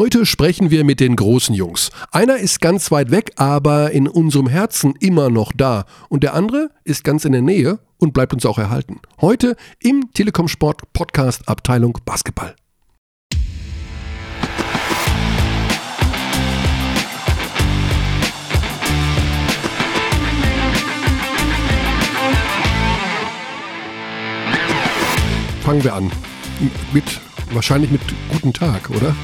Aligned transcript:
Heute 0.00 0.24
sprechen 0.24 0.70
wir 0.70 0.82
mit 0.82 0.98
den 0.98 1.14
großen 1.14 1.54
Jungs. 1.54 1.90
Einer 2.10 2.38
ist 2.38 2.62
ganz 2.62 2.90
weit 2.90 3.10
weg, 3.10 3.32
aber 3.36 3.90
in 3.90 4.08
unserem 4.08 4.48
Herzen 4.48 4.94
immer 4.98 5.28
noch 5.28 5.52
da. 5.54 5.84
Und 6.08 6.22
der 6.22 6.32
andere 6.32 6.70
ist 6.84 7.04
ganz 7.04 7.26
in 7.26 7.32
der 7.32 7.42
Nähe 7.42 7.80
und 7.98 8.14
bleibt 8.14 8.32
uns 8.32 8.46
auch 8.46 8.56
erhalten. 8.56 9.00
Heute 9.20 9.56
im 9.78 10.10
Telekom 10.14 10.48
Sport 10.48 10.90
Podcast 10.94 11.46
Abteilung 11.50 11.98
Basketball. 12.06 12.56
Fangen 25.60 25.84
wir 25.84 25.92
an. 25.92 26.10
Mit, 26.94 27.20
wahrscheinlich 27.52 27.90
mit 27.90 28.00
Guten 28.30 28.54
Tag, 28.54 28.88
oder? 28.88 29.14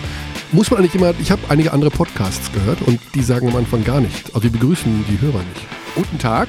Muss 0.56 0.70
man 0.70 0.80
eigentlich 0.80 0.94
immer, 0.94 1.12
ich 1.20 1.30
habe 1.30 1.42
einige 1.50 1.74
andere 1.74 1.90
Podcasts 1.90 2.50
gehört 2.50 2.80
und 2.80 2.98
die 3.14 3.22
sagen 3.22 3.46
am 3.50 3.56
Anfang 3.56 3.84
gar 3.84 4.00
nicht. 4.00 4.28
Also 4.34 4.40
die 4.40 4.48
begrüßen 4.48 5.04
die 5.06 5.20
Hörer 5.20 5.40
nicht. 5.40 5.66
Guten 5.94 6.18
Tag. 6.18 6.48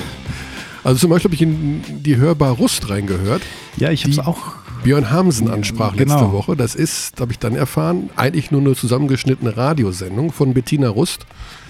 also 0.84 1.00
zum 1.00 1.10
Beispiel 1.10 1.28
habe 1.28 1.34
ich 1.34 1.42
in 1.42 2.02
die 2.02 2.16
Hörbar 2.16 2.52
Rust 2.52 2.88
reingehört. 2.88 3.42
Ja, 3.76 3.90
ich 3.90 4.04
habe 4.04 4.12
es 4.12 4.18
auch. 4.20 4.54
Björn 4.84 5.10
Hamsen 5.10 5.50
ansprach 5.50 5.94
Genau. 5.94 6.14
letzte 6.14 6.32
Woche. 6.32 6.56
Das 6.56 6.74
ist, 6.74 7.20
habe 7.20 7.30
ich 7.32 7.38
dann 7.38 7.56
erfahren, 7.56 8.08
eigentlich 8.16 8.50
nur 8.50 8.62
eine 8.62 8.74
zusammengeschnittene 8.74 9.54
Radiosendung 9.54 10.32
von 10.32 10.54
Bettina 10.54 10.88
Rust. 10.88 11.26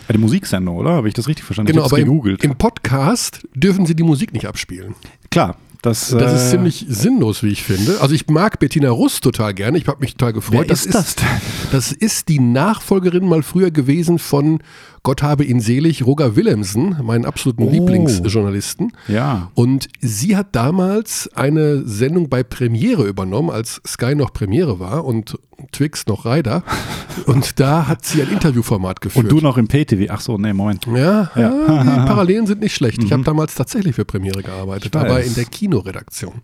Eine 0.06 0.18
Musiksendung, 0.18 0.76
oder? 0.76 0.90
Habe 0.92 1.08
ich 1.08 1.14
das 1.14 1.26
richtig 1.26 1.44
verstanden? 1.44 1.72
Genau, 1.72 1.86
ich 1.86 1.92
aber 1.92 2.00
im, 2.00 2.36
im 2.42 2.56
Podcast 2.58 3.44
dürfen 3.54 3.86
sie 3.86 3.96
die 3.96 4.04
Musik 4.04 4.32
nicht 4.32 4.46
abspielen. 4.46 4.94
Klar, 5.32 5.56
das, 5.82 6.10
Das 6.10 6.32
ist 6.32 6.48
äh, 6.48 6.50
ziemlich 6.50 6.86
sinnlos, 6.88 7.42
wie 7.42 7.48
ich 7.48 7.62
finde. 7.62 8.00
Also 8.00 8.14
ich 8.14 8.28
mag 8.28 8.58
Bettina 8.58 8.90
Rust 8.90 9.24
total 9.24 9.54
gerne. 9.54 9.78
Ich 9.78 9.86
habe 9.86 10.00
mich 10.00 10.14
total 10.16 10.34
gefreut. 10.34 10.66
Wer 10.66 10.70
ist 10.70 10.94
das 10.94 11.16
denn? 11.16 11.26
Das 11.72 11.92
ist 11.92 12.28
die 12.28 12.38
Nachfolgerin 12.38 13.26
mal 13.26 13.42
früher 13.42 13.70
gewesen 13.70 14.18
von 14.18 14.62
Gott 15.02 15.22
habe 15.22 15.44
ihn 15.44 15.60
selig, 15.60 16.04
Roger 16.04 16.36
Willemsen, 16.36 16.96
meinen 17.02 17.24
absoluten 17.24 17.62
Oh. 17.64 17.70
Lieblingsjournalisten. 17.70 18.92
Ja. 19.08 19.50
Und 19.54 19.88
sie 20.00 20.36
hat 20.36 20.48
damals 20.54 21.30
eine 21.34 21.86
Sendung 21.86 22.28
bei 22.28 22.42
Premiere 22.42 23.04
übernommen, 23.06 23.48
als 23.50 23.80
Sky 23.86 24.14
noch 24.14 24.32
Premiere 24.34 24.78
war 24.78 25.04
und 25.06 25.38
Twix 25.72 26.06
noch 26.06 26.24
Ryder. 26.26 26.62
Und 27.26 27.60
da 27.60 27.86
hat 27.88 28.04
sie 28.06 28.22
ein 28.22 28.30
Interviewformat 28.30 29.00
geführt. 29.02 29.24
Und 29.24 29.32
du 29.32 29.40
noch 29.44 29.58
im 29.58 29.66
PTV. 29.68 30.06
Ach 30.10 30.20
so, 30.20 30.38
nee, 30.38 30.52
Moment. 30.54 30.86
Ja, 30.86 31.30
Ja. 31.34 31.40
ja. 31.40 31.82
die 31.82 31.88
Parallelen 32.06 32.46
sind 32.46 32.60
nicht 32.60 32.74
schlecht. 32.74 33.02
Ich 33.02 33.12
habe 33.12 33.24
damals 33.24 33.54
tatsächlich 33.56 33.94
für 33.94 34.04
Premiere 34.06 34.42
gearbeitet, 34.42 34.94
aber 34.96 35.22
in 35.22 35.34
der 35.34 35.44
Kinoredaktion. 35.44 36.34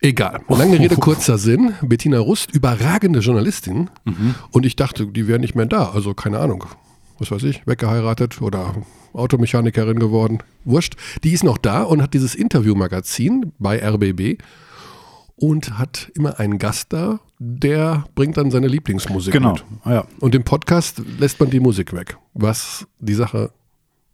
Egal. 0.00 0.40
Lange 0.48 0.78
Rede, 0.78 0.96
kurzer 0.96 1.38
Sinn. 1.38 1.74
Bettina 1.82 2.18
Rust, 2.18 2.50
überragende 2.52 3.18
Journalistin. 3.20 3.90
Und 4.50 4.64
ich 4.66 4.74
dachte, 4.76 5.06
die 5.06 5.26
wäre 5.28 5.38
nicht 5.38 5.54
mehr 5.54 5.66
da. 5.66 5.90
Also 5.90 6.14
keine 6.14 6.38
Ahnung. 6.38 6.64
Was 7.18 7.30
weiß 7.30 7.42
ich, 7.44 7.66
weggeheiratet 7.66 8.40
oder 8.42 8.74
Automechanikerin 9.12 9.98
geworden. 9.98 10.38
Wurscht. 10.64 10.96
Die 11.24 11.32
ist 11.32 11.42
noch 11.44 11.58
da 11.58 11.82
und 11.82 12.02
hat 12.02 12.14
dieses 12.14 12.34
Interviewmagazin 12.34 13.52
bei 13.58 13.82
RBB 13.84 14.40
und 15.36 15.78
hat 15.78 16.10
immer 16.14 16.38
einen 16.38 16.58
Gast 16.58 16.92
da, 16.92 17.20
der 17.38 18.04
bringt 18.14 18.36
dann 18.36 18.50
seine 18.50 18.66
Lieblingsmusik 18.68 19.32
Genau. 19.32 19.52
mit. 19.52 19.64
Ja. 19.84 20.04
Und 20.20 20.34
im 20.34 20.44
Podcast 20.44 21.02
lässt 21.18 21.38
man 21.40 21.50
die 21.50 21.60
Musik 21.60 21.92
weg, 21.92 22.16
was 22.34 22.86
die 22.98 23.14
Sache 23.14 23.50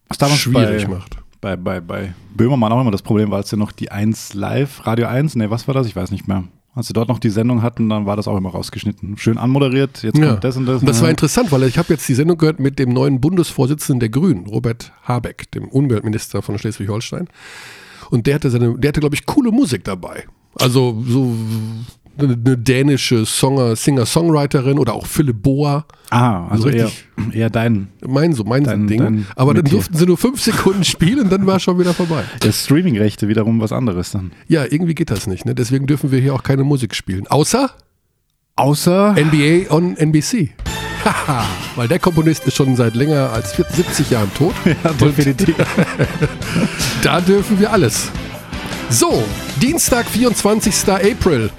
Was 0.09 0.39
schwierig 0.39 0.87
bei, 0.87 0.95
macht. 0.95 1.17
Bei, 1.41 1.57
bei, 1.57 1.81
bei 1.81 2.15
Böhmermann 2.35 2.73
auch 2.73 2.81
immer 2.81 2.91
das 2.91 3.03
Problem 3.03 3.31
war, 3.31 3.39
als 3.39 3.51
sie 3.51 3.57
noch 3.57 3.73
die 3.73 3.91
1 3.91 4.35
Live, 4.35 4.87
Radio 4.87 5.07
1, 5.09 5.35
nee, 5.37 5.51
was 5.51 5.67
war 5.67 5.75
das? 5.75 5.87
Ich 5.87 5.97
weiß 5.97 6.11
nicht 6.11 6.29
mehr. 6.29 6.45
Als 6.77 6.89
sie 6.89 6.93
dort 6.93 7.09
noch 7.09 7.21
die 7.21 7.31
Sendung 7.31 7.63
hatten, 7.63 7.89
dann 7.89 8.05
war 8.05 8.17
das 8.17 8.27
auch 8.27 8.37
immer 8.37 8.51
rausgeschnitten. 8.51 9.17
Schön 9.17 9.39
anmoderiert, 9.39 10.03
jetzt 10.03 10.19
Ja. 10.19 10.31
kommt 10.31 10.45
das 10.45 10.57
und 10.57 10.67
das. 10.67 10.81
Und 10.81 10.89
das 10.89 10.99
war 11.01 11.07
Ja. 11.07 11.11
interessant, 11.11 11.53
weil 11.53 11.63
ich 11.65 11.79
habe 11.79 11.93
jetzt 11.93 12.09
die 12.09 12.15
Sendung 12.15 12.37
gehört 12.37 12.59
mit 12.59 12.79
dem 12.81 12.91
neuen 12.93 13.21
Bundesvorsitzenden 13.21 14.01
der 14.01 14.09
Grünen, 14.09 14.47
Robert 14.47 14.93
Habeck, 15.05 15.51
dem 15.53 15.69
Umweltminister 15.69 16.43
von 16.43 16.59
Schleswig-Holstein. 16.59 17.29
Und 18.11 18.27
der 18.27 18.35
hatte 18.35 18.51
seine, 18.51 18.77
der 18.77 18.89
hatte, 18.89 19.01
glaube 19.01 19.15
ich, 19.15 19.25
coole 19.25 19.53
Musik 19.53 19.85
dabei. 19.85 20.25
Also 20.57 21.01
so 21.07 21.35
eine, 22.19 22.37
dänische 22.59 23.25
Singer-Songwriterin 23.25 24.79
oder 24.79 24.95
auch 24.95 25.07
Philipp 25.07 25.43
Boa. 25.43 25.87
Ah, 26.11 26.49
also 26.49 26.65
So 26.65 26.69
eher, 26.69 26.87
richtig- 26.87 27.35
eher 27.35 27.51
dein 27.51 27.89
Mein 28.07 28.33
so, 28.33 28.45
mein 28.45 28.65
Dein- 28.65 28.87
Ding. 28.87 28.99
dein 29.01 29.27
Aber 29.37 29.55
dann 29.55 29.65
durften 29.65 29.97
sie 29.97 30.07
nur 30.07 30.17
fünf 30.19 30.41
Sekunden 30.41 30.85
spielen, 30.85 31.29
dann 31.31 31.47
war 31.47 31.59
schon 31.61 31.79
wieder 31.79 31.95
vorbei. 31.95 32.23
der 32.43 32.53
Streaming-Rechte 32.53 33.29
wiederum 33.29 33.61
was 33.61 33.73
anderes 33.73 34.11
dann. 34.13 34.33
Ja, 34.49 34.65
irgendwie 34.69 34.95
geht 34.95 35.11
das 35.11 35.27
nicht. 35.27 35.45
Ne? 35.47 35.55
Deswegen 35.55 35.87
dürfen 35.87 36.11
wir 36.13 36.21
hier 36.21 36.35
auch 36.35 36.43
keine 36.43 36.65
Musik 36.65 36.95
spielen. 36.95 37.27
Außer 37.27 37.71
Außer 38.57 39.15
NBA 39.19 39.73
on 39.75 39.97
NBC. 39.97 40.51
Haha, 41.05 41.45
weil 41.77 41.89
der 41.89 41.99
Komponist 41.99 42.47
ist 42.47 42.55
schon 42.57 42.77
seit 42.77 42.95
länger 42.95 43.31
als 43.33 43.53
40, 43.53 43.77
70 43.77 44.11
Jahren 44.11 44.31
tot. 44.35 44.55
ja, 44.65 44.93
definitiv. 44.93 45.55
Da 47.03 47.21
dürfen 47.21 47.59
wir 47.59 47.73
alles. 47.73 48.11
So, 48.91 49.23
Dienstag, 49.61 50.07
24. 50.07 50.75
April 50.89 51.51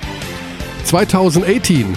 2018. 0.85 1.96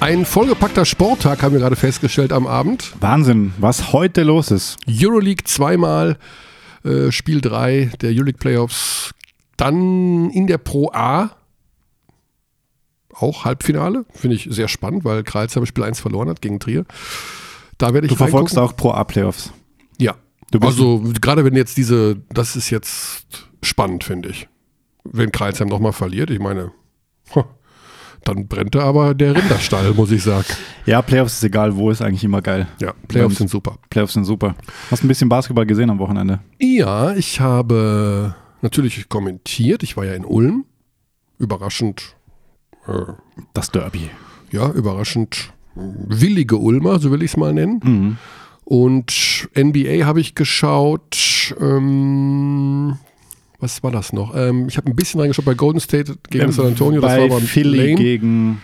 Ein 0.00 0.24
vollgepackter 0.24 0.84
Sporttag 0.84 1.42
haben 1.42 1.52
wir 1.52 1.60
gerade 1.60 1.76
festgestellt 1.76 2.32
am 2.32 2.46
Abend. 2.46 2.92
Wahnsinn, 3.00 3.52
was 3.58 3.92
heute 3.92 4.22
los 4.22 4.50
ist. 4.50 4.76
Euroleague 4.88 5.44
zweimal, 5.44 6.18
äh, 6.84 7.10
Spiel 7.10 7.40
3 7.40 7.90
der 8.00 8.10
Euroleague 8.10 8.38
Playoffs. 8.38 9.12
Dann 9.56 10.30
in 10.30 10.46
der 10.46 10.58
Pro 10.58 10.90
A 10.92 11.30
auch 13.14 13.44
Halbfinale. 13.44 14.04
Finde 14.12 14.36
ich 14.36 14.46
sehr 14.50 14.68
spannend, 14.68 15.04
weil 15.04 15.24
Kreilsheim 15.24 15.66
Spiel 15.66 15.82
1 15.84 15.98
verloren 15.98 16.28
hat 16.28 16.40
gegen 16.40 16.60
Trier. 16.60 16.84
Da 17.78 17.92
werde 17.92 18.06
ich 18.06 18.12
Du 18.12 18.16
verfolgst 18.16 18.56
reingucken. 18.56 18.74
auch 18.74 18.76
Pro 18.76 18.90
A-Playoffs. 18.92 19.52
Ja. 19.98 20.14
Du 20.52 20.60
bist- 20.60 20.72
also 20.72 21.02
gerade 21.20 21.44
wenn 21.44 21.56
jetzt 21.56 21.76
diese, 21.76 22.16
das 22.30 22.54
ist 22.56 22.70
jetzt 22.70 23.26
spannend, 23.62 24.04
finde 24.04 24.28
ich. 24.28 24.48
Wenn 25.04 25.32
Kreilsheim 25.32 25.68
nochmal 25.68 25.92
verliert, 25.92 26.30
ich 26.30 26.38
meine, 26.38 26.70
dann 28.24 28.46
brennt 28.48 28.74
da 28.74 28.80
aber 28.80 29.14
der 29.14 29.34
Rinderstall, 29.36 29.92
muss 29.94 30.10
ich 30.10 30.22
sagen. 30.22 30.44
Ja, 30.86 31.02
Playoffs 31.02 31.34
ist 31.34 31.44
egal, 31.44 31.76
wo 31.76 31.90
ist 31.90 32.02
eigentlich 32.02 32.24
immer 32.24 32.42
geil. 32.42 32.66
Ja, 32.80 32.92
Playoffs 33.08 33.34
Ähm, 33.34 33.38
sind 33.38 33.50
super. 33.50 33.78
Playoffs 33.90 34.12
sind 34.14 34.24
super. 34.24 34.54
Hast 34.90 35.02
ein 35.04 35.08
bisschen 35.08 35.28
Basketball 35.28 35.66
gesehen 35.66 35.90
am 35.90 35.98
Wochenende? 35.98 36.40
Ja, 36.58 37.14
ich 37.14 37.40
habe 37.40 38.34
natürlich 38.62 39.08
kommentiert. 39.08 39.82
Ich 39.82 39.96
war 39.96 40.04
ja 40.04 40.14
in 40.14 40.24
Ulm. 40.24 40.64
Überraschend, 41.38 42.16
äh, 42.86 43.12
Das 43.54 43.70
Derby. 43.70 44.10
ja, 44.50 44.70
überraschend 44.70 45.52
willige 45.74 46.56
Ulmer, 46.56 46.98
so 46.98 47.12
will 47.12 47.22
ich 47.22 47.30
es 47.32 47.36
mal 47.36 47.52
nennen. 47.54 47.80
Mhm. 47.84 48.16
Und 48.64 49.48
NBA 49.56 50.04
habe 50.04 50.20
ich 50.20 50.34
geschaut. 50.34 51.54
Ähm, 51.60 52.98
was 53.60 53.82
war 53.82 53.90
das 53.90 54.12
noch? 54.12 54.34
Ähm, 54.36 54.68
ich 54.68 54.76
habe 54.76 54.88
ein 54.90 54.96
bisschen 54.96 55.20
reingeschaut 55.20 55.44
bei 55.44 55.54
Golden 55.54 55.80
State 55.80 56.16
gegen 56.30 56.52
San 56.52 56.66
Antonio. 56.66 57.00
Das 57.00 57.12
Ähm, 57.12 57.16
Bei 57.18 57.28
war 57.30 57.36
aber 57.38 57.44
Philly 57.46 57.78
lame. 57.78 57.94
gegen 57.96 58.62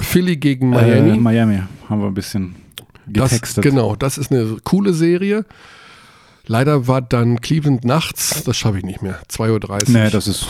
Philly 0.00 0.36
gegen 0.36 0.70
Miami. 0.70 1.00
Miami. 1.00 1.16
Äh, 1.16 1.20
Miami 1.20 1.62
haben 1.88 2.00
wir 2.00 2.06
ein 2.08 2.14
bisschen 2.14 2.54
das, 3.06 3.30
getextet. 3.30 3.62
genau, 3.64 3.94
das 3.96 4.18
ist 4.18 4.32
eine 4.32 4.56
coole 4.64 4.92
Serie. 4.94 5.44
Leider 6.48 6.86
war 6.86 7.02
dann 7.02 7.40
Cleveland 7.40 7.84
nachts, 7.84 8.44
das 8.44 8.56
schaffe 8.56 8.78
ich 8.78 8.84
nicht 8.84 9.02
mehr. 9.02 9.18
2.30 9.30 9.70
Uhr. 9.70 9.80
Nee, 9.88 10.10
das 10.10 10.28
ist. 10.28 10.46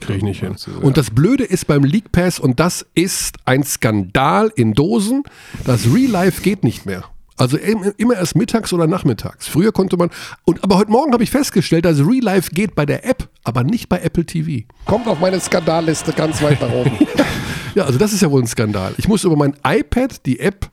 Kriege 0.00 0.16
ich 0.18 0.22
nicht 0.24 0.40
hin. 0.40 0.52
Das 0.52 0.66
Und 0.68 0.96
das 0.96 1.10
Blöde 1.10 1.44
ist 1.44 1.66
beim 1.66 1.84
League 1.84 2.10
Pass, 2.10 2.38
und 2.40 2.58
das 2.58 2.86
ist 2.94 3.36
ein 3.44 3.62
Skandal 3.62 4.50
in 4.56 4.72
Dosen, 4.72 5.24
das 5.64 5.92
Real 5.92 6.10
Life 6.10 6.40
geht 6.42 6.64
nicht 6.64 6.86
mehr. 6.86 7.04
Also 7.38 7.58
im- 7.58 7.92
immer 7.98 8.14
erst 8.14 8.34
mittags 8.34 8.72
oder 8.72 8.86
nachmittags. 8.86 9.46
Früher 9.46 9.72
konnte 9.72 9.96
man, 9.96 10.10
und 10.44 10.62
aber 10.64 10.78
heute 10.78 10.90
Morgen 10.90 11.12
habe 11.12 11.22
ich 11.22 11.30
festgestellt, 11.30 11.84
dass 11.84 11.98
Real 11.98 12.22
Life 12.22 12.50
geht 12.52 12.74
bei 12.74 12.86
der 12.86 13.04
App, 13.04 13.28
aber 13.44 13.62
nicht 13.62 13.88
bei 13.88 14.00
Apple 14.00 14.24
TV. 14.24 14.66
Kommt 14.86 15.06
auf 15.06 15.20
meine 15.20 15.38
Skandalliste 15.38 16.12
ganz 16.12 16.40
weit 16.42 16.60
nach 16.62 16.70
oben. 16.72 16.92
ja, 17.74 17.84
also 17.84 17.98
das 17.98 18.12
ist 18.14 18.22
ja 18.22 18.30
wohl 18.30 18.42
ein 18.42 18.46
Skandal. 18.46 18.94
Ich 18.96 19.06
muss 19.06 19.24
über 19.24 19.36
mein 19.36 19.54
iPad 19.66 20.24
die 20.24 20.40
App 20.40 20.70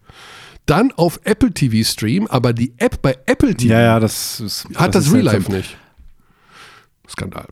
dann 0.65 0.93
auf 0.93 1.19
Apple 1.25 1.51
TV 1.53 1.85
streamen, 1.85 2.29
aber 2.29 2.53
die 2.53 2.73
App 2.77 3.01
bei 3.01 3.17
Apple 3.25 3.53
TV 3.55 3.73
ja, 3.73 3.81
ja, 3.81 3.99
das 3.99 4.39
ist. 4.39 4.65
hat 4.75 4.95
das, 4.95 5.07
ist 5.07 5.13
Real. 5.13 5.23
Life 5.25 5.51
nicht. 5.51 5.75
Skandal. 7.09 7.47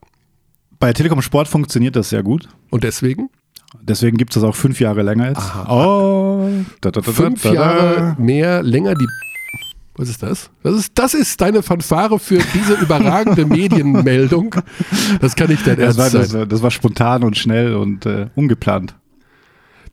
Bei 0.79 0.93
Telekom 0.93 1.21
Sport 1.21 1.47
funktioniert 1.49 1.95
das 1.97 2.09
sehr 2.09 2.23
gut. 2.23 2.47
Und 2.69 2.83
deswegen? 2.85 3.29
Deswegen 3.79 4.17
gibt 4.17 4.35
es 4.35 4.41
das 4.41 4.43
auch 4.49 4.55
fünf 4.55 4.79
Jahre 4.79 5.01
länger 5.01 5.29
jetzt. 5.29 5.41
Oh, 5.67 6.47
da, 6.81 6.91
da, 6.91 7.01
da, 7.01 7.11
fünf. 7.11 7.43
Jahre 7.45 8.15
mehr 8.19 8.61
länger 8.63 8.95
die. 8.95 9.07
Was 9.95 10.09
ist 10.09 10.23
das? 10.23 10.49
Das 10.63 10.73
ist, 10.75 10.91
das 10.95 11.13
ist 11.13 11.39
deine 11.41 11.61
Fanfare 11.63 12.17
für 12.19 12.39
diese 12.53 12.73
überragende 12.75 13.45
Medienmeldung. 13.57 14.55
Das 15.19 15.35
kann 15.35 15.49
nicht 15.49 15.65
dein 15.67 15.77
Das 15.77 15.97
Ernst 15.97 16.13
das, 16.15 16.33
war- 16.33 16.45
das 16.45 16.61
war 16.63 16.71
spontan 16.71 17.23
und 17.23 17.37
schnell 17.37 17.75
und 17.75 18.05
äh, 18.05 18.27
ungeplant. 18.35 18.95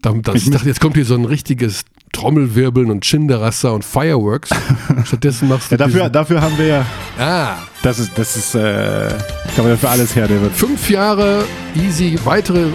Da- 0.03 0.13
Das, 0.23 0.37
ich 0.37 0.51
dachte, 0.51 0.67
jetzt 0.69 0.81
kommt 0.81 0.95
hier 0.95 1.05
so 1.05 1.15
ein 1.15 1.25
richtiges 1.25 1.85
Trommelwirbeln 2.13 2.91
und 2.91 3.05
Schinderasser 3.05 3.75
und 3.75 3.85
Fireworks. 3.85 4.51
Stattdessen 5.05 5.49
machst 5.49 5.71
du. 5.71 5.75
Ja, 5.75 5.79
dafür, 5.79 6.09
dafür 6.09 6.41
haben 6.41 6.57
wir 6.59 6.67
ja. 6.67 6.87
ah, 7.19 7.57
Das 7.83 7.99
ist, 7.99 8.13
das 8.17 8.37
ist, 8.37 8.55
äh, 8.55 9.09
kann 9.55 9.65
man 9.65 9.69
ja 9.71 9.77
für 9.77 9.89
alles 9.89 10.15
her, 10.17 10.27
David. 10.29 10.53
fünf 10.53 10.89
Jahre 10.89 11.45
easy, 11.75 12.19
weitere 12.25 12.67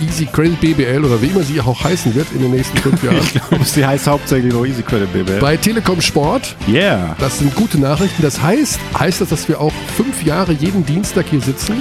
Easy 0.00 0.26
Credit 0.26 0.60
BBL 0.60 1.04
oder 1.04 1.20
wie 1.20 1.26
immer 1.26 1.42
sie 1.42 1.60
auch 1.60 1.82
heißen 1.82 2.14
wird 2.14 2.26
in 2.32 2.40
den 2.40 2.50
nächsten 2.50 2.76
fünf 2.78 3.02
Jahren. 3.04 3.18
Ich 3.18 3.32
glaube, 3.34 3.64
sie 3.64 3.86
heißt 3.86 4.06
hauptsächlich 4.06 4.52
noch 4.52 4.64
Easy 4.64 4.82
Credit 4.82 5.12
BBL. 5.12 5.40
Bei 5.40 5.56
Telekom 5.56 6.00
Sport. 6.00 6.56
Yeah. 6.68 7.16
Das 7.18 7.38
sind 7.38 7.54
gute 7.54 7.78
Nachrichten. 7.78 8.22
Das 8.22 8.42
heißt, 8.42 8.78
heißt 8.98 9.20
das, 9.20 9.28
dass 9.30 9.48
wir 9.48 9.60
auch 9.60 9.72
fünf 9.96 10.24
Jahre 10.24 10.52
jeden 10.52 10.84
Dienstag 10.84 11.26
hier 11.30 11.40
sitzen? 11.40 11.80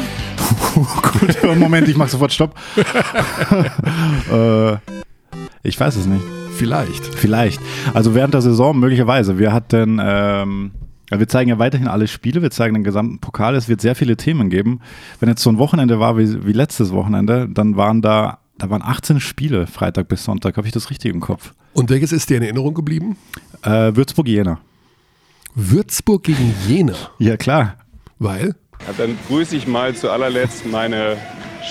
Gut, 0.74 1.44
Moment, 1.58 1.88
ich 1.88 1.96
mach 1.96 2.10
sofort 2.10 2.32
Stopp. 2.34 2.56
äh, 4.32 4.78
ich 5.64 5.80
weiß 5.80 5.96
es 5.96 6.06
nicht. 6.06 6.24
Vielleicht. 6.56 7.04
Vielleicht. 7.16 7.60
Also 7.94 8.16
während 8.16 8.34
der 8.34 8.42
Saison 8.42 8.78
möglicherweise. 8.78 9.38
Wir 9.40 9.52
hatten, 9.52 10.00
ähm, 10.02 10.72
wir 11.12 11.28
zeigen 11.28 11.50
ja 11.50 11.60
weiterhin 11.60 11.88
alle 11.88 12.08
Spiele, 12.08 12.42
wir 12.42 12.52
zeigen 12.52 12.74
den 12.74 12.84
gesamten 12.84 13.20
Pokal. 13.20 13.56
Es 13.56 13.70
wird 13.70 13.82
sehr 13.82 13.96
viele 13.96 14.18
Themen 14.18 14.50
geben. 14.50 14.82
Wenn 15.20 15.30
jetzt 15.30 15.44
so 15.44 15.50
ein 15.50 15.58
Wochenende 15.58 16.00
war 16.00 16.18
wie, 16.18 16.46
wie 16.46 16.54
letztes 16.54 16.92
Wochenende, 16.92 17.48
dann 17.50 17.78
waren 17.78 18.02
da, 18.02 18.40
da 18.58 18.70
waren 18.70 18.82
18 18.82 19.20
Spiele 19.20 19.68
Freitag 19.68 20.08
bis 20.08 20.24
Sonntag. 20.24 20.58
Habe 20.58 20.68
ich 20.68 20.74
das 20.74 20.90
richtig 20.90 21.14
im 21.14 21.20
Kopf? 21.20 21.54
Und 21.74 21.90
welches 21.90 22.12
ist 22.12 22.30
dir 22.30 22.38
in 22.38 22.44
Erinnerung 22.44 22.74
geblieben? 22.74 23.18
Äh, 23.62 23.96
Würzburg-Jena. 23.96 24.60
Würzburg 25.54 26.24
gegen 26.24 26.54
Jena. 26.68 26.96
Ja, 27.20 27.38
klar. 27.38 27.76
Weil? 28.18 28.56
Ja, 28.88 28.94
dann 28.98 29.18
grüße 29.28 29.56
ich 29.56 29.68
mal 29.68 29.96
zu 29.96 30.10
allerletzt 30.10 30.66
meine 30.66 31.18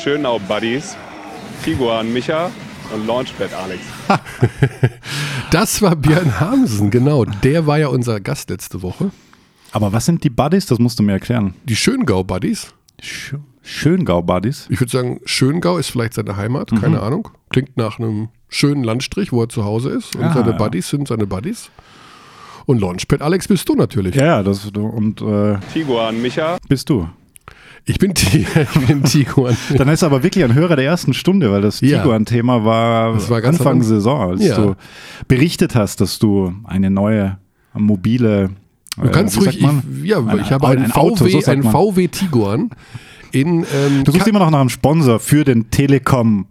Schönau-Buddies, 0.03 0.97
Tiguan 1.65 2.13
Micha 2.13 2.51
und 2.95 3.07
Launchpad 3.07 3.53
Alex. 3.55 3.83
Das 5.51 5.81
war 5.83 5.95
Björn 5.95 6.41
Hamsen, 6.41 6.91
genau. 6.91 7.25
Der 7.25 7.65
war 7.65 7.79
ja 7.79 7.87
unser 7.87 8.19
Gast 8.19 8.51
letzte 8.51 8.83
Woche. 8.83 9.13
Aber 9.75 9.93
was 9.93 10.07
sind 10.07 10.25
die 10.25 10.31
Buddies? 10.31 10.67
Das 10.67 10.79
musst 10.79 10.99
du 10.99 11.03
mir 11.03 11.13
erklären. 11.13 11.55
Die 11.65 11.77
Schöngau-Buddies. 11.77 12.73
Sch 13.03 13.35
Schöngau-Buddies? 13.63 14.67
Ich 14.71 14.81
würde 14.81 14.91
sagen, 14.91 15.21
Schöngau 15.25 15.79
ist 15.79 15.91
vielleicht 15.91 16.15
seine 16.15 16.37
Heimat, 16.37 16.71
keine 16.81 17.01
Ahnung. 17.03 17.29
Klingt 17.51 17.77
nach 17.77 17.99
einem 17.99 18.29
schönen 18.49 18.85
Landstrich, 18.85 19.33
wo 19.33 19.43
er 19.43 19.49
zu 19.49 19.65
Hause 19.65 19.91
ist. 19.91 20.15
Und 20.17 20.23
Ah, 20.25 20.33
seine 20.35 20.51
ja. 20.53 20.57
Buddies 20.57 20.89
sind 20.89 21.09
seine 21.09 21.27
Buddies. 21.27 21.71
Und 22.67 22.81
Launchpad 22.81 23.21
Alex 23.21 23.49
bist 23.49 23.69
du 23.69 23.75
natürlich. 23.75 24.15
Ja, 24.15 24.25
ja, 24.25 24.43
das, 24.43 24.65
und 24.67 25.21
äh, 25.23 25.59
Tiguan 25.73 26.23
Micha, 26.23 26.57
bist 26.69 26.89
du. 26.89 27.09
Ich 27.85 27.99
bin, 27.99 28.13
ich 28.33 28.87
bin 28.87 29.03
Tiguan. 29.03 29.57
Dann 29.77 29.89
ist 29.89 30.03
er 30.03 30.07
aber 30.07 30.23
wirklich 30.23 30.45
ein 30.45 30.55
Hörer 30.55 30.77
der 30.77 30.85
ersten 30.87 31.13
Stunde, 31.15 31.51
weil 31.51 31.61
das 31.63 31.81
Ja. 31.81 32.03
Tiguan-Thema 32.03 32.65
war, 32.65 33.13
Das 33.15 33.29
war 33.29 33.41
ganz 33.43 33.59
Anfang 33.59 33.79
am- 33.79 33.83
Saison, 33.83 34.31
als 34.31 34.45
Ja. 34.47 34.57
du 34.57 34.77
berichtet 35.29 35.75
hast, 35.75 36.01
dass 36.01 36.19
du 36.19 36.55
eine 36.65 36.91
neue 36.91 37.39
mobile 37.75 38.51
Du 38.97 39.11
kannst 39.11 39.37
äh, 39.37 39.41
ruhig, 39.41 39.61
ich, 39.61 40.05
ja, 40.05 40.19
Ein- 40.25 40.39
ich 40.41 40.51
habe 40.53 40.69
ein 40.69 40.83
einen 40.85 40.93
Auto, 40.93 41.17
so 41.17 41.25
VW, 41.27 41.41
sagt 41.41 41.49
einen. 41.49 41.63
VW 41.73 42.09
Tiguan 42.09 42.71
in, 43.33 43.67
ähm, 43.75 44.05
Du 44.05 44.13
suchst 44.13 44.25
Ka- 44.25 44.31
immer 44.31 44.39
noch 44.41 44.51
nach 44.51 44.61
einem 44.61 44.69
Sponsor 44.71 45.19
für 45.19 45.45
den 45.45 45.71
Telekom 45.71 46.47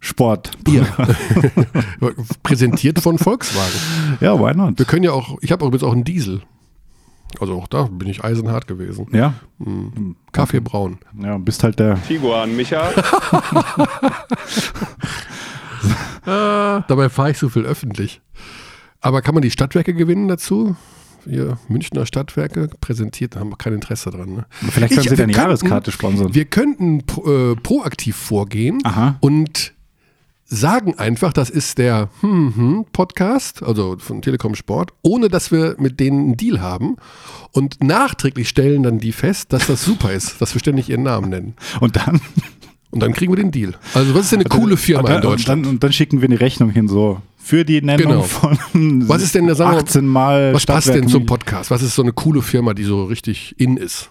Sport. 0.00 0.50
ja. 0.68 0.82
präsentiert 2.42 3.00
von 3.00 3.18
Volkswagen. 3.18 4.18
Ja, 4.20 4.38
why 4.38 4.54
not? 4.54 4.78
Wir 4.78 4.86
können 4.86 5.04
ja 5.04 5.12
auch, 5.12 5.38
ich 5.40 5.50
habe 5.52 5.64
übrigens 5.64 5.82
auch 5.84 5.92
einen 5.92 6.04
Diesel. 6.04 6.42
Also 7.40 7.54
auch 7.54 7.66
da 7.66 7.84
bin 7.84 8.08
ich 8.08 8.22
eisenhart 8.22 8.66
gewesen. 8.68 9.06
Ja, 9.12 9.34
Kaffeebraun. 10.32 10.98
ja, 11.20 11.36
bist 11.38 11.64
halt 11.64 11.78
der. 11.80 12.00
Tiguan 12.06 12.54
Micha, 12.54 12.90
Dabei 16.24 17.08
fahre 17.08 17.30
ich 17.32 17.38
so 17.38 17.48
viel 17.48 17.64
öffentlich. 17.64 18.20
Aber 19.00 19.20
kann 19.22 19.34
man 19.34 19.42
die 19.42 19.50
Stadtwerke 19.50 19.94
gewinnen 19.94 20.28
dazu? 20.28 20.76
Wir 21.26 21.58
Münchner 21.68 22.06
Stadtwerke 22.06 22.68
präsentiert, 22.80 23.34
da 23.36 23.40
haben 23.40 23.50
wir 23.50 23.56
kein 23.56 23.72
Interesse 23.74 24.10
dran. 24.10 24.34
Ne? 24.34 24.46
Vielleicht 24.70 24.94
können 24.94 25.00
Ich- 25.00 25.04
sie 25.04 25.10
wir 25.10 25.16
deine 25.16 25.32
könnten- 25.32 25.48
Jahreskarte 25.48 25.92
sponsern. 25.92 26.34
Wir 26.34 26.44
könnten 26.44 27.04
pro, 27.06 27.52
äh, 27.52 27.56
proaktiv 27.56 28.16
vorgehen 28.16 28.80
Aha. 28.84 29.16
und 29.20 29.72
sagen 30.46 30.98
einfach, 30.98 31.32
das 31.32 31.48
ist 31.50 31.78
der 31.78 32.10
hm, 32.20 32.54
hm, 32.54 32.84
Podcast, 32.92 33.62
also 33.62 33.96
von 33.98 34.20
Telekom 34.22 34.54
Sport, 34.54 34.92
ohne 35.02 35.28
dass 35.28 35.50
wir 35.50 35.74
mit 35.78 35.98
denen 36.00 36.20
einen 36.20 36.36
Deal 36.36 36.60
haben. 36.60 36.96
Und 37.52 37.82
nachträglich 37.82 38.48
stellen 38.48 38.82
dann 38.82 38.98
die 38.98 39.12
fest, 39.12 39.52
dass 39.52 39.66
das 39.66 39.84
super 39.84 40.12
ist, 40.12 40.40
dass 40.40 40.54
wir 40.54 40.60
ständig 40.60 40.90
ihren 40.90 41.02
Namen 41.02 41.30
nennen. 41.30 41.54
Und 41.80 41.96
dann, 41.96 42.20
Und 42.90 43.00
dann 43.02 43.12
kriegen 43.14 43.32
wir 43.32 43.36
den 43.42 43.50
Deal. 43.50 43.74
Also 43.94 44.14
was 44.14 44.22
ist 44.26 44.32
denn 44.32 44.40
eine 44.40 44.48
coole 44.48 44.76
Firma 44.76 45.00
und 45.00 45.08
dann, 45.08 45.16
in 45.16 45.22
Deutschland? 45.22 45.58
Und 45.60 45.64
dann, 45.64 45.74
und 45.76 45.82
dann 45.82 45.92
schicken 45.92 46.20
wir 46.20 46.28
eine 46.28 46.38
Rechnung 46.38 46.70
hin, 46.70 46.86
so 46.86 47.20
für 47.44 47.64
die 47.64 47.82
Nennung 47.82 48.06
Genau. 48.06 48.22
von 48.22 48.58
Was 49.06 49.22
ist 49.22 49.34
denn 49.34 49.44
der, 49.46 49.54
sagen 49.54 49.72
wir 49.72 49.74
mal, 49.76 49.82
18 49.82 50.06
Mal 50.06 50.54
Was 50.54 50.64
passt 50.64 50.88
denn 50.88 51.08
zum. 51.08 51.26
Podcast? 51.26 51.70
Was 51.70 51.82
ist 51.82 51.94
so 51.94 52.00
eine 52.02 52.12
coole 52.12 52.40
Firma, 52.40 52.72
die 52.72 52.84
so 52.84 53.04
richtig 53.04 53.54
in 53.60 53.76
ist? 53.76 54.10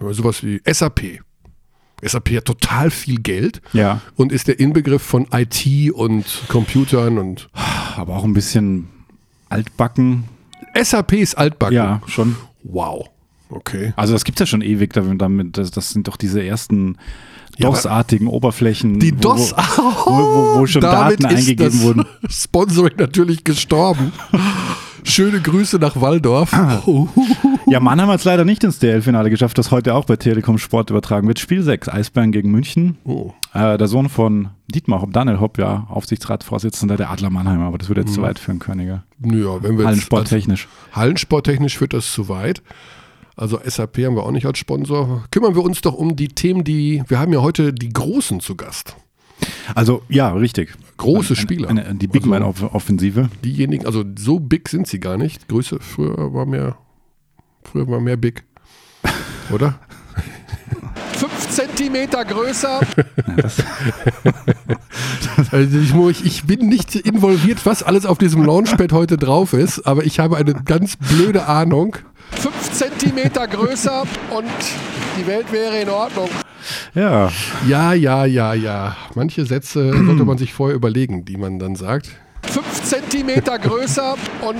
Sowas 0.00 0.42
wie 0.42 0.60
SAP. 0.66 1.20
SAP 2.02 2.30
hat 2.36 2.46
total 2.46 2.90
viel 2.90 3.20
Geld 3.20 3.60
Ja, 3.72 4.00
und 4.16 4.32
ist 4.32 4.48
der 4.48 4.58
Inbegriff 4.58 5.02
von 5.02 5.26
IT 5.32 5.92
und 5.92 6.24
Computern 6.48 7.18
und 7.18 7.48
aber 7.96 8.16
auch 8.16 8.24
ein 8.24 8.32
bisschen 8.32 8.88
altbacken. 9.48 10.24
SAP 10.74 11.12
ist 11.14 11.36
altbacken. 11.36 11.76
Ja, 11.76 12.00
schon. 12.06 12.36
Wow. 12.62 13.10
Okay. 13.50 13.92
Also 13.96 14.12
das 14.14 14.24
gibt 14.24 14.40
es 14.40 14.40
ja 14.40 14.46
schon 14.46 14.62
ewig 14.62 14.92
damit. 14.92 15.56
das, 15.58 15.70
das 15.70 15.90
sind 15.90 16.08
doch 16.08 16.16
diese 16.16 16.42
ersten 16.42 16.96
DOS-artigen 17.58 18.26
Oberflächen. 18.28 18.98
Die 18.98 19.12
wo- 19.12 19.20
DOS, 19.20 19.52
wo, 19.52 20.12
wo, 20.12 20.58
wo 20.60 20.66
schon 20.66 20.82
Daten 20.82 21.24
eingegeben 21.26 21.80
wurden. 21.82 22.04
Sponsoring 22.30 22.96
natürlich 22.98 23.44
gestorben. 23.44 24.12
Schöne 25.02 25.40
Grüße 25.40 25.78
nach 25.78 25.98
Waldorf. 26.00 26.52
Ah. 26.52 26.82
Ja, 27.66 27.80
Mannheim 27.80 28.08
hat 28.08 28.18
es 28.20 28.24
leider 28.24 28.44
nicht 28.44 28.62
ins 28.64 28.78
DL-Finale 28.80 29.30
geschafft, 29.30 29.56
das 29.56 29.70
heute 29.70 29.94
auch 29.94 30.04
bei 30.04 30.16
Telekom 30.16 30.58
Sport 30.58 30.90
übertragen 30.90 31.26
wird. 31.26 31.38
Spiel 31.38 31.62
6, 31.62 31.88
Eisbären 31.88 32.32
gegen 32.32 32.50
München. 32.50 32.98
Oh. 33.04 33.32
Äh, 33.54 33.78
der 33.78 33.88
Sohn 33.88 34.08
von 34.10 34.50
Dietmar 34.68 35.00
Hopp, 35.00 35.12
Daniel 35.14 35.40
Hopp, 35.40 35.58
ja, 35.58 35.86
Aufsichtsratsvorsitzender 35.88 36.96
der 36.98 37.10
Adler 37.10 37.30
Mannheim, 37.30 37.62
aber 37.62 37.78
das 37.78 37.88
würde 37.88 38.02
jetzt 38.02 38.12
zu 38.14 38.22
weit 38.22 38.38
führen, 38.38 38.58
Könige. 38.58 39.02
Ja, 39.24 39.62
wenn 39.62 39.62
wir 39.62 39.70
jetzt 39.78 39.86
Hallensport 39.86 40.20
als- 40.22 40.30
technisch. 40.30 40.68
Hallensporttechnisch 40.92 41.78
führt 41.78 41.94
das 41.94 42.12
zu 42.12 42.28
weit. 42.28 42.62
Also 43.40 43.58
SAP 43.64 44.04
haben 44.04 44.16
wir 44.16 44.24
auch 44.24 44.32
nicht 44.32 44.44
als 44.44 44.58
Sponsor. 44.58 45.24
Kümmern 45.30 45.54
wir 45.54 45.62
uns 45.62 45.80
doch 45.80 45.94
um 45.94 46.14
die 46.14 46.28
Themen, 46.28 46.62
die 46.62 47.02
wir 47.08 47.18
haben 47.18 47.32
ja 47.32 47.40
heute 47.40 47.72
die 47.72 47.88
Großen 47.88 48.40
zu 48.40 48.54
Gast. 48.54 48.96
Also, 49.74 50.02
ja, 50.10 50.30
richtig. 50.34 50.74
Große 50.98 51.34
Spieler. 51.36 51.70
Eine, 51.70 51.94
die 51.94 52.06
Big 52.06 52.24
Also 52.24 52.28
Man-Offensive. 52.28 53.30
Diejenigen, 53.42 53.86
also 53.86 54.04
so 54.18 54.40
big 54.40 54.68
sind 54.68 54.88
sie 54.88 55.00
gar 55.00 55.16
nicht. 55.16 55.48
Größe 55.48 55.78
früher 55.80 56.34
war 56.34 56.44
mehr, 56.44 56.76
früher 57.64 57.88
war 57.88 58.00
mehr 58.00 58.18
big. 58.18 58.44
Oder? 59.50 59.78
Fünf 61.12 61.48
Zentimeter 61.48 62.26
größer. 62.26 62.80
also 65.50 66.10
ich, 66.10 66.26
ich 66.26 66.44
bin 66.44 66.68
nicht 66.68 66.94
involviert, 66.94 67.64
was 67.64 67.82
alles 67.82 68.04
auf 68.04 68.18
diesem 68.18 68.44
Launchpad 68.44 68.92
heute 68.92 69.16
drauf 69.16 69.54
ist, 69.54 69.86
aber 69.86 70.04
ich 70.04 70.20
habe 70.20 70.36
eine 70.36 70.52
ganz 70.52 70.96
blöde 70.96 71.46
Ahnung. 71.46 71.96
Fünf 72.32 72.72
Zentimeter 72.72 73.46
größer 73.46 74.02
und 74.30 74.46
die 75.18 75.26
Welt 75.26 75.50
wäre 75.52 75.78
in 75.80 75.88
Ordnung. 75.88 76.30
Ja, 76.94 77.30
Ja, 77.66 77.92
ja, 77.92 78.24
ja, 78.24 78.54
ja. 78.54 78.96
Manche 79.14 79.44
Sätze 79.46 79.90
sollte 80.06 80.24
man 80.24 80.38
sich 80.38 80.52
vorher 80.52 80.76
überlegen, 80.76 81.24
die 81.24 81.36
man 81.36 81.58
dann 81.58 81.76
sagt. 81.76 82.10
Fünf 82.42 82.82
Zentimeter 82.82 83.58
größer 83.58 84.16
und 84.42 84.58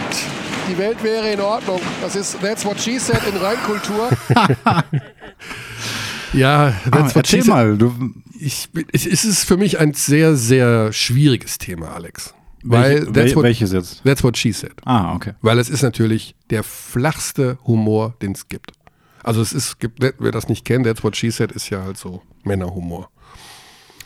die 0.71 0.79
Welt 0.79 1.03
wäre 1.03 1.31
in 1.31 1.41
Ordnung. 1.41 1.81
Das 2.03 2.15
ist 2.17 2.41
That's 2.41 2.65
What 2.65 2.81
She 2.81 2.99
Said 2.99 3.21
in 3.27 3.37
Reinkultur. 3.37 4.11
ja, 6.33 6.69
ah, 6.69 6.91
That's 6.91 7.15
What 7.15 7.27
She 7.27 7.41
Said. 7.41 7.49
mal. 7.49 7.79
Du, 7.79 7.93
Ich, 8.39 8.69
es 8.93 9.07
es 9.07 9.25
ist 9.25 9.45
für 9.45 9.57
mich 9.57 9.79
ein 9.81 9.95
sehr, 9.95 10.37
sehr 10.37 10.93
schwieriges 10.93 11.59
Thema, 11.59 11.95
Alex. 11.95 12.35
Weil 12.63 13.01
welche, 13.07 13.13
that's, 13.13 13.37
what, 13.37 13.45
welches 13.45 13.73
jetzt? 13.73 14.03
that's 14.05 14.23
what 14.23 14.37
She 14.37 14.53
Said. 14.53 14.73
Ah, 14.85 15.15
okay. 15.15 15.33
Weil 15.41 15.59
es 15.59 15.71
ist 15.71 15.83
natürlich 15.83 16.35
der 16.51 16.63
flachste 16.63 17.59
Humor, 17.67 18.15
den 18.23 18.33
es 18.33 18.49
gibt. 18.49 18.73
Also 19.23 19.43
es 19.43 19.53
ist, 19.53 19.79
gibt, 19.81 20.01
wer 20.01 20.33
das 20.33 20.49
nicht 20.49 20.65
kennt, 20.65 20.87
That's 20.87 21.05
What 21.05 21.15
She 21.17 21.31
Said 21.31 21.53
ist 21.53 21.69
ja 21.71 21.83
halt 21.83 21.99
so 21.99 22.23
Männerhumor. 22.43 23.11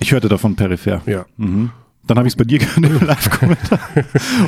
Ich 0.00 0.10
hörte 0.12 0.28
davon 0.28 0.56
peripher. 0.56 1.02
Ja. 1.06 1.24
Mhm. 1.36 1.70
Dann 2.06 2.18
habe 2.18 2.26
ich 2.28 2.34
es 2.34 2.36
bei 2.36 2.44
dir 2.44 2.58
gehört 2.60 2.78
im 2.78 3.06
Live-Kommentar. 3.06 3.78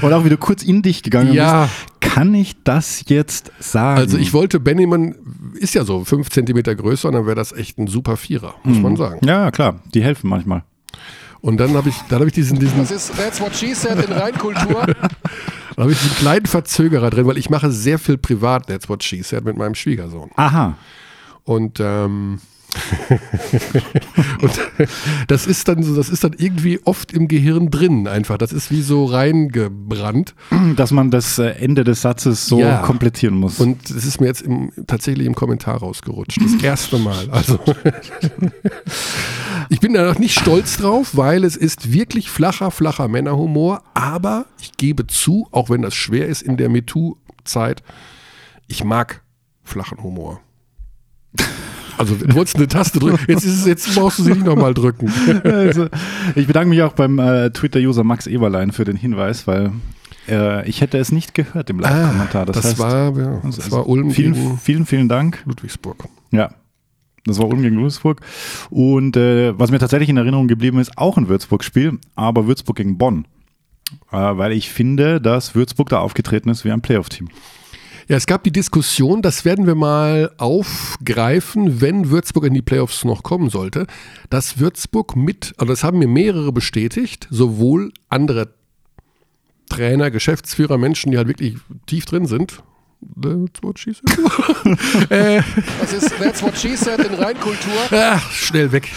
Und 0.02 0.12
auch 0.12 0.24
wieder 0.24 0.36
kurz 0.36 0.62
in 0.64 0.82
dich 0.82 1.02
gegangen 1.04 1.32
Ja. 1.32 1.62
bist. 2.00 2.12
Kann 2.14 2.34
ich 2.34 2.62
das 2.64 3.04
jetzt 3.08 3.52
sagen? 3.60 3.98
Also 4.00 4.18
ich 4.18 4.32
wollte, 4.32 4.58
Benjamin 4.58 5.14
ist 5.54 5.74
ja 5.74 5.84
so 5.84 6.04
fünf 6.04 6.30
Zentimeter 6.30 6.74
größer 6.74 7.08
und 7.08 7.14
dann 7.14 7.26
wäre 7.26 7.36
das 7.36 7.52
echt 7.52 7.78
ein 7.78 7.86
super 7.86 8.16
Vierer, 8.16 8.54
muss 8.64 8.78
man 8.78 8.96
sagen. 8.96 9.20
Ja, 9.26 9.50
klar. 9.50 9.80
Die 9.94 10.02
helfen 10.02 10.28
manchmal. 10.28 10.64
Und 11.40 11.58
dann 11.58 11.74
habe 11.74 11.88
ich, 11.88 11.96
dann 12.08 12.20
habe 12.20 12.28
ich 12.28 12.34
diesen, 12.34 12.58
diesen, 12.58 12.78
Das 12.78 12.90
ist 12.90 13.16
That's 13.16 13.40
What 13.40 13.54
She 13.54 13.74
Said 13.74 14.04
in 14.04 14.12
Reinkultur. 14.12 14.86
dann 14.86 15.76
habe 15.76 15.92
ich 15.92 15.98
diesen 15.98 16.16
kleinen 16.16 16.46
Verzögerer 16.46 17.10
drin, 17.10 17.26
weil 17.26 17.38
ich 17.38 17.50
mache 17.50 17.70
sehr 17.70 17.98
viel 17.98 18.18
privat 18.18 18.66
That's 18.66 18.88
What 18.88 19.04
She 19.04 19.22
Said 19.22 19.44
mit 19.44 19.56
meinem 19.56 19.74
Schwiegersohn. 19.74 20.30
Aha. 20.36 20.76
Und 21.44 21.78
ähm, 21.80 22.40
und 24.42 24.52
das 25.28 25.46
ist 25.46 25.68
dann 25.68 25.82
so, 25.82 25.94
das 25.96 26.08
ist 26.08 26.24
dann 26.24 26.34
irgendwie 26.36 26.80
oft 26.84 27.12
im 27.12 27.28
Gehirn 27.28 27.70
drin 27.70 28.08
einfach. 28.08 28.38
Das 28.38 28.52
ist 28.52 28.70
wie 28.70 28.82
so 28.82 29.04
reingebrannt. 29.06 30.34
Dass 30.76 30.90
man 30.90 31.10
das 31.10 31.38
äh, 31.38 31.50
Ende 31.50 31.84
des 31.84 32.02
Satzes 32.02 32.46
so 32.46 32.60
Ja. 32.60 32.78
komplettieren 32.82 33.36
muss. 33.36 33.60
Und 33.60 33.88
es 33.90 34.04
ist 34.04 34.20
mir 34.20 34.26
jetzt 34.26 34.42
im, 34.42 34.72
tatsächlich 34.86 35.26
im 35.26 35.34
Kommentar 35.34 35.76
rausgerutscht. 35.78 36.40
Das 36.42 36.62
erste 36.62 36.98
Mal. 36.98 37.30
Also 37.30 37.58
ich 39.68 39.80
bin 39.80 39.94
da 39.94 40.04
noch 40.06 40.18
nicht 40.18 40.38
stolz 40.38 40.76
drauf, 40.76 41.16
weil 41.16 41.44
es 41.44 41.56
ist 41.56 41.92
wirklich 41.92 42.30
flacher, 42.30 42.70
flacher 42.70 43.08
Männerhumor. 43.08 43.82
Aber 43.94 44.46
ich 44.60 44.72
gebe 44.76 45.06
zu, 45.06 45.48
auch 45.50 45.70
wenn 45.70 45.82
das 45.82 45.94
schwer 45.94 46.26
ist 46.26 46.42
in 46.42 46.56
der 46.56 46.68
MeToo-Zeit, 46.68 47.82
ich 48.68 48.84
mag 48.84 49.22
flachen 49.62 50.02
Humor. 50.02 50.40
Also 51.98 52.14
du 52.14 52.34
wolltest 52.34 52.56
eine 52.56 52.68
Taste 52.68 52.98
drücken. 52.98 53.24
Jetzt, 53.28 53.44
ist 53.44 53.60
es, 53.60 53.66
jetzt 53.66 53.94
brauchst 53.94 54.18
du 54.18 54.24
sie 54.24 54.32
nicht 54.32 54.44
nochmal 54.44 54.74
drücken. 54.74 55.12
also, 55.44 55.86
ich 56.34 56.46
bedanke 56.46 56.70
mich 56.70 56.82
auch 56.82 56.92
beim 56.92 57.18
äh, 57.18 57.50
Twitter-User 57.50 58.04
Max 58.04 58.26
Eberlein 58.26 58.72
für 58.72 58.84
den 58.84 58.96
Hinweis, 58.96 59.46
weil 59.46 59.72
äh, 60.28 60.68
ich 60.68 60.80
hätte 60.80 60.98
es 60.98 61.12
nicht 61.12 61.34
gehört 61.34 61.70
im 61.70 61.80
Live-Kommentar. 61.80 62.46
das, 62.46 62.64
heißt, 62.64 62.78
war, 62.78 63.16
ja, 63.16 63.40
also, 63.42 63.62
das 63.62 63.70
war 63.70 63.88
Ulm 63.88 64.10
vielen, 64.10 64.34
gegen 64.34 64.58
vielen, 64.58 64.86
vielen 64.86 65.08
Dank. 65.08 65.42
Ludwigsburg. 65.46 66.04
Ja. 66.30 66.50
Das 67.24 67.38
war 67.38 67.48
Ulm 67.48 67.62
gegen 67.62 67.76
Ludwigsburg. 67.76 68.20
Und 68.70 69.16
äh, 69.16 69.58
was 69.58 69.70
mir 69.70 69.78
tatsächlich 69.78 70.08
in 70.08 70.16
Erinnerung 70.16 70.48
geblieben 70.48 70.78
ist, 70.78 70.96
auch 70.96 71.16
ein 71.16 71.28
Würzburg-Spiel, 71.28 71.98
aber 72.14 72.46
Würzburg 72.46 72.76
gegen 72.76 72.98
Bonn. 72.98 73.26
Äh, 74.12 74.16
weil 74.16 74.52
ich 74.52 74.70
finde, 74.70 75.20
dass 75.20 75.54
Würzburg 75.54 75.88
da 75.88 75.98
aufgetreten 75.98 76.48
ist 76.48 76.64
wie 76.64 76.70
ein 76.70 76.82
Playoff-Team. 76.82 77.28
Ja, 78.08 78.16
es 78.16 78.26
gab 78.26 78.44
die 78.44 78.52
Diskussion, 78.52 79.20
das 79.20 79.44
werden 79.44 79.66
wir 79.66 79.74
mal 79.74 80.30
aufgreifen, 80.38 81.80
wenn 81.80 82.08
Würzburg 82.10 82.44
in 82.44 82.54
die 82.54 82.62
Playoffs 82.62 83.04
noch 83.04 83.24
kommen 83.24 83.50
sollte, 83.50 83.88
dass 84.30 84.60
Würzburg 84.60 85.16
mit, 85.16 85.54
also 85.58 85.72
das 85.72 85.82
haben 85.82 85.98
mir 85.98 86.06
mehrere 86.06 86.52
bestätigt, 86.52 87.26
sowohl 87.30 87.92
andere 88.08 88.54
Trainer, 89.68 90.12
Geschäftsführer, 90.12 90.78
Menschen, 90.78 91.10
die 91.10 91.18
halt 91.18 91.26
wirklich 91.26 91.56
tief 91.86 92.04
drin 92.06 92.26
sind. 92.26 92.62
That's 93.20 93.62
what 93.62 93.78
she 93.78 93.92
said. 93.92 95.10
äh, 95.10 95.42
Das 95.80 95.92
ist 95.92 96.16
That's 96.18 96.42
What 96.42 96.56
She 96.56 96.76
Said 96.76 97.00
in 97.00 97.14
Rheinkultur. 97.14 97.72
ah, 97.90 98.18
schnell 98.30 98.72
weg, 98.72 98.88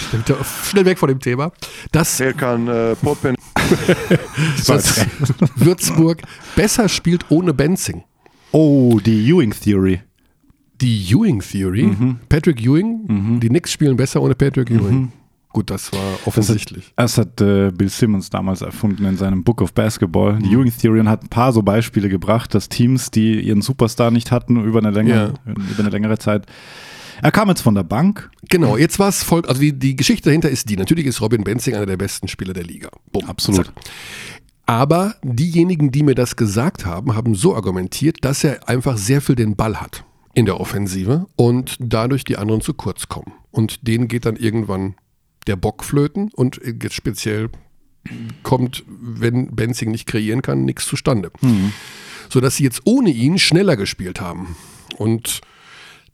schnell, 0.70 0.86
weg 0.86 0.98
von 0.98 1.10
dem 1.10 1.20
Thema. 1.20 1.52
Dass, 1.92 2.18
Serkan 2.18 2.68
äh, 2.68 2.96
Poppen 2.96 3.36
dass 4.68 5.06
Würzburg 5.56 6.22
besser 6.56 6.88
spielt 6.88 7.26
ohne 7.30 7.54
Benzing. 7.54 8.04
Oh, 8.52 9.00
die 9.04 9.30
Ewing 9.30 9.52
Theory. 9.52 10.02
Die 10.82 11.12
Ewing 11.12 11.42
Theory, 11.42 11.90
Patrick 12.30 12.62
Ewing, 12.62 13.40
die 13.42 13.50
Knicks 13.50 13.72
spielen 13.72 13.98
besser 13.98 14.22
ohne 14.22 14.34
Patrick 14.34 14.70
Ewing. 14.72 15.12
Gut, 15.52 15.72
das 15.72 15.92
war 15.92 16.20
offensichtlich. 16.26 16.94
Das 16.96 17.18
hat 17.18 17.42
äh, 17.42 17.72
Bill 17.72 17.90
Simmons 17.90 18.30
damals 18.30 18.62
erfunden 18.62 19.04
in 19.06 19.18
seinem 19.18 19.44
Book 19.44 19.62
of 19.62 19.74
Basketball. 19.74 20.38
Die 20.38 20.54
Ewing 20.54 20.72
Theory 20.72 21.00
und 21.00 21.10
hat 21.10 21.24
ein 21.24 21.30
paar 21.30 21.52
so 21.54 21.64
Beispiele 21.64 22.08
gebracht, 22.08 22.54
dass 22.54 22.70
Teams, 22.70 23.10
die 23.10 23.42
ihren 23.42 23.64
Superstar 23.64 24.12
nicht 24.12 24.32
hatten 24.32 24.64
über 24.64 24.78
eine 24.80 24.92
längere, 24.92 25.34
über 25.46 25.80
eine 25.80 25.90
längere 25.90 26.20
Zeit. 26.20 26.46
Er 27.22 27.32
kam 27.32 27.50
jetzt 27.50 27.62
von 27.62 27.76
der 27.76 27.84
Bank. 27.84 28.30
Genau, 28.50 28.78
jetzt 28.78 29.00
war 29.00 29.10
es 29.10 29.24
voll, 29.24 29.46
also 29.46 29.60
die, 29.60 29.78
die 29.78 29.96
Geschichte 29.96 30.30
dahinter 30.30 30.50
ist 30.50 30.70
die, 30.70 30.78
natürlich 30.78 31.06
ist 31.06 31.20
Robin 31.20 31.44
Benzing 31.44 31.76
einer 31.76 31.86
der 31.86 31.98
besten 31.98 32.28
Spieler 32.28 32.54
der 32.54 32.64
Liga. 32.64 32.90
Bumm, 33.12 33.26
Absolut. 33.26 33.66
zack. 33.66 33.76
Aber 34.70 35.16
diejenigen, 35.24 35.90
die 35.90 36.04
mir 36.04 36.14
das 36.14 36.36
gesagt 36.36 36.86
haben, 36.86 37.16
haben 37.16 37.34
so 37.34 37.56
argumentiert, 37.56 38.18
dass 38.22 38.44
er 38.44 38.70
einfach 38.70 38.98
sehr 38.98 39.20
viel 39.20 39.34
den 39.34 39.56
Ball 39.56 39.82
hat 39.82 40.06
in 40.36 40.46
der 40.46 40.60
Offensive 40.60 41.26
und 41.36 41.76
dadurch 41.80 42.24
die 42.24 42.38
anderen 42.38 42.62
zu 42.62 42.76
kurz 42.76 43.10
kommen. 43.10 43.34
Und 43.50 43.88
denen 43.88 44.08
geht 44.08 44.28
dann 44.28 44.36
irgendwann 44.36 44.94
der 45.48 45.56
Bock 45.56 45.84
flöten 45.84 46.30
und 46.36 46.62
jetzt 46.64 46.94
speziell 46.94 47.50
kommt, 48.44 48.84
wenn 48.88 49.56
Benzing 49.56 49.90
nicht 49.90 50.06
kreieren 50.06 50.44
kann, 50.44 50.66
nichts 50.66 50.86
zustande. 50.86 51.32
Sodass 52.30 52.58
sie 52.58 52.64
jetzt 52.64 52.82
ohne 52.86 53.10
ihn 53.10 53.40
schneller 53.40 53.76
gespielt 53.76 54.22
haben. 54.22 54.56
Und 54.98 55.42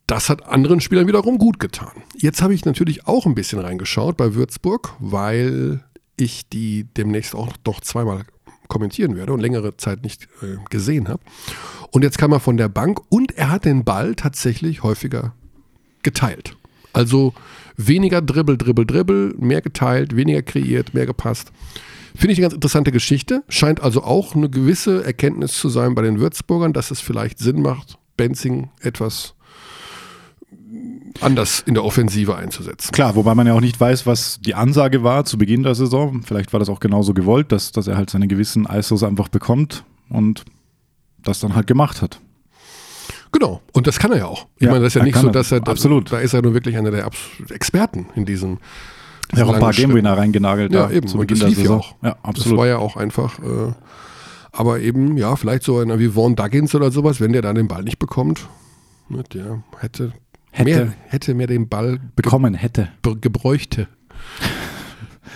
das 0.07 0.29
hat 0.29 0.47
anderen 0.47 0.79
Spielern 0.79 1.07
wiederum 1.07 1.39
gut 1.39 1.59
getan. 1.59 1.91
Jetzt 2.15 2.41
habe 2.41 2.53
ich 2.53 2.63
natürlich 2.63 3.05
auch 3.05 3.25
ein 3.25 3.35
bisschen 3.35 3.59
reingeschaut 3.59 4.15
bei 4.15 4.33
Würzburg, 4.33 4.93
weil 4.99 5.83
ich 6.15 6.47
die 6.47 6.85
demnächst 6.95 7.35
auch 7.35 7.49
noch 7.65 7.81
zweimal 7.81 8.23
kommentieren 8.67 9.15
werde 9.15 9.33
und 9.33 9.39
längere 9.39 9.77
Zeit 9.77 10.03
nicht 10.03 10.27
äh, 10.41 10.57
gesehen 10.69 11.07
habe. 11.07 11.21
Und 11.91 12.03
jetzt 12.03 12.17
kam 12.17 12.31
er 12.31 12.39
von 12.39 12.57
der 12.57 12.69
Bank 12.69 12.99
und 13.09 13.31
er 13.37 13.49
hat 13.49 13.65
den 13.65 13.83
Ball 13.83 14.15
tatsächlich 14.15 14.83
häufiger 14.83 15.33
geteilt. 16.03 16.55
Also 16.93 17.33
weniger 17.77 18.21
Dribbel, 18.21 18.57
Dribbel, 18.57 18.85
Dribbel, 18.85 19.35
mehr 19.37 19.61
geteilt, 19.61 20.15
weniger 20.15 20.41
kreiert, 20.41 20.93
mehr 20.93 21.05
gepasst. 21.05 21.51
Finde 22.15 22.31
ich 22.31 22.39
eine 22.39 22.45
ganz 22.45 22.53
interessante 22.53 22.91
Geschichte. 22.91 23.43
Scheint 23.49 23.81
also 23.81 24.03
auch 24.03 24.35
eine 24.35 24.49
gewisse 24.49 25.03
Erkenntnis 25.03 25.53
zu 25.53 25.67
sein 25.67 25.95
bei 25.95 26.01
den 26.01 26.19
Würzburgern, 26.19 26.71
dass 26.71 26.91
es 26.91 27.01
vielleicht 27.01 27.39
Sinn 27.39 27.61
macht, 27.61 27.97
Benzing 28.15 28.69
etwas 28.79 29.34
anders 31.21 31.61
in 31.65 31.73
der 31.73 31.83
Offensive 31.83 32.35
einzusetzen. 32.35 32.91
Klar, 32.91 33.15
wobei 33.15 33.35
man 33.35 33.47
ja 33.47 33.53
auch 33.53 33.61
nicht 33.61 33.79
weiß, 33.79 34.05
was 34.05 34.39
die 34.41 34.55
Ansage 34.55 35.03
war 35.03 35.25
zu 35.25 35.37
Beginn 35.37 35.63
der 35.63 35.75
Saison. 35.75 36.21
Vielleicht 36.23 36.51
war 36.53 36.59
das 36.59 36.69
auch 36.69 36.79
genauso 36.79 37.13
gewollt, 37.13 37.51
dass, 37.51 37.71
dass 37.71 37.87
er 37.87 37.97
halt 37.97 38.09
seine 38.09 38.27
gewissen 38.27 38.65
ISOs 38.65 39.03
einfach 39.03 39.29
bekommt 39.29 39.83
und 40.09 40.43
das 41.23 41.39
dann 41.39 41.55
halt 41.55 41.67
gemacht 41.67 42.01
hat. 42.01 42.19
Genau, 43.31 43.61
und 43.73 43.85
das 43.87 43.99
kann 43.99 44.11
er 44.11 44.19
ja 44.19 44.25
auch. 44.27 44.47
Ich 44.57 44.63
Ja, 44.63 44.71
meine, 44.71 44.83
das 44.83 44.91
ist 44.95 44.99
ja 44.99 45.03
nicht 45.03 45.17
so, 45.17 45.29
dass 45.29 45.51
er, 45.51 45.65
Absolut. 45.67 46.11
da 46.11 46.19
ist 46.19 46.33
er 46.33 46.41
nur 46.41 46.53
wirklich 46.53 46.77
einer 46.77 46.91
der 46.91 47.09
Experten 47.49 48.07
in 48.15 48.25
diesem. 48.25 48.59
Er 49.31 49.39
hat 49.39 49.47
auch 49.49 49.53
ein 49.55 49.59
paar 49.59 49.71
langen 49.73 49.75
Game 49.87 49.93
Winner 49.93 50.17
reingenagelt. 50.17 50.71
Ja, 50.73 50.89
eben. 50.89 51.07
Zu 51.07 51.15
Und 51.17 51.21
Beginn 51.27 51.39
das 51.39 51.49
der 51.53 51.57
lief 51.63 51.69
ja 51.69 51.75
auch. 51.75 51.95
Ja, 52.01 52.11
Das 52.11 52.17
absolut. 52.23 52.59
war 52.59 52.67
ja 52.67 52.77
auch 52.77 52.95
einfach. 52.95 53.39
Äh, 53.39 53.73
aber 54.51 54.79
eben, 54.79 55.17
ja, 55.17 55.35
vielleicht 55.35 55.63
so 55.63 55.79
einer 55.79 55.99
wie 55.99 56.09
Vaughn 56.09 56.35
Duggins 56.37 56.73
oder 56.75 56.91
sowas, 56.91 57.19
wenn 57.19 57.33
der 57.33 57.41
dann 57.41 57.55
den 57.55 57.67
Ball 57.67 57.83
nicht 57.83 57.99
bekommt, 57.99 58.47
ne, 59.09 59.23
der 59.33 59.63
hätte, 59.79 60.13
Hätte. 60.57 60.85
Mehr, 60.85 60.93
hätte 61.07 61.33
mehr 61.33 61.47
den 61.47 61.67
Ball 61.67 61.99
bekommen 62.15 62.53
hätte. 62.53 62.87
ge 63.03 63.15
gebräuchte. 63.19 63.89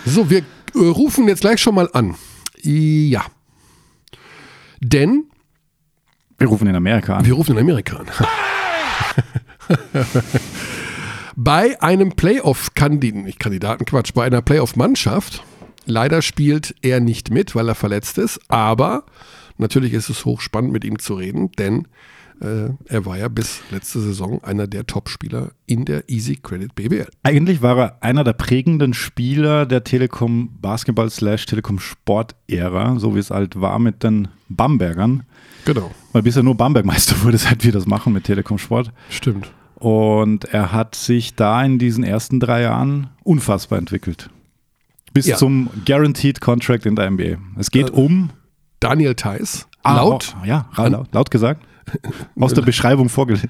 So, 0.06 0.30
wir 0.30 0.38
äh, 0.38 0.42
rufen 0.78 1.28
jetzt 1.28 1.42
gleich 1.42 1.60
schon 1.60 1.74
mal 1.74 1.90
an. 1.92 2.14
Ja. 2.62 3.26
Denn 4.80 5.24
Wir 6.38 6.48
rufen 6.48 6.66
in 6.68 6.74
Amerika 6.74 7.18
an. 7.18 7.26
wir 7.26 7.34
rufen 7.34 7.52
in 7.52 7.58
Amerika 7.58 7.98
an. 7.98 8.06
bei 11.36 11.78
einem 11.82 12.12
Playoff-Kandidaten, 12.12 13.24
nicht 13.24 13.38
Kandidaten, 13.38 13.84
Quatsch, 13.84 14.14
bei 14.14 14.24
einer 14.24 14.40
Playoff-Mannschaft, 14.40 15.44
leider 15.84 16.22
spielt 16.22 16.74
er 16.80 17.00
nicht 17.00 17.30
mit, 17.30 17.54
weil 17.54 17.68
er 17.68 17.74
verletzt 17.74 18.16
ist, 18.16 18.40
aber 18.48 19.04
natürlich 19.58 19.92
ist 19.92 20.08
es 20.08 20.24
hochspannend, 20.24 20.72
mit 20.72 20.86
ihm 20.86 20.98
zu 20.98 21.12
reden, 21.12 21.52
denn 21.52 21.88
er 22.40 23.04
war 23.04 23.18
ja 23.18 23.28
bis 23.28 23.60
letzte 23.70 24.00
Saison 24.00 24.42
einer 24.42 24.66
der 24.66 24.86
Top-Spieler 24.86 25.50
in 25.66 25.84
der 25.84 26.08
Easy 26.08 26.36
Credit 26.36 26.74
BBL. 26.74 27.06
Eigentlich 27.22 27.60
war 27.60 27.78
er 27.78 28.02
einer 28.02 28.24
der 28.24 28.32
prägenden 28.32 28.94
Spieler 28.94 29.66
der 29.66 29.84
Telekom 29.84 30.58
Basketball 30.60 31.10
slash 31.10 31.44
Telekom 31.46 31.78
Sport 31.78 32.34
Ära, 32.48 32.98
so 32.98 33.14
wie 33.14 33.18
es 33.18 33.30
halt 33.30 33.60
war 33.60 33.78
mit 33.78 34.02
den 34.02 34.28
Bambergern. 34.48 35.24
Genau, 35.66 35.90
Weil 36.12 36.22
bisher 36.22 36.42
nur 36.42 36.54
Bamberg-Meister 36.56 37.16
wurde, 37.22 37.36
seit 37.36 37.62
wir 37.64 37.72
das 37.72 37.86
machen 37.86 38.12
mit 38.14 38.24
Telekom 38.24 38.56
Sport. 38.58 38.90
stimmt. 39.10 39.52
Und 39.74 40.44
er 40.46 40.72
hat 40.72 40.94
sich 40.94 41.34
da 41.36 41.62
in 41.64 41.78
diesen 41.78 42.04
ersten 42.04 42.38
drei 42.40 42.62
Jahren 42.62 43.08
unfassbar 43.22 43.78
entwickelt. 43.78 44.28
Bis 45.12 45.26
Ja. 45.26 45.36
zum 45.36 45.68
Guaranteed 45.86 46.40
Contract 46.40 46.86
in 46.86 46.96
der 46.96 47.10
NBA. 47.10 47.36
Es 47.58 47.70
geht 47.70 47.90
um 47.90 48.30
Daniel 48.80 49.14
Theiss, 49.14 49.66
Ah, 49.82 49.96
laut, 49.96 50.36
oh, 50.40 50.44
ja, 50.46 50.68
laut, 50.76 51.08
laut 51.12 51.30
gesagt. 51.30 51.64
Aus 52.40 52.54
der 52.54 52.62
Beschreibung 52.62 53.08
vorgelesen. 53.08 53.48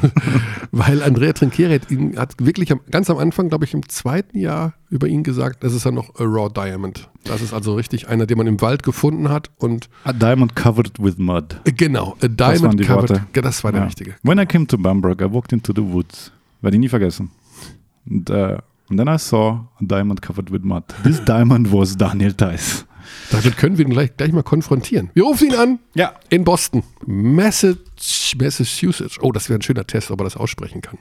weil 0.72 1.02
Andrea 1.02 1.32
Trinchieri 1.32 1.78
hat, 1.78 1.90
ihn, 1.90 2.16
hat 2.18 2.34
wirklich 2.38 2.70
am, 2.72 2.80
ganz 2.90 3.10
am 3.10 3.18
Anfang, 3.18 3.48
glaube 3.48 3.64
ich, 3.64 3.74
im 3.74 3.88
zweiten 3.88 4.38
Jahr 4.38 4.74
über 4.90 5.06
ihn 5.08 5.22
gesagt, 5.22 5.62
das 5.64 5.72
ist 5.72 5.84
ja 5.84 5.90
noch 5.90 6.14
a 6.18 6.24
Raw 6.24 6.48
Diamond. 6.52 7.08
Das 7.24 7.42
ist 7.42 7.52
also 7.52 7.74
richtig 7.74 8.08
einer, 8.08 8.26
den 8.26 8.38
man 8.38 8.46
im 8.46 8.60
Wald 8.60 8.82
gefunden 8.82 9.28
hat 9.28 9.50
und 9.58 9.88
A 10.04 10.12
diamond 10.12 10.56
covered 10.56 10.92
with 11.02 11.18
mud. 11.18 11.60
genau, 11.76 12.16
a 12.20 12.22
waren 12.22 12.36
Diamond 12.36 12.80
die 12.80 12.84
covered. 12.84 13.10
Worte. 13.10 13.42
Das 13.42 13.62
war 13.64 13.72
der 13.72 13.82
Ja. 13.82 13.86
richtige. 13.86 14.14
When 14.22 14.38
I 14.38 14.46
came 14.46 14.66
to 14.66 14.78
Bamberg, 14.78 15.20
I 15.20 15.32
walked 15.32 15.52
into 15.52 15.72
the 15.74 15.82
woods. 15.82 16.32
Werde 16.60 16.76
ich 16.76 16.80
nie 16.80 16.88
vergessen. 16.88 17.30
Und, 18.08 18.28
äh, 18.30 18.58
and 18.88 18.98
then 18.98 19.08
I 19.08 19.18
saw 19.18 19.60
a 19.80 19.82
diamond 19.82 20.20
covered 20.22 20.50
with 20.50 20.62
mud. 20.62 20.84
This 21.04 21.22
diamond 21.24 21.72
was 21.72 21.96
Daniel 21.96 22.32
Theiss. 22.34 22.84
Damit 23.30 23.56
können 23.56 23.78
wir 23.78 23.84
ihn 23.86 23.92
gleich, 23.92 24.16
gleich 24.16 24.32
mal 24.32 24.42
konfrontieren. 24.42 25.10
Wir 25.14 25.22
rufen 25.24 25.48
ihn 25.50 25.54
an 25.54 25.78
Ja. 25.94 26.14
in 26.30 26.44
Boston, 26.44 26.82
Massach- 27.06 27.76
Massachusetts. 28.38 29.18
Oh, 29.20 29.30
das 29.32 29.48
wäre 29.48 29.58
ein 29.58 29.62
schöner 29.62 29.86
Test, 29.86 30.10
ob 30.10 30.20
er 30.20 30.24
das 30.24 30.36
aussprechen 30.36 30.80
kann. 30.80 30.98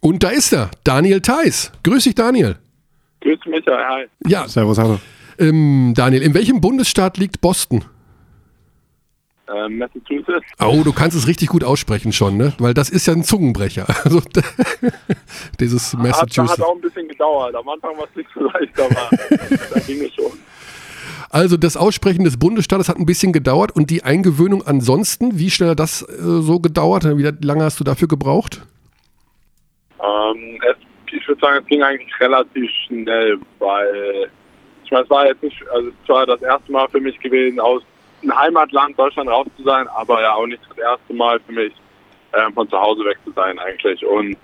Und 0.00 0.22
da 0.22 0.28
ist 0.30 0.52
er, 0.52 0.70
Daniel 0.84 1.20
Theiss. 1.20 1.72
Grüß 1.82 2.04
dich, 2.04 2.14
Daniel. 2.14 2.56
Grüß 3.20 3.38
mich, 3.46 3.64
hi. 3.66 4.06
Ja, 4.26 4.48
Servus, 4.48 4.78
hallo. 4.78 4.98
ähm, 5.38 5.92
Daniel, 5.94 6.22
in 6.22 6.32
welchem 6.34 6.60
Bundesstaat 6.60 7.18
liegt 7.18 7.40
Boston? 7.40 7.84
äh, 9.48 9.68
Massachusetts. 9.68 10.46
Oh, 10.60 10.82
du 10.84 10.92
kannst 10.92 11.16
es 11.16 11.26
richtig 11.26 11.48
gut 11.48 11.64
aussprechen 11.64 12.12
schon, 12.12 12.36
ne? 12.36 12.52
Weil 12.58 12.72
das 12.72 12.88
ist 12.88 13.06
ja 13.06 13.12
ein 13.14 13.24
Zungenbrecher. 13.24 13.84
Also 14.04 14.22
dieses 15.60 15.92
Hat, 15.92 16.00
Massachusetts. 16.00 16.52
hat 16.52 16.60
auch 16.62 16.74
ein 16.76 16.80
bisschen 16.80 17.08
gedauert. 17.08 17.54
Am 17.56 17.68
Anfang 17.68 17.96
war 17.98 18.04
es 18.08 18.16
nicht 18.16 18.28
so 18.34 18.40
leicht, 18.44 18.78
aber 18.80 19.10
da 19.74 19.80
ging 19.80 20.02
es 20.02 20.14
schon. 20.14 20.32
Also 21.30 21.56
das 21.56 21.76
Aussprechen 21.76 22.24
des 22.24 22.38
Bundesstaates 22.38 22.88
hat 22.88 22.96
ein 22.96 23.06
bisschen 23.06 23.32
gedauert 23.32 23.70
und 23.74 23.88
die 23.90 24.02
Eingewöhnung 24.02 24.66
ansonsten, 24.66 25.38
wie 25.38 25.48
schnell 25.48 25.70
hat 25.70 25.78
das 25.78 26.02
äh, 26.02 26.16
so 26.18 26.58
gedauert? 26.58 27.04
Wie 27.04 27.46
lange 27.46 27.62
hast 27.62 27.78
du 27.78 27.84
dafür 27.84 28.08
gebraucht? 28.08 28.62
Ähm, 30.02 30.60
es, 30.68 30.76
ich 31.12 31.28
würde 31.28 31.40
sagen, 31.40 31.58
es 31.62 31.66
ging 31.66 31.84
eigentlich 31.84 32.12
relativ 32.18 32.68
schnell, 32.86 33.38
weil 33.60 34.28
ich 34.84 34.90
meine, 34.90 35.04
es 35.04 35.10
war 35.10 35.26
jetzt 35.28 35.40
nicht, 35.40 35.56
also 35.72 35.88
es 35.88 36.08
war 36.08 36.26
das 36.26 36.42
erste 36.42 36.72
Mal 36.72 36.88
für 36.88 37.00
mich 37.00 37.16
gewesen, 37.20 37.60
aus 37.60 37.82
einem 38.22 38.36
Heimatland 38.36 38.98
Deutschland 38.98 39.30
raus 39.30 39.46
zu 39.56 39.62
sein, 39.62 39.86
aber 39.94 40.20
ja 40.20 40.34
auch 40.34 40.46
nicht 40.46 40.60
das 40.68 40.78
erste 40.78 41.14
Mal 41.14 41.38
für 41.46 41.52
mich, 41.52 41.72
ähm, 42.32 42.52
von 42.54 42.68
zu 42.68 42.76
Hause 42.76 43.04
weg 43.04 43.18
zu 43.24 43.30
sein 43.36 43.56
eigentlich. 43.60 44.04
Und 44.04 44.36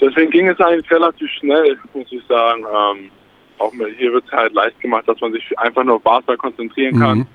deswegen 0.00 0.30
ging 0.30 0.48
es 0.48 0.58
eigentlich 0.60 0.90
relativ 0.90 1.30
schnell, 1.32 1.78
muss 1.92 2.10
ich 2.10 2.24
sagen. 2.26 2.64
Ähm, 2.64 3.10
auch 3.58 3.72
mit, 3.72 3.96
hier 3.98 4.12
wird 4.12 4.24
es 4.26 4.32
halt 4.32 4.52
leicht 4.52 4.80
gemacht, 4.80 5.08
dass 5.08 5.20
man 5.20 5.32
sich 5.32 5.58
einfach 5.58 5.84
nur 5.84 5.96
auf 5.96 6.02
Basketball 6.02 6.36
konzentrieren 6.36 6.98
kann. 6.98 7.18
Mhm. 7.18 7.26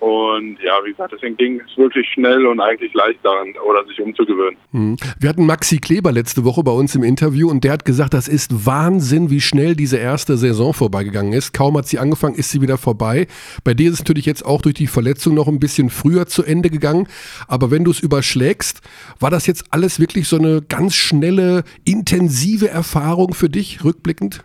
Und 0.00 0.58
ja, 0.62 0.74
wie 0.84 0.90
gesagt, 0.90 1.12
deswegen 1.12 1.36
ging 1.36 1.60
es 1.60 1.76
wirklich 1.76 2.08
schnell 2.08 2.46
und 2.46 2.60
eigentlich 2.60 2.94
leicht 2.94 3.18
daran, 3.24 3.52
oder 3.68 3.84
sich 3.86 4.00
umzugewöhnen. 4.00 4.56
Mhm. 4.70 4.96
Wir 5.18 5.28
hatten 5.28 5.44
Maxi 5.44 5.78
Kleber 5.78 6.12
letzte 6.12 6.44
Woche 6.44 6.62
bei 6.62 6.70
uns 6.70 6.94
im 6.94 7.02
Interview 7.02 7.50
und 7.50 7.64
der 7.64 7.72
hat 7.72 7.84
gesagt, 7.84 8.14
das 8.14 8.28
ist 8.28 8.64
Wahnsinn, 8.64 9.28
wie 9.30 9.40
schnell 9.40 9.74
diese 9.74 9.96
erste 9.96 10.36
Saison 10.36 10.72
vorbeigegangen 10.72 11.32
ist. 11.32 11.52
Kaum 11.52 11.76
hat 11.76 11.88
sie 11.88 11.98
angefangen, 11.98 12.36
ist 12.36 12.52
sie 12.52 12.62
wieder 12.62 12.78
vorbei. 12.78 13.26
Bei 13.64 13.74
dir 13.74 13.88
ist 13.88 13.94
es 13.94 14.00
natürlich 14.00 14.26
jetzt 14.26 14.46
auch 14.46 14.62
durch 14.62 14.76
die 14.76 14.86
Verletzung 14.86 15.34
noch 15.34 15.48
ein 15.48 15.58
bisschen 15.58 15.90
früher 15.90 16.26
zu 16.26 16.44
Ende 16.44 16.70
gegangen. 16.70 17.08
Aber 17.48 17.72
wenn 17.72 17.82
du 17.82 17.90
es 17.90 17.98
überschlägst, 17.98 18.82
war 19.18 19.30
das 19.30 19.48
jetzt 19.48 19.64
alles 19.70 19.98
wirklich 19.98 20.28
so 20.28 20.38
eine 20.38 20.62
ganz 20.62 20.94
schnelle, 20.94 21.64
intensive 21.84 22.68
Erfahrung 22.68 23.34
für 23.34 23.48
dich, 23.48 23.82
rückblickend? 23.82 24.44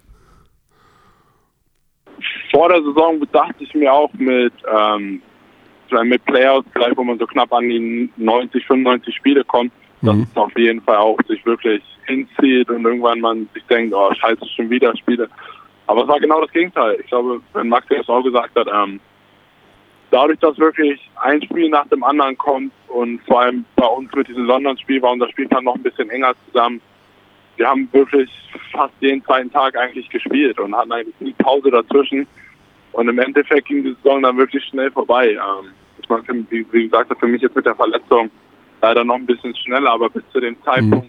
Vor 2.53 2.69
der 2.69 2.83
Saison 2.83 3.19
dachte 3.31 3.63
ich 3.63 3.73
mir 3.73 3.91
auch 3.91 4.13
mit, 4.13 4.53
ähm, 4.71 5.21
mit 6.05 6.23
Playoffs, 6.25 6.67
gleich 6.73 6.95
wo 6.95 7.03
man 7.03 7.19
so 7.19 7.25
knapp 7.25 7.51
an 7.51 7.67
die 7.67 8.09
90, 8.17 8.65
95 8.65 9.15
Spiele 9.15 9.43
kommt, 9.43 9.71
dass 10.01 10.15
Mhm. 10.15 10.27
es 10.29 10.37
auf 10.37 10.57
jeden 10.57 10.81
Fall 10.81 10.97
auch 10.97 11.17
sich 11.27 11.45
wirklich 11.45 11.83
hinzieht 12.05 12.69
und 12.69 12.85
irgendwann 12.85 13.21
man 13.21 13.49
sich 13.53 13.63
denkt, 13.65 13.93
oh 13.95 14.13
scheiße, 14.13 14.45
schon 14.55 14.69
wieder 14.69 14.95
Spiele. 14.97 15.29
Aber 15.87 16.03
es 16.03 16.07
war 16.07 16.19
genau 16.19 16.41
das 16.41 16.51
Gegenteil. 16.51 16.97
Ich 16.99 17.07
glaube, 17.07 17.41
wenn 17.53 17.69
Max 17.69 17.87
das 17.89 18.07
auch 18.09 18.23
gesagt 18.23 18.55
hat, 18.55 18.67
ähm, 18.73 18.99
dadurch, 20.11 20.39
dass 20.39 20.57
wirklich 20.57 20.99
ein 21.21 21.41
Spiel 21.41 21.69
nach 21.69 21.87
dem 21.87 22.03
anderen 22.03 22.37
kommt 22.37 22.71
und 22.87 23.21
vor 23.25 23.41
allem 23.41 23.65
bei 23.75 23.87
uns 23.87 24.11
mit 24.13 24.27
diesem 24.27 24.45
London-Spiel 24.45 25.01
war 25.01 25.11
unser 25.11 25.29
Spielplan 25.29 25.63
noch 25.63 25.75
ein 25.75 25.83
bisschen 25.83 26.09
enger 26.09 26.33
zusammen. 26.47 26.81
Wir 27.57 27.67
haben 27.67 27.87
wirklich 27.91 28.29
fast 28.71 28.93
jeden 28.99 29.23
zweiten 29.23 29.51
Tag 29.51 29.77
eigentlich 29.77 30.09
gespielt 30.09 30.59
und 30.59 30.75
hatten 30.75 30.91
eigentlich 30.91 31.19
nie 31.19 31.33
Pause 31.33 31.69
dazwischen. 31.71 32.27
Und 32.93 33.09
im 33.09 33.19
Endeffekt 33.19 33.67
ging 33.67 33.83
die 33.83 33.95
Saison 34.01 34.23
dann 34.23 34.37
wirklich 34.37 34.63
schnell 34.65 34.91
vorbei. 34.91 35.31
Ähm, 35.31 35.71
ich 36.01 36.09
meine, 36.09 36.23
wie, 36.49 36.65
wie 36.71 36.83
gesagt, 36.87 37.11
für 37.19 37.27
mich 37.27 37.41
jetzt 37.41 37.55
mit 37.55 37.65
der 37.65 37.75
Verletzung 37.75 38.29
leider 38.81 39.03
noch 39.03 39.15
ein 39.15 39.25
bisschen 39.25 39.55
schneller, 39.55 39.91
aber 39.91 40.09
bis 40.09 40.23
zu 40.31 40.39
dem 40.39 40.55
Zeitpunkt 40.63 41.07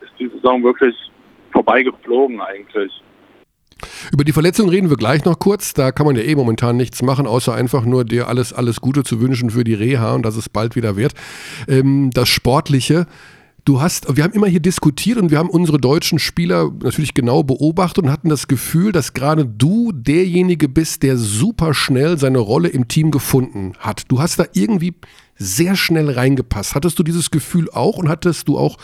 ist 0.00 0.12
die 0.18 0.28
Saison 0.28 0.62
wirklich 0.62 0.94
vorbeigeflogen 1.52 2.40
eigentlich. 2.40 2.92
Über 4.12 4.24
die 4.24 4.32
Verletzung 4.32 4.68
reden 4.68 4.88
wir 4.88 4.96
gleich 4.96 5.24
noch 5.24 5.38
kurz. 5.38 5.74
Da 5.74 5.92
kann 5.92 6.06
man 6.06 6.16
ja 6.16 6.22
eh 6.22 6.34
momentan 6.34 6.76
nichts 6.76 7.02
machen, 7.02 7.26
außer 7.26 7.54
einfach 7.54 7.84
nur 7.84 8.04
dir 8.04 8.28
alles, 8.28 8.52
alles 8.52 8.80
Gute 8.80 9.02
zu 9.02 9.20
wünschen 9.20 9.50
für 9.50 9.64
die 9.64 9.74
Reha 9.74 10.14
und 10.14 10.24
dass 10.24 10.36
es 10.36 10.48
bald 10.48 10.76
wieder 10.76 10.96
wird. 10.96 11.12
Ähm, 11.68 12.10
das 12.12 12.28
Sportliche. 12.28 13.06
Du 13.66 13.80
hast, 13.80 14.16
wir 14.16 14.22
haben 14.22 14.32
immer 14.32 14.46
hier 14.46 14.60
diskutiert 14.60 15.18
und 15.18 15.32
wir 15.32 15.38
haben 15.38 15.50
unsere 15.50 15.78
deutschen 15.78 16.20
Spieler 16.20 16.70
natürlich 16.84 17.14
genau 17.14 17.42
beobachtet 17.42 18.04
und 18.04 18.12
hatten 18.12 18.28
das 18.28 18.46
Gefühl, 18.46 18.92
dass 18.92 19.12
gerade 19.12 19.44
du 19.44 19.90
derjenige 19.92 20.68
bist, 20.68 21.02
der 21.02 21.16
super 21.16 21.74
schnell 21.74 22.16
seine 22.16 22.38
Rolle 22.38 22.68
im 22.68 22.86
Team 22.86 23.10
gefunden 23.10 23.72
hat. 23.80 24.04
Du 24.08 24.20
hast 24.20 24.38
da 24.38 24.44
irgendwie 24.54 24.94
sehr 25.34 25.74
schnell 25.74 26.08
reingepasst. 26.08 26.76
Hattest 26.76 26.96
du 27.00 27.02
dieses 27.02 27.32
Gefühl 27.32 27.68
auch 27.72 27.98
und 27.98 28.08
hattest 28.08 28.46
du 28.46 28.56
auch 28.56 28.76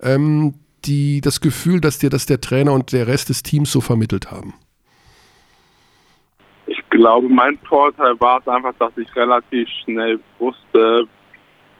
ähm, 0.00 0.54
die, 0.86 1.20
das 1.20 1.42
Gefühl, 1.42 1.82
dass 1.82 1.98
dir 1.98 2.08
das 2.08 2.24
der 2.24 2.40
Trainer 2.40 2.72
und 2.72 2.94
der 2.94 3.06
Rest 3.06 3.28
des 3.28 3.42
Teams 3.42 3.70
so 3.70 3.82
vermittelt 3.82 4.30
haben? 4.30 4.54
Ich 6.66 6.80
glaube, 6.88 7.28
mein 7.28 7.58
Vorteil 7.68 8.18
war 8.20 8.40
es 8.40 8.48
einfach, 8.48 8.72
dass 8.78 8.96
ich 8.96 9.14
relativ 9.14 9.68
schnell 9.84 10.18
wusste, 10.38 11.06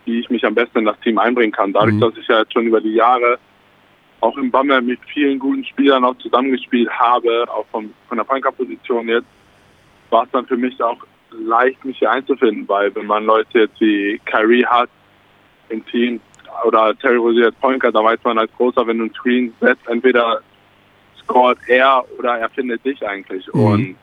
wie 0.05 0.21
ich 0.21 0.31
mich 0.31 0.45
am 0.45 0.55
besten 0.55 0.79
in 0.79 0.85
das 0.85 0.99
Team 1.01 1.19
einbringen 1.19 1.53
kann. 1.53 1.73
Dadurch, 1.73 1.95
Mhm. 1.95 2.01
dass 2.01 2.17
ich 2.17 2.29
ja 2.29 2.41
jetzt 2.41 2.53
schon 2.53 2.67
über 2.67 2.81
die 2.81 2.95
Jahre 2.95 3.39
auch 4.21 4.37
im 4.39 4.51
Bammer 4.51 4.81
mit 4.81 5.01
vielen 5.13 5.39
guten 5.39 5.65
Spielern 5.65 6.05
auch 6.05 6.17
zusammengespielt 6.19 6.91
habe, 6.91 7.45
auch 7.49 7.67
von, 7.71 7.93
von 8.09 8.17
der 8.17 8.25
Punker-Position 8.25 9.09
jetzt, 9.09 9.27
war 10.11 10.25
es 10.25 10.31
dann 10.31 10.47
für 10.47 10.57
mich 10.57 10.81
auch 10.83 10.99
leicht, 11.31 11.85
mich 11.85 11.99
hier 11.99 12.11
einzufinden, 12.11 12.67
weil 12.69 12.95
wenn 12.95 13.07
man 13.07 13.25
Leute 13.25 13.61
jetzt 13.61 13.81
wie 13.81 14.21
Kyrie 14.25 14.65
hat 14.65 14.89
im 15.69 15.85
Team 15.87 16.21
oder 16.65 16.97
Terry 16.97 17.17
Rozier 17.17 17.47
als 17.47 17.55
Pointer, 17.57 17.91
da 17.91 18.03
weiß 18.03 18.21
man 18.23 18.39
als 18.39 18.53
Großer, 18.57 18.87
wenn 18.87 18.99
du 18.99 19.05
einen 19.05 19.15
Screen 19.15 19.53
setzt, 19.61 19.87
entweder 19.89 20.41
scoret 21.23 21.59
er 21.67 22.05
oder 22.19 22.39
er 22.39 22.49
findet 22.51 22.85
dich 22.85 23.07
eigentlich. 23.07 23.47
Mhm. 23.53 23.61
Und 23.61 23.97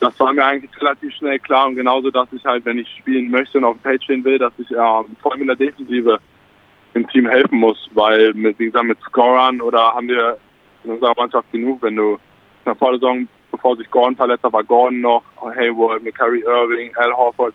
das 0.00 0.18
war 0.18 0.32
mir 0.32 0.44
eigentlich 0.44 0.70
relativ 0.80 1.14
schnell 1.14 1.38
klar 1.38 1.66
und 1.68 1.76
genauso, 1.76 2.10
dass 2.10 2.32
ich 2.32 2.44
halt, 2.44 2.64
wenn 2.64 2.78
ich 2.78 2.88
spielen 2.98 3.30
möchte 3.30 3.58
und 3.58 3.64
auf 3.64 3.76
dem 3.76 3.82
Page 3.82 4.02
stehen 4.02 4.24
will, 4.24 4.38
dass 4.38 4.52
ich 4.58 4.68
ja 4.70 5.04
vor 5.20 5.32
allem 5.32 5.42
in 5.42 5.46
der 5.48 5.56
Defensive 5.56 6.18
im 6.94 7.06
Team 7.08 7.28
helfen 7.28 7.58
muss, 7.58 7.88
weil 7.92 8.32
mit, 8.34 8.58
wie 8.58 8.66
gesagt, 8.66 8.86
mit 8.86 8.98
Scorern 9.02 9.60
oder 9.60 9.94
haben 9.94 10.08
wir 10.08 10.38
in 10.84 10.92
unserer 10.92 11.14
Mannschaft 11.16 11.52
genug, 11.52 11.82
wenn 11.82 11.96
du 11.96 12.14
in 12.14 12.18
der 12.66 12.74
Vorsaison, 12.76 13.28
bevor 13.50 13.76
sich 13.76 13.90
Gordon 13.90 14.16
verletzt 14.16 14.42
hat, 14.42 14.52
war 14.52 14.64
Gordon 14.64 15.02
noch, 15.02 15.22
Hayward, 15.40 16.02
McCurry 16.02 16.40
Irving, 16.40 16.94
Al 16.96 17.12
Horford. 17.12 17.54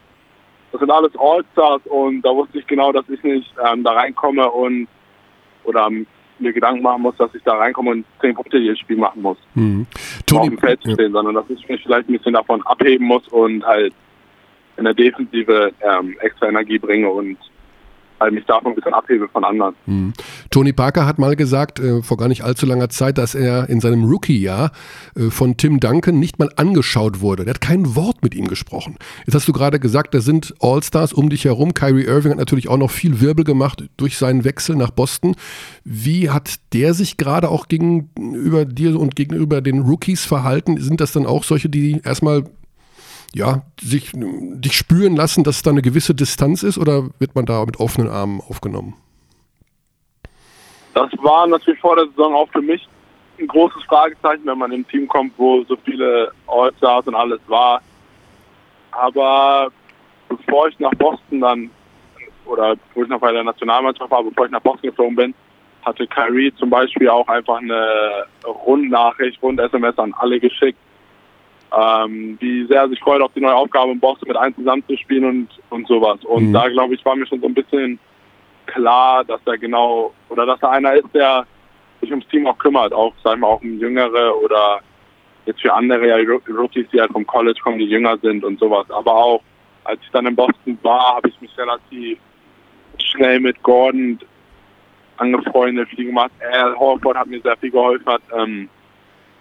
Das 0.71 0.79
sind 0.79 0.91
alles 0.91 1.13
All-Stars 1.17 1.81
und 1.85 2.21
da 2.21 2.29
wusste 2.29 2.59
ich 2.59 2.67
genau, 2.67 2.91
dass 2.91 3.07
ich 3.09 3.21
nicht 3.23 3.53
ähm, 3.65 3.83
da 3.83 3.93
reinkomme 3.93 4.49
und 4.51 4.87
oder 5.63 5.87
ähm, 5.87 6.05
mir 6.39 6.53
Gedanken 6.53 6.81
machen 6.81 7.01
muss, 7.01 7.15
dass 7.17 7.33
ich 7.33 7.43
da 7.43 7.55
reinkomme 7.55 7.91
und 7.91 8.05
zehn 8.21 8.35
Punkte 8.35 8.57
jedes 8.57 8.79
Spiel 8.79 8.97
machen 8.97 9.21
muss 9.21 9.37
Mhm. 9.53 9.85
auf 9.91 10.25
Toni, 10.25 10.49
dem 10.49 10.57
Feld 10.59 10.81
zu 10.81 10.89
ja. 10.89 10.93
stehen, 10.95 11.11
sondern 11.11 11.35
dass 11.35 11.49
ich 11.49 11.67
mich 11.67 11.81
vielleicht 11.83 12.09
ein 12.09 12.13
bisschen 12.17 12.33
davon 12.33 12.61
abheben 12.65 13.05
muss 13.07 13.27
und 13.29 13.65
halt 13.65 13.93
in 14.77 14.83
der 14.83 14.93
Defensive 14.93 15.71
ähm, 15.81 16.17
extra 16.19 16.49
Energie 16.49 16.77
bringe 16.77 17.09
und 17.09 17.37
halt 18.19 18.33
mich 18.33 18.45
davon 18.45 18.71
ein 18.71 18.75
bisschen 18.75 18.93
abhebe 18.93 19.27
von 19.29 19.43
anderen. 19.43 19.75
Mhm. 19.85 20.13
Tony 20.49 20.73
Parker 20.73 21.05
hat 21.05 21.19
mal 21.19 21.35
gesagt, 21.35 21.79
äh, 21.79 22.01
vor 22.01 22.17
gar 22.17 22.27
nicht 22.27 22.43
allzu 22.43 22.65
langer 22.65 22.89
Zeit, 22.89 23.17
dass 23.17 23.35
er 23.35 23.69
in 23.69 23.79
seinem 23.79 24.05
Rookie-Jahr 24.05 24.71
äh, 25.15 25.29
von 25.29 25.57
Tim 25.57 25.79
Duncan 25.79 26.19
nicht 26.19 26.39
mal 26.39 26.49
angeschaut 26.55 27.21
wurde. 27.21 27.45
Der 27.45 27.55
hat 27.55 27.61
kein 27.61 27.95
Wort 27.95 28.23
mit 28.23 28.35
ihm 28.35 28.47
gesprochen. 28.47 28.97
Jetzt 29.25 29.35
hast 29.35 29.47
du 29.47 29.53
gerade 29.53 29.79
gesagt, 29.79 30.13
da 30.13 30.21
sind 30.21 30.53
All-Stars 30.59 31.13
um 31.13 31.29
dich 31.29 31.45
herum. 31.45 31.73
Kyrie 31.73 32.05
Irving 32.05 32.31
hat 32.31 32.39
natürlich 32.39 32.69
auch 32.69 32.77
noch 32.77 32.91
viel 32.91 33.21
Wirbel 33.21 33.43
gemacht 33.43 33.83
durch 33.97 34.17
seinen 34.17 34.43
Wechsel 34.43 34.75
nach 34.75 34.91
Boston. 34.91 35.35
Wie 35.83 36.29
hat 36.29 36.55
der 36.73 36.93
sich 36.93 37.17
gerade 37.17 37.49
auch 37.49 37.67
gegenüber 37.67 38.65
dir 38.65 38.99
und 38.99 39.15
gegenüber 39.15 39.61
den 39.61 39.81
Rookies 39.81 40.25
verhalten? 40.25 40.77
Sind 40.77 41.01
das 41.01 41.11
dann 41.11 41.25
auch 41.25 41.43
solche, 41.43 41.69
die 41.69 42.01
erstmal 42.03 42.43
ja, 43.33 43.63
sich, 43.79 44.11
dich 44.13 44.73
spüren 44.73 45.15
lassen, 45.15 45.43
dass 45.43 45.61
da 45.61 45.71
eine 45.71 45.81
gewisse 45.81 46.15
Distanz 46.15 46.63
ist 46.63 46.77
oder 46.77 47.09
wird 47.19 47.35
man 47.35 47.45
da 47.45 47.65
mit 47.65 47.79
offenen 47.79 48.09
Armen 48.09 48.41
aufgenommen? 48.41 48.95
Das 50.93 51.11
war 51.17 51.45
natürlich 51.47 51.79
vor 51.79 51.95
der 51.95 52.07
Saison 52.07 52.33
auch 52.35 52.49
für 52.49 52.61
mich 52.61 52.87
ein 53.39 53.47
großes 53.47 53.83
Fragezeichen, 53.83 54.45
wenn 54.45 54.57
man 54.57 54.71
im 54.71 54.87
Team 54.87 55.07
kommt, 55.07 55.33
wo 55.37 55.63
so 55.65 55.75
viele 55.83 56.31
All-Stars 56.47 57.07
und 57.07 57.15
alles 57.15 57.41
war. 57.47 57.81
Aber 58.91 59.69
bevor 60.29 60.69
ich 60.69 60.79
nach 60.79 60.93
Boston 60.95 61.41
dann, 61.41 61.69
oder 62.45 62.75
bevor 62.75 63.03
ich 63.03 63.09
noch 63.09 63.19
bei 63.19 63.33
der 63.33 63.43
Nationalmannschaft 63.43 64.09
war, 64.09 64.23
bevor 64.23 64.45
ich 64.45 64.51
nach 64.51 64.61
Boston 64.61 64.89
geflogen 64.89 65.15
bin, 65.15 65.35
hatte 65.83 66.07
Kyrie 66.07 66.53
zum 66.55 66.69
Beispiel 66.69 67.09
auch 67.09 67.27
einfach 67.27 67.57
eine 67.57 68.25
Rundnachricht, 68.45 69.41
Rund-SMS 69.41 69.97
an 69.99 70.13
alle 70.17 70.39
geschickt, 70.39 70.79
ähm, 71.75 72.37
wie 72.39 72.65
sehr 72.67 72.81
er 72.81 72.89
sich 72.89 72.99
freut 72.99 73.21
auf 73.21 73.33
die 73.33 73.41
neue 73.41 73.55
Aufgabe 73.55 73.91
in 73.91 73.99
Boston 73.99 74.29
mit 74.29 74.37
allen 74.37 74.55
zusammenzuspielen 74.55 75.25
und, 75.25 75.49
und 75.69 75.87
sowas. 75.87 76.23
Und 76.23 76.49
Mhm. 76.49 76.53
da, 76.53 76.67
glaube 76.69 76.95
ich, 76.95 77.03
war 77.05 77.15
mir 77.15 77.27
schon 77.27 77.41
so 77.41 77.47
ein 77.47 77.53
bisschen 77.53 77.99
klar, 78.65 79.23
dass 79.25 79.41
er 79.45 79.57
genau, 79.57 80.13
oder 80.29 80.45
dass 80.45 80.61
er 80.61 80.71
einer 80.71 80.93
ist, 80.93 81.13
der 81.13 81.45
sich 82.01 82.09
ums 82.11 82.27
Team 82.27 82.47
auch 82.47 82.57
kümmert, 82.57 82.93
auch, 82.93 83.13
sagen 83.23 83.41
wir, 83.41 83.47
auch 83.47 83.61
um 83.61 83.77
Jüngere 83.79 84.35
oder 84.43 84.79
jetzt 85.45 85.61
für 85.61 85.73
andere 85.73 86.07
ja, 86.07 86.15
Ro- 86.17 86.41
Rookies, 86.49 86.87
die 86.91 86.99
halt 86.99 87.11
vom 87.11 87.27
College 87.27 87.59
kommen, 87.61 87.77
die 87.79 87.85
jünger 87.85 88.17
sind 88.17 88.43
und 88.43 88.59
sowas. 88.59 88.89
Aber 88.89 89.13
auch, 89.13 89.41
als 89.83 89.99
ich 90.01 90.09
dann 90.11 90.25
in 90.25 90.35
Boston 90.35 90.77
war, 90.81 91.17
habe 91.17 91.29
ich 91.29 91.39
mich 91.41 91.55
relativ 91.57 92.17
schnell 92.99 93.39
mit 93.39 93.61
Gordon 93.63 94.17
angefreundet, 95.17 95.89
viel 95.89 96.05
gemacht. 96.05 96.31
Al 96.51 96.75
Horford 96.75 97.17
hat 97.17 97.27
mir 97.27 97.41
sehr 97.41 97.55
viel 97.57 97.71
geholfen, 97.71 98.05
hat 98.07 98.21
ähm, 98.35 98.69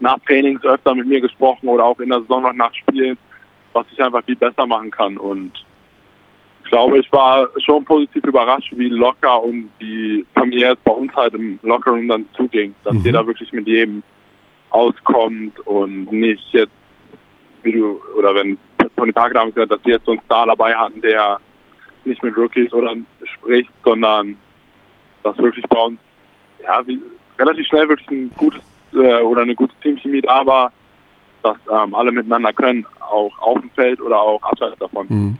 nach 0.00 0.18
Trainings 0.26 0.62
öfter 0.64 0.94
mit 0.94 1.06
mir 1.06 1.20
gesprochen 1.20 1.68
oder 1.68 1.84
auch 1.84 1.98
in 2.00 2.10
der 2.10 2.20
Saison 2.20 2.42
noch 2.42 2.52
nach 2.52 2.74
Spielen. 2.74 3.18
was 3.72 3.86
ich 3.92 4.02
einfach 4.02 4.24
viel 4.24 4.36
besser 4.36 4.66
machen 4.66 4.90
kann. 4.90 5.16
Und 5.18 5.52
ich 6.62 6.70
glaube, 6.70 6.98
ich 6.98 7.12
war 7.12 7.48
schon 7.58 7.84
positiv 7.84 8.24
überrascht, 8.24 8.72
wie 8.76 8.88
locker 8.88 9.42
und 9.42 9.70
wie 9.78 10.24
familiär 10.34 10.76
bei 10.84 10.92
uns 10.92 11.12
halt 11.14 11.34
im 11.34 11.58
Lockerroom 11.62 12.08
dann 12.08 12.28
zuging. 12.36 12.74
Dass 12.84 12.96
jeder 13.04 13.26
wirklich 13.26 13.52
mit 13.52 13.66
jedem 13.66 14.02
auskommt 14.70 15.58
und 15.66 16.10
nicht 16.10 16.44
jetzt, 16.52 16.72
wie 17.62 17.72
du, 17.72 18.00
oder 18.16 18.34
wenn 18.34 18.58
Tony 18.96 19.12
Parker 19.12 19.34
damals 19.34 19.54
gesagt 19.54 19.72
dass 19.72 19.84
wir 19.84 19.94
jetzt 19.94 20.06
so 20.06 20.12
einen 20.12 20.20
Star 20.22 20.46
dabei 20.46 20.74
hatten, 20.74 21.00
der 21.00 21.38
nicht 22.04 22.22
mit 22.22 22.36
Rookies 22.36 22.72
oder 22.72 22.94
spricht, 23.24 23.70
sondern 23.84 24.36
dass 25.22 25.38
wirklich 25.38 25.64
bei 25.68 25.78
uns 25.78 25.98
ja, 26.62 26.86
wie, 26.86 27.00
relativ 27.38 27.66
schnell 27.66 27.88
wirklich 27.88 28.10
ein 28.10 28.30
gutes 28.36 28.62
äh, 28.94 29.22
oder 29.22 29.42
eine 29.42 29.54
gute 29.54 29.74
Teamchemie 29.82 30.22
da 30.22 30.44
war, 30.46 30.72
dass 31.42 31.56
ähm, 31.70 31.94
alle 31.94 32.12
miteinander 32.12 32.52
können, 32.52 32.86
auch 33.00 33.38
auf 33.38 33.60
dem 33.60 33.70
Feld 33.70 34.00
oder 34.00 34.20
auch 34.20 34.42
abseits 34.42 34.78
davon. 34.78 35.38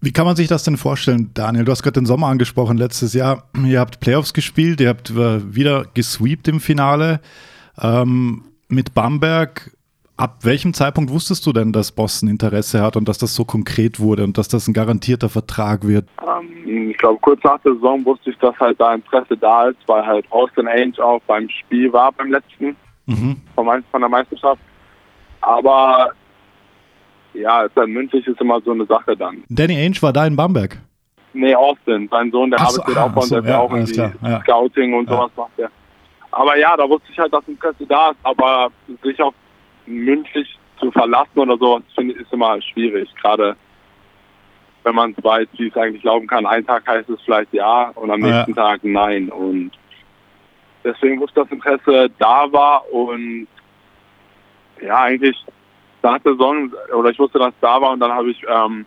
Wie 0.00 0.12
kann 0.12 0.26
man 0.26 0.36
sich 0.36 0.46
das 0.46 0.62
denn 0.62 0.76
vorstellen, 0.76 1.32
Daniel? 1.34 1.64
Du 1.64 1.72
hast 1.72 1.82
gerade 1.82 2.00
den 2.00 2.06
Sommer 2.06 2.28
angesprochen, 2.28 2.76
letztes 2.76 3.14
Jahr. 3.14 3.48
Ihr 3.64 3.80
habt 3.80 3.98
Playoffs 3.98 4.32
gespielt, 4.32 4.80
ihr 4.80 4.88
habt 4.90 5.10
äh, 5.10 5.54
wieder 5.54 5.86
gesweept 5.92 6.46
im 6.46 6.60
Finale 6.60 7.20
ähm, 7.80 8.44
mit 8.68 8.94
Bamberg. 8.94 9.72
Ab 10.18 10.38
welchem 10.42 10.74
Zeitpunkt 10.74 11.12
wusstest 11.12 11.46
du 11.46 11.52
denn, 11.52 11.72
dass 11.72 11.92
Boston 11.92 12.28
Interesse 12.28 12.82
hat 12.82 12.96
und 12.96 13.08
dass 13.08 13.18
das 13.18 13.36
so 13.36 13.44
konkret 13.44 14.00
wurde 14.00 14.24
und 14.24 14.36
dass 14.36 14.48
das 14.48 14.66
ein 14.66 14.74
garantierter 14.74 15.28
Vertrag 15.28 15.86
wird? 15.86 16.08
Ähm, 16.20 16.90
ich 16.90 16.98
glaube, 16.98 17.20
kurz 17.20 17.40
nach 17.44 17.60
der 17.60 17.74
Saison 17.74 18.04
wusste 18.04 18.30
ich, 18.30 18.38
dass 18.38 18.58
halt 18.58 18.80
da 18.80 18.94
Interesse 18.94 19.36
da 19.36 19.68
ist, 19.68 19.78
weil 19.86 20.04
halt 20.04 20.26
Austin 20.32 20.66
Ainge 20.66 20.98
auch 20.98 21.20
beim 21.28 21.48
Spiel 21.48 21.92
war, 21.92 22.10
beim 22.12 22.32
letzten 22.32 22.76
Mhm. 23.06 23.36
von, 23.54 23.84
von 23.92 24.00
der 24.00 24.08
Meisterschaft. 24.10 24.60
Aber 25.40 26.10
ja, 27.32 27.68
dann 27.68 27.90
mündlich 27.92 28.26
ist 28.26 28.40
immer 28.40 28.60
so 28.62 28.72
eine 28.72 28.86
Sache 28.86 29.16
dann. 29.16 29.44
Danny 29.48 29.76
Ainge 29.76 30.02
war 30.02 30.12
da 30.12 30.26
in 30.26 30.34
Bamberg. 30.34 30.78
Nee, 31.32 31.54
Austin, 31.54 32.08
sein 32.10 32.30
Sohn, 32.32 32.50
der 32.50 32.58
so, 32.58 32.82
arbeitet 32.82 32.96
ah, 32.96 33.04
auch 33.04 33.12
bei 33.12 33.20
uns, 33.20 33.28
so, 33.28 33.34
der 33.40 33.44
ist 33.44 33.48
ja 33.48 33.54
ja, 33.54 34.08
auch 34.10 34.18
klar, 34.20 34.30
ja. 34.32 34.40
Scouting 34.40 34.94
und 34.94 35.08
Ja. 35.08 35.16
sowas 35.16 35.30
macht 35.36 35.58
er. 35.58 35.70
Aber 36.32 36.58
ja, 36.58 36.76
da 36.76 36.88
wusste 36.88 37.06
ich 37.12 37.18
halt, 37.18 37.32
dass 37.32 37.46
Interesse 37.46 37.86
da 37.88 38.10
ist, 38.10 38.18
aber 38.24 38.68
sich 39.04 39.22
auch 39.22 39.32
mündlich 39.88 40.58
zu 40.78 40.90
verlassen 40.92 41.38
oder 41.38 41.56
sowas, 41.56 41.82
finde 41.94 42.14
ich, 42.14 42.20
ist 42.20 42.32
immer 42.32 42.60
schwierig. 42.62 43.08
Gerade 43.20 43.56
wenn 44.84 44.94
man 44.94 45.14
weiß, 45.22 45.48
wie 45.58 45.68
es 45.68 45.76
eigentlich 45.76 46.02
laufen 46.04 46.26
kann. 46.26 46.46
Einen 46.46 46.66
Tag 46.66 46.86
heißt 46.86 47.10
es 47.10 47.20
vielleicht 47.22 47.52
ja 47.52 47.90
und 47.94 48.10
am 48.10 48.24
Ja. 48.24 48.36
nächsten 48.36 48.54
Tag 48.54 48.80
nein. 48.84 49.28
Und 49.28 49.72
deswegen 50.84 51.20
wusste 51.20 51.40
das 51.40 51.50
Interesse 51.50 52.10
da 52.18 52.50
war 52.52 52.90
und 52.92 53.48
ja, 54.80 55.02
eigentlich 55.02 55.36
nach 56.02 56.18
der 56.20 56.32
Saison, 56.32 56.72
oder 56.96 57.10
ich 57.10 57.18
wusste, 57.18 57.38
dass 57.38 57.48
es 57.48 57.60
da 57.60 57.80
war 57.80 57.90
und 57.90 58.00
dann 58.00 58.12
habe 58.12 58.30
ich 58.30 58.40
ähm, 58.48 58.86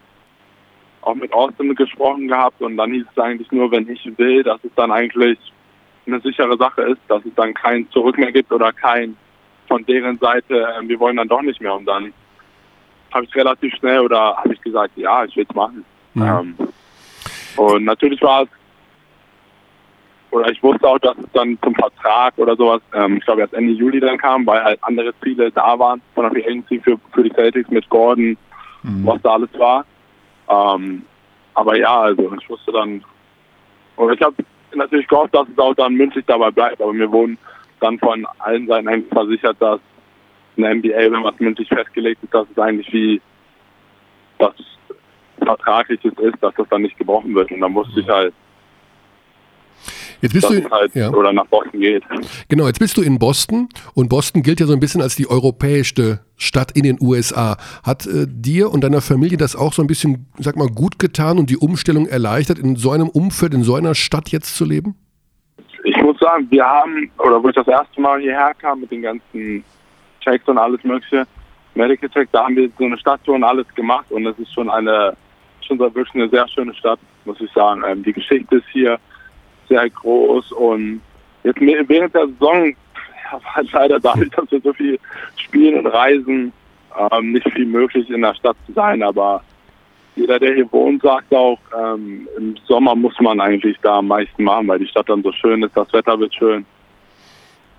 auch 1.01 1.15
mit 1.15 1.33
Austin 1.33 1.75
gesprochen 1.75 2.27
gehabt 2.27 2.61
und 2.61 2.77
dann 2.77 2.93
hieß 2.93 3.05
es 3.11 3.21
eigentlich 3.21 3.51
nur, 3.51 3.69
wenn 3.71 3.89
ich 3.89 4.09
will, 4.17 4.43
dass 4.43 4.63
es 4.63 4.71
dann 4.75 4.91
eigentlich 4.91 5.37
eine 6.07 6.19
sichere 6.21 6.57
Sache 6.57 6.83
ist, 6.83 7.01
dass 7.09 7.23
es 7.25 7.35
dann 7.35 7.53
kein 7.53 7.89
Zurück 7.91 8.17
mehr 8.17 8.31
gibt 8.31 8.51
oder 8.51 8.71
kein 8.71 9.15
von 9.71 9.85
deren 9.85 10.17
Seite, 10.19 10.53
äh, 10.53 10.85
wir 10.85 10.99
wollen 10.99 11.15
dann 11.15 11.29
doch 11.29 11.41
nicht 11.41 11.61
mehr 11.61 11.73
und 11.73 11.85
dann 11.85 12.13
habe 13.13 13.23
ich 13.25 13.33
relativ 13.35 13.73
schnell 13.75 14.01
oder 14.01 14.35
habe 14.35 14.53
ich 14.53 14.61
gesagt, 14.61 14.97
ja, 14.97 15.23
ich 15.23 15.33
will 15.37 15.45
es 15.47 15.55
machen. 15.55 15.85
Ähm, 16.15 16.55
und 17.55 17.85
natürlich 17.85 18.21
war 18.21 18.43
es, 18.43 18.49
oder 20.31 20.49
ich 20.49 20.61
wusste 20.61 20.85
auch, 20.85 20.99
dass 20.99 21.17
es 21.17 21.31
dann 21.31 21.57
zum 21.63 21.73
Vertrag 21.75 22.37
oder 22.37 22.57
sowas, 22.57 22.81
ähm, 22.93 23.15
ich 23.17 23.23
glaube 23.23 23.41
erst 23.41 23.53
Ende 23.53 23.71
Juli 23.71 24.01
dann 24.01 24.17
kam, 24.17 24.45
weil 24.45 24.61
halt 24.61 24.79
andere 24.83 25.13
Ziele 25.23 25.49
da 25.51 25.79
waren 25.79 26.01
von 26.15 26.23
der 26.23 26.31
Free 26.31 26.45
Agency 26.45 26.79
für, 26.79 26.97
für 27.13 27.23
die 27.23 27.31
Celtics 27.31 27.69
mit 27.69 27.87
Gordon, 27.89 28.37
was 28.83 29.21
da 29.21 29.33
alles 29.33 29.49
war. 29.57 29.85
Ähm, 30.49 31.03
aber 31.53 31.77
ja, 31.77 32.01
also 32.01 32.33
ich 32.37 32.49
wusste 32.49 32.73
dann, 32.73 33.03
und 33.95 34.13
ich 34.13 34.21
habe 34.21 34.35
natürlich 34.75 35.07
gehofft, 35.07 35.33
dass 35.33 35.47
es 35.47 35.57
auch 35.57 35.75
dann 35.75 35.93
mündlich 35.93 36.25
dabei 36.25 36.51
bleibt, 36.51 36.81
aber 36.81 36.91
mir 36.91 37.09
wurden 37.09 37.37
dann 37.81 37.99
von 37.99 38.25
allen 38.39 38.67
Seiten 38.67 38.87
eigentlich 38.87 39.11
versichert, 39.11 39.57
dass 39.59 39.79
in 40.55 40.63
der 40.63 40.75
NBA, 40.75 41.11
wenn 41.11 41.23
was 41.23 41.39
mündlich 41.39 41.67
festgelegt 41.67 42.23
ist, 42.23 42.33
dass 42.33 42.47
es 42.49 42.57
eigentlich 42.57 42.91
wie 42.93 43.21
das 44.39 44.53
Vertragliches 45.37 46.13
ist, 46.19 46.41
dass 46.41 46.53
das 46.55 46.67
dann 46.69 46.83
nicht 46.83 46.97
gebrochen 46.97 47.33
wird. 47.35 47.51
Und 47.51 47.61
dann 47.61 47.73
wusste 47.73 47.99
ich 47.99 48.07
halt, 48.07 48.33
Jetzt 50.21 50.33
bist 50.33 50.47
du, 50.47 50.69
halt 50.69 50.93
ja. 50.93 51.09
oder 51.09 51.33
nach 51.33 51.47
Boston 51.47 51.79
geht. 51.79 52.03
genau, 52.47 52.67
jetzt 52.67 52.79
bist 52.79 52.95
du 52.95 53.01
in 53.01 53.17
Boston 53.17 53.69
und 53.95 54.07
Boston 54.07 54.43
gilt 54.43 54.59
ja 54.59 54.67
so 54.67 54.73
ein 54.73 54.79
bisschen 54.79 55.01
als 55.01 55.15
die 55.15 55.27
europäischste 55.27 56.19
Stadt 56.37 56.71
in 56.73 56.83
den 56.83 56.97
USA. 57.01 57.57
Hat 57.81 58.05
äh, 58.05 58.27
dir 58.27 58.71
und 58.71 58.83
deiner 58.83 59.01
Familie 59.01 59.37
das 59.37 59.55
auch 59.55 59.73
so 59.73 59.81
ein 59.81 59.87
bisschen, 59.87 60.27
sag 60.37 60.57
mal, 60.57 60.67
gut 60.67 60.99
getan 60.99 61.39
und 61.39 61.49
die 61.49 61.57
Umstellung 61.57 62.05
erleichtert, 62.05 62.59
in 62.59 62.75
so 62.75 62.91
einem 62.91 63.09
Umfeld, 63.09 63.55
in 63.55 63.63
so 63.63 63.73
einer 63.73 63.95
Stadt 63.95 64.29
jetzt 64.29 64.55
zu 64.55 64.63
leben? 64.63 64.95
Ich 65.83 65.97
muss 66.01 66.19
sagen, 66.19 66.47
wir 66.49 66.65
haben, 66.65 67.11
oder 67.17 67.41
wo 67.41 67.49
ich 67.49 67.55
das 67.55 67.67
erste 67.67 67.99
Mal 67.99 68.19
hierher 68.19 68.53
kam 68.53 68.81
mit 68.81 68.91
den 68.91 69.01
ganzen 69.01 69.63
Checks 70.21 70.47
und 70.47 70.57
alles 70.57 70.83
mögliche, 70.83 71.25
Medical 71.73 72.09
Check, 72.09 72.29
da 72.31 72.45
haben 72.45 72.55
wir 72.55 72.69
so 72.77 72.85
eine 72.85 72.97
Stadttour 72.97 73.35
und 73.35 73.43
alles 73.43 73.67
gemacht 73.75 74.11
und 74.11 74.25
es 74.25 74.37
ist 74.37 74.53
schon 74.53 74.69
eine, 74.69 75.15
schon 75.61 75.79
wirklich 75.79 76.13
eine 76.13 76.29
sehr 76.29 76.47
schöne 76.49 76.73
Stadt, 76.73 76.99
muss 77.25 77.39
ich 77.39 77.51
sagen. 77.53 77.81
Ähm, 77.87 78.03
die 78.03 78.13
Geschichte 78.13 78.57
ist 78.57 78.67
hier 78.71 78.99
sehr 79.69 79.89
groß 79.89 80.51
und 80.51 81.01
jetzt 81.43 81.61
während 81.61 82.13
der 82.13 82.27
Saison 82.27 82.75
war 83.31 83.63
leider 83.71 83.99
dadurch, 83.99 84.29
dass 84.31 84.51
wir 84.51 84.61
so 84.61 84.73
viel 84.73 84.99
spielen 85.37 85.79
und 85.79 85.87
reisen, 85.87 86.51
ähm, 87.11 87.31
nicht 87.31 87.49
viel 87.53 87.65
möglich 87.65 88.09
in 88.09 88.21
der 88.21 88.35
Stadt 88.35 88.57
zu 88.65 88.73
sein, 88.73 89.01
aber 89.01 89.41
jeder, 90.21 90.39
der 90.39 90.53
hier 90.53 90.71
wohnt, 90.71 91.01
sagt 91.01 91.33
auch, 91.33 91.59
ähm, 91.77 92.27
im 92.37 92.55
Sommer 92.67 92.95
muss 92.95 93.19
man 93.19 93.41
eigentlich 93.41 93.77
da 93.81 93.97
am 93.97 94.07
meisten 94.07 94.43
machen, 94.43 94.67
weil 94.67 94.79
die 94.79 94.87
Stadt 94.87 95.09
dann 95.09 95.23
so 95.23 95.31
schön 95.31 95.63
ist, 95.63 95.75
das 95.75 95.91
Wetter 95.93 96.19
wird 96.19 96.33
schön. 96.35 96.65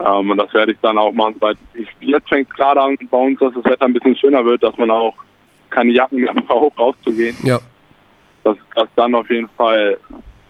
Ähm, 0.01 0.31
und 0.31 0.37
das 0.37 0.53
werde 0.53 0.73
ich 0.73 0.79
dann 0.83 0.99
auch 0.99 1.13
machen. 1.13 1.37
Weil 1.39 1.55
ich, 1.75 1.89
jetzt 2.01 2.29
fängt 2.29 2.49
es 2.51 2.57
gerade 2.57 2.81
an 2.81 2.99
bei 3.11 3.19
uns, 3.19 3.39
dass 3.39 3.55
das 3.55 3.65
Wetter 3.65 3.87
ein 3.87 3.93
bisschen 3.93 4.17
schöner 4.17 4.45
wird, 4.45 4.63
dass 4.63 4.77
man 4.77 4.91
auch 4.91 5.15
keine 5.71 5.93
Jacken 5.93 6.21
mehr 6.21 6.35
braucht, 6.49 6.79
rauszugehen. 6.79 7.37
Ja. 7.45 7.61
Dass, 8.43 8.57
dass 8.75 8.89
dann 8.97 9.15
auf 9.15 9.31
jeden 9.31 9.49
Fall 9.51 9.97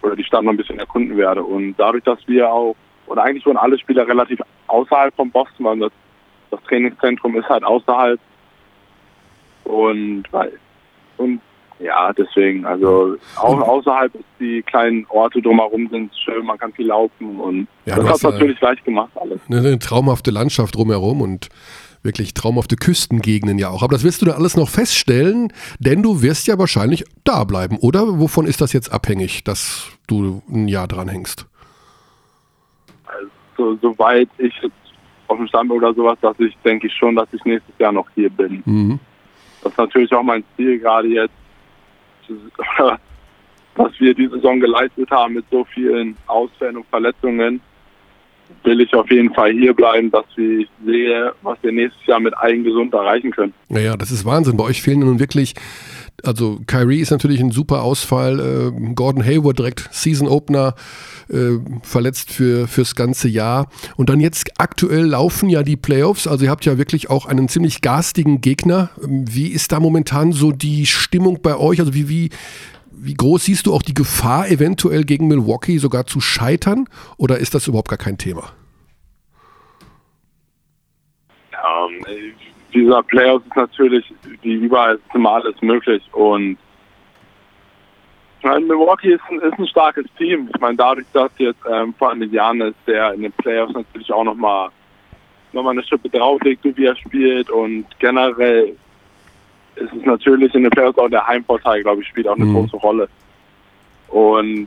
oder 0.00 0.16
die 0.16 0.24
Stadt 0.24 0.42
noch 0.42 0.52
ein 0.52 0.56
bisschen 0.56 0.78
erkunden 0.78 1.16
werde. 1.16 1.42
Und 1.42 1.74
dadurch, 1.76 2.02
dass 2.04 2.18
wir 2.26 2.50
auch, 2.50 2.74
oder 3.06 3.22
eigentlich 3.22 3.44
wurden 3.44 3.58
alle 3.58 3.78
Spieler 3.78 4.08
relativ 4.08 4.40
außerhalb 4.66 5.14
von 5.14 5.30
Boston, 5.30 5.66
weil 5.66 5.78
das, 5.78 5.92
das 6.50 6.62
Trainingszentrum 6.62 7.36
ist 7.36 7.48
halt 7.48 7.64
außerhalb. 7.64 8.18
Und 9.64 10.24
weil 10.32 10.58
und 11.18 11.40
ja, 11.82 12.12
deswegen, 12.12 12.64
also 12.64 13.16
auch 13.36 13.60
außerhalb 13.60 14.14
ist 14.14 14.24
die 14.40 14.62
kleinen 14.62 15.06
Orte 15.08 15.42
drumherum 15.42 15.88
sind 15.90 16.12
schön, 16.24 16.44
man 16.44 16.58
kann 16.58 16.72
viel 16.72 16.86
laufen 16.86 17.40
und 17.40 17.68
Ja, 17.84 17.96
das 17.96 17.96
du 17.96 18.02
hat 18.02 18.14
hast, 18.14 18.24
äh, 18.24 18.30
natürlich 18.30 18.60
leicht 18.60 18.84
gemacht 18.84 19.10
alles. 19.14 19.40
Eine, 19.48 19.58
eine 19.58 19.78
traumhafte 19.78 20.30
Landschaft 20.30 20.74
drumherum 20.76 21.20
und 21.20 21.48
wirklich 22.02 22.34
traumhafte 22.34 22.76
Küstengegenden 22.76 23.58
ja 23.58 23.70
auch. 23.70 23.82
Aber 23.82 23.92
das 23.92 24.04
wirst 24.04 24.22
du 24.22 24.26
da 24.26 24.32
alles 24.32 24.56
noch 24.56 24.68
feststellen, 24.68 25.52
denn 25.78 26.02
du 26.02 26.22
wirst 26.22 26.46
ja 26.46 26.58
wahrscheinlich 26.58 27.04
da 27.24 27.44
bleiben, 27.44 27.78
oder? 27.78 28.18
Wovon 28.18 28.46
ist 28.46 28.60
das 28.60 28.72
jetzt 28.72 28.92
abhängig, 28.92 29.44
dass 29.44 29.88
du 30.06 30.42
ein 30.50 30.68
Jahr 30.68 30.88
dran 30.88 31.08
hängst? 31.08 31.46
So, 33.56 33.76
soweit 33.80 34.28
ich 34.38 34.54
jetzt 34.62 34.74
auf 35.28 35.36
dem 35.36 35.46
Stand 35.46 35.70
oder 35.70 35.94
sowas, 35.94 36.18
dass 36.20 36.38
ich 36.40 36.56
denke 36.64 36.88
ich 36.88 36.94
schon, 36.94 37.14
dass 37.14 37.28
ich 37.32 37.44
nächstes 37.44 37.74
Jahr 37.78 37.92
noch 37.92 38.08
hier 38.14 38.30
bin. 38.30 38.62
Mhm. 38.64 39.00
Das 39.62 39.72
ist 39.72 39.78
natürlich 39.78 40.12
auch 40.12 40.22
mein 40.22 40.42
Ziel 40.56 40.78
gerade 40.80 41.08
jetzt, 41.08 41.34
was 43.76 43.92
wir 43.98 44.14
diese 44.14 44.36
Saison 44.36 44.60
geleistet 44.60 45.10
haben 45.10 45.34
mit 45.34 45.44
so 45.50 45.64
vielen 45.64 46.16
Ausfällen 46.26 46.76
und 46.76 46.86
Verletzungen, 46.88 47.60
will 48.64 48.80
ich 48.80 48.94
auf 48.94 49.10
jeden 49.10 49.32
Fall 49.32 49.52
hier 49.52 49.74
bleiben, 49.74 50.10
dass 50.10 50.26
ich 50.36 50.68
sehe, 50.84 51.32
was 51.42 51.58
wir 51.62 51.72
nächstes 51.72 52.04
Jahr 52.06 52.20
mit 52.20 52.36
allen 52.36 52.64
gesund 52.64 52.92
erreichen 52.92 53.30
können. 53.30 53.54
Naja, 53.68 53.96
das 53.96 54.10
ist 54.10 54.24
Wahnsinn. 54.24 54.56
Bei 54.56 54.64
euch 54.64 54.82
fehlen 54.82 55.00
nun 55.00 55.18
wirklich, 55.18 55.54
also 56.22 56.60
Kyrie 56.66 57.00
ist 57.00 57.10
natürlich 57.10 57.40
ein 57.40 57.50
super 57.50 57.82
Ausfall, 57.82 58.40
äh, 58.40 58.92
Gordon 58.94 59.24
Hayward 59.24 59.58
direkt 59.58 59.88
Season 59.92 60.28
Opener 60.28 60.74
äh, 61.28 61.58
verletzt 61.82 62.30
für 62.30 62.68
fürs 62.68 62.94
ganze 62.94 63.28
Jahr 63.28 63.68
und 63.96 64.08
dann 64.08 64.20
jetzt 64.20 64.50
aktuell 64.58 65.04
laufen 65.04 65.48
ja 65.48 65.62
die 65.62 65.76
Playoffs, 65.76 66.26
also 66.26 66.44
ihr 66.44 66.50
habt 66.50 66.64
ja 66.64 66.78
wirklich 66.78 67.10
auch 67.10 67.26
einen 67.26 67.48
ziemlich 67.48 67.80
garstigen 67.80 68.40
Gegner. 68.40 68.90
Ähm, 69.02 69.24
Wie 69.28 69.48
ist 69.48 69.72
da 69.72 69.80
momentan 69.80 70.32
so 70.32 70.52
die 70.52 70.86
Stimmung 70.86 71.40
bei 71.42 71.56
euch? 71.56 71.80
Also 71.80 71.94
wie 71.94 72.08
wie 72.08 72.30
wie 72.94 73.14
groß 73.14 73.44
siehst 73.44 73.66
du 73.66 73.74
auch 73.74 73.82
die 73.82 73.94
Gefahr, 73.94 74.48
eventuell 74.48 75.02
gegen 75.02 75.26
Milwaukee 75.26 75.78
sogar 75.78 76.06
zu 76.06 76.20
scheitern? 76.20 76.88
Oder 77.16 77.38
ist 77.38 77.54
das 77.54 77.66
überhaupt 77.66 77.88
gar 77.88 77.98
kein 77.98 78.16
Thema? 78.16 78.52
Ähm, 81.52 82.04
dieser 82.74 83.02
Playoffs 83.02 83.46
ist 83.46 83.56
natürlich, 83.56 84.12
wie 84.42 84.54
überall 84.54 84.96
ist 84.96 85.14
immer 85.14 85.32
alles 85.32 85.60
möglich. 85.62 86.02
Und 86.12 86.56
ich 88.38 88.44
meine, 88.44 88.60
Milwaukee 88.64 89.12
ist 89.12 89.22
ein, 89.30 89.38
ist 89.40 89.58
ein 89.58 89.66
starkes 89.68 90.06
Team. 90.18 90.48
Ich 90.52 90.60
meine, 90.60 90.76
dadurch, 90.76 91.06
dass 91.12 91.30
jetzt 91.38 91.60
ähm, 91.70 91.94
vor 91.94 92.10
allem 92.10 92.22
Janis, 92.32 92.74
der 92.86 93.14
in 93.14 93.22
den 93.22 93.32
Playoffs 93.32 93.72
natürlich 93.74 94.12
auch 94.12 94.24
nochmal 94.24 94.70
noch 95.52 95.62
mal 95.62 95.70
eine 95.70 95.82
Schippe 95.84 96.08
drauflegt, 96.08 96.64
wie 96.64 96.86
er 96.86 96.96
spielt 96.96 97.50
und 97.50 97.84
generell 97.98 98.74
ist 99.76 99.92
es 99.92 100.04
natürlich 100.06 100.54
in 100.54 100.62
den 100.62 100.70
Playoffs 100.70 100.98
auch 100.98 101.08
der 101.08 101.26
Heimvorteil, 101.26 101.82
glaube 101.82 102.02
ich, 102.02 102.08
spielt 102.08 102.26
auch 102.26 102.36
eine 102.36 102.46
Mhm. 102.46 102.54
große 102.54 102.76
Rolle. 102.78 103.08
Und 104.08 104.66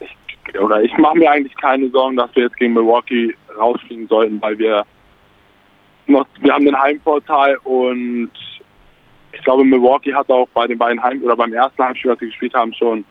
ich, 0.00 0.60
oder 0.60 0.82
ich 0.82 0.96
mache 0.98 1.18
mir 1.18 1.30
eigentlich 1.30 1.56
keine 1.56 1.88
Sorgen, 1.90 2.16
dass 2.16 2.34
wir 2.36 2.44
jetzt 2.44 2.56
gegen 2.56 2.74
Milwaukee 2.74 3.34
rausfliegen 3.58 4.06
sollten, 4.06 4.40
weil 4.40 4.58
wir 4.58 4.84
noch, 6.08 6.26
wir 6.40 6.52
haben 6.52 6.64
den 6.64 6.78
Heimvorteil 6.78 7.56
und 7.64 8.30
ich 9.32 9.42
glaube, 9.42 9.64
Milwaukee 9.64 10.14
hat 10.14 10.30
auch 10.30 10.48
bei 10.54 10.66
den 10.66 10.78
beiden 10.78 11.02
Heim 11.02 11.22
oder 11.22 11.36
beim 11.36 11.52
ersten 11.52 11.82
Heimspiel, 11.82 12.12
was 12.12 12.18
sie 12.18 12.26
gespielt 12.26 12.54
haben, 12.54 12.72
schon 12.74 13.04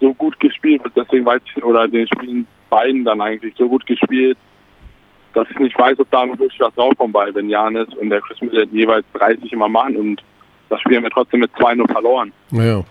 so 0.00 0.12
gut 0.14 0.38
gespielt, 0.40 0.82
deswegen 0.94 1.24
weiß 1.24 1.40
ich, 1.46 1.64
oder 1.64 1.88
den 1.88 2.06
Spielen 2.08 2.46
beiden 2.68 3.04
dann 3.04 3.20
eigentlich 3.20 3.54
so 3.56 3.68
gut 3.68 3.86
gespielt, 3.86 4.36
dass 5.32 5.48
ich 5.50 5.58
nicht 5.58 5.78
weiß, 5.78 5.98
ob 5.98 6.10
da 6.10 6.26
noch 6.26 6.38
wirklich 6.38 6.60
was 6.60 6.74
draufkommt, 6.74 7.14
weil 7.14 7.34
wenn 7.34 7.48
Janis 7.48 7.88
und 7.94 8.10
der 8.10 8.20
Chris 8.20 8.40
Middleton 8.40 8.76
jeweils 8.76 9.06
30 9.14 9.52
immer 9.52 9.68
machen 9.68 9.96
und 9.96 10.22
das 10.68 10.80
Spiel 10.80 10.96
haben 10.96 11.04
wir 11.04 11.10
trotzdem 11.10 11.40
mit 11.40 11.52
2-0 11.54 11.90
verloren. 11.90 12.32
Naja. 12.50 12.84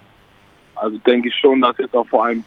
Also 0.76 0.98
denke 1.00 1.30
ich 1.30 1.36
schon, 1.36 1.62
dass 1.62 1.78
jetzt 1.78 1.96
auch 1.96 2.08
vor 2.08 2.26
allem 2.26 2.44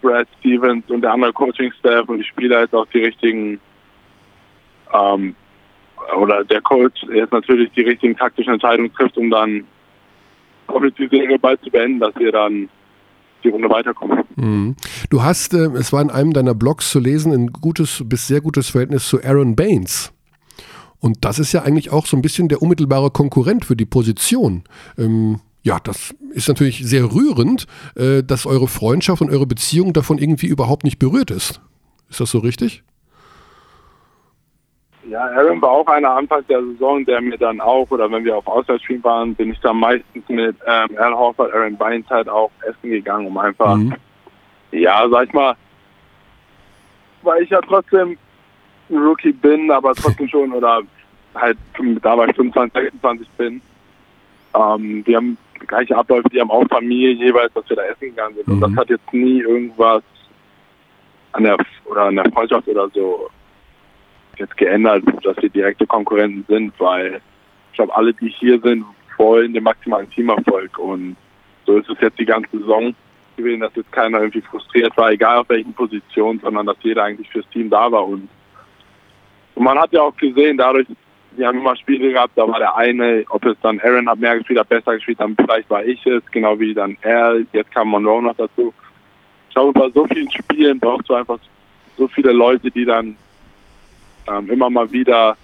Brad 0.00 0.26
Stevens 0.40 0.88
und 0.90 1.02
der 1.02 1.12
andere 1.12 1.32
Coaching-Staff 1.32 2.08
und 2.08 2.18
die 2.18 2.24
Spieler 2.24 2.60
jetzt 2.62 2.74
auch 2.74 2.86
die 2.86 3.04
richtigen 3.04 3.60
ähm, 4.92 5.34
oder 6.16 6.44
der 6.44 6.60
Coach 6.60 7.02
jetzt 7.12 7.32
natürlich 7.32 7.70
die 7.72 7.82
richtigen 7.82 8.16
taktischen 8.16 8.54
Entscheidungen 8.54 8.92
trifft, 8.92 9.16
um 9.16 9.30
dann 9.30 9.64
hoffentlich 10.68 11.10
die 11.10 11.16
Serie 11.16 11.38
bald 11.38 11.62
zu 11.62 11.70
beenden, 11.70 12.00
dass 12.00 12.14
wir 12.16 12.32
dann 12.32 12.68
die 13.44 13.48
Runde 13.48 13.68
weiterkommen. 13.68 14.24
Mhm. 14.36 14.76
Du 15.10 15.22
hast, 15.22 15.54
äh, 15.54 15.68
es 15.74 15.92
war 15.92 16.00
in 16.00 16.10
einem 16.10 16.32
deiner 16.32 16.54
Blogs 16.54 16.90
zu 16.90 17.00
lesen, 17.00 17.32
ein 17.32 17.46
gutes 17.48 18.02
bis 18.06 18.26
sehr 18.26 18.40
gutes 18.40 18.70
Verhältnis 18.70 19.08
zu 19.08 19.22
Aaron 19.22 19.56
Baines. 19.56 20.12
Und 21.00 21.24
das 21.24 21.38
ist 21.40 21.52
ja 21.52 21.62
eigentlich 21.62 21.90
auch 21.90 22.06
so 22.06 22.16
ein 22.16 22.22
bisschen 22.22 22.48
der 22.48 22.62
unmittelbare 22.62 23.10
Konkurrent 23.10 23.64
für 23.64 23.74
die 23.74 23.86
Position. 23.86 24.62
Ähm, 24.96 25.40
ja, 25.62 25.78
das 25.80 26.14
ist 26.32 26.48
natürlich 26.48 26.84
sehr 26.84 27.12
rührend, 27.12 27.66
äh, 27.96 28.22
dass 28.22 28.46
eure 28.46 28.68
Freundschaft 28.68 29.20
und 29.20 29.30
eure 29.30 29.46
Beziehung 29.46 29.92
davon 29.92 30.18
irgendwie 30.18 30.46
überhaupt 30.46 30.84
nicht 30.84 30.98
berührt 30.98 31.30
ist. 31.30 31.60
Ist 32.08 32.20
das 32.20 32.30
so 32.30 32.38
richtig? 32.38 32.84
Ja, 35.12 35.24
Aaron 35.26 35.60
war 35.60 35.70
auch 35.72 35.86
einer 35.88 36.10
Anfang 36.12 36.42
der 36.48 36.62
Saison, 36.62 37.04
der 37.04 37.20
mir 37.20 37.36
dann 37.36 37.60
auch, 37.60 37.90
oder 37.90 38.10
wenn 38.10 38.24
wir 38.24 38.34
auf 38.34 38.46
Auswärtsspielen 38.46 39.04
waren, 39.04 39.34
bin 39.34 39.52
ich 39.52 39.60
dann 39.60 39.76
meistens 39.76 40.26
mit 40.30 40.56
ähm, 40.66 40.88
Al 40.96 41.12
Horford, 41.12 41.52
Aaron 41.52 41.76
Baines 41.76 42.08
halt 42.08 42.30
auch 42.30 42.50
essen 42.66 42.88
gegangen, 42.90 43.26
um 43.26 43.36
einfach, 43.36 43.76
Mhm. 43.76 43.94
ja, 44.70 45.06
sag 45.10 45.26
ich 45.26 45.34
mal, 45.34 45.54
weil 47.20 47.42
ich 47.42 47.50
ja 47.50 47.60
trotzdem 47.60 48.16
ein 48.88 48.96
Rookie 48.96 49.32
bin, 49.32 49.70
aber 49.70 49.94
trotzdem 49.94 50.28
schon, 50.28 50.50
oder 50.50 50.80
halt 51.34 51.58
da 52.00 52.16
war 52.16 52.26
ich 52.28 52.34
25, 52.36 52.72
26 52.82 53.28
bin. 53.36 53.60
Ähm, 54.54 55.02
wir 55.06 55.16
haben 55.18 55.36
gleiche 55.66 55.94
Abläufe, 55.94 56.30
die 56.30 56.40
haben 56.40 56.50
auch 56.50 56.66
Familie 56.68 57.10
jeweils, 57.12 57.52
dass 57.52 57.68
wir 57.68 57.76
da 57.76 57.82
essen 57.82 58.08
gegangen 58.08 58.34
sind. 58.36 58.48
Und 58.48 58.56
Mhm. 58.56 58.60
das 58.62 58.76
hat 58.76 58.88
jetzt 58.88 59.12
nie 59.12 59.40
irgendwas 59.40 60.02
an 61.32 61.44
der 61.44 61.58
oder 61.84 62.04
an 62.04 62.16
der 62.16 62.30
Freundschaft 62.32 62.66
oder 62.66 62.88
so 62.88 63.28
jetzt 64.42 64.56
geändert, 64.56 65.04
dass 65.22 65.36
wir 65.38 65.48
direkte 65.48 65.86
Konkurrenten 65.86 66.44
sind, 66.48 66.72
weil 66.78 67.20
ich 67.70 67.76
glaube, 67.76 67.94
alle, 67.96 68.12
die 68.12 68.28
hier 68.28 68.60
sind, 68.60 68.84
wollen 69.16 69.54
den 69.54 69.64
maximalen 69.64 70.10
Teamerfolg 70.10 70.78
und 70.78 71.16
so 71.64 71.78
ist 71.78 71.88
es 71.88 72.00
jetzt 72.00 72.18
die 72.18 72.26
ganze 72.26 72.58
Saison 72.58 72.94
gewesen, 73.36 73.60
dass 73.60 73.74
jetzt 73.74 73.92
keiner 73.92 74.18
irgendwie 74.18 74.42
frustriert 74.42 74.96
war, 74.96 75.10
egal 75.10 75.38
auf 75.38 75.48
welchen 75.48 75.72
Position, 75.72 76.40
sondern 76.40 76.66
dass 76.66 76.76
jeder 76.82 77.04
eigentlich 77.04 77.30
fürs 77.30 77.48
Team 77.50 77.70
da 77.70 77.90
war 77.90 78.06
und, 78.06 78.28
und 79.54 79.64
man 79.64 79.78
hat 79.78 79.92
ja 79.92 80.02
auch 80.02 80.16
gesehen, 80.16 80.58
dadurch, 80.58 80.86
wir 81.36 81.46
haben 81.46 81.58
immer 81.58 81.76
Spiele 81.76 82.12
gehabt, 82.12 82.32
da 82.36 82.46
war 82.46 82.58
der 82.58 82.76
eine, 82.76 83.24
ob 83.30 83.44
es 83.46 83.56
dann 83.62 83.80
Aaron 83.80 84.08
hat 84.08 84.18
mehr 84.18 84.36
gespielt, 84.36 84.58
hat 84.58 84.68
besser 84.68 84.94
gespielt, 84.96 85.20
dann 85.20 85.36
vielleicht 85.36 85.70
war 85.70 85.84
ich 85.84 86.04
es, 86.04 86.22
genau 86.30 86.58
wie 86.58 86.74
dann 86.74 86.96
er, 87.00 87.38
jetzt 87.52 87.72
kam 87.72 87.88
Monroe 87.88 88.22
noch 88.22 88.36
dazu. 88.36 88.74
Ich 89.48 89.54
glaube, 89.54 89.78
bei 89.78 89.90
so 89.90 90.06
vielen 90.06 90.30
Spielen 90.30 90.78
brauchst 90.80 91.08
du 91.08 91.14
einfach 91.14 91.38
so 91.96 92.08
viele 92.08 92.32
Leute, 92.32 92.70
die 92.70 92.84
dann 92.84 93.16
ähm, 94.28 94.50
immer 94.50 94.70
mal 94.70 94.90
wieder 94.90 95.36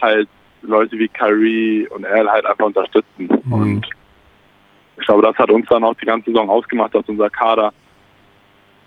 halt 0.00 0.28
Leute 0.62 0.98
wie 0.98 1.08
Kyrie 1.08 1.88
und 1.88 2.04
Al 2.06 2.30
halt 2.30 2.46
einfach 2.46 2.66
unterstützen. 2.66 3.28
Mhm. 3.44 3.52
Und 3.52 3.86
ich 4.98 5.06
glaube, 5.06 5.22
das 5.22 5.36
hat 5.36 5.50
uns 5.50 5.66
dann 5.68 5.84
auch 5.84 5.94
die 5.94 6.06
ganze 6.06 6.30
Saison 6.30 6.48
ausgemacht, 6.50 6.94
dass 6.94 7.08
unser 7.08 7.30
Kader 7.30 7.72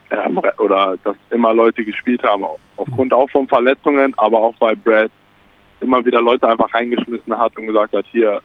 ähm, 0.10 0.42
oder 0.58 0.98
dass 1.04 1.16
immer 1.30 1.54
Leute 1.54 1.86
gespielt 1.86 2.22
haben, 2.24 2.44
aufgrund 2.78 3.14
auch 3.14 3.30
von 3.30 3.48
Verletzungen, 3.48 4.14
aber 4.18 4.40
auch 4.40 4.56
weil 4.60 4.76
Brad 4.76 5.12
immer 5.80 6.04
wieder 6.06 6.22
Leute 6.22 6.48
einfach 6.48 6.74
reingeschmissen 6.74 7.38
hat 7.38 7.58
und 7.58 7.68
gesagt 7.68 7.94
hat, 7.94 8.06
hier 8.12 8.42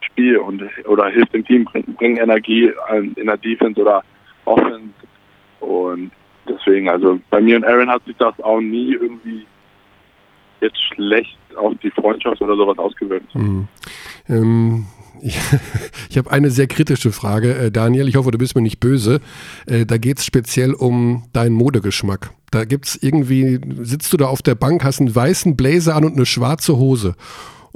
Spiel 0.00 0.36
und 0.36 0.62
oder 0.86 1.08
hilft 1.08 1.32
dem 1.32 1.44
Team, 1.44 1.64
bring, 1.64 1.84
bring 1.94 2.16
Energie 2.18 2.72
an- 2.88 3.14
in 3.16 3.26
der 3.26 3.38
Defense 3.38 3.80
oder 3.80 4.02
Offense. 4.44 4.92
Und 5.60 6.10
deswegen, 6.46 6.88
also 6.90 7.18
bei 7.30 7.40
mir 7.40 7.56
und 7.56 7.64
Aaron 7.64 7.88
hat 7.88 8.04
sich 8.04 8.16
das 8.18 8.38
auch 8.42 8.60
nie 8.60 8.92
irgendwie 8.94 9.46
jetzt 10.64 10.82
schlecht 10.94 11.38
auf 11.56 11.72
die 11.82 11.90
Freundschaft 11.90 12.40
oder 12.40 12.56
sowas 12.56 12.78
ausgewirkt. 12.78 13.34
Mhm. 13.34 13.68
Ähm, 14.28 14.86
ich 15.22 15.38
ich 16.10 16.18
habe 16.18 16.30
eine 16.30 16.50
sehr 16.50 16.66
kritische 16.66 17.12
Frage, 17.12 17.54
äh, 17.54 17.70
Daniel. 17.70 18.08
Ich 18.08 18.16
hoffe, 18.16 18.30
du 18.30 18.38
bist 18.38 18.54
mir 18.54 18.62
nicht 18.62 18.80
böse. 18.80 19.20
Äh, 19.66 19.86
da 19.86 19.98
geht 19.98 20.18
es 20.18 20.24
speziell 20.24 20.74
um 20.74 21.24
deinen 21.32 21.54
Modegeschmack. 21.54 22.30
Da 22.50 22.64
gibt 22.64 22.86
es 22.86 23.02
irgendwie, 23.02 23.60
sitzt 23.82 24.12
du 24.12 24.16
da 24.16 24.26
auf 24.26 24.42
der 24.42 24.54
Bank, 24.54 24.84
hast 24.84 25.00
einen 25.00 25.14
weißen 25.14 25.56
Blazer 25.56 25.96
an 25.96 26.04
und 26.04 26.14
eine 26.14 26.26
schwarze 26.26 26.76
Hose. 26.76 27.14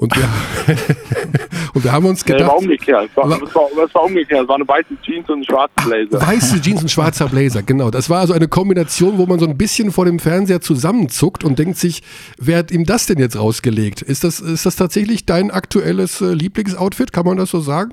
Und 0.01 0.15
wir, 0.17 0.23
und 1.75 1.83
wir 1.83 1.91
haben 1.91 2.07
uns 2.07 2.25
Nee, 2.25 2.35
war 2.35 2.39
gedacht, 2.39 2.57
umgekehrt. 2.59 3.11
Es 3.11 3.17
war, 3.17 3.29
Wa- 3.31 3.41
es 3.45 3.53
war, 3.53 3.63
war 3.95 4.05
umgekehrt. 4.05 4.43
Es 4.43 4.49
war 4.49 4.55
eine 4.55 4.69
weiße 4.69 4.97
Jeans 5.03 5.29
und 5.29 5.41
ein 5.41 5.45
schwarzer 5.45 5.73
Blazer. 5.89 6.25
weiße 6.25 6.61
Jeans 6.61 6.83
und 6.83 6.89
schwarzer 6.89 7.27
Blazer, 7.29 7.63
genau. 7.65 7.91
Das 7.91 8.09
war 8.09 8.21
also 8.21 8.33
eine 8.33 8.47
Kombination, 8.47 9.19
wo 9.19 9.27
man 9.27 9.41
so 9.41 9.47
ein 9.47 9.59
bisschen 9.59 9.91
vor 9.91 10.05
dem 10.05 10.21
Fernseher 10.21 10.61
zusammenzuckt 10.61 11.43
und 11.43 11.59
denkt 11.59 11.79
sich, 11.79 12.05
wer 12.39 12.59
hat 12.59 12.71
ihm 12.71 12.85
das 12.85 13.07
denn 13.07 13.19
jetzt 13.19 13.37
rausgelegt? 13.37 14.03
Ist 14.03 14.23
das, 14.23 14.39
ist 14.39 14.65
das 14.67 14.77
tatsächlich 14.77 15.27
dein 15.27 15.51
aktuelles 15.51 16.21
äh, 16.21 16.33
Lieblingsoutfit? 16.33 17.13
Kann 17.13 17.25
man 17.27 17.37
das 17.37 17.51
so 17.51 17.59
sagen? 17.59 17.93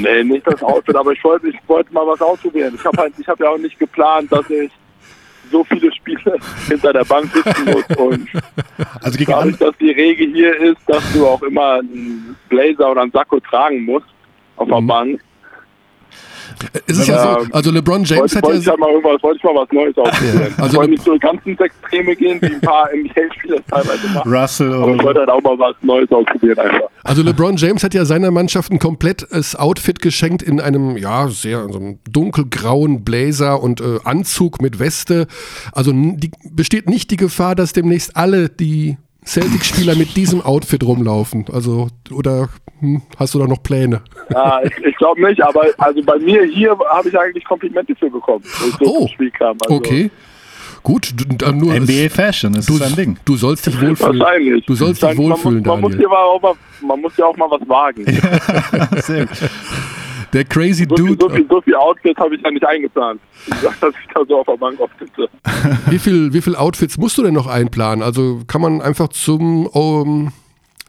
Nee, 0.00 0.24
nicht 0.24 0.46
das 0.46 0.62
Outfit, 0.62 0.96
aber 0.96 1.12
ich 1.12 1.22
wollte, 1.22 1.48
ich 1.48 1.56
wollte 1.66 1.92
mal 1.92 2.06
was 2.06 2.22
ausprobieren. 2.22 2.72
Ich 2.78 2.84
habe 2.86 2.96
halt, 2.96 3.12
ich 3.18 3.28
habe 3.28 3.44
ja 3.44 3.50
auch 3.50 3.58
nicht 3.58 3.78
geplant, 3.78 4.32
dass 4.32 4.48
ich 4.48 4.70
so 5.50 5.64
viele 5.64 5.92
Spiele 5.92 6.36
hinter 6.68 6.92
der 6.92 7.04
Bank 7.04 7.30
sitzen 7.32 7.64
muss 7.66 7.84
und 7.96 8.28
Also 9.02 9.18
gegen 9.18 9.30
dadurch, 9.32 9.56
dass 9.58 9.76
die 9.78 9.90
Regel 9.90 10.32
hier 10.32 10.56
ist, 10.60 10.78
dass 10.86 11.02
du 11.12 11.26
auch 11.26 11.42
immer 11.42 11.74
einen 11.80 12.36
Blazer 12.48 12.90
oder 12.90 13.02
einen 13.02 13.12
Sakko 13.12 13.40
tragen 13.40 13.84
musst 13.84 14.06
auf 14.56 14.68
der 14.68 14.80
Mhm. 14.80 14.86
Bank, 14.86 15.20
Es 16.86 16.98
ist 16.98 17.08
ja 17.08 17.40
so, 17.40 17.46
also 17.52 17.70
LeBron 17.70 18.04
James 18.04 18.20
wollte, 18.20 18.36
hat 18.36 18.44
wollte 18.44 18.56
ja 18.56 18.62
ich 18.62 18.68
halt 18.68 18.78
mal 18.80 18.90
irgendwas, 18.90 19.22
wollte 19.22 19.38
ich 19.38 19.44
mal 19.44 19.54
was 19.54 19.72
Neues 19.72 19.96
ausprobieren. 19.96 20.54
also- 20.58 20.66
ich 20.70 20.76
wollte 20.76 20.90
nicht 20.90 21.04
so 21.04 21.18
ganz 21.18 21.40
ins 21.44 21.60
Extreme 21.60 22.16
gehen, 22.16 22.38
wie 22.42 22.46
ein 22.54 22.60
paar 22.60 22.88
NBA-Spieler 22.92 23.58
teilweise 23.70 24.08
machen. 24.08 24.32
Russell 24.34 24.72
Aber 24.72 24.94
ich 24.94 25.02
wollte 25.02 25.20
halt 25.20 25.28
auch 25.30 25.42
mal 25.42 25.58
was 25.58 25.74
Neues 25.82 26.10
ausprobieren 26.10 26.58
einfach. 26.58 26.88
Also 27.02 27.22
LeBron 27.22 27.56
James 27.56 27.82
hat 27.84 27.94
ja 27.94 28.04
seiner 28.04 28.30
Mannschaft 28.30 28.72
ein 28.72 28.78
komplettes 28.78 29.56
Outfit 29.56 30.00
geschenkt 30.00 30.42
in 30.42 30.60
einem, 30.60 30.96
ja, 30.96 31.28
sehr 31.28 31.68
so 31.70 31.78
einem 31.78 31.98
dunkelgrauen 32.10 33.04
Blazer 33.04 33.62
und 33.62 33.80
äh, 33.80 33.98
Anzug 34.04 34.60
mit 34.62 34.78
Weste. 34.78 35.26
Also 35.72 35.92
die, 35.92 36.30
besteht 36.50 36.88
nicht 36.88 37.10
die 37.10 37.16
Gefahr, 37.16 37.54
dass 37.54 37.72
demnächst 37.72 38.16
alle 38.16 38.48
die 38.48 38.96
Celtic-Spieler 39.24 39.94
mit 39.96 40.16
diesem 40.16 40.42
Outfit 40.42 40.82
rumlaufen. 40.82 41.46
Also, 41.52 41.88
oder 42.10 42.48
hm, 42.80 43.02
hast 43.18 43.34
du 43.34 43.38
da 43.38 43.46
noch 43.46 43.62
Pläne? 43.62 44.02
Ja, 44.30 44.60
ich, 44.62 44.72
ich 44.84 44.96
glaube 44.96 45.22
nicht, 45.26 45.42
aber 45.42 45.66
also 45.78 46.02
bei 46.02 46.18
mir 46.18 46.44
hier 46.44 46.76
habe 46.90 47.08
ich 47.08 47.18
eigentlich 47.18 47.44
Komplimente 47.44 47.94
für 47.96 48.10
bekommen, 48.10 48.44
wo 48.44 48.66
ich 48.68 48.74
so 48.74 48.84
Oh, 48.84 48.98
zum 49.00 49.08
Spiel 49.08 49.30
kam. 49.30 49.56
Also 49.64 49.76
Okay. 49.76 50.10
Gut, 50.82 51.14
dann 51.38 51.56
nur 51.56 51.72
NBA 51.80 52.10
Fashion, 52.10 52.52
das 52.52 52.66
du, 52.66 52.74
ist 52.74 52.82
ein 52.82 52.94
Ding. 52.94 53.16
du 53.24 53.36
sollst 53.36 53.64
dich 53.66 53.74
wohlfühlen. 53.80 54.18
Wahrscheinlich. 54.20 54.66
Du 54.66 54.74
sollst 54.74 55.00
dich 55.02 55.08
Dann- 55.08 55.16
man 55.16 55.26
wohlfühlen, 55.30 55.58
muss, 55.60 55.66
man 55.66 55.80
muss, 55.80 55.96
mal 55.96 56.16
auch 56.16 56.42
mal, 56.42 56.52
man 56.86 57.00
muss 57.00 57.16
ja 57.16 57.24
auch 57.24 57.36
mal 57.38 57.50
was 57.50 57.66
wagen. 57.66 58.04
Sehr 59.02 59.24
gut. 59.24 59.38
Der 60.34 60.44
crazy 60.44 60.84
So 60.88 60.96
viel, 60.96 61.16
Dude. 61.16 61.24
so 61.24 61.28
viel, 61.30 61.46
so 61.48 61.60
viel 61.62 61.74
Outfits 61.76 62.18
habe 62.20 62.34
ich 62.36 62.42
ja 62.42 62.50
nicht 62.50 62.66
eingeplant. 62.66 63.20
Dass 63.62 63.94
ich 63.94 64.08
da 64.14 64.20
so 64.28 64.40
auf 64.40 64.46
der 64.46 64.56
Bank 64.56 64.78
aufsitze. 64.80 65.28
Wie 65.90 65.98
viel, 65.98 66.32
wie 66.34 66.42
viel 66.42 66.56
Outfits 66.56 66.98
musst 66.98 67.16
du 67.16 67.22
denn 67.22 67.34
noch 67.34 67.46
einplanen? 67.46 68.02
Also 68.02 68.40
kann 68.46 68.60
man 68.60 68.82
einfach 68.82 69.08
zum, 69.08 69.66
um, 69.66 70.32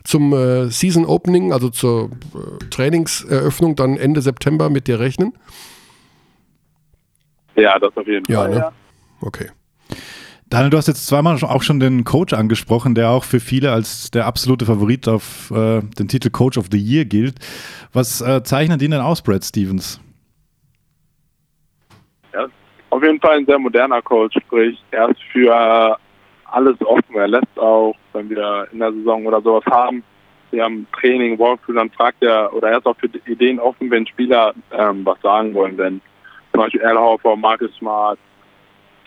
zum 0.04 0.34
äh, 0.34 0.70
Season 0.72 1.06
Opening, 1.06 1.54
also 1.54 1.70
zur 1.70 2.10
äh, 2.34 2.66
Trainingseröffnung 2.72 3.76
dann 3.76 3.96
Ende 3.98 4.22
September 4.22 4.70
mit 4.70 4.88
dir 4.88 5.00
rechnen? 5.00 5.34
Ja, 7.56 7.78
das 7.80 7.96
auf 7.96 8.08
jeden 8.08 8.26
Ja, 8.32 8.40
Fall. 8.42 8.50
ne? 8.50 8.56
Ja. 8.58 8.72
Okay. 9.22 9.50
Daniel, 10.48 10.70
du 10.70 10.78
hast 10.78 10.88
jetzt 10.88 11.08
zweimal 11.08 11.36
auch 11.44 11.64
schon 11.64 11.80
den 11.80 12.04
Coach 12.04 12.34
angesprochen, 12.34 12.94
der 12.94 13.10
auch 13.10 13.24
für 13.24 13.40
viele 13.40 13.72
als 13.72 14.12
der 14.12 14.28
absolute 14.28 14.66
Favorit 14.66 15.08
auf 15.08 15.50
äh, 15.52 15.82
den 15.82 16.08
Titel 16.08 16.30
Coach 16.30 16.58
of 16.58 16.68
the 16.72 16.78
Year 16.78 17.06
gilt. 17.06 17.36
Was 17.94 18.22
äh, 18.22 18.44
zeichnet 18.44 18.82
ihn 18.82 18.92
denn 18.92 19.02
aus, 19.02 19.24
Brad 19.24 19.44
Stevens? 19.44 20.00
Ja, 22.32 22.46
auf 22.92 23.02
jeden 23.02 23.20
Fall 23.20 23.38
ein 23.38 23.46
sehr 23.46 23.58
moderner 23.58 24.02
Coach, 24.04 24.38
sprich, 24.40 24.78
er 24.92 25.10
ist 25.10 25.22
für 25.32 25.98
alles 26.52 26.80
offen. 26.82 27.16
Er 27.16 27.28
lässt 27.28 27.58
auch, 27.58 27.96
wenn 28.14 28.30
wir 28.30 28.68
in 28.72 28.80
der 28.80 28.94
Saison 28.94 29.26
oder 29.26 29.42
sowas 29.42 29.66
haben, 29.66 30.04
wir 30.52 30.64
haben 30.64 30.88
Training, 31.00 31.38
Walkthrough, 31.38 31.76
dann 31.76 31.90
fragt 31.90 32.24
er, 32.24 32.54
oder 32.54 32.70
er 32.70 32.78
ist 32.78 32.86
auch 32.86 32.96
für 32.98 33.10
Ideen 33.30 33.60
offen, 33.60 33.92
wenn 33.92 34.08
Spieler 34.08 34.54
ähm, 34.72 35.06
was 35.06 35.20
sagen 35.22 35.54
wollen, 35.54 35.78
wenn 35.78 36.02
zum 36.52 36.62
Beispiel 36.62 36.82
Horford, 36.82 37.40
Marcus 37.40 37.76
Smart, 37.78 38.18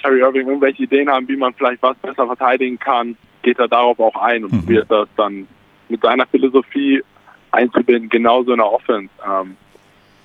Terry 0.09 0.21
Irving 0.21 0.49
irgendwelche 0.49 0.85
Ideen 0.85 1.11
haben, 1.11 1.29
wie 1.29 1.37
man 1.37 1.53
vielleicht 1.53 1.83
was 1.83 1.97
besser 1.99 2.27
verteidigen 2.27 2.79
kann, 2.79 3.15
geht 3.43 3.59
er 3.59 3.69
darauf 3.69 4.01
auch 4.01 4.17
ein 4.17 4.43
und 4.45 4.53
Mhm. 4.53 4.61
probiert 4.61 4.91
das 4.91 5.09
dann 5.17 5.47
mit 5.91 6.01
seiner 6.01 6.27
Philosophie 6.27 7.03
einzubinden, 7.51 8.09
genauso 8.09 8.53
in 8.53 8.59
der 8.59 8.73
Offense. 8.73 9.11
Ähm, 9.27 9.57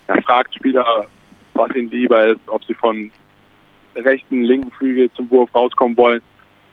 er 0.08 0.22
fragt 0.22 0.56
Spieler, 0.56 1.08
was 1.54 1.76
ihnen 1.76 1.90
lieber 1.90 2.28
ist, 2.28 2.40
ob 2.48 2.64
sie 2.64 2.74
von 2.74 3.12
rechten, 3.96 4.44
linken 4.44 4.72
Flügel 4.72 5.12
zum 5.12 5.30
Wurf 5.30 5.54
rauskommen 5.54 5.98
wollen. 5.98 6.22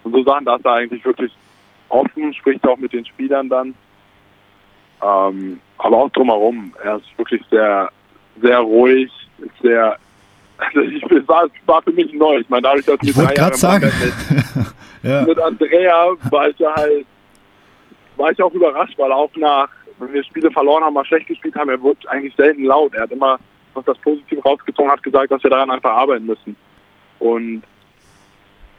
Und 0.05 0.12
so 0.12 0.23
Sachen, 0.23 0.44
da 0.44 0.57
ist 0.57 0.64
er 0.64 0.75
eigentlich 0.75 1.05
wirklich 1.05 1.33
offen, 1.88 2.33
spricht 2.33 2.66
auch 2.66 2.79
mit 2.79 2.92
den 2.92 3.05
Spielern 3.05 3.49
dann. 3.49 3.75
Ähm, 5.03 5.61
aber 5.79 5.96
auch 5.96 6.11
drumherum. 6.11 6.75
Er 6.83 6.96
ist 6.96 7.18
wirklich 7.18 7.42
sehr, 7.51 7.90
sehr 8.40 8.59
ruhig, 8.61 9.11
ist 9.38 9.62
sehr, 9.62 9.99
also 10.61 10.81
ich, 10.81 11.03
es 11.03 11.29
war, 11.29 11.46
war 11.66 11.83
für 11.83 11.92
mich 11.92 12.12
neu. 12.12 12.38
Ich 12.38 12.49
meine, 12.49 12.62
dadurch, 12.62 12.87
dass 12.87 12.99
Ich 13.03 13.16
wollte 13.16 13.35
drei 13.35 13.35
gerade 13.35 13.57
Jahre 13.57 13.57
sagen. 13.57 13.92
mit, 14.01 14.66
ja. 15.11 15.23
mit 15.23 15.38
Andrea 15.38 16.07
war 16.31 16.49
ich 16.49 16.59
ja 16.59 16.75
halt, 16.75 17.07
war 18.16 18.31
ich 18.31 18.42
auch 18.42 18.53
überrascht, 18.53 18.99
weil 18.99 19.12
auch 19.12 19.31
nach, 19.37 19.68
wenn 19.99 20.12
wir 20.12 20.25
Spiele 20.25 20.51
verloren 20.51 20.85
haben, 20.85 20.94
mal 20.94 21.05
schlecht 21.05 21.27
gespielt 21.27 21.55
haben, 21.55 21.70
er 21.70 21.81
wurde 21.81 22.09
eigentlich 22.09 22.35
selten 22.37 22.64
laut. 22.64 22.94
Er 22.94 23.03
hat 23.03 23.12
immer 23.12 23.38
noch 23.75 23.85
das 23.85 23.99
Positive 23.99 24.42
rausgezogen, 24.42 24.90
hat 24.90 25.03
gesagt, 25.03 25.31
dass 25.31 25.42
wir 25.42 25.51
daran 25.51 25.70
einfach 25.70 25.92
arbeiten 25.92 26.27
müssen. 26.27 26.57
Und 27.18 27.62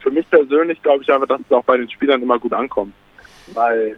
für 0.00 0.10
mich 0.10 0.28
persönlich 0.30 0.82
glaube 0.82 1.02
ich 1.02 1.12
einfach, 1.12 1.28
dass 1.28 1.40
es 1.40 1.52
auch 1.52 1.64
bei 1.64 1.76
den 1.76 1.90
Spielern 1.90 2.22
immer 2.22 2.38
gut 2.38 2.52
ankommt. 2.52 2.92
Weil 3.54 3.96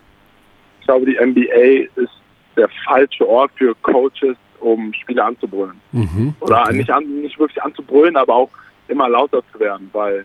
ich 0.81 0.87
glaube, 0.87 1.07
die 1.07 1.16
NBA 1.16 1.88
ist 2.01 2.12
der 2.57 2.68
falsche 2.87 3.29
Ort 3.29 3.51
für 3.57 3.75
Coaches, 3.83 4.37
um 4.64 4.92
Spiele 4.94 5.22
anzubrüllen. 5.22 5.81
Mhm. 5.92 6.35
Oder 6.40 6.62
Okay. 6.62 6.77
nicht, 6.79 6.90
an, 6.90 7.05
nicht 7.20 7.38
wirklich 7.38 7.62
anzubrüllen, 7.62 8.16
aber 8.16 8.35
auch 8.35 8.50
immer 8.88 9.09
lauter 9.09 9.42
zu 9.53 9.61
werden, 9.61 9.90
weil 9.92 10.24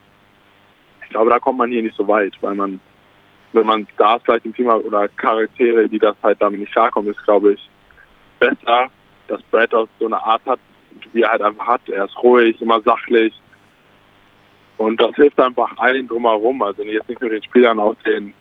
ich 1.04 1.10
glaube, 1.10 1.30
da 1.30 1.40
kommt 1.40 1.58
man 1.58 1.70
hier 1.72 1.84
nicht 1.84 1.96
so 1.96 2.08
weit, 2.08 2.34
weil 2.42 2.56
man, 2.56 2.80
wenn 3.54 3.66
man 3.66 3.88
Stars 3.94 4.22
vielleicht 4.24 4.46
im 4.46 4.54
Team 4.56 4.70
hat 4.72 4.84
oder 4.84 5.08
Charaktere, 5.10 5.90
die 5.90 6.00
das 6.00 6.16
halt 6.24 6.42
damit 6.42 6.60
nicht 6.60 6.72
klarkommen, 6.72 7.12
ist, 7.12 7.24
glaube 7.26 7.54
ich, 7.54 7.70
besser, 8.40 8.88
dass 9.28 9.42
Brad 9.52 9.74
aus 9.74 9.90
so 10.00 10.06
eine 10.06 10.22
Art 10.24 10.42
hat, 10.46 10.60
wie 11.14 11.22
er 11.22 11.32
halt 11.32 11.42
einfach 11.42 11.68
hat. 11.68 11.90
Er 11.90 12.06
ist 12.06 12.18
ruhig, 12.24 12.62
immer 12.62 12.82
sachlich. 12.82 13.34
Und 14.78 15.02
das 15.02 15.16
hilft 15.16 15.40
einfach 15.40 15.76
allen 15.78 16.08
drumherum, 16.08 16.62
also 16.62 16.84
jetzt 16.84 17.10
nicht 17.10 17.20
nur 17.20 17.30
den 17.30 17.44
Spielern, 17.44 17.80
auch 17.80 17.96
den 18.06 18.34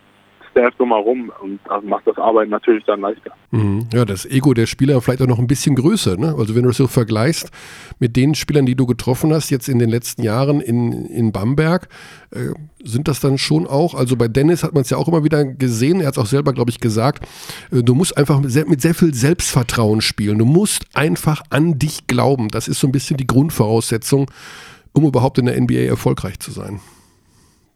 Staff 0.59 0.75
drumherum. 0.77 1.33
Und 1.41 1.61
das 1.69 1.83
macht 1.85 2.07
das 2.07 2.17
Arbeiten 2.17 2.51
natürlich 2.51 2.85
dann 2.85 3.01
leichter. 3.01 3.31
Mhm. 3.51 3.89
Ja, 3.93 4.05
das 4.05 4.27
Ego 4.27 4.55
der 4.55 4.67
Spieler 4.67 5.01
vielleicht 5.01 5.23
auch 5.23 5.27
noch 5.27 5.39
ein 5.39 5.47
bisschen 5.47 5.75
größer. 5.75 6.17
Ne? 6.17 6.35
Also 6.37 6.55
wenn 6.55 6.63
du 6.63 6.69
das 6.69 6.77
so 6.77 6.87
vergleichst 6.87 7.51
mit 7.99 8.17
den 8.17 8.35
Spielern, 8.35 8.67
die 8.67 8.75
du 8.75 8.87
getroffen 8.87 9.33
hast, 9.33 9.51
jetzt 9.51 9.69
in 9.69 9.79
den 9.79 9.89
letzten 9.89 10.23
Jahren 10.23 10.61
in, 10.61 11.07
in 11.07 11.33
Bamberg, 11.33 11.89
äh, 12.31 12.49
sind 12.83 13.09
das 13.09 13.21
dann 13.21 13.39
schon 13.39 13.67
auch, 13.67 13.95
also 13.95 14.17
bei 14.17 14.29
Dennis 14.29 14.63
hat 14.63 14.75
man 14.75 14.83
es 14.83 14.91
ja 14.91 14.97
auch 14.97 15.09
immer 15.09 15.25
wieder 15.25 15.45
gesehen, 15.45 16.01
er 16.01 16.09
hat 16.09 16.15
es 16.15 16.19
auch 16.19 16.27
selber, 16.27 16.53
glaube 16.53 16.71
ich, 16.71 16.81
gesagt, 16.81 17.27
äh, 17.73 17.83
du 17.83 17.95
musst 17.95 18.17
einfach 18.17 18.41
mit 18.41 18.51
sehr, 18.51 18.67
mit 18.67 18.81
sehr 18.81 18.95
viel 18.95 19.15
Selbstvertrauen 19.15 20.01
spielen. 20.01 20.39
Du 20.39 20.45
musst 20.45 20.87
einfach 20.95 21.43
an 21.51 21.79
dich 21.79 22.07
glauben. 22.07 22.49
Das 22.49 22.69
ist 22.69 22.81
so 22.81 22.89
ein 22.89 22.93
bisschen 22.93 23.17
die 23.17 23.27
Grundvoraussetzung, 23.27 24.31
um 24.93 25.05
überhaupt 25.05 25.39
in 25.39 25.47
der 25.47 25.61
NBA 25.61 25.87
erfolgreich 25.87 26.39
zu 26.41 26.51
sein. 26.51 26.81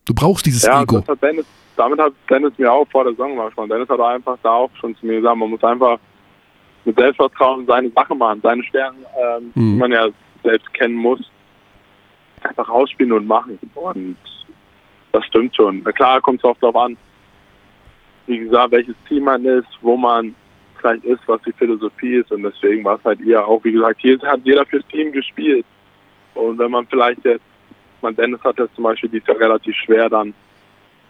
Du 0.04 0.14
brauchst 0.14 0.46
dieses 0.46 0.62
Ja, 0.64 0.82
Ego. 0.82 1.02
Dennis, 1.22 1.46
damit 1.76 1.98
hat 2.00 2.12
Dennis 2.28 2.52
mir 2.58 2.72
auch 2.72 2.86
vor 2.90 3.04
der 3.04 3.12
Saison 3.12 3.36
mal 3.36 3.46
gesprochen. 3.46 3.70
Dennis 3.70 3.88
hat 3.88 4.00
einfach 4.00 4.36
da 4.42 4.50
auch 4.50 4.70
schon 4.80 4.94
zu 4.96 5.06
mir 5.06 5.16
gesagt, 5.20 5.36
man 5.36 5.50
muss 5.50 5.62
einfach 5.62 5.98
mit 6.84 6.96
Selbstvertrauen 6.98 7.64
seine 7.66 7.90
Sache 7.90 8.14
machen, 8.14 8.40
seine 8.42 8.62
Stärken, 8.64 8.98
ähm, 9.20 9.44
Mhm. 9.54 9.72
die 9.74 9.78
man 9.78 9.92
ja 9.92 10.08
selbst 10.42 10.72
kennen 10.74 10.94
muss, 10.96 11.20
einfach 12.42 12.68
rausspielen 12.68 13.12
und 13.12 13.26
machen. 13.26 13.58
Und 13.74 14.16
das 15.12 15.24
stimmt 15.26 15.54
schon. 15.54 15.82
Na 15.84 15.92
klar 15.92 16.20
kommt 16.20 16.40
es 16.40 16.44
auch 16.44 16.56
darauf 16.60 16.76
an, 16.76 16.96
wie 18.26 18.38
gesagt, 18.38 18.72
welches 18.72 18.96
Team 19.08 19.24
man 19.24 19.44
ist, 19.44 19.68
wo 19.80 19.96
man 19.96 20.34
vielleicht 20.80 21.04
ist, 21.04 21.20
was 21.26 21.40
die 21.42 21.52
Philosophie 21.52 22.16
ist. 22.16 22.32
Und 22.32 22.42
deswegen 22.42 22.82
war 22.84 22.96
es 22.96 23.04
halt 23.04 23.20
eher 23.20 23.46
auch, 23.46 23.62
wie 23.62 23.72
gesagt, 23.72 24.00
hier 24.00 24.18
hat 24.22 24.40
jeder 24.42 24.66
fürs 24.66 24.84
Team 24.88 25.12
gespielt. 25.12 25.64
Und 26.34 26.58
wenn 26.58 26.70
man 26.72 26.86
vielleicht 26.88 27.24
jetzt, 27.24 27.44
man 28.02 28.16
Dennis 28.16 28.40
hat 28.42 28.58
das 28.58 28.68
zum 28.74 28.84
Beispiel, 28.84 29.10
die 29.10 29.18
ist 29.18 29.28
ja 29.28 29.34
relativ 29.34 29.74
schwer 29.76 30.08
dann 30.08 30.34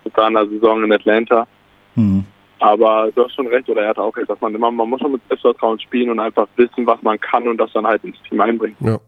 mit 0.05 0.15
seiner 0.15 0.47
Saison 0.47 0.85
in 0.85 0.93
Atlanta. 0.93 1.47
Mhm. 1.95 2.25
Aber 2.63 3.11
du 3.13 3.25
hast 3.25 3.35
schon 3.35 3.49
recht, 3.49 3.69
oder 3.69 3.83
er 3.83 3.89
hat 3.89 3.99
auch 3.99 4.17
recht, 4.17 4.31
dass 4.31 4.41
man 4.41 4.55
immer, 4.55 4.71
man 4.71 4.89
muss 4.89 5.01
schon 5.01 5.11
mit 5.11 5.21
Selbstvertrauen 5.27 5.81
spielen 5.81 6.11
und 6.11 6.21
einfach 6.21 6.47
wissen, 6.55 6.87
was 6.87 7.03
man 7.03 7.19
kann 7.19 7.49
und 7.49 7.59
das 7.59 7.73
dann 7.73 7.85
halt 7.85 8.05
ins 8.05 8.17
Team 8.29 8.41
einbringen. 8.41 8.77
Ja. 8.79 9.01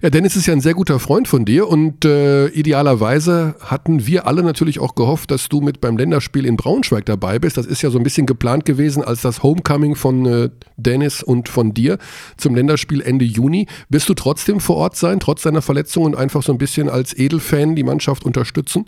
ja, 0.00 0.08
Dennis 0.08 0.36
ist 0.36 0.46
ja 0.46 0.54
ein 0.54 0.62
sehr 0.62 0.72
guter 0.72 0.98
Freund 0.98 1.28
von 1.28 1.44
dir 1.44 1.68
und 1.68 2.06
äh, 2.06 2.46
idealerweise 2.46 3.56
hatten 3.60 4.06
wir 4.06 4.26
alle 4.26 4.42
natürlich 4.42 4.80
auch 4.80 4.94
gehofft, 4.94 5.30
dass 5.30 5.50
du 5.50 5.60
mit 5.60 5.82
beim 5.82 5.98
Länderspiel 5.98 6.46
in 6.46 6.56
Braunschweig 6.56 7.04
dabei 7.04 7.38
bist. 7.38 7.58
Das 7.58 7.66
ist 7.66 7.82
ja 7.82 7.90
so 7.90 7.98
ein 7.98 8.04
bisschen 8.04 8.24
geplant 8.24 8.64
gewesen 8.64 9.04
als 9.04 9.20
das 9.20 9.42
Homecoming 9.42 9.96
von 9.96 10.24
äh, 10.24 10.48
Dennis 10.78 11.22
und 11.22 11.50
von 11.50 11.74
dir 11.74 11.98
zum 12.38 12.54
Länderspiel 12.54 13.02
Ende 13.02 13.26
Juni. 13.26 13.66
Wirst 13.90 14.08
du 14.08 14.14
trotzdem 14.14 14.60
vor 14.60 14.76
Ort 14.76 14.96
sein, 14.96 15.20
trotz 15.20 15.42
deiner 15.42 15.60
Verletzung 15.60 16.04
und 16.04 16.16
einfach 16.16 16.42
so 16.42 16.52
ein 16.52 16.58
bisschen 16.58 16.88
als 16.88 17.14
Edelfan 17.18 17.74
die 17.74 17.84
Mannschaft 17.84 18.24
unterstützen? 18.24 18.86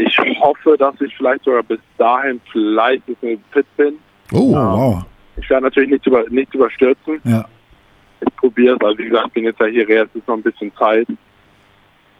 Ich 0.00 0.16
hoffe, 0.40 0.76
dass 0.78 1.00
ich 1.00 1.14
vielleicht 1.16 1.44
sogar 1.44 1.62
bis 1.64 1.80
dahin 1.96 2.40
vielleicht 2.52 3.06
ein 3.08 3.14
bisschen 3.14 3.44
fit 3.50 3.66
bin. 3.76 3.94
Oh, 4.32 4.52
Ja. 4.52 4.72
wow. 4.76 5.02
Ich 5.40 5.48
werde 5.50 5.64
natürlich 5.64 5.90
nichts, 5.90 6.06
über, 6.06 6.24
nichts 6.30 6.54
überstürzen. 6.54 7.20
Ja. 7.24 7.44
Ich 8.20 8.36
probiere 8.36 8.76
es. 8.76 8.80
Also 8.84 8.98
wie 8.98 9.04
gesagt, 9.08 9.26
ich 9.28 9.32
bin 9.34 9.44
jetzt 9.44 9.60
ja 9.60 9.66
hier, 9.66 9.88
es 10.04 10.14
ist 10.14 10.26
noch 10.28 10.36
ein 10.36 10.42
bisschen 10.42 10.72
Zeit. 10.76 11.06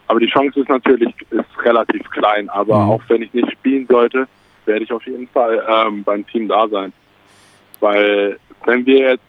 Aber 0.07 0.19
die 0.19 0.27
Chance 0.27 0.59
ist 0.59 0.69
natürlich 0.69 1.13
ist 1.29 1.63
relativ 1.63 2.09
klein. 2.09 2.49
Aber 2.49 2.83
Mhm. 2.83 2.89
auch 2.91 3.01
wenn 3.07 3.21
ich 3.21 3.33
nicht 3.33 3.51
spielen 3.51 3.85
sollte, 3.89 4.27
werde 4.65 4.83
ich 4.83 4.91
auf 4.91 5.05
jeden 5.05 5.27
Fall 5.29 5.63
ähm, 5.69 6.03
beim 6.03 6.25
Team 6.27 6.47
da 6.47 6.67
sein. 6.67 6.91
Weil 7.79 8.37
wenn 8.65 8.85
wir 8.85 9.11
jetzt 9.11 9.23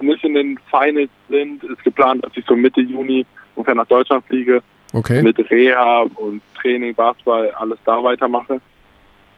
nicht 0.00 0.24
in 0.24 0.34
den 0.34 0.58
Finals 0.70 1.10
sind, 1.28 1.62
ist 1.64 1.82
geplant, 1.84 2.24
dass 2.24 2.32
ich 2.36 2.44
so 2.46 2.54
Mitte 2.56 2.80
Juni 2.80 3.24
ungefähr 3.54 3.74
nach 3.76 3.86
Deutschland 3.86 4.24
fliege, 4.26 4.62
Okay. 4.94 5.22
mit 5.22 5.38
Reha 5.50 6.06
und 6.14 6.40
Training, 6.60 6.94
Basketball, 6.94 7.50
alles 7.50 7.78
da 7.84 8.02
weitermache. 8.02 8.60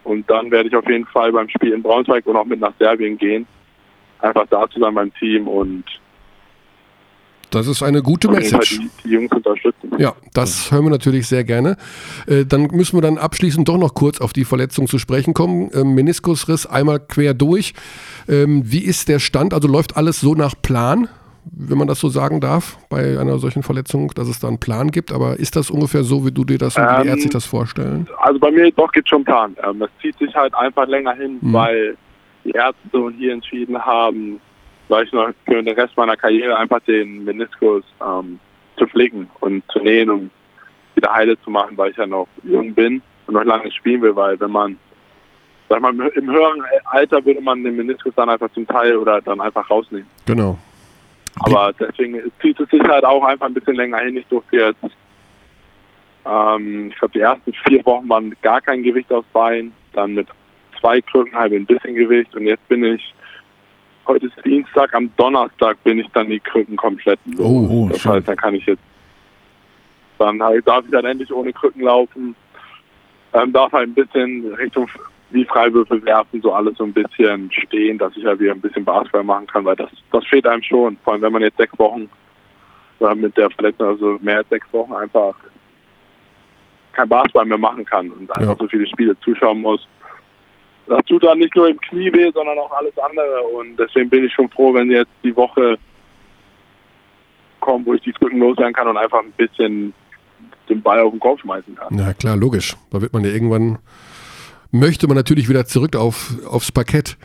Und 0.03 0.29
dann 0.29 0.49
werde 0.51 0.69
ich 0.69 0.75
auf 0.75 0.87
jeden 0.87 1.05
Fall 1.07 1.31
beim 1.33 1.49
Spiel 1.49 1.73
in 1.73 1.81
Braunschweig 1.83 2.25
und 2.27 2.37
auch 2.37 2.45
mit 2.45 2.61
nach 2.61 2.71
Serbien 2.79 3.17
gehen. 3.17 3.45
Einfach 4.19 4.45
da 4.49 4.69
zu 4.69 4.79
sein 4.79 4.93
beim 4.95 5.13
Team 5.15 5.47
und 5.47 5.83
Das 7.49 7.67
ist 7.67 7.83
eine 7.83 8.01
gute 8.01 8.29
Message. 8.29 8.79
die, 8.79 8.89
die 9.03 9.09
Jungs 9.09 9.31
unterstützen. 9.31 9.91
Ja, 9.97 10.13
das 10.33 10.71
hören 10.71 10.85
wir 10.85 10.91
natürlich 10.91 11.27
sehr 11.27 11.43
gerne. 11.43 11.75
Äh, 12.27 12.45
dann 12.45 12.67
müssen 12.71 12.95
wir 12.97 13.01
dann 13.01 13.17
abschließend 13.17 13.67
doch 13.67 13.77
noch 13.77 13.93
kurz 13.93 14.21
auf 14.21 14.31
die 14.33 14.45
Verletzung 14.45 14.87
zu 14.87 14.97
sprechen 14.99 15.33
kommen. 15.33 15.69
Ähm, 15.73 15.93
Meniskusriss 15.95 16.65
einmal 16.65 16.99
quer 16.99 17.33
durch. 17.33 17.73
Ähm, 18.29 18.61
wie 18.65 18.83
ist 18.85 19.09
der 19.09 19.19
Stand? 19.19 19.53
Also 19.53 19.67
läuft 19.67 19.97
alles 19.97 20.19
so 20.21 20.35
nach 20.35 20.55
Plan, 20.61 21.09
wenn 21.51 21.77
man 21.77 21.87
das 21.87 21.99
so 21.99 22.09
sagen 22.09 22.39
darf, 22.41 22.77
bei 22.89 23.19
einer 23.19 23.37
solchen 23.39 23.63
Verletzung, 23.63 24.11
dass 24.15 24.27
es 24.27 24.39
da 24.39 24.47
einen 24.47 24.59
Plan 24.59 24.91
gibt. 24.91 25.11
Aber 25.11 25.37
ist 25.39 25.55
das 25.55 25.69
ungefähr 25.69 26.03
so, 26.03 26.25
wie 26.25 26.31
du 26.31 26.43
dir 26.45 26.57
das 26.57 26.77
und 26.77 26.83
wie 26.83 26.87
die 26.87 27.01
Ähm, 27.01 27.07
Ärzte 27.07 27.21
sich 27.23 27.31
das 27.31 27.45
vorstellen? 27.45 28.07
Also 28.17 28.39
bei 28.39 28.51
mir 28.51 28.71
doch 28.71 28.91
gibt 28.91 29.09
schon 29.09 29.17
einen 29.17 29.25
Plan. 29.25 29.55
Ähm, 29.63 29.81
es 29.81 29.89
zieht 30.01 30.17
sich 30.17 30.33
halt 30.35 30.53
einfach 30.55 30.87
länger 30.87 31.13
hin, 31.13 31.37
Mhm. 31.41 31.53
weil 31.53 31.97
die 32.43 32.51
Ärzte 32.51 33.11
hier 33.17 33.33
entschieden 33.33 33.77
haben, 33.83 34.39
weil 34.89 35.05
ich 35.05 35.11
noch 35.11 35.29
für 35.45 35.61
den 35.61 35.75
Rest 35.75 35.95
meiner 35.97 36.15
Karriere 36.15 36.57
einfach 36.57 36.79
den 36.81 37.23
Meniskus 37.25 37.83
ähm, 38.01 38.39
zu 38.77 38.87
pflegen 38.87 39.29
und 39.41 39.63
zu 39.71 39.79
nähen, 39.79 40.09
um 40.09 40.29
wieder 40.95 41.13
heile 41.13 41.39
zu 41.41 41.49
machen, 41.49 41.77
weil 41.77 41.91
ich 41.91 41.97
ja 41.97 42.07
noch 42.07 42.27
jung 42.43 42.73
bin 42.73 43.01
und 43.27 43.33
noch 43.33 43.43
lange 43.43 43.71
spielen 43.71 44.01
will, 44.01 44.15
weil 44.15 44.39
wenn 44.39 44.51
man 44.51 44.77
sag 45.69 45.81
mal, 45.81 45.91
im 45.93 46.31
höheren 46.31 46.63
Alter 46.85 47.23
würde 47.25 47.41
man 47.41 47.61
den 47.61 47.75
Meniskus 47.75 48.13
dann 48.15 48.29
einfach 48.29 48.49
zum 48.53 48.65
Teil 48.65 48.95
oder 48.95 49.21
dann 49.21 49.41
einfach 49.41 49.69
rausnehmen. 49.69 50.07
Genau. 50.25 50.57
Aber 51.41 51.73
deswegen 51.73 52.19
zieht 52.41 52.59
es 52.59 52.69
sich 52.69 52.81
halt 52.83 53.05
auch 53.05 53.23
einfach 53.23 53.45
ein 53.45 53.53
bisschen 53.53 53.75
länger 53.75 53.99
hin. 53.99 54.17
Ich 54.17 54.25
durfte 54.27 54.57
jetzt, 54.57 54.83
ähm, 56.25 56.89
ich 56.89 56.97
glaube, 56.97 57.13
die 57.13 57.21
ersten 57.21 57.53
vier 57.67 57.85
Wochen 57.85 58.09
waren 58.09 58.35
gar 58.41 58.61
kein 58.61 58.83
Gewicht 58.83 59.11
aufs 59.11 59.27
Bein, 59.33 59.71
dann 59.93 60.13
mit 60.13 60.27
zwei 60.79 61.01
Krücken 61.01 61.33
halt 61.33 61.53
ein 61.53 61.65
bisschen 61.65 61.95
Gewicht 61.95 62.35
und 62.35 62.45
jetzt 62.45 62.67
bin 62.67 62.83
ich, 62.83 63.13
heute 64.05 64.27
ist 64.27 64.35
Dienstag, 64.45 64.93
am 64.93 65.11
Donnerstag 65.17 65.81
bin 65.83 65.99
ich 65.99 66.07
dann 66.13 66.29
die 66.29 66.39
Krücken 66.39 66.75
komplett 66.75 67.19
los. 67.25 67.39
Oh, 67.39 67.67
oh, 67.69 67.89
das 67.89 68.01
schön. 68.01 68.13
heißt, 68.13 68.27
dann 68.27 68.37
kann 68.37 68.55
ich 68.55 68.65
jetzt, 68.65 68.81
dann 70.17 70.41
halt, 70.41 70.67
darf 70.67 70.85
ich 70.85 70.91
dann 70.91 71.05
endlich 71.05 71.31
ohne 71.31 71.53
Krücken 71.53 71.81
laufen, 71.81 72.35
ähm, 73.33 73.53
darf 73.53 73.71
halt 73.71 73.89
ein 73.89 73.93
bisschen 73.93 74.53
Richtung 74.55 74.87
wie 75.29 75.43
Freiwürfe 75.45 76.03
werfen, 76.05 76.41
so 76.41 76.53
alles 76.53 76.77
so 76.77 76.83
ein 76.85 76.93
bisschen 76.93 77.51
stehen, 77.51 77.97
dass 77.97 78.15
ich 78.15 78.25
halt 78.25 78.39
wieder 78.39 78.53
ein 78.53 78.61
bisschen 78.61 78.85
Basketball 78.85 79.23
machen 79.23 79.47
kann, 79.47 79.65
weil 79.65 79.75
das, 79.75 79.89
das 80.11 80.25
fehlt 80.27 80.47
einem 80.47 80.63
schon. 80.63 80.97
Vor 81.03 81.13
allem, 81.13 81.21
wenn 81.21 81.33
man 81.33 81.41
jetzt 81.41 81.57
sechs 81.57 81.77
Wochen 81.77 82.09
äh, 83.01 83.13
mit 83.15 83.35
der 83.37 83.49
Verletzung, 83.51 83.87
also 83.87 84.17
mehr 84.21 84.37
als 84.37 84.49
sechs 84.49 84.65
Wochen 84.71 84.93
einfach 84.93 85.35
kein 86.93 87.09
Basketball 87.09 87.45
mehr 87.45 87.57
machen 87.57 87.83
kann 87.85 88.09
und 88.11 88.31
einfach 88.37 88.53
Ja. 88.53 88.55
so 88.57 88.67
viele 88.67 88.87
Spiele 88.87 89.19
zuschauen 89.19 89.61
muss. 89.61 89.85
das 90.87 91.03
tut 91.05 91.23
dann 91.25 91.37
nicht 91.39 91.53
nur 91.55 91.67
im 91.69 91.79
Knie 91.81 92.11
weh, 92.13 92.31
sondern 92.33 92.57
auch 92.57 92.71
alles 92.71 92.97
andere. 92.97 93.41
Und 93.41 93.75
deswegen 93.77 94.09
bin 94.09 94.23
ich 94.23 94.33
schon 94.33 94.49
froh, 94.49 94.73
wenn 94.73 94.89
jetzt 94.89 95.11
die 95.23 95.35
Woche 95.35 95.77
kommt, 97.59 97.85
wo 97.85 97.93
ich 97.93 98.01
die 98.01 98.13
Krücken 98.13 98.39
loswerden 98.39 98.73
kann 98.73 98.87
und 98.87 98.97
einfach 98.97 99.19
ein 99.19 99.31
bisschen 99.33 99.93
den 100.69 100.81
Ball 100.81 100.99
auf 101.01 101.11
den 101.11 101.19
Kopf 101.19 101.41
schmeißen 101.41 101.75
kann. 101.75 101.87
Na 101.91 102.13
klar, 102.13 102.37
logisch. 102.37 102.75
Da 102.91 103.01
wird 103.01 103.11
man 103.13 103.23
ja 103.25 103.31
irgendwann, 103.31 103.77
möchte 104.71 105.07
man 105.07 105.15
natürlich 105.15 105.49
wieder 105.49 105.65
zurück 105.65 105.95
auf, 105.95 106.33
aufs 106.49 106.71
Parkett. 106.71 107.17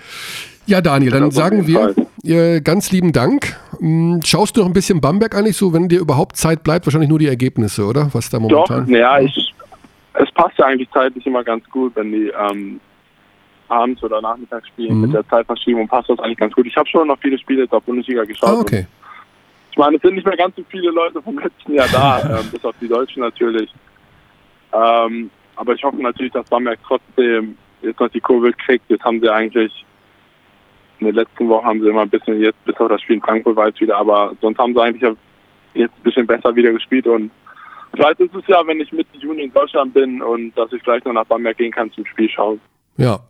Ja, 0.67 0.81
Daniel, 0.81 1.11
dann 1.11 1.31
sagen 1.33 1.67
wir 1.67 1.95
äh, 2.25 2.61
ganz 2.61 2.93
lieben 2.93 3.13
Dank. 3.13 3.57
Hm, 3.79 4.21
Schaust 4.25 4.57
du 4.57 4.61
noch 4.61 4.69
ein 4.69 4.73
bisschen 4.73 5.01
Bamberg 5.01 5.35
eigentlich 5.35 5.57
so, 5.57 5.73
wenn 5.73 5.89
dir 5.89 5.99
überhaupt 6.01 6.37
Zeit 6.37 6.63
bleibt? 6.63 6.87
Wahrscheinlich 6.87 7.11
nur 7.11 7.19
die 7.19 7.27
Ergebnisse, 7.27 7.85
oder? 7.85 8.11
Was 8.13 8.31
da 8.31 8.39
Doch, 8.39 8.49
momentan? 8.49 8.89
naja, 8.89 9.19
ich, 9.21 9.53
es 10.15 10.31
passt 10.33 10.57
ja 10.59 10.67
eigentlich 10.67 10.89
zeitlich 10.93 11.27
immer 11.27 11.43
ganz 11.43 11.69
gut, 11.69 11.97
wenn 11.97 12.13
die 12.13 12.29
ähm, 12.51 12.81
abends 13.69 14.03
oder 14.05 14.21
nachmittags 14.21 14.69
spielen 14.69 14.95
Mhm. 14.97 15.01
mit 15.03 15.15
der 15.15 15.27
Zeitverschiebung, 15.29 15.89
passt 15.89 16.09
das 16.11 16.19
eigentlich 16.21 16.39
ganz 16.39 16.55
gut. 16.55 16.67
Ich 16.67 16.77
habe 16.77 16.89
schon 16.89 17.09
noch 17.09 17.19
viele 17.19 17.39
Spiele 17.39 17.67
der 17.67 17.81
Bundesliga 17.81 18.23
geschaut. 18.25 18.49
Ah, 18.51 18.61
okay. 18.61 18.87
Ich 19.73 19.79
meine, 19.79 19.97
es 19.97 20.03
sind 20.03 20.15
nicht 20.15 20.27
mehr 20.27 20.37
ganz 20.37 20.55
so 20.55 20.63
viele 20.71 20.91
Leute 20.91 21.21
vom 21.23 21.39
letzten 21.41 21.75
Jahr 21.75 21.89
da, 21.91 22.21
ähm, 22.39 22.47
bis 22.53 22.65
auf 22.65 22.75
die 22.81 22.87
Deutschen 22.89 23.23
natürlich. 23.23 23.69
Ähm, 24.73 25.29
aber 25.63 25.75
ich 25.75 25.85
hoffe 25.85 26.03
natürlich, 26.03 26.33
dass 26.33 26.45
Bamberg 26.51 26.81
trotzdem 26.85 27.57
jetzt 27.83 28.01
noch 28.01 28.09
die 28.09 28.21
Kurve 28.21 28.53
kriegt. 28.53 28.85
Jetzt 28.91 29.05
haben 29.05 29.21
sie 29.21 29.33
eigentlich, 29.33 29.85
in 30.99 31.07
den 31.07 31.15
letzten 31.15 31.49
Wochen 31.49 31.65
haben 31.65 31.81
sie 31.81 31.89
immer 31.89 32.03
ein 32.03 32.11
bisschen, 32.11 32.41
jetzt 32.41 32.63
bis 32.65 32.77
auf 32.79 32.89
das 32.89 33.01
Spiel 33.01 33.17
in 33.17 33.23
Frankfurt 33.23 33.55
war 33.55 33.69
jetzt 33.69 33.81
wieder, 33.81 33.97
aber 33.97 34.35
sonst 34.41 34.59
haben 34.59 34.75
sie 34.75 34.83
eigentlich 34.83 35.03
jetzt 35.75 35.95
ein 35.97 36.03
bisschen 36.03 36.27
besser 36.27 36.55
wieder 36.57 36.73
gespielt 36.73 37.07
und 37.07 37.31
vielleicht 37.95 38.19
ist 38.19 38.35
es 38.35 38.43
ja, 38.49 38.61
wenn 38.67 38.81
ich 38.81 38.91
Mitte 38.91 39.17
Juni 39.19 39.43
in 39.45 39.53
Deutschland 39.53 39.95
bin 39.95 40.21
und 40.21 40.53
dass 40.59 40.73
ich 40.73 40.83
vielleicht 40.83 41.07
noch 41.07 41.13
nach 41.13 41.27
Bamberg 41.27 41.57
gehen 41.57 41.71
kann 41.71 41.93
zum 41.93 42.05
Spiel 42.07 42.29
schauen. 42.29 42.61
Ja. 42.97 43.21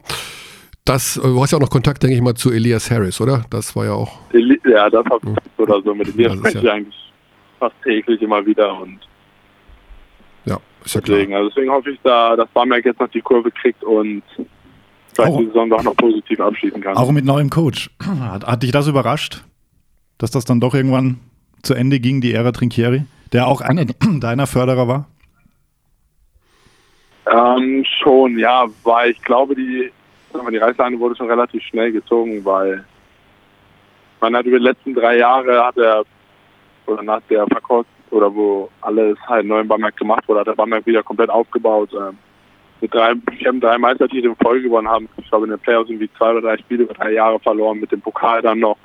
Das, 0.86 1.18
äh, 1.18 1.20
du 1.22 1.40
hast 1.42 1.52
ja 1.52 1.58
auch 1.58 1.62
noch 1.62 1.70
Kontakt, 1.70 2.02
denke 2.02 2.16
ich 2.16 2.22
mal, 2.22 2.34
zu 2.34 2.50
Elias 2.50 2.90
Harris, 2.90 3.20
oder? 3.20 3.44
Das 3.50 3.76
war 3.76 3.84
ja 3.84 3.92
auch. 3.92 4.18
Eli- 4.32 4.60
Ja, 4.64 4.88
das 4.90 5.04
habe 5.04 5.20
ich 5.30 5.58
oder 5.62 5.80
so. 5.82 5.94
Mit 5.94 6.08
ist 6.08 6.14
spreche 6.38 6.58
ich 6.58 6.64
ja- 6.64 6.72
eigentlich 6.72 7.12
fast 7.60 7.74
täglich 7.84 8.20
immer 8.22 8.44
wieder 8.44 8.80
und 8.80 8.98
ist 10.84 10.94
ja 10.94 11.00
klar. 11.00 11.18
Deswegen, 11.18 11.34
also 11.34 11.48
deswegen 11.48 11.70
hoffe 11.70 11.90
ich, 11.90 11.98
da, 12.02 12.36
dass 12.36 12.48
Bamberg 12.50 12.84
jetzt 12.84 13.00
noch 13.00 13.08
die 13.08 13.20
Kurve 13.20 13.50
kriegt 13.50 13.82
und 13.84 14.22
vielleicht 15.14 15.32
Auch- 15.32 15.38
die 15.38 15.46
Saison 15.46 15.70
doch 15.70 15.82
noch 15.82 15.96
positiv 15.96 16.40
abschließen 16.40 16.80
kann. 16.80 16.96
Auch 16.96 17.10
mit 17.12 17.24
neuem 17.24 17.50
Coach. 17.50 17.90
Hat, 18.20 18.46
hat 18.46 18.62
dich 18.62 18.72
das 18.72 18.88
überrascht, 18.88 19.42
dass 20.18 20.30
das 20.30 20.44
dann 20.44 20.60
doch 20.60 20.74
irgendwann 20.74 21.20
zu 21.62 21.74
Ende 21.74 22.00
ging, 22.00 22.20
die 22.20 22.32
Ära 22.32 22.52
Trinkieri, 22.52 23.04
der 23.32 23.46
auch 23.46 23.60
einer 23.60 23.84
deiner 24.20 24.46
Förderer 24.46 24.88
war? 24.88 25.06
Ähm, 27.30 27.84
schon, 28.02 28.38
ja, 28.38 28.66
weil 28.82 29.12
ich 29.12 29.22
glaube, 29.22 29.54
die, 29.54 29.90
die 30.50 30.56
Reißleine 30.56 30.98
wurde 30.98 31.14
schon 31.16 31.28
relativ 31.30 31.62
schnell 31.62 31.92
gezogen, 31.92 32.44
weil 32.44 32.84
man 34.20 34.34
hat 34.36 34.46
über 34.46 34.58
die 34.58 34.64
letzten 34.64 34.94
drei 34.94 35.18
Jahre 35.18 35.64
hat 35.64 35.76
er 35.76 36.04
oder 36.86 37.02
nach 37.02 37.20
der 37.30 37.46
Verkauf 37.46 37.86
oder 38.12 38.32
wo 38.34 38.68
alles 38.82 39.16
halt 39.26 39.46
neu 39.46 39.60
in 39.60 39.68
Bamberg 39.68 39.96
gemacht 39.96 40.28
wurde, 40.28 40.40
hat 40.40 40.46
der 40.46 40.54
Bamberg 40.54 40.86
wieder 40.86 41.02
komplett 41.02 41.30
aufgebaut. 41.30 41.90
Ähm, 41.94 42.18
mit 42.80 42.92
drei, 42.92 43.14
wir 43.14 43.48
haben 43.48 43.60
drei 43.60 43.78
Meistertitel 43.78 44.28
in 44.28 44.36
Folge 44.36 44.64
gewonnen, 44.64 44.88
haben, 44.88 45.08
ich 45.16 45.28
glaube, 45.28 45.46
in 45.46 45.50
den 45.50 45.60
Playoffs 45.60 45.88
irgendwie 45.88 46.10
zwei 46.18 46.32
oder 46.32 46.42
drei 46.42 46.58
Spiele 46.58 46.84
über 46.84 46.94
drei 46.94 47.12
Jahre 47.12 47.38
verloren, 47.40 47.80
mit 47.80 47.90
dem 47.90 48.00
Pokal 48.00 48.42
dann 48.42 48.58
noch. 48.58 48.76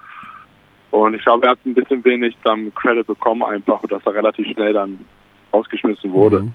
Und 0.91 1.15
ich 1.15 1.23
glaube, 1.23 1.45
er 1.45 1.51
hat 1.51 1.59
ein 1.65 1.73
bisschen 1.73 2.03
wenig 2.05 2.37
dann 2.43 2.73
Credit 2.75 3.05
bekommen, 3.05 3.43
einfach, 3.43 3.81
dass 3.89 4.05
er 4.05 4.13
relativ 4.13 4.47
schnell 4.53 4.73
dann 4.73 4.99
rausgeschmissen 5.53 6.11
wurde. 6.13 6.41
Mhm. 6.41 6.53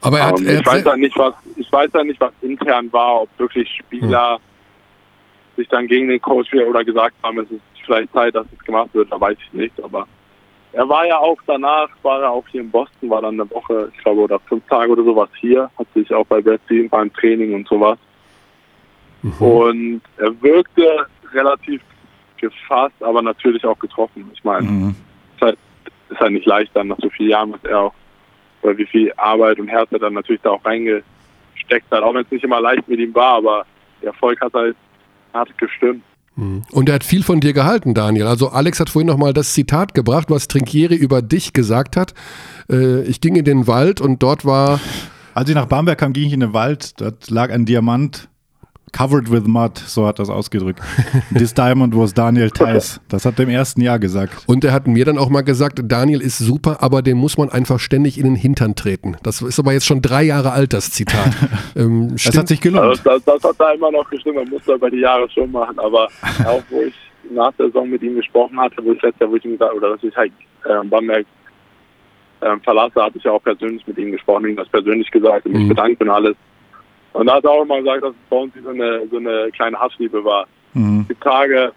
Aber 0.00 0.18
er 0.18 0.26
hat, 0.28 0.40
Ähm, 0.40 0.46
er 0.46 0.60
ich 0.60 0.66
weiß 0.66 0.84
ja 0.84 0.96
nicht, 0.96 1.18
was 1.18 1.34
ich 1.56 1.70
weiß 1.70 1.90
ja 1.92 2.04
nicht, 2.04 2.20
was 2.20 2.32
intern 2.40 2.92
war, 2.92 3.22
ob 3.22 3.28
wirklich 3.38 3.68
Spieler 3.68 4.38
sich 5.56 5.68
dann 5.68 5.86
gegen 5.86 6.08
den 6.08 6.20
Coach 6.20 6.52
oder 6.54 6.84
gesagt 6.84 7.14
haben, 7.22 7.38
es 7.40 7.50
ist 7.50 7.60
vielleicht 7.84 8.12
Zeit, 8.12 8.34
dass 8.34 8.46
es 8.56 8.64
gemacht 8.64 8.90
wird, 8.92 9.10
da 9.12 9.20
weiß 9.20 9.36
ich 9.38 9.52
nicht. 9.52 9.82
Aber 9.82 10.06
er 10.74 10.88
war 10.88 11.06
ja 11.06 11.18
auch 11.18 11.38
danach, 11.46 11.88
war 12.02 12.22
er 12.22 12.30
auch 12.30 12.46
hier 12.48 12.60
in 12.60 12.70
Boston, 12.70 13.10
war 13.10 13.22
dann 13.22 13.40
eine 13.40 13.50
Woche, 13.50 13.90
ich 13.96 14.02
glaube, 14.02 14.22
oder 14.22 14.38
fünf 14.40 14.66
Tage 14.68 14.90
oder 14.90 15.04
sowas 15.04 15.28
hier, 15.40 15.70
hat 15.78 15.86
sich 15.94 16.12
auch 16.12 16.26
bei 16.26 16.40
Berlin 16.40 16.88
beim 16.88 17.12
Training 17.12 17.54
und 17.54 17.68
sowas. 17.68 17.98
Und 19.40 20.02
er 20.18 20.42
wirkte 20.42 21.06
relativ 21.32 21.80
gefasst, 22.36 23.00
aber 23.00 23.22
natürlich 23.22 23.64
auch 23.64 23.78
getroffen. 23.78 24.30
Ich 24.34 24.44
meine, 24.44 24.68
Mhm. 24.68 24.94
ist 25.36 25.42
halt, 25.42 25.58
ist 26.10 26.20
halt 26.20 26.32
nicht 26.32 26.46
leicht 26.46 26.70
dann 26.74 26.88
nach 26.88 26.98
so 27.00 27.08
vielen 27.10 27.30
Jahren, 27.30 27.52
was 27.52 27.64
er 27.64 27.80
auch, 27.80 27.94
oder 28.62 28.76
wie 28.76 28.86
viel 28.86 29.12
Arbeit 29.16 29.58
und 29.58 29.68
Herz 29.68 29.90
er 29.92 29.98
dann 29.98 30.14
natürlich 30.14 30.42
da 30.42 30.50
auch 30.50 30.64
reingesteckt 30.64 31.90
hat, 31.90 32.02
auch 32.02 32.14
wenn 32.14 32.24
es 32.24 32.30
nicht 32.30 32.44
immer 32.44 32.60
leicht 32.60 32.86
mit 32.88 32.98
ihm 32.98 33.14
war, 33.14 33.36
aber 33.36 33.66
der 34.02 34.08
Erfolg 34.08 34.40
hat 34.40 34.52
halt 34.52 34.76
hat 35.32 35.56
gestimmt. 35.58 36.02
Mhm. 36.36 36.62
Und 36.72 36.88
er 36.88 36.96
hat 36.96 37.04
viel 37.04 37.22
von 37.22 37.40
dir 37.40 37.52
gehalten, 37.52 37.94
Daniel. 37.94 38.26
Also 38.26 38.48
Alex 38.48 38.80
hat 38.80 38.90
vorhin 38.90 39.06
nochmal 39.06 39.32
das 39.32 39.52
Zitat 39.52 39.94
gebracht, 39.94 40.30
was 40.30 40.48
Trinkieri 40.48 40.94
über 40.94 41.22
dich 41.22 41.52
gesagt 41.52 41.96
hat. 41.96 42.14
Äh, 42.70 43.02
ich 43.02 43.20
ging 43.20 43.36
in 43.36 43.44
den 43.44 43.66
Wald 43.66 44.00
und 44.00 44.22
dort 44.22 44.44
war, 44.44 44.80
Als 45.34 45.48
ich 45.48 45.54
nach 45.54 45.66
Bamberg 45.66 45.98
kam, 45.98 46.12
ging 46.12 46.28
ich 46.28 46.32
in 46.32 46.40
den 46.40 46.52
Wald. 46.52 47.00
Dort 47.00 47.28
lag 47.30 47.50
ein 47.50 47.64
Diamant 47.66 48.28
covered 48.96 49.30
with 49.30 49.42
mud, 49.46 49.76
so 49.76 50.06
hat 50.06 50.18
er 50.20 50.22
es 50.22 50.30
ausgedrückt. 50.30 50.80
This 51.36 51.52
diamond 51.52 51.96
was 51.96 52.14
Daniel 52.14 52.50
Theiss. 52.50 53.00
Das 53.08 53.26
hat 53.26 53.38
er 53.38 53.42
im 53.44 53.50
ersten 53.50 53.80
Jahr 53.80 53.98
gesagt. 53.98 54.44
und 54.46 54.64
er 54.64 54.72
hat 54.72 54.86
mir 54.86 55.04
dann 55.04 55.18
auch 55.18 55.28
mal 55.28 55.42
gesagt, 55.42 55.80
Daniel 55.84 56.20
ist 56.20 56.38
super, 56.38 56.78
aber 56.82 57.02
dem 57.02 57.18
muss 57.18 57.36
man 57.36 57.48
einfach 57.50 57.80
ständig 57.80 58.18
in 58.18 58.24
den 58.24 58.36
Hintern 58.36 58.74
treten. 58.74 59.16
Das 59.22 59.42
ist 59.42 59.58
aber 59.58 59.72
jetzt 59.72 59.86
schon 59.86 60.00
drei 60.00 60.22
Jahre 60.22 60.52
alt, 60.52 60.72
das 60.72 60.90
Zitat. 60.92 61.30
ähm, 61.76 62.16
stimmt- 62.16 62.36
hat 62.38 62.48
sich 62.48 62.60
Also 62.64 62.70
gelohnt. 62.78 63.00
das, 63.04 63.24
das 63.24 63.42
hat 63.44 63.56
da 63.58 63.72
immer 63.72 63.90
noch 63.90 64.08
gestimmt, 64.10 64.36
man 64.36 64.48
muss 64.48 64.62
da 64.64 64.74
über 64.74 64.90
die 64.90 65.00
Jahre 65.00 65.28
schon 65.30 65.50
machen, 65.50 65.78
aber 65.78 66.04
auch 66.46 66.62
wo 66.70 66.82
ich 66.82 66.94
nach 67.30 67.52
der 67.58 67.66
Saison 67.66 67.88
mit 67.90 68.02
ihm 68.02 68.16
gesprochen 68.16 68.58
hatte, 68.60 68.76
wo 68.84 68.92
ich 68.92 69.02
letztes 69.02 69.20
Jahr, 69.20 69.30
wo 69.30 69.36
ich 69.36 69.44
ihm 69.44 69.52
gesagt 69.52 69.74
oder 69.74 69.90
dass 69.96 70.02
ich 70.02 70.14
halt 70.16 70.32
ähm, 70.70 70.88
Bamberg 70.90 71.26
ähm, 72.42 72.60
verlasse, 72.60 73.02
hatte 73.02 73.16
ich 73.18 73.24
ja 73.24 73.30
auch 73.32 73.42
persönlich 73.42 73.86
mit 73.86 73.96
ihm 73.98 74.12
gesprochen, 74.12 74.46
ihm 74.48 74.56
das 74.56 74.68
persönlich 74.68 75.10
gesagt 75.10 75.46
und 75.46 75.52
mich 75.52 75.62
Mhm. 75.64 75.68
bedankt 75.68 76.02
und 76.02 76.10
alles. 76.10 76.36
Und 77.14 77.26
da 77.26 77.36
hat 77.36 77.44
er 77.44 77.50
auch 77.52 77.62
immer 77.62 77.78
gesagt, 77.78 78.02
dass 78.02 78.10
es 78.10 78.28
bei 78.28 78.36
uns 78.36 78.52
so 78.62 78.68
eine, 78.68 79.06
so 79.08 79.16
eine 79.16 79.50
kleine 79.52 79.78
Hassliebe 79.78 80.22
war. 80.24 80.46
Mhm. 80.74 81.06
die 81.08 81.14
Tage, 81.14 81.72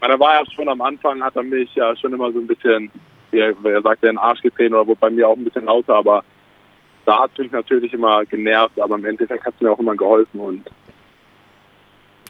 meine, 0.00 0.18
war 0.18 0.40
ja 0.40 0.50
schon 0.50 0.68
am 0.68 0.80
Anfang, 0.80 1.22
hat 1.22 1.36
er 1.36 1.42
mich 1.42 1.72
ja 1.74 1.94
schon 1.94 2.14
immer 2.14 2.32
so 2.32 2.38
ein 2.38 2.46
bisschen, 2.46 2.90
wie 3.30 3.38
er, 3.40 3.54
wie 3.62 3.68
er 3.68 3.82
sagt, 3.82 4.02
in 4.02 4.08
den 4.08 4.18
Arsch 4.18 4.40
getreten 4.40 4.74
oder 4.74 4.86
wurde 4.86 5.00
bei 5.00 5.10
mir 5.10 5.28
auch 5.28 5.36
ein 5.36 5.44
bisschen 5.44 5.66
lauter, 5.66 5.96
aber 5.96 6.24
da 7.04 7.20
hat 7.20 7.30
es 7.32 7.38
mich 7.38 7.52
natürlich 7.52 7.92
immer 7.92 8.24
genervt, 8.24 8.80
aber 8.80 8.94
im 8.94 9.04
Endeffekt 9.04 9.44
hat 9.44 9.54
es 9.54 9.60
mir 9.60 9.70
auch 9.70 9.78
immer 9.78 9.94
geholfen 9.94 10.40
und 10.40 10.70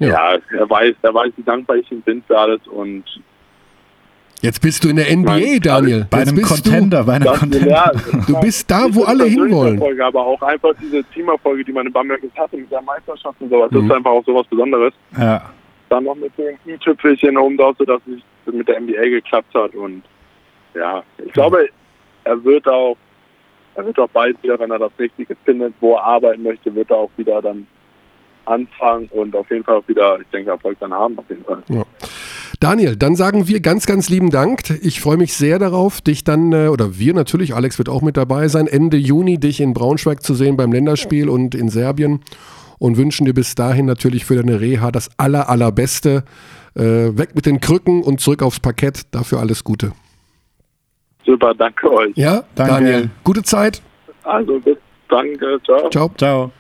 Ja. 0.00 0.34
ja. 0.34 0.38
er 0.58 0.68
weiß, 0.68 0.96
er 1.02 1.14
weiß, 1.14 1.32
wie 1.36 1.42
dankbar 1.44 1.76
ich 1.76 1.90
ihm 1.92 2.02
bin 2.02 2.22
für 2.26 2.36
alles 2.36 2.66
und 2.66 3.04
Jetzt 4.42 4.62
bist 4.62 4.82
du 4.84 4.88
in 4.88 4.96
der 4.96 5.14
NBA, 5.14 5.38
Nein, 5.38 5.60
Daniel. 5.60 6.06
Bei 6.10 6.22
einem 6.22 6.40
Contender, 6.40 7.04
bei 7.04 7.14
einem 7.14 7.24
das, 7.26 7.40
Contender. 7.40 7.68
ja, 7.68 7.92
Du 8.26 8.40
bist 8.40 8.70
da, 8.70 8.86
wo 8.90 9.00
nur 9.00 9.08
alle 9.08 9.24
hinwollen. 9.24 9.74
Erfolge, 9.78 10.04
aber 10.06 10.24
auch 10.26 10.40
einfach 10.42 10.70
diese 10.80 11.04
Teamerfolge, 11.04 11.64
die 11.64 11.72
man 11.72 11.86
in 11.86 11.92
Bamberg 11.92 12.22
jetzt 12.22 12.36
hatte 12.38 12.56
mit 12.56 12.70
der 12.70 12.80
Meisterschaft 12.82 13.36
und 13.40 13.50
sowas, 13.50 13.68
das 13.70 13.82
Mhm. 13.82 13.90
ist 13.90 13.96
einfach 13.96 14.10
auch 14.10 14.24
sowas 14.24 14.46
Besonderes. 14.48 14.94
Ja. 15.18 15.42
dann 15.90 16.04
noch 16.04 16.14
mit 16.14 16.32
dem 16.38 16.54
i-Tüpfelchen 16.72 17.36
oben 17.36 17.56
drauf, 17.56 17.74
sodass 17.76 18.00
es 18.06 18.54
mit 18.54 18.66
der 18.68 18.80
NBA 18.80 19.02
geklappt 19.08 19.52
hat. 19.54 19.74
Und 19.74 20.02
ja, 20.74 21.02
ich 21.26 21.32
glaube, 21.32 21.68
er 22.24 22.44
wird 22.44 22.66
auch, 22.68 22.96
er 23.74 23.84
wird 23.86 23.98
auch 23.98 24.08
bald 24.10 24.40
wieder, 24.42 24.56
wenn 24.60 24.70
er 24.70 24.78
das 24.78 24.92
Richtige 25.00 25.36
findet, 25.44 25.74
wo 25.80 25.94
er 25.96 26.04
arbeiten 26.04 26.44
möchte, 26.44 26.72
wird 26.74 26.90
er 26.90 26.96
auch 26.98 27.10
wieder 27.16 27.42
dann 27.42 27.66
anfangen 28.46 29.08
und 29.12 29.34
auf 29.34 29.50
jeden 29.50 29.64
Fall 29.64 29.76
auch 29.76 29.88
wieder, 29.88 30.18
ich 30.20 30.26
denke, 30.28 30.50
Erfolg 30.50 30.78
dann 30.80 30.92
haben, 30.94 31.18
auf 31.18 31.24
jeden 31.28 31.44
Fall. 31.44 31.62
Daniel, 32.60 32.94
dann 32.94 33.16
sagen 33.16 33.48
wir 33.48 33.60
ganz, 33.60 33.86
ganz 33.86 34.10
lieben 34.10 34.28
Dank. 34.28 34.68
Ich 34.82 35.00
freue 35.00 35.16
mich 35.16 35.32
sehr 35.32 35.58
darauf, 35.58 36.02
dich 36.02 36.24
dann, 36.24 36.52
äh, 36.52 36.68
oder 36.68 36.98
wir 36.98 37.14
natürlich, 37.14 37.54
Alex 37.54 37.78
wird 37.78 37.88
auch 37.88 38.02
mit 38.02 38.18
dabei 38.18 38.48
sein, 38.48 38.66
Ende 38.66 38.98
Juni 38.98 39.38
dich 39.38 39.60
in 39.60 39.72
Braunschweig 39.72 40.22
zu 40.22 40.34
sehen 40.34 40.58
beim 40.58 40.70
Länderspiel 40.70 41.30
und 41.30 41.54
in 41.54 41.70
Serbien 41.70 42.20
und 42.78 42.98
wünschen 42.98 43.24
dir 43.24 43.32
bis 43.32 43.54
dahin 43.54 43.86
natürlich 43.86 44.26
für 44.26 44.36
deine 44.36 44.60
Reha 44.60 44.90
das 44.90 45.10
aller, 45.16 45.48
allerbeste. 45.48 46.22
Äh, 46.76 47.16
weg 47.18 47.34
mit 47.34 47.46
den 47.46 47.60
Krücken 47.60 48.02
und 48.02 48.20
zurück 48.20 48.42
aufs 48.42 48.60
Parkett. 48.60 49.02
Dafür 49.10 49.40
alles 49.40 49.64
Gute. 49.64 49.92
Super, 51.24 51.54
danke 51.54 51.90
euch. 51.90 52.12
Ja, 52.14 52.44
Danke. 52.54 52.72
Daniel. 52.74 53.10
Gute 53.24 53.42
Zeit. 53.42 53.82
Also 54.22 54.60
bis, 54.60 54.76
danke, 55.08 55.58
ciao. 55.64 55.90
Ciao. 55.90 56.10
Ciao. 56.16 56.52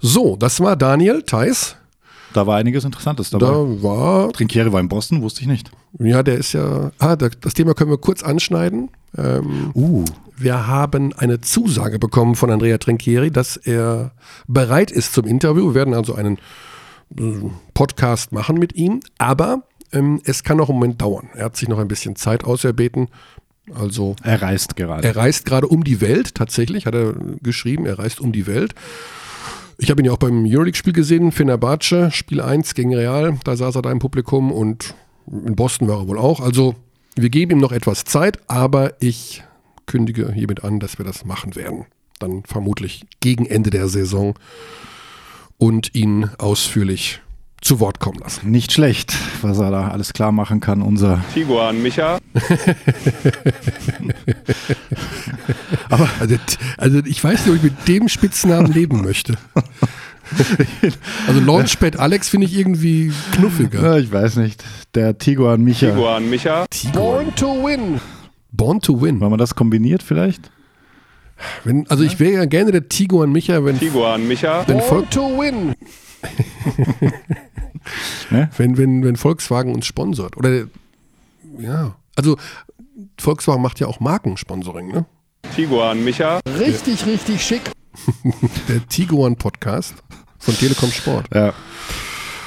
So, 0.00 0.36
das 0.36 0.60
war 0.60 0.74
Daniel 0.74 1.22
Theis. 1.22 1.76
Da 2.32 2.46
war 2.46 2.56
einiges 2.56 2.84
Interessantes 2.84 3.30
dabei. 3.30 3.46
Da 3.46 3.82
war 3.82 4.32
Trinkieri 4.32 4.72
war 4.72 4.80
in 4.80 4.88
Boston, 4.88 5.22
wusste 5.22 5.42
ich 5.42 5.46
nicht. 5.46 5.70
Ja, 5.98 6.22
der 6.22 6.36
ist 6.38 6.52
ja. 6.52 6.90
Ah, 6.98 7.16
da- 7.16 7.28
das 7.28 7.54
Thema 7.54 7.74
können 7.74 7.90
wir 7.90 7.98
kurz 7.98 8.22
anschneiden. 8.22 8.90
Ähm, 9.16 9.70
Uh. 9.74 10.04
wir 10.38 10.66
haben 10.66 11.12
eine 11.12 11.40
Zusage 11.42 11.98
bekommen 11.98 12.34
von 12.34 12.50
Andrea 12.50 12.78
Trinchieri, 12.78 13.30
dass 13.30 13.56
er 13.58 14.12
bereit 14.48 14.90
ist 14.90 15.12
zum 15.12 15.26
Interview. 15.26 15.66
Wir 15.68 15.74
werden 15.74 15.92
also 15.94 16.14
einen 16.14 16.38
äh, 17.18 17.22
Podcast 17.74 18.32
machen 18.32 18.58
mit 18.58 18.74
ihm, 18.74 19.00
aber 19.18 19.64
ähm, 19.92 20.22
es 20.24 20.42
kann 20.44 20.56
noch 20.56 20.70
einen 20.70 20.78
Moment 20.78 21.02
dauern. 21.02 21.28
Er 21.34 21.44
hat 21.46 21.56
sich 21.56 21.68
noch 21.68 21.78
ein 21.78 21.88
bisschen 21.88 22.16
Zeit 22.16 22.44
auserbeten. 22.44 23.08
Also 23.74 24.16
Er 24.24 24.40
reist 24.42 24.74
gerade. 24.76 25.06
er 25.06 25.14
reist 25.14 25.44
gerade 25.44 25.68
um 25.68 25.84
die 25.84 26.00
Welt, 26.00 26.34
tatsächlich, 26.34 26.86
hat 26.86 26.94
er 26.94 27.12
geschrieben, 27.42 27.84
er 27.86 27.98
reist 27.98 28.20
um 28.20 28.32
die 28.32 28.46
Welt. 28.46 28.74
Ich 29.82 29.90
habe 29.90 30.00
ihn 30.00 30.04
ja 30.04 30.12
auch 30.12 30.18
beim 30.18 30.44
Euroleague-Spiel 30.46 30.92
gesehen, 30.92 31.32
Fenerbahce, 31.32 32.12
Spiel 32.12 32.40
1 32.40 32.74
gegen 32.74 32.94
Real. 32.94 33.36
Da 33.42 33.56
saß 33.56 33.74
er 33.74 33.82
da 33.82 33.90
im 33.90 33.98
Publikum 33.98 34.52
und 34.52 34.94
in 35.26 35.56
Boston 35.56 35.88
war 35.88 36.02
er 36.02 36.06
wohl 36.06 36.18
auch. 36.18 36.38
Also 36.38 36.76
wir 37.16 37.30
geben 37.30 37.50
ihm 37.50 37.58
noch 37.58 37.72
etwas 37.72 38.04
Zeit, 38.04 38.38
aber 38.48 38.94
ich 39.00 39.42
kündige 39.86 40.30
hiermit 40.30 40.62
an, 40.62 40.78
dass 40.78 40.98
wir 40.98 41.04
das 41.04 41.24
machen 41.24 41.56
werden. 41.56 41.86
Dann 42.20 42.44
vermutlich 42.44 43.06
gegen 43.18 43.44
Ende 43.44 43.70
der 43.70 43.88
Saison 43.88 44.34
und 45.58 45.96
ihn 45.96 46.30
ausführlich 46.38 47.20
zu 47.62 47.80
Wort 47.80 48.00
kommen 48.00 48.18
lassen. 48.18 48.50
Nicht 48.50 48.72
schlecht, 48.72 49.14
was 49.40 49.58
er 49.58 49.70
da 49.70 49.88
alles 49.88 50.12
klar 50.12 50.32
machen 50.32 50.60
kann, 50.60 50.82
unser. 50.82 51.24
Tiguan 51.32 51.80
Micha. 51.82 52.18
Aber 55.88 56.08
also, 56.20 56.36
also 56.76 56.98
ich 57.04 57.22
weiß 57.22 57.46
nicht, 57.46 57.48
ob 57.50 57.56
ich 57.56 57.62
mit 57.62 57.88
dem 57.88 58.08
Spitznamen 58.08 58.70
leben 58.70 59.00
möchte. 59.02 59.34
Also 61.26 61.40
Launchpad 61.40 61.98
Alex 61.98 62.30
finde 62.30 62.46
ich 62.46 62.56
irgendwie 62.56 63.12
knuffiger. 63.32 63.82
Ja, 63.82 63.98
ich 63.98 64.10
weiß 64.10 64.36
nicht. 64.36 64.64
Der 64.94 65.18
Tiguan 65.18 65.62
Micha. 65.62 65.90
Tiguan 65.90 66.30
Micha. 66.30 66.64
Born 66.94 67.34
to 67.36 67.62
win. 67.62 68.00
Born 68.50 68.80
to 68.80 68.98
win. 69.02 69.20
Wenn 69.20 69.28
man 69.28 69.38
das 69.38 69.54
kombiniert 69.54 70.02
vielleicht? 70.02 70.50
Wenn, 71.64 71.86
also 71.90 72.02
ich 72.02 72.18
wäre 72.18 72.32
ja 72.32 72.44
gerne 72.46 72.72
der 72.72 72.88
Tiguan 72.88 73.30
Micha, 73.30 73.62
wenn, 73.62 73.78
Tiguan 73.78 74.26
Micha. 74.26 74.66
wenn, 74.66 74.78
Born 74.78 75.10
to 75.10 75.38
win. 75.38 75.74
wenn, 78.56 78.76
wenn, 78.76 79.04
wenn 79.04 79.16
Volkswagen 79.16 79.74
uns 79.74 79.86
sponsort. 79.86 80.36
Oder 80.36 80.64
ja, 81.58 81.96
also 82.16 82.36
Volkswagen 83.18 83.62
macht 83.62 83.80
ja 83.80 83.86
auch 83.86 84.00
Markensponsoring, 84.00 84.88
ne? 84.88 85.06
Tiguan 85.54 86.02
Micha. 86.04 86.40
Richtig, 86.58 87.04
richtig 87.06 87.42
schick. 87.42 87.62
Der 88.68 88.86
Tiguan 88.88 89.36
Podcast 89.36 89.94
von 90.38 90.56
Telekom 90.56 90.90
Sport. 90.90 91.26
Ja. 91.34 91.52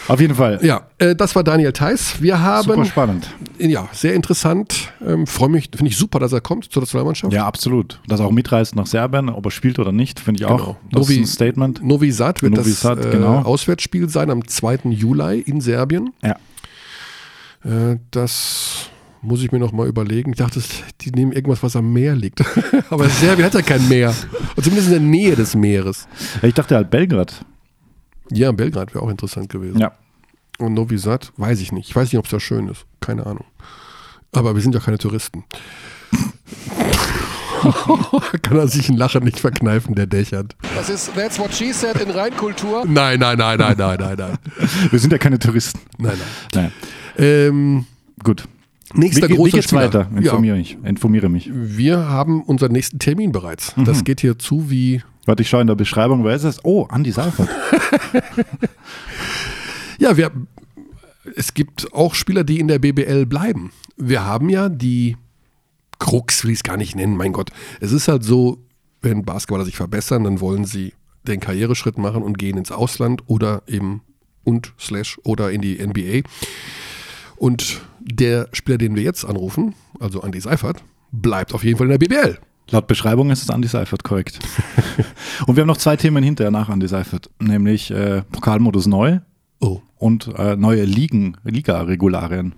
Auf 0.07 0.19
jeden 0.21 0.35
Fall. 0.35 0.59
Ja, 0.63 0.87
äh, 0.97 1.15
das 1.15 1.35
war 1.35 1.43
Daniel 1.43 1.71
Theiss. 1.71 2.21
Wir 2.21 2.39
haben, 2.41 2.63
Super 2.67 2.85
spannend. 2.85 3.27
ja, 3.57 3.87
sehr 3.91 4.13
interessant. 4.13 4.93
Ähm, 5.05 5.25
Freue 5.27 5.49
mich, 5.49 5.69
finde 5.75 5.87
ich 5.91 5.97
super, 5.97 6.19
dass 6.19 6.31
er 6.33 6.41
kommt 6.41 6.71
zur 6.71 6.81
Nationalmannschaft. 6.83 7.33
Ja, 7.33 7.45
absolut. 7.45 7.99
Dass 8.07 8.19
er 8.19 8.27
auch 8.27 8.31
mitreist 8.31 8.75
nach 8.75 8.85
Serbien, 8.87 9.29
ob 9.29 9.45
er 9.45 9.51
spielt 9.51 9.79
oder 9.79 9.91
nicht, 9.91 10.19
finde 10.19 10.39
ich 10.41 10.45
auch. 10.45 10.57
Genau. 10.57 10.77
Das 10.91 11.01
Novi- 11.07 11.13
ist 11.13 11.19
ein 11.19 11.25
Statement. 11.27 11.83
Novi 11.83 12.11
Sad 12.11 12.41
wird 12.41 12.53
Novi 12.53 12.69
das 12.69 12.81
Sad, 12.81 13.03
äh, 13.05 13.09
genau. 13.09 13.39
Auswärtsspiel 13.41 14.07
sein 14.09 14.29
am 14.29 14.47
2. 14.47 14.79
Juli 14.91 15.39
in 15.41 15.61
Serbien. 15.61 16.11
Ja. 16.23 16.35
Äh, 17.63 17.97
das 18.11 18.89
muss 19.21 19.41
ich 19.41 19.51
mir 19.51 19.57
noch 19.59 19.71
mal 19.71 19.87
überlegen. 19.87 20.31
Ich 20.33 20.37
dachte, 20.37 20.61
die 21.01 21.09
nehmen 21.11 21.31
irgendwas, 21.31 21.63
was 21.63 21.75
am 21.75 21.91
Meer 21.91 22.15
liegt. 22.15 22.43
Aber 22.91 23.09
Serbien 23.09 23.45
hat 23.47 23.55
ja 23.55 23.61
kein 23.63 23.87
Meer. 23.89 24.13
Und 24.55 24.63
zumindest 24.63 24.87
in 24.89 24.93
der 24.93 25.01
Nähe 25.01 25.35
des 25.35 25.55
Meeres. 25.55 26.07
Ich 26.43 26.53
dachte 26.53 26.75
halt 26.75 26.91
Belgrad. 26.91 27.43
Ja, 28.31 28.51
Belgrad 28.51 28.93
wäre 28.93 29.03
auch 29.03 29.09
interessant 29.09 29.49
gewesen. 29.49 29.79
Ja. 29.79 29.91
Und 30.57 30.73
Novi 30.73 30.97
Sad, 30.97 31.31
weiß 31.37 31.59
ich 31.61 31.71
nicht. 31.71 31.89
Ich 31.89 31.95
weiß 31.95 32.11
nicht, 32.11 32.19
ob 32.19 32.25
es 32.25 32.31
da 32.31 32.39
schön 32.39 32.67
ist. 32.69 32.85
Keine 33.01 33.25
Ahnung. 33.25 33.45
Aber 34.31 34.55
wir 34.55 34.61
sind 34.61 34.73
ja 34.73 34.81
keine 34.81 34.97
Touristen. 34.97 35.43
Kann 38.41 38.57
er 38.57 38.67
sich 38.67 38.89
ein 38.89 38.97
Lachen 38.97 39.23
nicht 39.23 39.39
verkneifen, 39.39 39.95
der 39.95 40.05
dächert. 40.07 40.55
Das 40.75 40.89
ist 40.89 41.13
That's 41.15 41.39
what 41.39 41.53
she 41.53 41.73
said 41.73 41.99
in 41.99 42.11
Reinkultur. 42.11 42.85
Nein, 42.85 43.19
nein, 43.19 43.37
nein, 43.37 43.57
nein, 43.57 43.75
nein, 43.77 43.97
nein, 43.99 44.15
nein. 44.17 44.37
Wir 44.91 44.99
sind 44.99 45.11
ja 45.11 45.17
keine 45.17 45.39
Touristen. 45.39 45.79
Nein, 45.97 46.17
nein. 46.53 46.71
Nein. 47.17 47.17
Ähm, 47.17 47.85
Gut. 48.23 48.47
nächster 48.93 49.27
wie, 49.29 49.33
wie 49.33 49.37
großer 49.37 49.51
geht's 49.57 49.65
Spieler. 49.65 49.81
weiter? 49.81 50.09
Ja, 50.13 50.17
Informiere 50.19 50.57
mich. 50.57 50.77
Informiere 50.83 51.29
mich. 51.29 51.49
wir 51.51 52.07
haben 52.09 52.43
unseren 52.43 52.71
nächsten 52.71 52.99
Termin 52.99 53.31
bereits. 53.31 53.73
Das 53.77 54.03
geht 54.03 54.21
hier 54.21 54.37
zu 54.37 54.69
wie. 54.69 55.01
Warte, 55.25 55.41
ich 55.41 55.49
schaue 55.49 55.61
in 55.61 55.67
der 55.67 55.75
Beschreibung, 55.75 56.23
wer 56.23 56.35
ist 56.35 56.45
das? 56.45 56.63
Oh, 56.63 56.85
Andi 56.89 57.11
Seifert. 57.11 57.49
Ja, 59.97 60.17
wir, 60.17 60.31
es 61.35 61.53
gibt 61.53 61.93
auch 61.93 62.15
Spieler, 62.15 62.43
die 62.43 62.59
in 62.59 62.67
der 62.67 62.79
BBL 62.79 63.25
bleiben. 63.25 63.71
Wir 63.97 64.25
haben 64.25 64.49
ja 64.49 64.69
die 64.69 65.17
Krux, 65.99 66.43
will 66.43 66.51
ich 66.51 66.59
es 66.59 66.63
gar 66.63 66.77
nicht 66.77 66.95
nennen, 66.95 67.15
mein 67.15 67.31
Gott. 67.31 67.51
Es 67.79 67.91
ist 67.91 68.07
halt 68.07 68.23
so, 68.23 68.57
wenn 69.01 69.23
Basketballer 69.23 69.65
sich 69.65 69.77
verbessern, 69.77 70.23
dann 70.25 70.41
wollen 70.41 70.65
sie 70.65 70.93
den 71.23 71.39
Karriereschritt 71.39 71.97
machen 71.97 72.23
und 72.23 72.37
gehen 72.37 72.57
ins 72.57 72.71
Ausland 72.71 73.23
oder 73.27 73.63
eben 73.67 74.01
und 74.43 74.73
slash 74.79 75.17
oder 75.23 75.51
in 75.51 75.61
die 75.61 75.83
NBA. 75.83 76.27
Und 77.37 77.81
der 77.99 78.49
Spieler, 78.51 78.77
den 78.77 78.95
wir 78.95 79.03
jetzt 79.03 79.25
anrufen, 79.25 79.73
also 79.99 80.21
Andy 80.21 80.39
Seifert, 80.39 80.83
bleibt 81.11 81.53
auf 81.53 81.63
jeden 81.63 81.77
Fall 81.77 81.89
in 81.89 81.97
der 81.97 81.97
BBL. 81.97 82.37
Laut 82.71 82.87
Beschreibung 82.87 83.29
ist 83.29 83.43
es 83.43 83.49
Andi 83.49 83.67
Seifert, 83.67 84.03
korrekt. 84.03 84.39
und 85.47 85.55
wir 85.55 85.61
haben 85.61 85.67
noch 85.67 85.77
zwei 85.77 85.97
Themen 85.97 86.23
hinterher 86.23 86.51
nach 86.51 86.69
Andi 86.69 86.87
Seifert, 86.87 87.29
nämlich 87.39 87.91
äh, 87.91 88.23
Pokalmodus 88.31 88.87
neu 88.87 89.19
Oh, 89.61 89.81
und 89.97 90.27
äh, 90.37 90.55
neue 90.55 90.83
Ligen, 90.83 91.37
Liga-Regularien. 91.43 92.53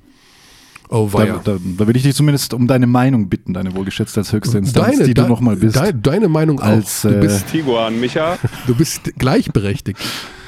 oh 0.90 1.10
Da, 1.12 1.20
weia. 1.20 1.42
da, 1.44 1.58
da 1.78 1.88
will 1.88 1.96
ich 1.96 2.04
dich 2.04 2.16
zumindest 2.16 2.54
um 2.54 2.68
deine 2.68 2.88
Meinung 2.88 3.30
bitten, 3.30 3.54
deine 3.54 3.76
wohlgeschätzte 3.76 4.22
als 4.22 4.32
höchste 4.34 4.58
Instanz, 4.58 4.98
die 5.00 5.14
du 5.14 5.22
de- 5.22 5.28
nochmal 5.30 5.58
bist. 5.58 5.76
Deine, 5.76 5.94
deine 5.94 6.28
Meinung 6.30 6.60
Als, 6.60 7.06
auch. 7.06 7.10
Du 7.10 7.18
äh, 7.18 7.22
bist, 7.22 7.48
Tiguan 7.50 8.00
Micha. 8.00 8.38
du 8.68 8.76
bist 8.76 9.14
gleichberechtigt. 9.18 10.00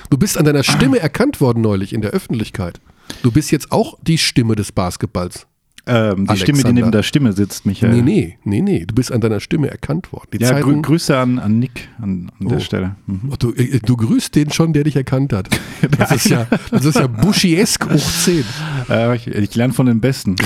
Du 0.09 0.17
bist 0.17 0.37
an 0.37 0.45
deiner 0.45 0.63
Stimme 0.63 0.99
erkannt 0.99 1.39
worden 1.39 1.61
neulich 1.61 1.93
in 1.93 2.01
der 2.01 2.11
Öffentlichkeit. 2.11 2.79
Du 3.21 3.31
bist 3.31 3.51
jetzt 3.51 3.71
auch 3.71 3.97
die 4.01 4.17
Stimme 4.17 4.55
des 4.55 4.71
Basketballs. 4.71 5.45
Ähm, 5.85 6.27
die 6.27 6.37
Stimme, 6.37 6.63
die 6.63 6.73
neben 6.73 6.91
der 6.91 7.03
Stimme 7.03 7.33
sitzt, 7.33 7.65
Michael. 7.65 7.93
Nee, 7.95 8.01
nee, 8.01 8.37
nee, 8.43 8.61
nee. 8.61 8.85
Du 8.85 8.93
bist 8.95 9.11
an 9.11 9.21
deiner 9.21 9.39
Stimme 9.39 9.69
erkannt 9.69 10.11
worden. 10.13 10.27
Die 10.33 10.37
Ja, 10.43 10.51
grü 10.59 10.71
Zeiten, 10.71 10.81
Grüße 10.81 11.17
an, 11.17 11.39
an 11.39 11.59
Nick 11.59 11.89
an, 11.99 12.31
an 12.39 12.45
Oh. 12.47 12.49
der 12.49 12.59
Stelle. 12.59 12.95
Mhm. 13.07 13.31
Du, 13.39 13.53
äh, 13.53 13.79
du 13.79 13.97
grüßt 13.97 14.35
den 14.35 14.51
schon, 14.51 14.73
der 14.73 14.83
dich 14.83 14.95
erkannt 14.95 15.33
hat. 15.33 15.49
Das 15.97 16.11
ist 16.11 16.29
ja, 16.29 16.45
das 16.71 16.83
ist 16.85 16.95
ja 16.97 17.07
Buschiesk 17.07 17.85
hoch 17.89 17.97
10. 18.23 18.43
Äh, 18.89 19.15
ich, 19.15 19.27
ich 19.27 19.55
lerne 19.55 19.73
von 19.73 19.85
den 19.85 20.01
Besten. 20.01 20.35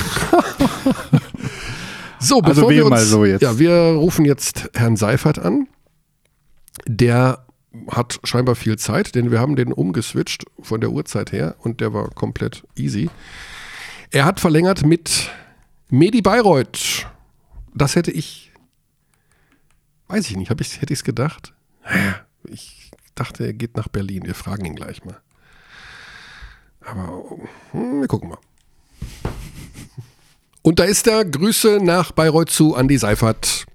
So, 2.20 2.40
Also 2.40 2.62
bevor 2.62 2.70
wir 2.70 2.78
wähl 2.78 2.84
uns, 2.84 2.90
mal 2.92 3.04
so 3.04 3.26
jetzt. 3.26 3.42
Ja, 3.42 3.60
wir 3.60 3.74
rufen 3.74 4.24
jetzt 4.24 4.70
Herrn 4.76 4.96
Seifert 4.96 5.40
an. 5.40 5.68
Der 6.88 7.46
hat 7.92 8.20
scheinbar 8.24 8.56
viel 8.56 8.78
Zeit, 8.78 9.16
denn 9.16 9.30
wir 9.32 9.40
haben 9.42 9.56
den 9.58 9.74
umgeswitcht 9.74 10.46
von 10.62 10.80
der 10.80 10.92
Uhrzeit 10.92 11.32
her 11.34 11.56
und 11.60 11.82
der 11.82 11.94
war 11.94 12.10
komplett 12.12 12.64
easy. 12.78 13.10
Er 14.14 14.26
hat 14.26 14.40
verlängert 14.40 14.86
mit 14.86 15.32
Medi 15.90 16.22
Bayreuth. 16.22 17.08
Das 17.74 17.96
hätte 17.96 18.12
ich, 18.12 18.52
weiß 20.08 20.30
ich 20.30 20.38
nicht, 20.38 20.52
hab 20.52 20.62
ich, 20.62 20.80
hätte 20.80 20.94
ich 20.94 21.00
es 21.00 21.04
gedacht? 21.04 21.56
Ich 22.44 22.92
dachte, 23.16 23.44
er 23.44 23.54
geht 23.54 23.76
nach 23.76 23.88
Berlin. 23.88 24.28
Wir 24.28 24.36
fragen 24.36 24.66
ihn 24.66 24.76
gleich 24.76 25.04
mal. 25.04 25.18
Aber 26.86 27.24
hm, 27.72 28.02
wir 28.02 28.08
gucken 28.08 28.30
mal. 28.30 28.38
Und 30.62 30.78
da 30.78 30.84
ist 30.84 31.08
er. 31.08 31.26
Grüße 31.26 31.80
nach 31.82 32.12
Bayreuth 32.12 32.52
zu 32.52 32.76
Andi 32.76 33.00
Seifert. 33.00 33.66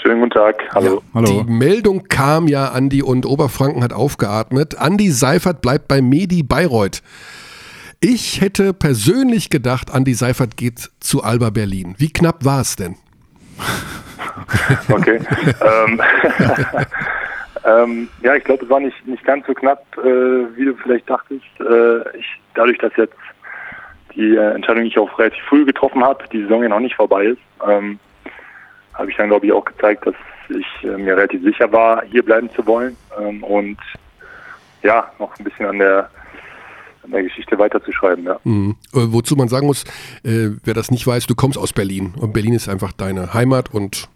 Schönen 0.00 0.20
guten 0.20 0.30
Tag. 0.30 0.62
Hallo. 0.72 1.02
Hallo. 1.12 1.42
Die 1.42 1.50
Meldung 1.50 2.04
kam 2.04 2.46
ja, 2.46 2.68
Andi, 2.68 3.02
und 3.02 3.26
Oberfranken 3.26 3.82
hat 3.82 3.92
aufgeatmet. 3.92 4.78
Andi 4.78 5.10
Seifert 5.10 5.60
bleibt 5.60 5.88
bei 5.88 6.00
Medi 6.00 6.44
Bayreuth. 6.44 7.02
Ich 8.00 8.40
hätte 8.40 8.72
persönlich 8.74 9.50
gedacht, 9.50 9.92
Andi 9.92 10.14
Seifert 10.14 10.56
geht 10.56 10.90
zu 11.00 11.24
Alba 11.24 11.50
Berlin. 11.50 11.96
Wie 11.98 12.12
knapp 12.12 12.44
war 12.44 12.60
es 12.60 12.76
denn? 12.76 12.96
Okay. 14.88 15.20
ähm, 15.60 16.00
ähm, 17.64 18.08
ja, 18.22 18.34
ich 18.34 18.44
glaube, 18.44 18.64
es 18.64 18.70
war 18.70 18.80
nicht, 18.80 19.06
nicht 19.06 19.24
ganz 19.24 19.46
so 19.46 19.54
knapp, 19.54 19.84
äh, 19.98 20.56
wie 20.56 20.64
du 20.64 20.74
vielleicht 20.76 21.08
dachtest. 21.08 21.44
Äh, 21.60 22.16
ich, 22.16 22.26
dadurch, 22.54 22.78
dass 22.78 22.92
jetzt 22.96 23.16
die 24.14 24.36
äh, 24.36 24.54
Entscheidung 24.54 24.84
ich 24.84 24.98
auch 24.98 25.18
relativ 25.18 25.42
früh 25.44 25.64
getroffen 25.64 26.02
habe, 26.04 26.24
die 26.32 26.42
Saison 26.42 26.62
ja 26.62 26.68
noch 26.68 26.80
nicht 26.80 26.96
vorbei 26.96 27.26
ist, 27.26 27.40
ähm, 27.66 27.98
habe 28.94 29.10
ich 29.10 29.16
dann, 29.16 29.28
glaube 29.28 29.46
ich, 29.46 29.52
auch 29.52 29.64
gezeigt, 29.64 30.06
dass 30.06 30.14
ich 30.48 30.84
äh, 30.84 30.96
mir 30.96 31.16
relativ 31.16 31.42
sicher 31.42 31.70
war, 31.72 32.02
hier 32.04 32.24
bleiben 32.24 32.50
zu 32.50 32.66
wollen 32.66 32.96
ähm, 33.20 33.42
und 33.42 33.78
ja, 34.82 35.10
noch 35.18 35.36
ein 35.38 35.44
bisschen 35.44 35.66
an 35.66 35.78
der, 35.78 36.10
an 37.08 37.12
der 37.12 37.22
Geschichte 37.24 37.58
weiterzuschreiben. 37.58 38.24
Ja. 38.24 38.38
Mhm. 38.44 38.76
Äh, 38.92 38.98
wozu 39.08 39.34
man 39.34 39.48
sagen 39.48 39.66
muss, 39.66 39.84
äh, 40.24 40.50
wer 40.64 40.74
das 40.74 40.90
nicht 40.90 41.06
weiß, 41.06 41.26
du 41.26 41.34
kommst 41.34 41.58
aus 41.58 41.72
Berlin. 41.72 42.14
Und 42.16 42.32
Berlin 42.32 42.54
ist 42.54 42.68
einfach 42.68 42.92
deine 42.92 43.34
Heimat 43.34 43.72
und 43.74 44.08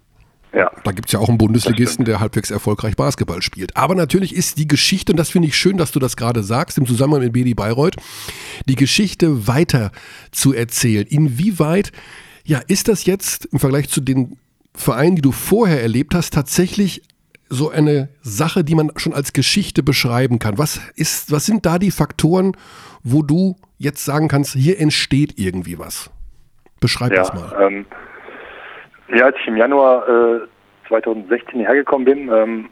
Ja. 0.55 0.69
Da 0.83 0.91
gibt 0.91 1.07
es 1.07 1.13
ja 1.13 1.19
auch 1.19 1.29
einen 1.29 1.39
Bundesligisten, 1.39 2.05
der 2.05 2.19
halbwegs 2.19 2.51
erfolgreich 2.51 2.95
Basketball 2.95 3.41
spielt. 3.41 3.75
Aber 3.75 3.95
natürlich 3.95 4.35
ist 4.35 4.59
die 4.59 4.67
Geschichte, 4.67 5.11
und 5.11 5.17
das 5.17 5.31
finde 5.31 5.47
ich 5.47 5.55
schön, 5.57 5.77
dass 5.77 5.91
du 5.91 5.99
das 5.99 6.15
gerade 6.15 6.43
sagst, 6.43 6.77
im 6.77 6.85
Zusammenhang 6.85 7.23
mit 7.23 7.33
Bedi 7.33 7.55
Bayreuth, 7.55 7.95
die 8.67 8.75
Geschichte 8.75 9.47
weiter 9.47 9.91
zu 10.31 10.53
erzählen. 10.53 11.07
Inwieweit, 11.07 11.91
ja, 12.45 12.59
ist 12.67 12.87
das 12.87 13.05
jetzt 13.05 13.45
im 13.45 13.57
Vergleich 13.57 13.89
zu 13.89 13.99
den 13.99 14.37
Vereinen, 14.75 15.15
die 15.15 15.23
du 15.23 15.31
vorher 15.31 15.81
erlebt 15.81 16.13
hast, 16.13 16.35
tatsächlich 16.35 17.01
so 17.53 17.69
eine 17.69 18.09
Sache, 18.21 18.63
die 18.63 18.75
man 18.75 18.91
schon 18.97 19.13
als 19.13 19.33
Geschichte 19.33 19.83
beschreiben 19.83 20.39
kann? 20.39 20.57
Was, 20.57 20.79
ist, 20.95 21.31
was 21.31 21.45
sind 21.45 21.65
da 21.65 21.77
die 21.79 21.91
Faktoren, 21.91 22.57
wo 23.03 23.21
du 23.21 23.55
jetzt 23.77 24.03
sagen 24.03 24.27
kannst, 24.27 24.53
hier 24.53 24.79
entsteht 24.79 25.37
irgendwie 25.37 25.77
was? 25.79 26.09
Beschreib 26.79 27.11
Ja, 27.11 27.17
das 27.19 27.33
mal. 27.33 27.53
ähm, 27.61 27.85
ja, 29.13 29.25
als 29.25 29.35
ich 29.39 29.47
im 29.47 29.57
Januar 29.57 30.07
äh, 30.07 30.39
2016 30.87 31.59
hierher 31.59 31.75
gekommen 31.75 32.05
bin, 32.05 32.29
ähm, 32.29 32.69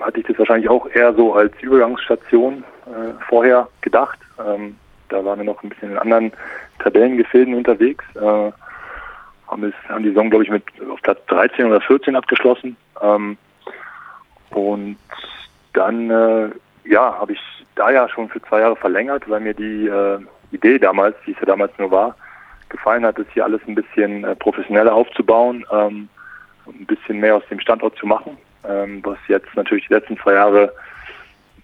hatte 0.00 0.20
ich 0.20 0.26
das 0.26 0.38
wahrscheinlich 0.38 0.68
auch 0.68 0.86
eher 0.90 1.14
so 1.14 1.34
als 1.34 1.52
Übergangsstation 1.60 2.64
äh, 2.86 3.12
vorher 3.28 3.68
gedacht. 3.80 4.18
Ähm, 4.38 4.76
da 5.08 5.24
waren 5.24 5.38
wir 5.38 5.44
noch 5.44 5.62
ein 5.62 5.68
bisschen 5.70 5.92
in 5.92 5.98
anderen 5.98 6.32
Tabellengefilden 6.78 7.54
unterwegs. 7.54 8.04
Äh, 8.14 8.20
haben, 8.20 9.64
es, 9.64 9.74
haben 9.88 10.02
die 10.04 10.10
Saison, 10.10 10.30
glaube 10.30 10.44
ich, 10.44 10.50
mit 10.50 10.62
auf 10.90 11.02
Platz 11.02 11.18
13 11.26 11.66
oder 11.66 11.80
14 11.80 12.14
abgeschlossen. 12.14 12.76
Ähm, 13.02 13.36
und 14.50 14.96
dann, 15.72 16.10
äh, 16.10 16.50
ja, 16.84 17.18
habe 17.18 17.32
ich 17.32 17.40
da 17.74 17.90
ja 17.90 18.08
schon 18.08 18.28
für 18.28 18.42
zwei 18.42 18.60
Jahre 18.60 18.76
verlängert, 18.76 19.28
weil 19.28 19.40
mir 19.40 19.54
die 19.54 19.86
äh, 19.86 20.18
Idee 20.52 20.78
damals, 20.78 21.16
die 21.26 21.32
es 21.32 21.38
ja 21.40 21.46
damals 21.46 21.72
nur 21.78 21.90
war, 21.90 22.16
gefallen 22.68 23.04
hat, 23.04 23.18
das 23.18 23.26
hier 23.32 23.44
alles 23.44 23.60
ein 23.66 23.74
bisschen 23.74 24.24
äh, 24.24 24.34
professioneller 24.36 24.94
aufzubauen 24.94 25.64
ähm, 25.72 26.08
ein 26.66 26.86
bisschen 26.86 27.18
mehr 27.18 27.36
aus 27.36 27.42
dem 27.50 27.60
Standort 27.60 27.96
zu 27.96 28.06
machen, 28.06 28.36
ähm, 28.68 29.00
was 29.04 29.18
jetzt 29.28 29.54
natürlich 29.54 29.86
die 29.88 29.94
letzten 29.94 30.18
zwei 30.18 30.34
Jahre 30.34 30.72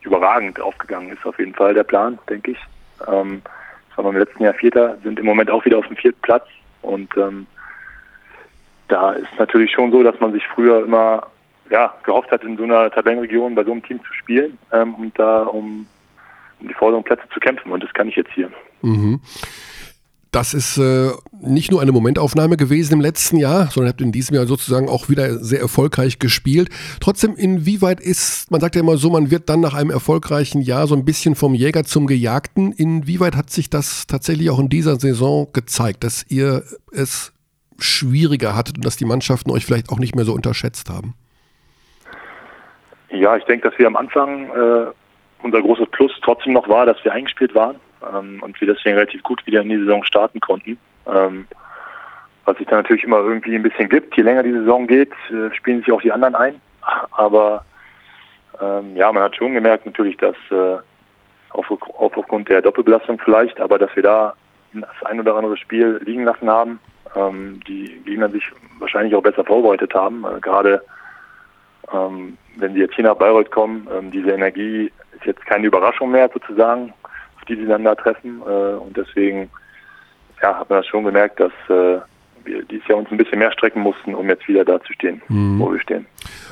überragend 0.03 0.61
aufgegangen 0.61 1.11
ist, 1.11 1.25
auf 1.25 1.39
jeden 1.39 1.55
Fall 1.55 1.75
der 1.75 1.85
Plan, 1.85 2.19
denke 2.29 2.53
ich. 2.53 2.59
Ähm, 3.07 3.43
das 3.89 3.99
waren 3.99 4.07
wir 4.07 4.21
im 4.21 4.27
letzten 4.27 4.43
Jahr 4.43 4.55
Vierter, 4.55 4.97
sind 5.03 5.19
im 5.19 5.27
Moment 5.27 5.51
auch 5.51 5.65
wieder 5.65 5.79
auf 5.79 5.87
dem 5.87 5.97
vierten 5.97 6.21
Platz 6.23 6.47
und 6.83 7.17
ähm, 7.17 7.47
da 8.89 9.13
ist 9.13 9.39
natürlich 9.39 9.73
schon 9.73 9.91
so, 9.91 10.03
dass 10.03 10.19
man 10.21 10.33
sich 10.33 10.47
früher 10.47 10.85
immer 10.85 11.27
ja, 11.71 11.95
gehofft 12.05 12.31
hat, 12.31 12.43
in 12.45 12.57
so 12.57 12.65
einer 12.65 12.91
Tabellenregion 12.91 13.55
bei 13.55 13.65
so 13.65 13.73
einem 13.73 13.83
Team 13.83 14.01
zu 14.05 14.13
spielen 14.13 14.59
ähm, 14.73 14.95
und 14.95 15.19
da 15.19 15.43
um, 15.45 15.87
um 16.61 16.69
die 16.69 16.75
vorderen 16.75 17.05
Plätze 17.05 17.25
zu 17.33 17.41
kämpfen. 17.41 17.73
Und 17.73 17.83
das 17.83 17.93
kann 17.93 18.09
ich 18.09 18.17
jetzt 18.17 18.33
hier. 18.35 18.51
Mhm. 18.83 19.21
Das 20.37 20.53
ist 20.53 20.77
äh, 20.77 21.13
nicht 21.41 21.71
nur 21.71 21.81
eine 21.81 21.93
Momentaufnahme 21.93 22.59
gewesen 22.59 22.93
im 22.93 23.01
letzten 23.01 23.39
Jahr, 23.39 23.71
sondern 23.71 23.93
habt 23.93 24.03
in 24.03 24.13
diesem 24.13 24.37
Jahr 24.37 24.47
sozusagen 24.47 24.87
auch 24.87 25.09
wieder 25.09 25.39
sehr 25.43 25.61
erfolgreich 25.61 26.19
gespielt. 26.19 26.69
Trotzdem, 27.01 27.37
inwieweit 27.37 28.01
ist, 28.01 28.51
man 28.51 28.61
sagt 28.61 28.75
ja 28.75 28.83
immer 28.83 28.99
so, 28.99 29.09
man 29.09 29.31
wird 29.31 29.49
dann 29.49 29.61
nach 29.61 29.73
einem 29.73 29.89
erfolgreichen 29.89 30.61
Jahr 30.61 30.89
so 30.89 30.95
ein 30.95 31.07
bisschen 31.07 31.37
vom 31.37 31.55
Jäger 31.55 31.85
zum 31.85 32.07
Gejagten. 32.07 32.73
Inwieweit 32.73 33.35
hat 33.35 33.49
sich 33.49 33.71
das 33.71 34.07
tatsächlich 34.07 34.51
auch 34.51 34.59
in 34.59 34.69
dieser 34.69 35.01
Saison 35.01 35.49
gezeigt, 35.55 36.05
dass 36.05 36.27
ihr 36.29 36.65
es 36.93 37.33
schwieriger 37.79 38.55
hattet 38.55 38.77
und 38.77 38.85
dass 38.85 38.97
die 38.97 39.07
Mannschaften 39.07 39.51
euch 39.51 39.65
vielleicht 39.65 39.89
auch 39.89 39.99
nicht 39.99 40.15
mehr 40.15 40.27
so 40.27 40.35
unterschätzt 40.35 40.91
haben? 40.91 41.15
Ja, 43.11 43.37
ich 43.37 43.45
denke, 43.45 43.69
dass 43.69 43.79
wir 43.79 43.87
am 43.87 43.97
Anfang 43.97 44.51
äh, 44.51 44.87
unser 45.43 45.63
großes 45.63 45.89
Plus 45.91 46.13
trotzdem 46.23 46.53
noch 46.53 46.69
war, 46.69 46.87
dass 46.87 47.03
wir 47.05 47.13
eingespielt 47.13 47.55
waren 47.55 47.77
ähm, 48.15 48.43
und 48.43 48.61
wir 48.61 48.73
deswegen 48.73 48.97
relativ 48.97 49.23
gut 49.23 49.47
wieder 49.47 49.63
in 49.63 49.69
die 49.69 49.79
Saison 49.79 50.03
starten 50.05 50.41
konnten. 50.41 50.79
Ähm, 51.07 51.47
was 52.45 52.57
sich 52.59 52.67
dann 52.67 52.79
natürlich 52.79 53.05
immer 53.05 53.19
irgendwie 53.19 53.57
ein 53.57 53.63
bisschen 53.63 53.89
gibt. 53.89 54.17
Je 54.17 54.23
länger 54.23 54.43
die 54.43 54.53
Saison 54.53 54.87
geht, 54.87 55.13
äh, 55.31 55.53
spielen 55.55 55.81
sich 55.81 55.93
auch 55.93 56.01
die 56.01 56.13
anderen 56.13 56.35
ein. 56.35 56.61
Aber 57.11 57.65
ähm, 58.61 58.97
ja, 58.97 59.13
man 59.13 59.23
hat 59.23 59.37
schon 59.37 59.55
gemerkt 59.55 59.87
natürlich, 59.87 60.17
dass 60.17 60.37
äh, 60.51 60.79
auf, 61.51 61.71
auf, 61.71 62.17
aufgrund 62.17 62.49
der 62.49 62.63
Doppelbelastung 62.63 63.19
vielleicht, 63.19 63.61
aber 63.61 63.79
dass 63.79 63.95
wir 63.97 64.03
da 64.03 64.35
das 64.73 65.05
ein 65.05 65.21
oder 65.21 65.35
andere 65.35 65.57
Spiel 65.57 66.01
liegen 66.05 66.25
lassen 66.25 66.49
haben, 66.49 66.79
ähm, 67.15 67.61
die 67.67 68.01
Gegner 68.05 68.29
sich 68.29 68.45
wahrscheinlich 68.79 69.15
auch 69.15 69.23
besser 69.23 69.45
vorbereitet 69.45 69.95
haben. 69.95 70.25
Äh, 70.25 70.41
gerade 70.41 70.83
ähm, 71.93 72.37
wenn 72.57 72.75
sie 72.75 72.81
jetzt 72.81 72.95
hier 72.95 73.05
nach 73.05 73.17
Bayreuth 73.17 73.51
kommen, 73.51 73.87
ähm, 73.93 74.11
diese 74.11 74.31
Energie 74.31 74.91
ist 75.15 75.25
jetzt 75.25 75.45
keine 75.47 75.67
Überraschung 75.67 76.11
mehr 76.11 76.31
sozusagen, 76.33 76.93
auf 77.37 77.45
die 77.49 77.57
sie 77.57 77.67
dann 77.67 77.85
da 77.85 77.95
treffen. 77.95 78.43
Äh, 78.47 78.75
und 78.77 78.97
deswegen 78.97 79.51
ja, 80.43 80.59
hat 80.59 80.69
man 80.71 80.81
das 80.81 80.87
schon 80.87 81.05
gemerkt, 81.05 81.41
dass 81.41 81.53
äh, 81.69 82.01
wir 82.45 82.65
dieses 82.65 82.87
Jahr 82.89 82.99
uns 82.99 83.11
ein 83.11 83.17
bisschen 83.17 83.39
mehr 83.39 83.53
strecken 83.53 83.81
mussten, 83.81 84.15
um 84.15 84.29
jetzt 84.29 84.47
wieder 84.49 84.65
da 84.65 84.81
zu 84.83 84.93
stehen, 84.93 85.21
mhm. 85.29 85.59
wo 85.59 85.73
wir 85.73 85.81
stehen. 85.81 86.07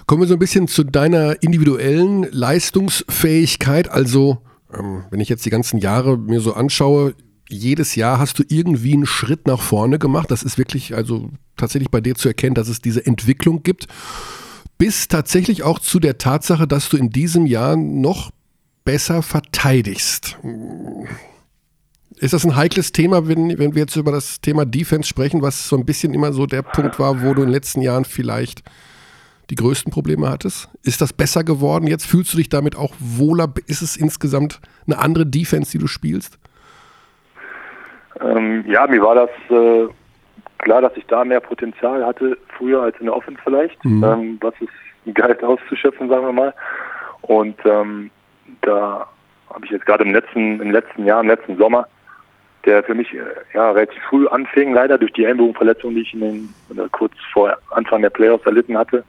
Kommen 0.06 0.22
wir 0.22 0.26
so 0.26 0.34
ein 0.34 0.40
bisschen 0.40 0.68
zu 0.68 0.84
deiner 0.84 1.42
individuellen 1.42 2.26
Leistungsfähigkeit. 2.30 3.90
Also, 3.90 4.38
ähm, 4.76 5.04
wenn 5.10 5.20
ich 5.20 5.28
jetzt 5.28 5.46
die 5.46 5.50
ganzen 5.50 5.78
Jahre 5.78 6.18
mir 6.18 6.40
so 6.40 6.54
anschaue, 6.54 7.14
jedes 7.48 7.94
Jahr 7.94 8.18
hast 8.18 8.38
du 8.38 8.42
irgendwie 8.48 8.94
einen 8.94 9.06
Schritt 9.06 9.46
nach 9.46 9.60
vorne 9.60 9.98
gemacht. 9.98 10.30
Das 10.30 10.42
ist 10.42 10.58
wirklich 10.58 10.94
also 10.94 11.30
tatsächlich 11.56 11.90
bei 11.90 12.00
dir 12.00 12.14
zu 12.14 12.28
erkennen, 12.28 12.54
dass 12.54 12.68
es 12.68 12.80
diese 12.80 13.04
Entwicklung 13.04 13.62
gibt. 13.62 13.86
Bis 14.78 15.08
tatsächlich 15.08 15.62
auch 15.62 15.78
zu 15.78 16.00
der 16.00 16.18
Tatsache, 16.18 16.66
dass 16.66 16.88
du 16.88 16.96
in 16.96 17.10
diesem 17.10 17.46
Jahr 17.46 17.76
noch 17.76 18.30
besser 18.84 19.22
verteidigst. 19.22 20.38
Ist 22.16 22.32
das 22.32 22.44
ein 22.44 22.56
heikles 22.56 22.92
Thema, 22.92 23.28
wenn, 23.28 23.58
wenn 23.58 23.74
wir 23.74 23.82
jetzt 23.82 23.96
über 23.96 24.12
das 24.12 24.40
Thema 24.40 24.64
Defense 24.64 25.08
sprechen, 25.08 25.42
was 25.42 25.68
so 25.68 25.76
ein 25.76 25.84
bisschen 25.84 26.14
immer 26.14 26.32
so 26.32 26.46
der 26.46 26.62
Punkt 26.62 26.98
war, 26.98 27.22
wo 27.22 27.34
du 27.34 27.42
in 27.42 27.48
den 27.48 27.54
letzten 27.54 27.82
Jahren 27.82 28.04
vielleicht 28.04 28.62
die 29.50 29.56
größten 29.56 29.92
Probleme 29.92 30.28
hattest? 30.28 30.68
Ist 30.82 31.00
das 31.00 31.12
besser 31.12 31.44
geworden? 31.44 31.86
Jetzt 31.86 32.06
fühlst 32.06 32.32
du 32.32 32.36
dich 32.36 32.48
damit 32.48 32.76
auch 32.76 32.94
wohler? 32.98 33.52
Ist 33.66 33.82
es 33.82 33.96
insgesamt 33.96 34.60
eine 34.86 34.98
andere 34.98 35.26
Defense, 35.26 35.72
die 35.72 35.78
du 35.78 35.86
spielst? 35.86 36.38
Ähm, 38.20 38.64
ja, 38.68 38.86
mir 38.86 39.02
war 39.02 39.14
das 39.14 39.30
äh, 39.50 39.88
klar, 40.58 40.80
dass 40.80 40.96
ich 40.96 41.06
da 41.06 41.24
mehr 41.24 41.40
Potenzial 41.40 42.04
hatte 42.04 42.36
früher 42.56 42.82
als 42.82 42.98
in 42.98 43.06
der 43.06 43.16
Offense 43.16 43.40
vielleicht, 43.42 43.84
mhm. 43.84 44.04
ähm, 44.04 44.38
was 44.40 44.54
es 44.60 44.68
Gehalt 45.12 45.44
auszuschöpfen, 45.44 46.08
sagen 46.08 46.24
wir 46.24 46.32
mal. 46.32 46.54
Und 47.22 47.56
ähm, 47.64 48.10
da 48.62 49.06
habe 49.52 49.64
ich 49.64 49.70
jetzt 49.70 49.86
gerade 49.86 50.04
im 50.04 50.12
letzten, 50.12 50.60
im 50.60 50.70
letzten 50.70 51.04
Jahr, 51.04 51.20
im 51.20 51.28
letzten 51.28 51.56
Sommer, 51.56 51.86
der 52.64 52.82
für 52.82 52.94
mich 52.94 53.12
äh, 53.12 53.22
ja 53.52 53.70
relativ 53.70 54.02
früh 54.04 54.26
anfing, 54.28 54.72
leider 54.72 54.98
durch 54.98 55.12
die 55.12 55.24
Ellenbogenverletzung, 55.24 55.94
die 55.94 56.02
ich 56.02 56.14
in 56.14 56.20
den, 56.20 56.90
kurz 56.92 57.12
vor 57.32 57.56
Anfang 57.70 58.02
der 58.02 58.10
Playoffs 58.10 58.46
erlitten 58.46 58.78
hatte. 58.78 59.04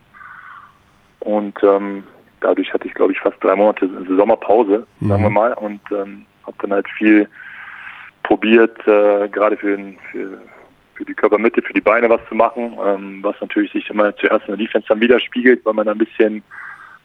Und 1.19 1.57
ähm, 1.63 2.03
dadurch 2.41 2.73
hatte 2.73 2.87
ich, 2.87 2.93
glaube 2.93 3.13
ich, 3.13 3.19
fast 3.19 3.41
drei 3.43 3.55
Monate 3.55 3.89
Sommerpause, 4.07 4.85
mhm. 4.99 5.09
sagen 5.09 5.23
wir 5.23 5.29
mal, 5.29 5.53
und 5.53 5.81
ähm, 5.91 6.25
habe 6.45 6.57
dann 6.59 6.73
halt 6.73 6.87
viel 6.97 7.27
probiert, 8.23 8.77
äh, 8.87 9.27
gerade 9.29 9.57
für, 9.57 9.77
für, 10.11 10.41
für 10.95 11.05
die 11.05 11.13
Körpermitte, 11.13 11.61
für 11.61 11.73
die 11.73 11.81
Beine 11.81 12.09
was 12.09 12.21
zu 12.29 12.35
machen, 12.35 12.77
ähm, 12.83 13.19
was 13.21 13.35
natürlich 13.41 13.71
sich 13.71 13.89
immer 13.89 14.15
zuerst 14.17 14.47
in 14.47 14.57
der 14.57 14.65
Defense 14.65 14.87
dann 14.87 15.01
widerspiegelt, 15.01 15.65
weil 15.65 15.73
man 15.73 15.87
ein 15.87 15.97
bisschen 15.97 16.43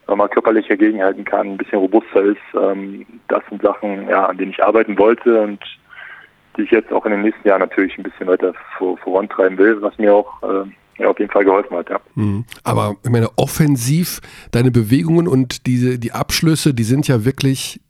mal 0.06 0.28
körperlicher 0.28 0.76
gegenhalten 0.76 1.24
kann, 1.24 1.52
ein 1.52 1.56
bisschen 1.56 1.78
robuster 1.78 2.22
ist. 2.22 2.38
Ähm, 2.54 3.06
das 3.28 3.42
sind 3.48 3.62
Sachen, 3.62 4.08
ja, 4.08 4.26
an 4.26 4.38
denen 4.38 4.50
ich 4.50 4.62
arbeiten 4.62 4.98
wollte 4.98 5.40
und 5.40 5.60
die 6.56 6.62
ich 6.62 6.70
jetzt 6.70 6.92
auch 6.92 7.04
in 7.06 7.12
den 7.12 7.22
nächsten 7.22 7.46
Jahren 7.46 7.60
natürlich 7.60 7.96
ein 7.96 8.02
bisschen 8.02 8.26
weiter 8.26 8.52
vor, 8.76 8.98
vorantreiben 8.98 9.56
will, 9.58 9.80
was 9.82 9.96
mir 9.98 10.12
auch 10.12 10.42
äh, 10.42 10.68
ja, 11.00 11.08
auf 11.08 11.18
jeden 11.18 11.30
Fall 11.30 11.44
geholfen 11.44 11.76
hat, 11.76 11.88
ja. 11.90 12.00
Mhm. 12.14 12.44
Aber 12.64 12.96
ich 13.04 13.10
meine, 13.10 13.28
offensiv, 13.36 14.20
deine 14.50 14.70
Bewegungen 14.70 15.28
und 15.28 15.66
diese, 15.66 15.98
die 15.98 16.12
Abschlüsse, 16.12 16.74
die 16.74 16.84
sind 16.84 17.06
ja 17.08 17.24
wirklich 17.24 17.80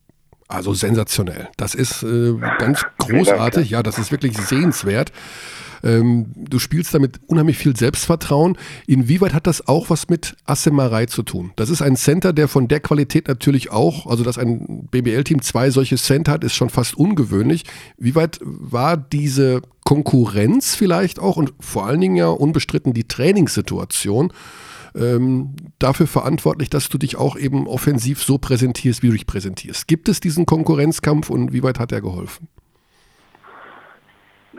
also 0.47 0.75
sensationell. 0.75 1.49
Das 1.57 1.75
ist 1.75 2.03
äh, 2.03 2.35
ganz 2.59 2.85
großartig. 2.99 3.71
Ja, 3.71 3.83
das 3.85 3.99
ist 3.99 4.11
wirklich 4.11 4.37
sehenswert. 4.37 5.13
Ähm, 5.83 6.27
du 6.37 6.59
spielst 6.59 6.95
damit 6.95 7.21
unheimlich 7.27 7.59
viel 7.59 7.77
Selbstvertrauen. 7.77 8.57
Inwieweit 8.87 9.35
hat 9.35 9.47
das 9.47 9.67
auch 9.67 9.91
was 9.91 10.09
mit 10.09 10.37
Assemerei 10.45 11.07
zu 11.07 11.23
tun? 11.23 11.53
Das 11.57 11.71
ist 11.71 11.83
ein 11.83 11.97
Center, 11.97 12.33
der 12.33 12.49
von 12.49 12.69
der 12.69 12.81
Qualität 12.81 13.29
natürlich 13.29 13.71
auch, 13.71 14.07
also 14.07 14.25
dass 14.25 14.39
ein 14.39 14.89
BBL-Team 14.91 15.43
zwei 15.43 15.71
solche 15.71 15.97
Center 15.97 16.33
hat, 16.33 16.45
ist 16.45 16.55
schon 16.55 16.71
fast 16.71 16.97
ungewöhnlich. 16.97 17.65
Wie 17.97 18.15
weit 18.15 18.39
war 18.43 18.97
diese 18.97 19.63
Konkurrenz 19.85 20.75
vielleicht 20.75 21.19
auch 21.19 21.37
und 21.37 21.53
vor 21.59 21.87
allen 21.87 22.01
Dingen 22.01 22.17
ja 22.17 22.29
unbestritten 22.29 22.93
die 22.93 23.09
Trainingssituation 23.09 24.33
ähm, 24.95 25.55
dafür 25.79 26.07
verantwortlich, 26.07 26.71
dass 26.71 26.89
du 26.89 26.99
dich 26.99 27.17
auch 27.17 27.37
eben 27.37 27.67
offensiv 27.67 28.23
so 28.23 28.39
präsentierst, 28.39 29.03
wie 29.03 29.09
du 29.09 29.13
dich 29.15 29.27
präsentierst. 29.27 29.87
Gibt 29.87 30.09
es 30.09 30.21
diesen 30.21 30.47
Konkurrenzkampf 30.47 31.31
und 31.31 31.53
wie 31.53 31.63
weit 31.63 31.79
hat 31.79 31.93
er 31.93 32.01
geholfen? 32.01 32.49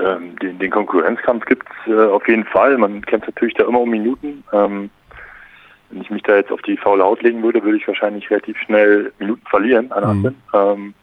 Ähm, 0.02 0.38
den, 0.40 0.58
den, 0.58 0.72
Konkurrenzkampf 0.72 1.46
gibt 1.46 1.68
es 1.70 1.92
äh, 1.92 2.10
auf 2.10 2.28
jeden 2.28 2.46
Fall. 2.46 2.78
Man 2.78 3.02
kämpft 3.06 3.28
natürlich 3.28 3.54
da 3.56 3.66
immer 3.66 3.82
um 3.82 3.90
Minuten. 3.90 4.44
Ähm, 4.52 4.90
wenn 5.90 6.02
ich 6.02 6.10
mich 6.10 6.24
da 6.24 6.36
jetzt 6.38 6.52
auf 6.52 6.62
die 6.62 6.78
faule 6.78 7.04
Haut 7.04 7.22
legen 7.22 7.44
würde, 7.44 7.64
würde 7.64 7.78
ich 7.78 7.88
wahrscheinlich 7.88 8.30
relativ 8.32 8.58
schnell 8.60 9.12
Minuten 9.20 9.46
verlieren 9.48 9.92
an 9.92 10.22
mhm. 10.22 10.36
ähm, 10.54 10.94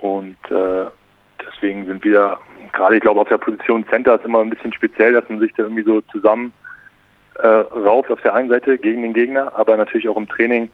Und 0.00 0.38
äh, 0.50 0.86
deswegen 1.46 1.86
sind 1.86 2.02
wir, 2.04 2.38
gerade 2.72 2.96
ich 2.96 3.02
glaube 3.02 3.20
auf 3.20 3.28
der 3.28 3.38
Position 3.38 3.86
Center 3.88 4.16
ist 4.16 4.24
immer 4.24 4.40
ein 4.40 4.50
bisschen 4.50 4.72
speziell, 4.72 5.12
dass 5.12 5.28
man 5.28 5.40
sich 5.40 5.52
da 5.54 5.64
irgendwie 5.64 5.84
so 5.84 6.00
zusammen 6.12 6.52
äh, 7.36 7.46
rauf 7.46 8.10
auf 8.10 8.20
der 8.22 8.34
einen 8.34 8.48
Seite 8.48 8.78
gegen 8.78 9.02
den 9.02 9.12
Gegner, 9.12 9.52
aber 9.54 9.76
natürlich 9.76 10.08
auch 10.08 10.16
im 10.16 10.28
Training 10.28 10.70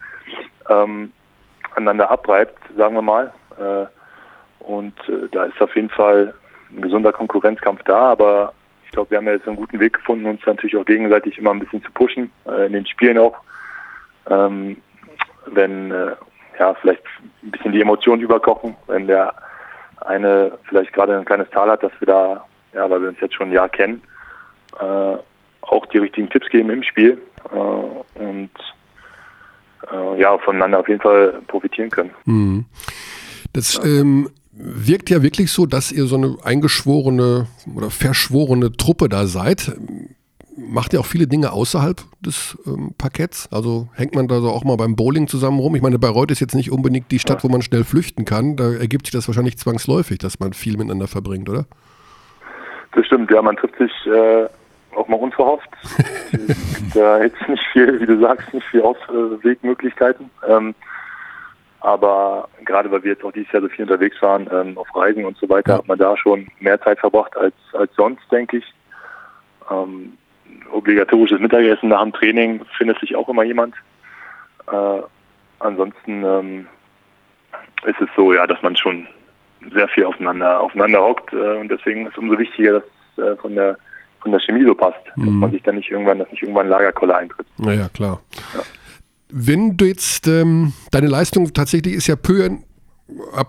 ähm, 0.68 1.12
aneinander 1.74 2.10
abreibt, 2.10 2.58
sagen 2.76 2.94
wir 2.94 3.02
mal. 3.02 3.32
Äh, 3.58 3.86
und 4.64 4.94
äh, 5.08 5.28
da 5.32 5.44
ist 5.44 5.60
auf 5.60 5.74
jeden 5.74 5.90
Fall 5.90 6.34
ein 6.70 6.82
gesunder 6.82 7.12
Konkurrenzkampf 7.12 7.82
da, 7.84 8.12
aber 8.12 8.52
ich 8.84 8.90
glaube, 8.92 9.10
wir 9.10 9.18
haben 9.18 9.26
ja 9.26 9.34
jetzt 9.34 9.46
einen 9.46 9.56
guten 9.56 9.80
Weg 9.80 9.94
gefunden, 9.94 10.26
uns 10.26 10.40
natürlich 10.46 10.76
auch 10.76 10.84
gegenseitig 10.84 11.38
immer 11.38 11.50
ein 11.50 11.60
bisschen 11.60 11.82
zu 11.82 11.90
pushen, 11.92 12.30
äh, 12.46 12.66
in 12.66 12.72
den 12.72 12.86
Spielen 12.86 13.18
auch. 13.18 13.36
Ähm, 14.28 14.78
wenn 15.46 15.90
äh, 15.90 16.12
ja 16.58 16.74
vielleicht 16.74 17.02
ein 17.42 17.50
bisschen 17.50 17.72
die 17.72 17.80
Emotionen 17.80 18.22
überkochen, 18.22 18.76
wenn 18.86 19.06
der 19.06 19.34
eine 20.00 20.58
vielleicht 20.68 20.92
gerade 20.92 21.16
ein 21.16 21.24
kleines 21.24 21.50
Tal 21.50 21.70
hat, 21.70 21.82
dass 21.82 21.92
wir 21.98 22.06
da, 22.06 22.44
ja, 22.72 22.88
weil 22.88 23.02
wir 23.02 23.08
uns 23.08 23.20
jetzt 23.20 23.34
schon 23.34 23.48
ein 23.48 23.54
Jahr 23.54 23.68
kennen, 23.68 24.02
äh, 24.80 25.16
auch 25.62 25.86
die 25.86 25.98
richtigen 25.98 26.30
Tipps 26.30 26.48
geben 26.48 26.70
im 26.70 26.82
Spiel. 26.82 27.20
Äh, 27.52 28.20
und 28.20 28.50
äh, 29.92 30.20
ja, 30.20 30.38
voneinander 30.38 30.80
auf 30.80 30.88
jeden 30.88 31.00
Fall 31.00 31.40
profitieren 31.46 31.90
können. 31.90 32.10
Mhm. 32.24 32.64
Das 33.52 33.80
ähm, 33.84 34.30
wirkt 34.58 35.08
ja 35.10 35.22
wirklich 35.22 35.52
so, 35.52 35.66
dass 35.66 35.92
ihr 35.92 36.06
so 36.06 36.16
eine 36.16 36.36
eingeschworene 36.42 37.46
oder 37.74 37.90
verschworene 37.90 38.72
Truppe 38.72 39.08
da 39.08 39.26
seid. 39.26 39.72
Macht 40.56 40.92
ihr 40.92 41.00
auch 41.00 41.06
viele 41.06 41.28
Dinge 41.28 41.52
außerhalb 41.52 42.02
des 42.20 42.58
ähm, 42.66 42.92
Parketts? 42.98 43.48
Also 43.52 43.88
hängt 43.94 44.16
man 44.16 44.26
da 44.26 44.40
so 44.40 44.50
auch 44.50 44.64
mal 44.64 44.76
beim 44.76 44.96
Bowling 44.96 45.28
zusammen 45.28 45.60
rum? 45.60 45.76
Ich 45.76 45.82
meine, 45.82 46.00
Bayreuth 46.00 46.32
ist 46.32 46.40
jetzt 46.40 46.56
nicht 46.56 46.72
unbedingt 46.72 47.12
die 47.12 47.20
Stadt, 47.20 47.44
wo 47.44 47.48
man 47.48 47.62
schnell 47.62 47.84
flüchten 47.84 48.24
kann. 48.24 48.56
Da 48.56 48.72
ergibt 48.72 49.06
sich 49.06 49.12
das 49.12 49.28
wahrscheinlich 49.28 49.56
zwangsläufig, 49.56 50.18
dass 50.18 50.40
man 50.40 50.52
viel 50.52 50.76
miteinander 50.76 51.06
verbringt, 51.06 51.48
oder? 51.48 51.66
Das 52.94 53.06
stimmt, 53.06 53.30
ja, 53.30 53.40
man 53.40 53.56
trifft 53.56 53.78
sich 53.78 53.92
äh, 54.06 54.48
auch 54.96 55.06
mal 55.06 55.16
unverhofft. 55.16 55.68
da 56.94 57.22
jetzt 57.22 57.48
nicht 57.48 57.62
viel, 57.72 58.00
wie 58.00 58.06
du 58.06 58.20
sagst, 58.20 58.52
nicht 58.52 58.66
viel 58.66 58.82
Auswegmöglichkeiten. 58.82 60.28
Ähm, 60.48 60.74
aber 61.80 62.48
gerade 62.64 62.90
weil 62.90 63.02
wir 63.04 63.12
jetzt 63.12 63.24
auch 63.24 63.32
dieses 63.32 63.50
Jahr 63.52 63.62
so 63.62 63.68
viel 63.68 63.84
unterwegs 63.84 64.20
waren, 64.20 64.48
ähm, 64.52 64.76
auf 64.78 64.88
Reisen 64.94 65.24
und 65.24 65.36
so 65.38 65.48
weiter, 65.48 65.72
Ja. 65.72 65.78
hat 65.78 65.88
man 65.88 65.98
da 65.98 66.16
schon 66.16 66.48
mehr 66.60 66.80
Zeit 66.80 66.98
verbracht 66.98 67.36
als, 67.36 67.54
als 67.72 67.94
sonst, 67.94 68.22
denke 68.30 68.58
ich. 68.58 68.74
Ähm, 69.70 70.14
obligatorisches 70.72 71.40
Mittagessen 71.40 71.88
nach 71.90 72.02
dem 72.02 72.12
Training 72.12 72.64
findet 72.76 72.98
sich 73.00 73.14
auch 73.16 73.28
immer 73.28 73.42
jemand. 73.44 73.74
Äh, 74.70 75.00
ansonsten 75.60 76.24
ähm, 76.24 76.66
ist 77.86 78.00
es 78.00 78.08
so, 78.16 78.32
ja, 78.32 78.46
dass 78.46 78.60
man 78.62 78.76
schon 78.76 79.06
sehr 79.72 79.88
viel 79.88 80.04
aufeinander, 80.04 80.60
aufeinander 80.60 81.02
hockt 81.02 81.32
äh, 81.32 81.56
und 81.58 81.68
deswegen 81.68 82.06
ist 82.06 82.12
es 82.12 82.18
umso 82.18 82.38
wichtiger, 82.38 82.72
dass 82.74 82.82
es 83.16 83.22
äh, 83.24 83.36
von 83.36 83.54
der 83.54 83.76
von 84.20 84.32
der 84.32 84.40
Chemie 84.40 84.64
so 84.64 84.74
passt, 84.74 84.98
dass 85.06 85.16
Mhm. 85.16 85.38
man 85.38 85.50
sich 85.52 85.62
dann 85.62 85.76
nicht 85.76 85.90
irgendwann, 85.92 86.18
dass 86.18 86.28
nicht 86.32 86.42
irgendwann 86.42 86.68
Lagerkoller 86.68 87.18
eintritt. 87.18 87.46
Naja, 87.56 87.88
klar. 87.94 88.20
Wenn 89.30 89.76
du 89.76 89.84
jetzt, 89.84 90.26
ähm, 90.26 90.72
deine 90.90 91.06
Leistung 91.08 91.52
tatsächlich 91.52 91.94
ist 91.94 92.06
ja 92.06 92.16
peu, 92.16 92.48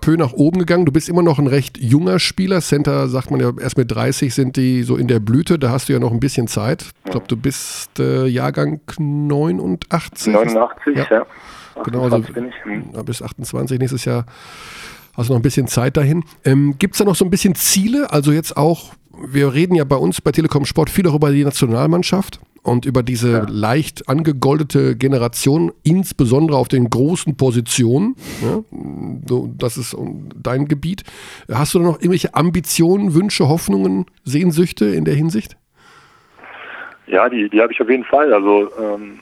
peu 0.02 0.18
nach 0.18 0.34
oben 0.34 0.60
gegangen. 0.60 0.86
Du 0.86 0.92
bist 0.92 1.10
immer 1.10 1.22
noch 1.22 1.40
ein 1.40 1.48
recht 1.48 1.78
junger 1.78 2.20
Spieler. 2.20 2.62
Center 2.62 3.08
sagt 3.08 3.32
man 3.32 3.40
ja, 3.40 3.52
erst 3.60 3.78
mit 3.78 3.92
30 3.92 4.34
sind 4.34 4.58
die 4.58 4.84
so 4.84 4.96
in 4.96 5.08
der 5.08 5.20
Blüte. 5.20 5.60
Da 5.60 5.70
hast 5.70 5.90
du 5.90 5.94
ja 5.94 6.00
noch 6.00 6.12
ein 6.12 6.20
bisschen 6.20 6.48
Zeit. 6.48 6.92
Ich 7.06 7.12
glaube, 7.12 7.28
du 7.28 7.36
bist 7.38 8.00
äh, 8.00 8.26
Jahrgang 8.26 8.80
89. 8.98 10.34
89, 10.34 10.98
Ja. 10.98 11.08
ja. 11.10 11.26
Genau, 11.84 12.04
also 12.04 12.18
28 12.18 12.34
bin 12.34 12.50
ich. 12.50 12.94
Hm. 12.96 13.06
bis 13.06 13.22
28 13.22 13.80
nächstes 13.80 14.04
Jahr 14.06 14.26
hast 15.16 15.30
du 15.30 15.34
noch 15.34 15.40
ein 15.40 15.44
bisschen 15.44 15.68
Zeit 15.68 15.96
dahin. 15.98 16.24
Ähm, 16.44 16.76
Gibt 16.78 16.96
es 16.96 17.00
da 17.00 17.06
noch 17.06 17.16
so 17.16 17.24
ein 17.26 17.32
bisschen 17.32 17.56
Ziele? 17.56 18.12
Also 18.12 18.32
jetzt 18.32 18.58
auch, 18.58 18.94
wir 19.26 19.54
reden 19.54 19.76
ja 19.76 19.84
bei 19.86 19.96
uns 19.96 20.20
bei 20.22 20.32
Telekom 20.32 20.66
Sport 20.66 20.90
viel 20.90 21.08
auch 21.08 21.16
über 21.16 21.32
die 21.32 21.44
Nationalmannschaft 21.44 22.40
und 22.70 22.86
über 22.86 23.01
diese 23.01 23.47
leicht 23.49 24.07
angegoldete 24.07 24.95
Generation, 24.95 25.72
insbesondere 25.84 26.57
auf 26.57 26.67
den 26.67 26.89
großen 26.89 27.36
Positionen. 27.36 28.15
Ja, 28.41 28.59
so, 29.28 29.49
das 29.57 29.78
ist 29.78 29.97
dein 30.36 30.67
Gebiet. 30.67 31.03
Hast 31.51 31.74
du 31.74 31.80
da 31.80 31.86
noch 31.86 31.95
irgendwelche 31.95 32.36
Ambitionen, 32.36 33.15
Wünsche, 33.15 33.49
Hoffnungen, 33.49 34.05
Sehnsüchte 34.24 34.86
in 34.86 35.03
der 35.03 35.15
Hinsicht? 35.15 35.57
Ja, 37.07 37.28
die, 37.28 37.49
die 37.49 37.59
habe 37.59 37.74
ich 37.74 37.82
auf 37.82 37.89
jeden 37.89 38.05
Fall. 38.05 38.32
Also 38.32 38.70
ähm, 38.80 39.20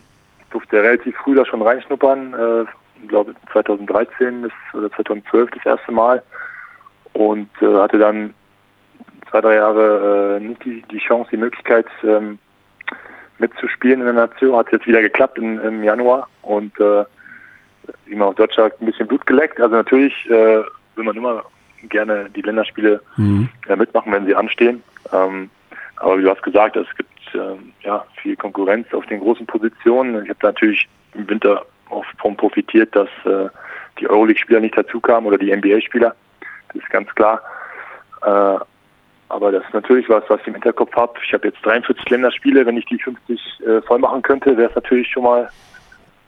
durfte 0.50 0.84
relativ 0.84 1.16
früh 1.16 1.34
da 1.34 1.46
schon 1.46 1.62
reinschnuppern. 1.62 2.34
Äh, 2.34 2.66
ich 3.02 3.08
glaube 3.08 3.34
2013 3.54 4.42
bis, 4.42 4.52
oder 4.74 4.92
2012 4.92 5.52
das 5.52 5.66
erste 5.66 5.92
Mal. 5.94 6.22
Und 7.14 7.50
äh, 7.62 7.74
hatte 7.76 7.98
dann 7.98 8.34
zwei, 9.32 9.40
drei 9.40 9.56
Jahre 9.56 10.38
äh, 10.38 10.44
nicht 10.46 10.66
die, 10.66 10.84
die 10.92 11.00
Chance, 11.00 11.30
die 11.32 11.38
Möglichkeit 11.38 11.86
ähm, 12.04 12.40
mitzuspielen 13.40 14.00
in 14.00 14.06
der 14.06 14.28
Nation. 14.28 14.56
Hat 14.56 14.72
jetzt 14.72 14.88
wieder 14.88 15.02
geklappt 15.02 15.38
im, 15.38 15.60
im 15.62 15.84
Januar 15.84 16.28
und 16.42 16.78
äh, 16.80 17.06
man 18.08 18.30
auf 18.30 18.36
Deutsch 18.36 18.56
sagt, 18.56 18.82
ein 18.82 18.86
bisschen 18.86 19.08
Blut 19.08 19.26
geleckt. 19.26 19.60
Also 19.60 19.76
natürlich 19.76 20.14
äh, 20.30 20.64
will 20.96 21.04
man 21.04 21.16
immer 21.16 21.44
gerne 21.90 22.30
die 22.36 22.42
Länderspiele 22.42 23.02
äh, 23.68 23.76
mitmachen, 23.76 24.12
wenn 24.12 24.26
sie 24.26 24.36
anstehen. 24.36 24.84
Ähm, 25.14 25.50
aber 25.98 26.18
wie 26.18 26.24
du 26.24 26.30
hast 26.30 26.44
gesagt, 26.44 26.76
es 26.76 26.88
gibt 26.96 27.10
ähm, 27.34 27.72
ja 27.84 28.06
viel 28.22 28.36
Konkurrenz 28.36 28.94
auf 28.94 29.06
den 29.08 29.20
großen 29.20 29.46
Positionen. 29.46 30.24
Ich 30.24 30.30
habe 30.30 30.40
natürlich 30.42 30.88
im 31.14 31.28
Winter 31.30 31.66
auch 31.90 32.06
von 32.20 32.36
profitiert, 32.36 32.96
dass 32.96 33.10
äh, 33.26 33.50
die 34.00 34.10
Euroleague-Spieler 34.10 34.60
nicht 34.60 34.78
dazu 34.78 35.00
kamen 35.00 35.28
oder 35.28 35.38
die 35.38 35.56
NBA-Spieler. 35.56 36.16
Das 36.68 36.84
ist 36.84 36.90
ganz 36.90 37.14
klar. 37.16 37.42
Äh, 38.24 38.60
aber 39.30 39.52
das 39.52 39.64
ist 39.66 39.74
natürlich 39.74 40.08
was, 40.10 40.24
was 40.30 40.40
ich 40.42 40.48
im 40.48 40.54
Hinterkopf 40.54 40.96
habe. 40.96 41.14
Ich 41.26 41.34
habe 41.34 41.48
jetzt 41.48 41.64
43 41.64 42.10
Länderspiele. 42.10 42.66
Wenn 42.66 42.78
ich 42.78 42.86
die 42.86 43.00
50 43.00 43.40
äh, 43.66 43.82
voll 43.82 44.00
machen 44.00 44.22
könnte, 44.22 44.56
wäre 44.58 44.70
es 44.70 44.76
natürlich 44.76 45.10
schon 45.10 45.24
mal 45.24 45.50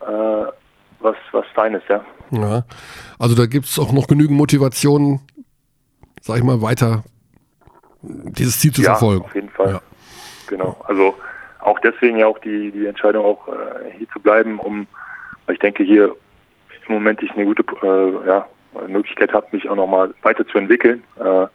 äh, 0.00 0.52
was, 1.00 1.16
was 1.32 1.46
Feines, 1.54 1.82
ja. 1.88 2.04
Ja, 2.30 2.64
also 3.18 3.34
da 3.34 3.46
gibt 3.46 3.66
es 3.66 3.78
auch 3.78 3.92
noch 3.92 4.06
genügend 4.06 4.36
Motivation, 4.36 5.20
sag 6.20 6.38
ich 6.38 6.44
mal, 6.44 6.62
weiter 6.62 7.02
dieses 8.02 8.60
Ziel 8.60 8.72
zu 8.72 8.82
ja, 8.82 8.90
verfolgen. 8.90 9.24
auf 9.24 9.34
jeden 9.34 9.50
Fall. 9.50 9.72
Ja. 9.72 9.80
Genau. 10.46 10.76
Also 10.86 11.14
auch 11.60 11.78
deswegen 11.80 12.18
ja 12.18 12.26
auch 12.26 12.38
die, 12.38 12.70
die 12.70 12.86
Entscheidung 12.86 13.24
auch 13.24 13.48
äh, 13.48 13.90
hier 13.96 14.08
zu 14.10 14.20
bleiben, 14.20 14.58
um 14.58 14.86
weil 15.46 15.54
ich 15.54 15.60
denke 15.60 15.82
hier 15.82 16.14
im 16.86 16.94
Moment 16.94 17.22
ich 17.22 17.30
eine 17.32 17.44
gute 17.44 17.64
äh, 17.82 18.28
ja, 18.28 18.46
Möglichkeit 18.88 19.32
habe, 19.32 19.46
mich 19.52 19.68
auch 19.68 19.76
nochmal 19.76 20.12
weiterzuentwickeln 20.22 21.02
äh, 21.18 21.46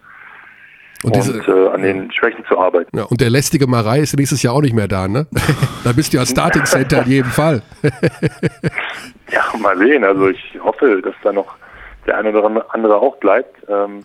Und, 1.02 1.14
und, 1.14 1.24
diese, 1.24 1.38
äh, 1.40 1.68
an 1.74 1.82
den 1.82 2.10
Schwächen 2.10 2.44
zu 2.48 2.58
arbeiten. 2.58 2.96
ja, 2.96 3.04
und 3.04 3.20
der 3.20 3.28
lästige 3.30 3.66
Marei 3.66 4.00
ist 4.00 4.16
nächstes 4.16 4.42
Jahr 4.42 4.54
auch 4.54 4.62
nicht 4.62 4.74
mehr 4.74 4.88
da, 4.88 5.06
ne? 5.08 5.26
da 5.84 5.92
bist 5.92 6.12
du 6.12 6.16
ja 6.16 6.24
Starting 6.26 6.64
Center 6.64 7.02
in 7.04 7.10
jedem 7.10 7.30
Fall. 7.30 7.62
Ja, 9.32 9.42
mal 9.58 9.76
sehen. 9.76 10.04
Also 10.04 10.28
ich 10.28 10.38
hoffe, 10.62 11.00
dass 11.02 11.14
da 11.24 11.32
noch 11.32 11.56
der 12.06 12.16
eine 12.18 12.30
oder 12.30 12.64
andere 12.72 12.96
auch 12.96 13.16
bleibt. 13.16 13.56
Ähm, 13.68 14.04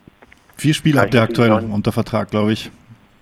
Vier 0.58 0.74
Spiele 0.74 0.96
Ja, 0.98 1.02
habt 1.04 1.14
ihr 1.14 1.22
aktuell 1.22 1.52
auch. 1.52 1.62
unter 1.62 1.92
Vertrag, 1.92 2.32
glaube 2.32 2.54
ich. 2.54 2.72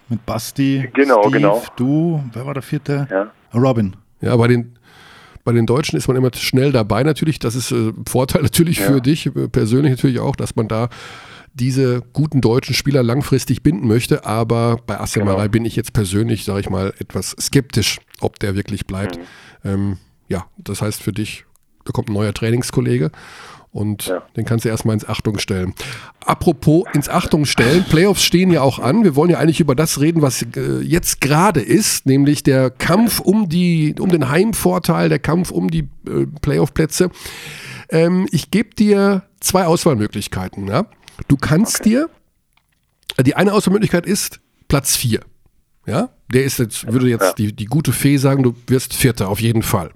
Mit 0.08 0.26
Basti, 0.26 0.90
Genau, 0.94 1.20
Steve, 1.24 1.32
genau. 1.34 1.64
du, 1.76 2.24
wer 2.34 2.46
war 2.46 2.54
der 2.54 2.64
vierte? 2.64 3.08
ja. 3.12 3.28
Robin. 3.54 3.96
Ja, 4.22 4.36
bei 4.38 4.48
den, 4.48 4.78
bei 5.44 5.52
den 5.52 5.66
Deutschen 5.66 5.98
ist 5.98 6.08
man 6.08 6.16
immer 6.18 6.30
schnell 6.34 6.72
dabei 6.72 7.04
natürlich. 7.04 7.38
Das 7.40 7.56
ist 7.56 7.72
äh, 7.72 7.92
Vorteil 8.08 8.42
natürlich 8.44 8.80
für 8.80 9.02
dich, 9.02 9.26
äh, 9.28 9.48
persönlich 9.50 9.92
natürlich 9.92 10.20
auch, 10.20 10.36
dass 10.38 10.56
man 10.56 10.68
da 10.70 10.88
diese 11.54 12.02
guten 12.14 12.42
deutschen 12.42 12.76
Spieler 12.76 13.04
langfristig 13.04 13.64
binden 13.64 13.88
möchte. 13.88 14.26
Aber 14.26 14.78
bei 14.86 15.00
Asim 15.00 15.26
Genau. 15.26 15.48
Bin 15.50 15.66
ich 15.66 15.76
jetzt 15.76 15.94
persönlich, 15.94 16.46
sage 16.46 16.62
ich 16.62 16.70
mal, 16.70 16.94
etwas 17.00 17.36
skeptisch, 17.40 18.00
ob 18.20 18.40
der 18.40 18.56
wirklich 18.56 18.86
bleibt. 18.86 19.18
Mhm. 19.18 19.70
Ähm, 19.70 19.98
ja, 20.28 20.46
das 20.58 20.82
heißt 20.82 21.02
für 21.02 21.12
dich, 21.12 21.46
da 21.86 21.92
kommt 21.92 22.10
ein 22.10 22.14
neuer 22.14 22.34
Trainingskollege 22.34 23.12
und 23.72 24.08
Ja. 24.08 24.24
den 24.36 24.46
kannst 24.46 24.66
du 24.66 24.70
erstmal 24.70 24.94
ins 24.94 25.08
Achtung 25.08 25.38
stellen. 25.40 25.74
Apropos 26.26 26.86
ins 26.94 27.10
Achtung 27.10 27.46
stellen, 27.46 27.84
Playoffs 27.84 28.24
stehen 28.24 28.52
ja 28.52 28.62
auch 28.62 28.80
an. 28.80 29.04
Wir 29.04 29.16
wollen 29.16 29.30
ja 29.32 29.40
eigentlich 29.40 29.60
über 29.60 29.76
das 29.76 30.00
reden, 30.00 30.22
was 30.22 30.42
äh, 30.56 30.80
jetzt 30.82 31.22
gerade 31.22 31.62
ist, 31.62 32.06
nämlich 32.06 32.44
der 32.44 32.70
Kampf 32.70 33.20
um, 33.20 33.50
die, 33.50 33.96
um 34.00 34.10
den 34.10 34.30
Heimvorteil, 34.30 35.10
der 35.10 35.20
Kampf 35.20 35.52
um 35.52 35.70
die 35.70 35.88
äh, 36.08 36.26
Playoff-Plätze. 36.42 37.10
Ähm, 37.90 38.28
ich 38.32 38.52
gebe 38.52 38.76
dir 38.76 39.24
zwei 39.40 39.66
Auswahlmöglichkeiten. 39.66 40.68
Ja? 40.68 40.86
Du 41.28 41.38
kannst 41.38 41.86
dir, 41.86 42.10
die 43.20 43.36
eine 43.36 43.54
Auswahlmöglichkeit 43.54 44.06
ist 44.06 44.40
Platz 44.68 44.96
4. 44.96 45.22
Ja, 45.86 46.10
der 46.32 46.44
ist 46.44 46.60
jetzt, 46.60 46.92
würde 46.92 47.08
jetzt 47.08 47.24
Ja. 47.24 47.34
die, 47.34 47.54
die 47.56 47.66
gute 47.66 47.92
Fee 47.94 48.18
sagen, 48.18 48.44
du 48.44 48.56
wirst 48.68 48.94
Vierter, 48.94 49.30
auf 49.30 49.40
jeden 49.42 49.64
Fall. 49.64 49.92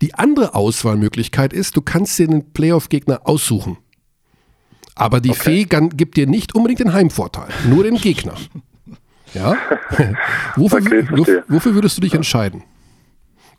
Die 0.00 0.14
andere 0.14 0.54
Auswahlmöglichkeit 0.54 1.52
ist, 1.52 1.76
du 1.76 1.82
kannst 1.82 2.18
dir 2.18 2.28
den 2.28 2.52
Playoff-Gegner 2.52 3.22
aussuchen. 3.24 3.78
Aber 4.94 5.20
die 5.20 5.34
Fee 5.34 5.64
gan- 5.64 5.88
gibt 5.90 6.16
dir 6.16 6.26
nicht 6.26 6.54
unbedingt 6.54 6.80
den 6.80 6.92
Heimvorteil, 6.92 7.48
nur 7.68 7.82
den 7.82 7.96
Gegner. 7.96 8.34
Ja? 9.34 9.56
wofür, 10.56 10.78
Okay, 11.18 11.40
wofür 11.48 11.74
würdest 11.74 11.96
du 11.96 12.02
dich 12.02 12.14
entscheiden? 12.14 12.62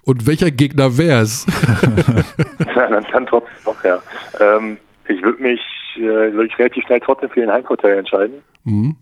Und 0.04 0.26
welcher 0.28 0.52
Gegner 0.52 0.98
wär's? 0.98 1.46
Ja, 2.76 2.88
dann, 2.90 3.06
dann 3.12 3.26
trotzdem 3.28 3.54
noch, 3.66 3.84
ja. 3.84 4.02
Ähm, 4.40 4.78
ich 5.08 5.22
würde 5.22 5.42
mich, 5.42 5.60
äh, 5.98 6.34
würde 6.34 6.46
ich 6.48 6.58
relativ 6.60 6.86
schnell 6.86 7.00
trotzdem 7.00 7.30
für 7.30 7.42
den 7.42 7.52
Heimvorteil 7.52 7.98
entscheiden. 7.98 8.42
Mhm. 8.64 8.96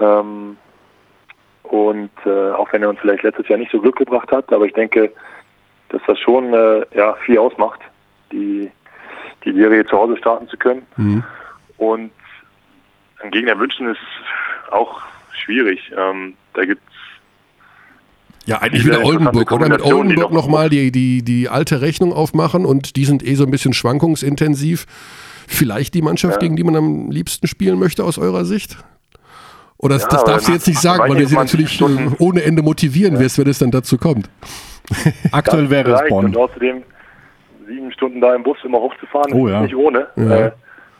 Ähm, 0.00 0.56
und 1.64 2.10
äh, 2.26 2.50
auch 2.52 2.72
wenn 2.72 2.82
er 2.82 2.90
uns 2.90 3.00
vielleicht 3.00 3.22
letztes 3.22 3.48
Jahr 3.48 3.58
nicht 3.58 3.70
so 3.72 3.80
Glück 3.80 3.96
gebracht 3.96 4.30
hat, 4.32 4.52
aber 4.52 4.64
ich 4.66 4.72
denke, 4.74 5.12
dass 5.90 6.00
das 6.06 6.18
schon 6.18 6.52
äh, 6.54 6.84
ja, 6.94 7.14
viel 7.24 7.38
ausmacht, 7.38 7.80
die, 8.30 8.70
die 9.44 9.52
Serie 9.52 9.84
zu 9.86 9.96
Hause 9.96 10.16
starten 10.16 10.48
zu 10.48 10.56
können. 10.56 10.82
Mhm. 10.96 11.22
Und 11.78 12.10
einen 13.20 13.30
Gegner 13.30 13.58
wünschen 13.58 13.88
ist 13.88 14.00
auch 14.70 15.00
schwierig. 15.32 15.92
Ähm, 15.96 16.34
da 16.54 16.64
gibt 16.64 16.82
Ja, 18.46 18.58
eigentlich 18.58 18.84
wieder 18.84 19.04
Oldenburg, 19.04 19.50
oder? 19.52 19.68
Mit 19.68 19.82
Oldenburg 19.82 20.32
noch- 20.32 20.44
nochmal 20.44 20.68
die, 20.68 20.90
die, 20.90 21.22
die 21.22 21.48
alte 21.48 21.80
Rechnung 21.80 22.12
aufmachen 22.12 22.64
und 22.66 22.96
die 22.96 23.04
sind 23.04 23.24
eh 23.24 23.34
so 23.34 23.44
ein 23.44 23.50
bisschen 23.50 23.72
schwankungsintensiv. 23.72 24.86
Vielleicht 25.46 25.94
die 25.94 26.02
Mannschaft, 26.02 26.34
Ja. 26.34 26.38
gegen 26.40 26.56
die 26.56 26.64
man 26.64 26.76
am 26.76 27.10
liebsten 27.10 27.46
spielen 27.46 27.78
möchte 27.78 28.04
aus 28.04 28.18
eurer 28.18 28.44
Sicht? 28.44 28.76
Oder 29.78 29.94
das, 29.96 30.02
Ja, 30.04 30.08
das 30.10 30.24
darfst 30.24 30.48
du 30.48 30.52
jetzt 30.52 30.68
nicht 30.68 30.80
sagen, 30.80 31.00
weil 31.08 31.18
du 31.18 31.26
sie 31.26 31.34
20 31.34 31.36
natürlich 31.58 31.72
Stunden- 31.74 32.12
äh, 32.12 32.16
ohne 32.18 32.42
Ende 32.44 32.62
motivieren 32.62 33.18
wirst, 33.18 33.38
wenn 33.38 33.48
es 33.48 33.58
dann 33.58 33.70
dazu 33.72 33.98
kommt. 33.98 34.30
Aktuell 35.32 35.70
wäre 35.70 35.92
es 35.92 35.98
vielleicht 36.00 36.12
und 36.12 36.32
Bonn. 36.32 36.42
außerdem 36.44 36.82
sieben 37.66 37.92
Stunden 37.92 38.20
da 38.20 38.34
im 38.34 38.42
Bus 38.42 38.58
immer 38.64 38.78
hochzufahren, 38.80 39.32
Oh 39.32 39.48
ja. 39.48 39.60
nicht 39.62 39.74
ohne. 39.74 40.06
Ja. 40.16 40.36
Äh, 40.46 40.52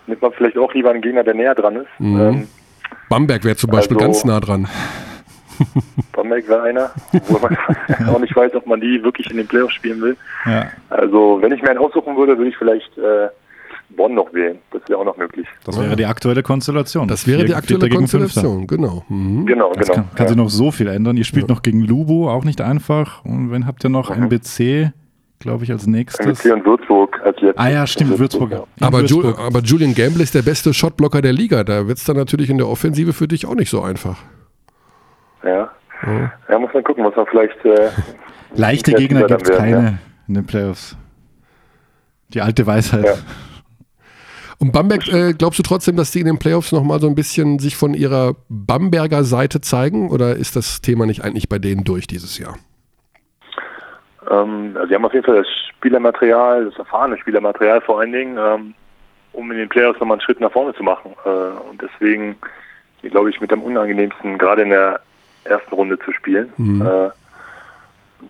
nimmt 0.09 0.21
man 0.23 0.33
vielleicht 0.33 0.59
auch 0.59 0.73
lieber 0.75 0.91
einen 0.91 1.01
Gegner, 1.03 1.23
der 1.23 1.35
näher 1.35 1.55
dran 1.55 1.77
ist. 1.77 1.87
Mhm. 1.99 2.21
Ähm, 2.21 2.49
Bamberg 3.09 3.45
wäre 3.45 3.57
zum 3.57 3.71
Beispiel 3.71 3.97
Also- 3.99 4.07
ganz 4.07 4.25
nah 4.25 4.41
dran. 4.41 4.67
Bamberg 6.13 6.49
wäre 6.49 6.63
einer, 6.63 6.91
wo 7.29 7.39
man 7.39 7.57
auch 8.09 8.19
nicht 8.19 8.35
weiß, 8.35 8.55
ob 8.55 8.67
man 8.67 8.81
die 8.81 9.03
wirklich 9.03 9.31
in 9.31 9.37
den 9.37 9.47
Playoffs 9.47 9.75
spielen 9.75 10.01
will. 10.01 10.17
Ja, 10.47 10.67
Also, 10.91 11.39
wenn 11.41 11.53
ich 11.53 11.63
mir 11.63 11.71
einen 11.71 11.79
aussuchen 11.79 12.17
würde, 12.17 12.37
würde 12.37 12.51
ich 12.51 12.57
vielleicht 12.57 12.97
äh, 12.99 13.29
Bonn 13.97 14.15
noch 14.15 14.33
wählen. 14.33 14.59
Das 14.73 14.83
wäre 14.89 14.99
auch 14.99 15.05
noch 15.05 15.17
möglich. 15.17 15.47
das 15.65 15.79
wäre 15.81 15.97
die 15.97 16.07
aktuelle 16.07 16.43
Konstellation. 16.43 17.09
Das 17.09 17.27
wäre 17.27 17.39
Vier- 17.41 17.47
die 17.49 17.55
aktuelle. 17.55 17.89
Konstellation, 17.89 18.67
genau. 18.67 19.05
Mhm. 19.09 19.47
Genau, 19.47 19.73
Das 19.75 19.89
genau. 19.89 19.95
kann, 20.03 20.15
kann 20.15 20.25
ja. 20.27 20.29
sich 20.29 20.37
noch 20.37 20.51
so 20.51 20.71
viel 20.71 20.89
ändern. 20.89 21.17
Ihr 21.17 21.25
spielt 21.25 21.49
noch 21.49 21.63
gegen 21.63 21.83
Lubo, 21.83 22.31
auch 22.31 22.45
nicht 22.45 22.61
einfach. 22.61 23.25
Und 23.25 23.51
wen 23.53 23.67
habt 23.67 23.85
ihr 23.85 23.91
noch? 23.91 24.11
MBC, 24.11 24.93
glaube 25.39 25.65
ich, 25.65 25.71
als 25.73 25.87
nächstes. 25.87 26.25
MSC 26.25 26.53
und 26.53 26.65
Würzburg 26.65 27.21
als 27.25 27.37
jetzt. 27.41 27.59
Ah 27.59 27.69
ja, 27.69 27.87
stimmt, 27.87 28.19
Würzburg. 28.19 28.51
ja. 28.53 28.65
In 28.79 28.85
Aber, 28.87 29.01
Ju 29.03 29.23
Würzburg. 29.23 29.47
aber 29.47 29.59
Julian 29.61 29.95
Gamble 29.95 30.23
ist 30.23 30.35
der 30.35 30.43
beste 30.43 30.73
Shotblocker 30.75 31.21
der 31.23 31.33
Liga. 31.33 31.65
Da 31.65 31.87
wird 31.87 31.99
es 31.99 32.05
dann 32.05 32.17
natürlich 32.17 32.51
in 32.51 32.59
der 32.59 32.69
Offensive 32.69 33.13
für 33.13 33.29
dich 33.29 33.47
auch 33.47 33.55
nicht 33.55 33.71
so 33.71 33.83
einfach. 33.83 34.19
Ja. 35.45 35.71
ja, 36.49 36.59
muss 36.59 36.71
man 36.73 36.85
gucken, 36.85 37.05
was 37.05 37.15
man 37.17 37.27
vielleicht. 37.27 37.65
Äh, 37.65 37.91
Leichte 38.55 38.93
Gegner 38.93 39.27
gibt 39.27 39.43
es 39.49 39.57
keine 39.57 39.99
in 40.29 40.35
den 40.35 40.47
Playoffs. 40.47 40.97
Die 42.29 42.41
alte 42.41 42.67
Weisheit. 42.67 43.23
Und 44.63 44.71
Bamberg, 44.71 45.09
äh, 45.09 45.33
glaubst 45.33 45.59
du 45.59 45.65
trotzdem, 45.65 45.97
dass 45.97 46.13
die 46.13 46.21
in 46.21 46.27
den 46.27 46.39
Playoffs 46.39 46.71
nochmal 46.71 47.01
so 47.01 47.09
ein 47.09 47.17
bisschen 47.17 47.59
sich 47.59 47.77
von 47.77 47.95
ihrer 47.95 48.37
Bamberger 48.49 49.25
Seite 49.25 49.61
zeigen? 49.61 50.09
Oder 50.09 50.37
ist 50.37 50.55
das 50.55 50.81
Thema 50.81 51.05
nicht 51.05 51.25
eigentlich 51.25 51.49
bei 51.49 51.59
denen 51.59 51.83
durch 51.83 52.07
dieses 52.07 52.39
Jahr? 52.39 52.55
ähm, 54.31 54.71
also, 54.77 54.87
sie 54.87 54.95
haben 54.95 55.05
auf 55.05 55.15
jeden 55.15 55.27
Fall 55.27 55.39
das 55.39 55.49
Spielermaterial, 55.77 56.67
das 56.67 56.79
erfahrene 56.79 57.19
Spielermaterial 57.19 57.81
vor 57.81 57.99
allen 57.99 58.13
Dingen, 58.13 58.39
ähm, 58.39 58.75
um 59.33 59.51
in 59.51 59.59
den 59.59 59.69
Playoffs 59.69 59.99
nochmal 59.99 60.19
einen 60.19 60.23
Schritt 60.23 60.41
nach 60.41 60.53
vorne 60.53 60.73
zu 60.75 60.85
machen. 60.85 61.13
Äh, 61.25 61.69
und 61.69 61.83
deswegen, 61.83 62.37
glaube 63.03 63.31
ich, 63.31 63.41
mit 63.41 63.53
am 63.53 63.65
unangenehmsten, 63.65 64.39
gerade 64.39 64.63
in 64.63 64.71
der 64.71 65.01
ersten 65.43 65.75
Runde 65.75 65.99
zu 65.99 66.13
spielen. 66.13 66.53
Äh, 66.81 67.11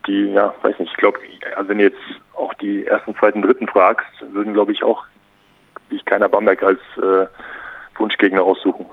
die, 0.07 0.33
ja, 0.33 0.55
weiß 0.63 0.79
nicht, 0.79 0.93
ich 0.93 0.97
glaube, 0.97 1.19
also 1.57 1.69
wenn 1.69 1.77
du 1.77 1.85
jetzt 1.85 2.01
auch 2.35 2.55
die 2.55 2.87
ersten, 2.87 3.15
zweiten, 3.17 3.43
dritten 3.43 3.69
fragst, 3.69 4.07
würden, 4.33 4.55
glaube 4.55 4.73
ich, 4.73 4.83
auch 4.83 5.05
sich 5.93 6.05
keiner 6.05 6.29
Bamberg 6.29 6.63
als 6.63 6.81
äh, 6.97 7.27
Wunschgegner 7.99 8.43
aussuchen. 8.43 8.87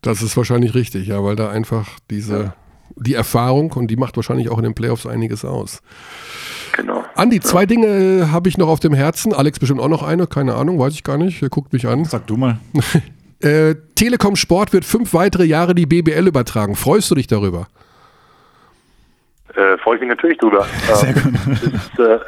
Das 0.00 0.22
ist 0.22 0.36
wahrscheinlich 0.36 0.74
richtig, 0.74 1.06
ja, 1.06 1.22
weil 1.22 1.36
da 1.36 1.50
einfach 1.50 1.88
diese, 2.10 2.54
die 2.96 3.14
Erfahrung 3.14 3.72
und 3.72 3.88
die 3.88 3.96
macht 3.96 4.16
wahrscheinlich 4.16 4.50
auch 4.50 4.58
in 4.58 4.64
den 4.64 4.74
Playoffs 4.74 5.06
einiges 5.06 5.44
aus. 5.44 5.82
Genau. 6.76 7.04
Andi, 7.14 7.40
zwei 7.40 7.66
Dinge 7.66 7.86
äh, 7.86 8.26
habe 8.26 8.48
ich 8.48 8.58
noch 8.58 8.68
auf 8.68 8.80
dem 8.80 8.94
Herzen. 8.94 9.32
Alex 9.32 9.58
bestimmt 9.58 9.80
auch 9.80 9.88
noch 9.88 10.02
eine, 10.02 10.26
keine 10.26 10.54
Ahnung, 10.54 10.78
weiß 10.78 10.94
ich 10.94 11.04
gar 11.04 11.18
nicht. 11.18 11.42
Er 11.42 11.50
guckt 11.50 11.72
mich 11.72 11.86
an. 11.86 12.04
Sag 12.04 12.26
du 12.26 12.36
mal. 12.36 12.58
Äh, 13.42 13.74
Telekom 13.96 14.36
Sport 14.36 14.72
wird 14.72 14.84
fünf 14.84 15.14
weitere 15.14 15.44
Jahre 15.44 15.74
die 15.74 15.84
BBL 15.84 16.28
übertragen. 16.28 16.76
Freust 16.76 17.10
du 17.10 17.16
dich 17.16 17.26
darüber? 17.26 17.66
Äh, 19.54 19.76
freue 19.78 19.96
ich 19.96 20.00
mich 20.00 20.08
natürlich 20.10 20.38
drüber. 20.38 20.64
Sehr 20.94 21.12
gut. 21.12 21.32
Das 21.46 21.62
ist 21.62 21.98
äh, 21.98 22.18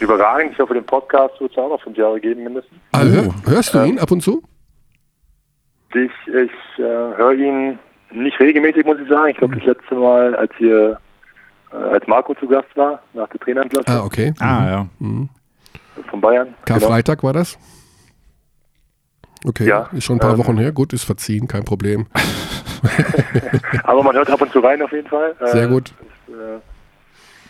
überragend. 0.00 0.52
Ich 0.52 0.58
hoffe, 0.58 0.74
den 0.74 0.84
Podcast 0.84 1.40
wird 1.40 1.50
es 1.52 1.58
auch 1.58 1.68
noch 1.68 1.82
fünf 1.82 1.96
Jahre 1.96 2.20
geben, 2.20 2.44
mindestens. 2.44 2.78
Hör, 2.94 3.34
hörst 3.46 3.74
du 3.74 3.82
ihn 3.84 3.98
ab 3.98 4.10
und 4.10 4.20
zu? 4.22 4.42
Ich, 5.92 6.10
ich 6.28 6.78
äh, 6.78 6.82
höre 6.82 7.32
ihn 7.32 7.78
nicht 8.12 8.38
regelmäßig, 8.38 8.84
muss 8.84 8.98
ich 9.00 9.08
sagen. 9.08 9.30
Ich 9.30 9.36
glaube, 9.38 9.56
das 9.56 9.64
letzte 9.64 9.94
Mal, 9.96 10.36
als 10.36 10.52
hier, 10.58 10.98
äh, 11.72 11.76
als 11.76 12.06
Marco 12.06 12.34
zu 12.34 12.46
Gast 12.46 12.68
war, 12.76 13.02
nach 13.12 13.28
der 13.28 13.40
Trainerentlassung 13.40 13.92
Ah, 13.92 14.04
okay. 14.04 14.32
Ah, 14.38 14.66
ja. 14.68 14.86
von 16.08 16.20
Bayern. 16.20 16.54
Genau. 16.64 16.78
Karfreitag 16.78 17.22
war 17.24 17.32
das? 17.32 17.58
Okay, 19.44 19.66
Ja, 19.66 19.88
ist 19.92 20.04
schon 20.04 20.16
ein 20.16 20.20
paar 20.20 20.32
ähm, 20.34 20.38
Wochen 20.38 20.58
her. 20.58 20.70
Gut, 20.70 20.92
ist 20.92 21.04
verziehen, 21.04 21.48
kein 21.48 21.64
Problem. 21.64 22.06
Aber 23.84 24.02
man 24.02 24.14
hört 24.16 24.30
ab 24.30 24.40
und 24.40 24.52
zu 24.52 24.60
rein 24.60 24.82
auf 24.82 24.92
jeden 24.92 25.08
Fall. 25.08 25.34
Sehr 25.52 25.68
gut. 25.68 25.92
Das, 26.26 26.34
äh, 26.36 26.58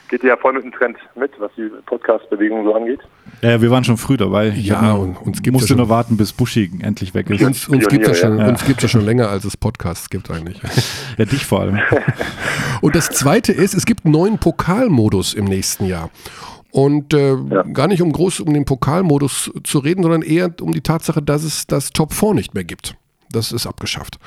geht 0.09 0.24
ja 0.24 0.37
voll 0.37 0.55
mit 0.55 0.64
dem 0.64 0.72
Trend 0.72 0.97
mit, 1.14 1.31
was 1.39 1.53
die 1.57 1.70
Podcast-Bewegung 1.87 2.64
so 2.64 2.74
angeht. 2.74 2.99
Ja, 3.43 3.62
wir 3.62 3.70
waren 3.70 3.85
schon 3.85 3.97
früh 3.97 4.16
dabei. 4.16 4.49
Ich 4.49 4.66
Ja, 4.66 4.93
und 4.95 5.16
uns 5.18 5.41
gibt's 5.41 5.53
musste 5.53 5.66
ja 5.66 5.68
schon- 5.68 5.76
nur 5.78 5.89
warten, 5.89 6.16
bis 6.16 6.33
Buschi 6.33 6.68
endlich 6.83 7.14
weg 7.14 7.31
ist. 7.31 7.41
Uns, 7.43 7.68
uns 7.68 7.87
gibt 7.89 8.09
es 8.09 8.20
ja, 8.20 8.26
schon- 8.28 8.39
ja. 8.39 8.49
uns 8.49 8.64
gibt's 8.64 8.83
ja 8.83 8.89
schon 8.89 9.05
länger, 9.05 9.28
als 9.28 9.45
es 9.45 9.57
Podcasts 9.57 10.11
gibt 10.11 10.28
eigentlich. 10.31 10.61
Ja, 11.16 11.24
dich 11.26 11.47
vor 11.47 11.61
allem. 11.61 11.78
Und 12.81 12.97
das 12.97 13.11
Zweite 13.11 13.53
ist, 13.53 13.74
es 13.74 13.87
gibt 13.87 14.05
einen 14.05 14.12
neuen 14.12 14.39
Pokalmodus 14.39 15.35
im 15.35 15.45
nächsten 15.45 15.87
Jahr. 15.87 16.11
Und 16.72 17.14
äh, 17.14 17.35
Ja. 17.37 17.62
gar 17.72 17.87
nicht 17.89 18.01
um 18.03 18.11
groß 18.12 18.41
um 18.41 18.53
den 18.55 18.64
Pokalmodus 18.64 19.53
zu 19.64 19.78
reden, 19.78 20.03
sondern 20.03 20.22
eher 20.22 20.51
um 20.61 20.72
die 20.72 20.81
Tatsache, 20.81 21.20
dass 21.22 21.45
es 21.45 21.66
das 21.66 21.91
Top 21.91 22.12
4 22.14 22.35
nicht 22.35 22.55
mehr 22.55 22.64
gibt. 22.64 22.97
Das 23.33 23.53
ist 23.53 23.66
abgeschafft. 23.66 24.18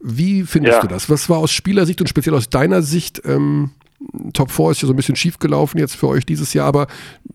Wie 0.00 0.42
findest 0.42 0.76
Ja. 0.76 0.80
du 0.82 0.88
das? 0.88 1.08
Was 1.10 1.30
war 1.30 1.38
aus 1.38 1.52
Spielersicht 1.52 2.00
und 2.00 2.08
speziell 2.08 2.34
aus 2.34 2.48
deiner 2.50 2.82
Sicht, 2.82 3.22
ähm, 3.24 3.70
Top 4.32 4.50
4 4.50 4.70
ist 4.70 4.82
ja 4.82 4.86
so 4.86 4.92
ein 4.92 4.96
bisschen 4.96 5.16
schief 5.16 5.38
gelaufen 5.38 5.78
jetzt 5.78 5.96
für 5.96 6.06
euch 6.06 6.24
dieses 6.24 6.54
Jahr, 6.54 6.66
aber 6.68 6.86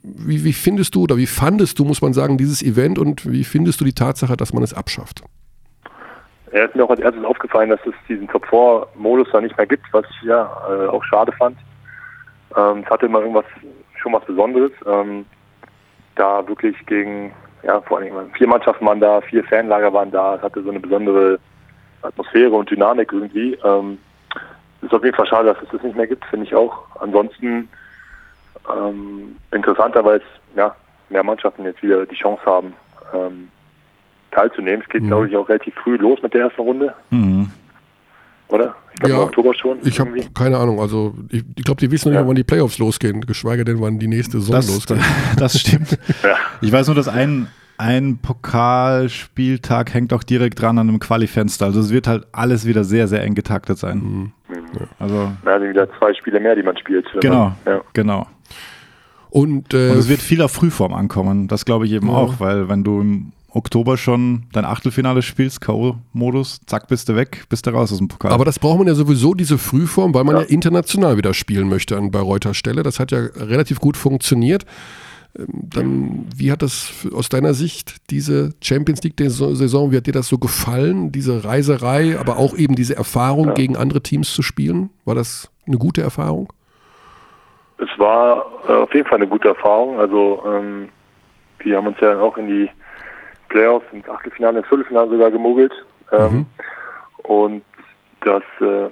wie, 0.01 0.43
wie 0.45 0.53
findest 0.53 0.95
du 0.95 1.03
oder 1.03 1.17
wie 1.17 1.28
fandest 1.28 1.78
du, 1.78 1.84
muss 1.86 2.01
man 2.01 2.13
sagen, 2.13 2.38
dieses 2.38 2.61
Event 2.61 2.97
und 2.97 3.30
wie 3.30 3.43
findest 3.43 3.82
du 3.82 3.86
die 3.86 3.93
Tatsache, 3.93 4.38
dass 4.38 4.53
man 4.53 4.63
es 4.63 4.74
abschafft? 4.74 5.24
Er 6.51 6.65
ist 6.65 6.76
mir 6.76 6.84
auch 6.86 6.89
als 6.89 6.99
erstes 7.01 7.24
aufgefallen, 7.26 7.69
dass 7.69 7.80
es 7.86 7.93
diesen 8.07 8.28
Top-4-Modus 8.28 9.28
da 9.32 9.41
nicht 9.41 9.57
mehr 9.57 9.65
gibt, 9.67 9.86
was 9.91 10.05
ich 10.09 10.28
ja 10.28 10.43
äh, 10.69 10.88
auch 10.88 11.03
schade 11.03 11.32
fand. 11.34 11.57
Ähm, 12.55 12.84
es 12.86 12.89
hatte 12.89 13.07
immer 13.07 13.19
irgendwas, 13.19 13.45
schon 14.01 14.13
was 14.13 14.24
Besonderes. 14.26 14.71
Ähm, 14.86 15.26
da 16.15 16.47
wirklich 16.47 16.76
gegen, 16.86 17.32
ja, 17.64 17.82
vor 17.82 17.97
allem 17.97 18.32
vier 18.38 18.47
Mannschaften 18.47 18.86
waren 18.86 18.99
da, 18.99 19.22
vier 19.22 19.43
Fanlager 19.45 19.91
waren 19.93 20.11
da, 20.11 20.36
es 20.36 20.41
hatte 20.41 20.61
so 20.64 20.70
eine 20.70 20.80
besondere 20.80 21.39
Atmosphäre 22.01 22.51
und 22.51 22.70
Dynamik 22.70 23.11
irgendwie. 23.14 23.57
Ähm, 23.64 23.97
ist 24.82 24.93
auf 24.93 25.03
jeden 25.03 25.16
Fall 25.16 25.28
schade, 25.28 25.53
dass 25.53 25.64
es 25.64 25.70
das 25.70 25.82
nicht 25.84 25.95
mehr 25.95 26.07
gibt, 26.07 26.26
finde 26.26 26.45
ich 26.45 26.53
auch. 26.53 26.78
Ansonsten 26.99 27.70
ähm, 28.70 29.38
interessanter, 29.51 30.03
weil 30.03 30.18
es 30.18 30.57
ja, 30.57 30.76
mehr 31.09 31.24
Mannschaften 31.24 31.64
jetzt 31.64 31.82
wieder 31.82 32.05
die 32.05 32.16
Chance 32.16 32.41
haben, 32.45 32.74
ähm, 33.14 33.47
teilzunehmen. 34.32 34.82
Es 34.82 34.89
geht, 34.89 35.03
Mhm. 35.03 35.07
glaube 35.07 35.28
ich, 35.30 35.38
auch 35.38 35.47
relativ 35.47 35.74
früh 35.76 35.95
los 35.95 36.22
mit 36.22 36.34
der 36.34 36.41
ersten 36.41 36.61
Runde, 36.61 36.93
Mhm. 37.11 37.49
Oder? 38.54 38.76
Ich 38.93 38.99
glaube, 38.99 39.14
Ja, 39.14 39.18
im 39.22 39.24
Oktober 39.28 39.54
schon. 39.56 39.78
Ich 39.84 39.99
habe 39.99 40.12
keine 40.34 40.58
Ahnung. 40.58 40.80
Also 40.80 41.14
ich, 41.30 41.43
ich 41.56 41.64
glaube, 41.64 41.80
die 41.82 41.89
wissen 41.91 42.10
noch 42.10 42.20
nicht, 42.20 42.22
Ja. 42.24 42.28
wann 42.28 42.36
die 42.36 42.43
Playoffs 42.43 42.78
losgehen, 42.78 43.22
geschweige 43.22 43.66
denn, 43.66 43.82
wann 43.82 43.99
die 43.99 44.08
nächste 44.08 44.39
Saison 44.39 44.56
Das, 44.56 44.68
losgeht. 44.68 44.97
das 45.38 45.60
stimmt. 45.60 45.97
Ja. 46.24 46.36
Ich 46.62 46.72
weiß 46.72 46.88
nur, 46.88 46.95
dass 46.95 47.08
ein, 47.08 47.47
ein 47.78 48.20
Pokalspieltag 48.22 49.93
hängt 49.93 50.14
auch 50.14 50.24
direkt 50.24 50.62
dran 50.62 50.78
an 50.78 50.89
einem 50.89 50.99
Qualifenster. 50.99 51.66
Also 51.66 51.80
es 51.80 51.89
wird 51.91 52.08
halt 52.08 52.28
alles 52.32 52.66
wieder 52.66 52.84
sehr, 52.84 53.08
sehr 53.08 53.24
eng 53.24 53.36
getaktet 53.36 53.78
sein. 53.78 53.97
Mhm. 53.97 54.32
Also 54.99 55.32
Da 55.43 55.60
sind 55.60 55.70
wieder 55.70 55.88
zwei 55.97 56.14
Spiele 56.14 56.39
mehr, 56.39 56.56
die 56.56 56.64
man 56.64 56.78
spielt. 56.78 57.06
genau, 57.22 57.56
Man, 57.66 57.76
ja. 57.76 57.82
genau. 57.93 58.28
Und, 59.30 59.74
äh, 59.74 59.89
Und 59.89 59.97
es 59.97 60.10
wird 60.10 60.22
viel 60.22 60.41
auf 60.43 60.51
Frühform 60.51 60.93
ankommen. 60.93 61.47
Das 61.47 61.66
glaube 61.66 61.86
ich 61.88 61.91
eben 61.93 62.08
Ja. 62.08 62.14
auch, 62.14 62.39
weil 62.39 62.70
wenn 62.70 62.84
du 62.84 63.01
im 63.01 63.32
Oktober 63.54 63.97
schon 63.97 64.43
dein 64.51 64.66
Achtelfinale 64.66 65.22
spielst, 65.22 65.62
K.O.-Modus, 65.62 66.62
zack, 66.66 66.88
bist 66.88 67.08
du 67.10 67.16
weg, 67.16 67.45
bist 67.49 67.68
du 67.68 67.70
raus 67.72 67.91
aus 67.91 67.99
dem 67.99 68.08
Pokal. 68.08 68.32
aber 68.32 68.45
das 68.45 68.58
braucht 68.60 68.80
man 68.80 68.88
ja 68.88 68.95
sowieso, 68.95 69.34
diese 69.36 69.58
Frühform, 69.58 70.14
weil 70.14 70.24
man 70.24 70.36
ja, 70.36 70.41
Ja. 70.41 70.47
international 70.47 71.18
wieder 71.18 71.34
spielen 71.34 71.70
möchte 71.70 71.95
an 71.97 72.10
Bayreuther 72.12 72.54
Stelle. 72.54 72.82
Das 72.84 72.99
hat 72.99 73.12
ja 73.12 73.20
relativ 73.36 73.80
gut 73.80 73.95
funktioniert. 73.97 74.66
Ähm, 75.38 75.45
Dann, 75.51 76.26
wie 76.36 76.51
hat 76.51 76.62
das 76.62 76.91
aus 77.14 77.30
deiner 77.30 77.54
Sicht, 77.54 77.97
diese 78.10 78.54
Champions 78.62 79.01
League-Saison, 79.04 79.91
wie 79.91 79.97
hat 79.97 80.08
dir 80.08 80.14
das 80.14 80.28
so 80.28 80.38
gefallen? 80.38 81.12
Diese 81.12 81.43
Reiserei, 81.43 82.20
aber 82.20 82.38
auch 82.38 82.56
eben 82.56 82.76
diese 82.76 82.95
Erfahrung, 82.95 83.47
Ja. 83.49 83.54
gegen 83.54 83.78
andere 83.78 84.01
Teams 84.01 84.34
zu 84.34 84.41
spielen? 84.41 84.89
War 85.06 85.16
das 85.16 85.49
eine 85.68 85.78
gute 85.78 86.01
Erfahrung? 86.01 86.51
Es 87.78 87.89
war 87.99 88.45
äh, 88.68 88.72
auf 88.74 88.93
jeden 88.93 89.08
Fall 89.08 89.18
eine 89.18 89.28
gute 89.28 89.47
Erfahrung. 89.49 89.99
Also 89.99 90.43
ähm, 90.47 90.89
wir 91.60 91.78
haben 91.78 91.88
uns 91.88 91.97
ja 92.01 92.20
auch 92.20 92.38
in 92.38 92.47
die 92.47 92.70
Playoffs, 93.54 93.86
ins 93.91 94.10
Achtelfinale, 94.10 94.60
ins 94.60 94.68
Viertelfinale 94.68 95.10
sogar 95.10 95.32
gemogelt. 95.32 95.74
Ähm, 96.12 96.32
Mhm. 96.34 96.45
Und 97.24 97.64
das 98.22 98.43
äh, 98.60 98.89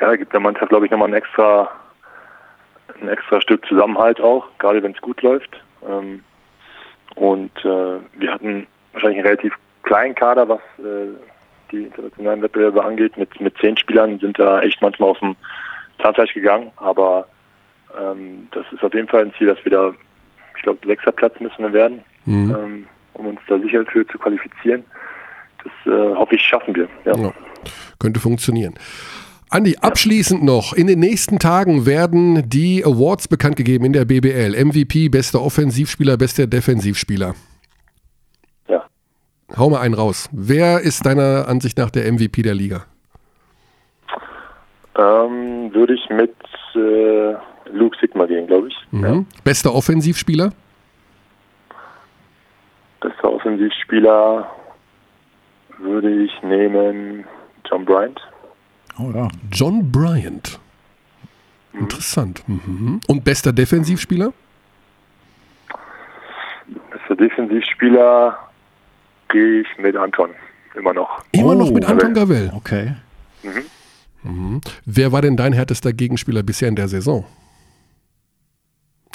ja, 0.00 0.14
gibt 0.14 0.32
der 0.32 0.40
Mannschaft, 0.40 0.68
glaube 0.68 0.84
ich, 0.84 0.92
nochmal 0.92 1.08
ein 1.08 1.14
extra, 1.14 1.68
ein 3.00 3.08
extra 3.08 3.40
Stück 3.40 3.64
Zusammenhalt 3.66 4.20
auch, 4.20 4.46
gerade 4.58 4.82
wenn 4.82 4.92
es 4.92 5.00
gut 5.00 5.22
läuft. 5.22 5.60
Ähm, 5.88 6.22
und 7.16 7.56
äh, 7.64 7.98
wir 8.18 8.30
hatten 8.32 8.66
wahrscheinlich 8.92 9.18
einen 9.18 9.26
relativ 9.26 9.54
kleinen 9.82 10.14
Kader, 10.14 10.48
was 10.48 10.60
äh, 10.78 11.08
die 11.72 11.84
internationalen 11.84 12.42
Wettbewerbe 12.42 12.84
angeht. 12.84 13.16
Mit, 13.16 13.40
mit 13.40 13.56
zehn 13.58 13.76
Spielern 13.76 14.18
sind 14.18 14.38
da 14.38 14.60
echt 14.60 14.80
manchmal 14.82 15.10
auf 15.10 15.18
dem 15.18 15.34
Zahnfleisch 16.02 16.34
gegangen, 16.34 16.70
aber 16.76 17.26
ähm, 17.98 18.48
das 18.52 18.64
ist 18.72 18.84
auf 18.84 18.92
jeden 18.94 19.08
Fall 19.08 19.22
ein 19.22 19.34
Ziel, 19.38 19.46
dass 19.46 19.64
wir 19.64 19.72
da, 19.72 19.92
ich 20.56 20.62
glaube, 20.62 20.86
sechster 20.86 21.12
Platz 21.12 21.40
müssen 21.40 21.62
wir 21.62 21.72
werden, 21.72 22.04
Mhm. 22.26 22.86
Um 23.14 23.26
uns 23.26 23.40
da 23.48 23.58
sicher 23.58 23.84
für 23.86 24.06
zu 24.06 24.18
qualifizieren. 24.18 24.84
Das 25.62 25.92
äh, 25.92 26.14
hoffe 26.14 26.34
ich, 26.34 26.42
schaffen 26.42 26.74
wir. 26.74 26.88
Ja. 27.04 27.16
Ja, 27.16 27.32
könnte 27.98 28.20
funktionieren. 28.20 28.74
Andi, 29.50 29.76
abschließend 29.80 30.42
noch, 30.42 30.72
in 30.72 30.88
den 30.88 30.98
nächsten 30.98 31.38
Tagen 31.38 31.86
werden 31.86 32.48
die 32.48 32.84
Awards 32.84 33.28
bekannt 33.28 33.56
gegeben 33.56 33.84
in 33.84 33.92
der 33.92 34.04
BBL. 34.04 34.52
MVP, 34.64 35.08
bester 35.10 35.40
Offensivspieler, 35.40 36.16
bester 36.16 36.46
Defensivspieler. 36.46 37.34
Ja. 38.68 38.84
Hau 39.56 39.70
mal 39.70 39.80
einen 39.80 39.94
raus. 39.94 40.28
Wer 40.32 40.80
ist 40.80 41.06
deiner 41.06 41.46
Ansicht 41.46 41.78
nach 41.78 41.90
der 41.90 42.12
MVP 42.12 42.42
der 42.42 42.54
Liga? 42.54 42.84
Ähm, 44.98 45.72
würde 45.72 45.94
ich 45.94 46.08
mit 46.10 46.34
äh, 46.74 47.34
Luke 47.70 47.96
Sigma 48.00 48.26
gehen, 48.26 48.46
glaube 48.46 48.68
ich. 48.68 48.74
Mhm. 48.90 49.26
Bester 49.44 49.74
Offensivspieler? 49.74 50.50
Bester 53.04 53.30
Offensivspieler 53.30 54.50
würde 55.76 56.10
ich 56.24 56.42
nehmen 56.42 57.24
John 57.68 57.84
Bryant. 57.84 58.18
Oh 58.98 59.10
ja. 59.14 59.28
John 59.52 59.92
Bryant. 59.92 60.58
Interessant. 61.74 62.42
Mhm. 62.48 63.00
Und 63.06 63.22
bester 63.24 63.52
Defensivspieler? 63.52 64.32
Bester 66.90 67.16
Defensivspieler 67.16 68.38
gehe 69.28 69.60
ich 69.60 69.68
mit 69.78 69.96
Anton. 69.96 70.30
Immer 70.74 70.94
noch. 70.94 71.22
Immer 71.32 71.54
noch 71.56 71.68
Oh, 71.68 71.72
mit 71.74 71.84
Anton 71.84 72.14
Gavel. 72.14 72.52
Okay. 72.56 72.94
Wer 74.86 75.12
war 75.12 75.20
denn 75.20 75.36
dein 75.36 75.52
härtester 75.52 75.92
Gegenspieler 75.92 76.42
bisher 76.42 76.68
in 76.68 76.76
der 76.76 76.88
Saison? 76.88 77.26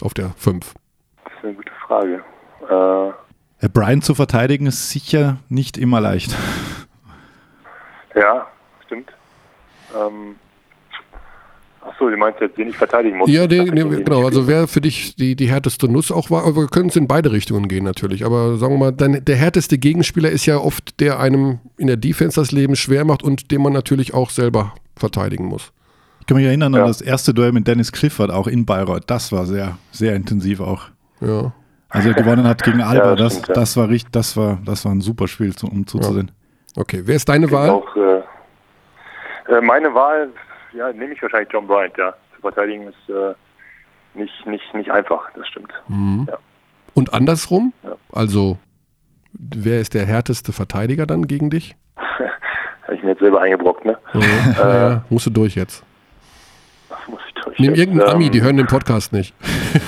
Auf 0.01 0.13
der 0.13 0.29
5. 0.37 0.75
Das 1.23 1.33
ist 1.33 1.43
eine 1.43 1.53
gute 1.55 1.71
Frage. 1.87 2.23
Äh, 2.69 3.13
Brian 3.67 4.01
zu 4.01 4.15
verteidigen 4.15 4.67
ist 4.67 4.89
sicher 4.89 5.37
nicht 5.49 5.77
immer 5.77 5.99
leicht. 5.99 6.35
ja, 8.15 8.47
stimmt. 8.85 9.09
Ähm, 9.95 10.35
Achso, 11.81 12.09
du 12.09 12.17
meinst 12.17 12.39
jetzt, 12.41 12.57
den 12.57 12.69
ich 12.69 12.77
verteidigen 12.77 13.17
muss? 13.17 13.29
Ja, 13.29 13.47
den, 13.47 13.65
den, 13.73 13.89
den 13.89 14.05
genau. 14.05 14.25
Also 14.25 14.47
wer 14.47 14.67
für 14.67 14.81
dich 14.81 15.15
die, 15.15 15.35
die 15.35 15.49
härteste 15.49 15.89
Nuss 15.91 16.11
auch 16.11 16.29
war, 16.29 16.43
aber 16.45 16.57
wir 16.57 16.67
können 16.67 16.89
es 16.89 16.95
in 16.95 17.07
beide 17.07 17.31
Richtungen 17.31 17.67
gehen 17.67 17.83
natürlich. 17.85 18.25
Aber 18.25 18.57
sagen 18.57 18.73
wir 18.73 18.77
mal, 18.77 18.91
dein, 18.91 19.23
der 19.23 19.35
härteste 19.37 19.77
Gegenspieler 19.77 20.29
ist 20.29 20.45
ja 20.45 20.57
oft, 20.57 20.99
der 20.99 21.19
einem 21.19 21.59
in 21.77 21.87
der 21.87 21.97
Defense 21.97 22.39
das 22.39 22.51
Leben 22.51 22.75
schwer 22.75 23.05
macht 23.05 23.23
und 23.23 23.49
den 23.51 23.61
man 23.61 23.73
natürlich 23.73 24.13
auch 24.13 24.29
selber 24.29 24.73
verteidigen 24.95 25.45
muss. 25.45 25.71
Ich 26.19 26.25
kann 26.27 26.37
mich 26.37 26.45
erinnern 26.45 26.73
Ja. 26.73 26.81
an 26.81 26.87
das 26.87 27.01
erste 27.01 27.33
Duell 27.33 27.53
mit 27.53 27.67
Dennis 27.67 27.91
Clifford, 27.91 28.29
auch 28.29 28.47
in 28.47 28.65
Bayreuth. 28.65 29.03
Das 29.07 29.31
war 29.31 29.45
sehr, 29.45 29.77
sehr 29.91 30.15
intensiv 30.15 30.59
auch. 30.59 30.83
Ja. 31.21 31.53
Als 31.89 32.05
er 32.05 32.13
gewonnen 32.13 32.47
hat 32.47 32.63
gegen 32.63 32.81
Alba, 32.83 33.15
das 33.15 33.17
das, 33.17 33.33
stimmt, 33.33 33.47
ja. 33.49 33.53
das 33.55 33.77
war 33.77 33.89
richtig, 33.89 34.11
das 34.11 34.37
war, 34.37 34.59
das 34.63 34.85
war 34.85 34.91
ein 34.91 35.01
super 35.01 35.27
Spiel, 35.27 35.53
um 35.63 35.87
zuzusehen. 35.87 36.31
Okay, 36.75 37.01
wer 37.05 37.15
ist 37.15 37.27
deine 37.27 37.51
Wahl? 37.51 37.69
Auch, 37.71 37.95
äh, 37.95 38.21
äh, 39.51 39.61
meine 39.61 39.93
Wahl, 39.93 40.29
ja, 40.73 40.91
nehme 40.93 41.13
ich 41.13 41.21
wahrscheinlich 41.21 41.51
John 41.51 41.67
Bryant, 41.67 41.97
ja. 41.97 42.13
Zu 42.35 42.41
verteidigen 42.41 42.87
ist 42.87 43.09
äh, 43.09 43.33
nicht, 44.13 44.45
nicht, 44.45 44.73
nicht 44.73 44.91
einfach, 44.91 45.29
das 45.35 45.47
stimmt. 45.47 45.73
Und 46.93 47.13
andersrum? 47.13 47.73
Ja. 47.83 47.95
Also, 48.11 48.57
wer 49.33 49.79
ist 49.81 49.93
der 49.93 50.05
härteste 50.05 50.53
Verteidiger 50.53 51.05
dann 51.05 51.27
gegen 51.27 51.49
dich? 51.49 51.75
Habe 52.83 52.95
ich 52.95 53.03
mir 53.03 53.09
jetzt 53.09 53.19
selber 53.19 53.41
eingebrockt, 53.41 53.85
ne? 53.85 53.97
Ja, 54.13 54.89
ja, 54.89 55.03
musst 55.09 55.25
du 55.25 55.31
durch 55.31 55.55
jetzt. 55.55 55.83
Muss 57.07 57.21
ich 57.27 57.33
durch. 57.43 57.59
Nimm 57.59 57.69
jetzt. 57.71 57.79
irgendeinen 57.79 58.09
Ami, 58.11 58.25
Ähm, 58.27 58.31
die 58.31 58.41
hören 58.41 58.57
den 58.57 58.67
Podcast 58.67 59.11
nicht. 59.13 59.33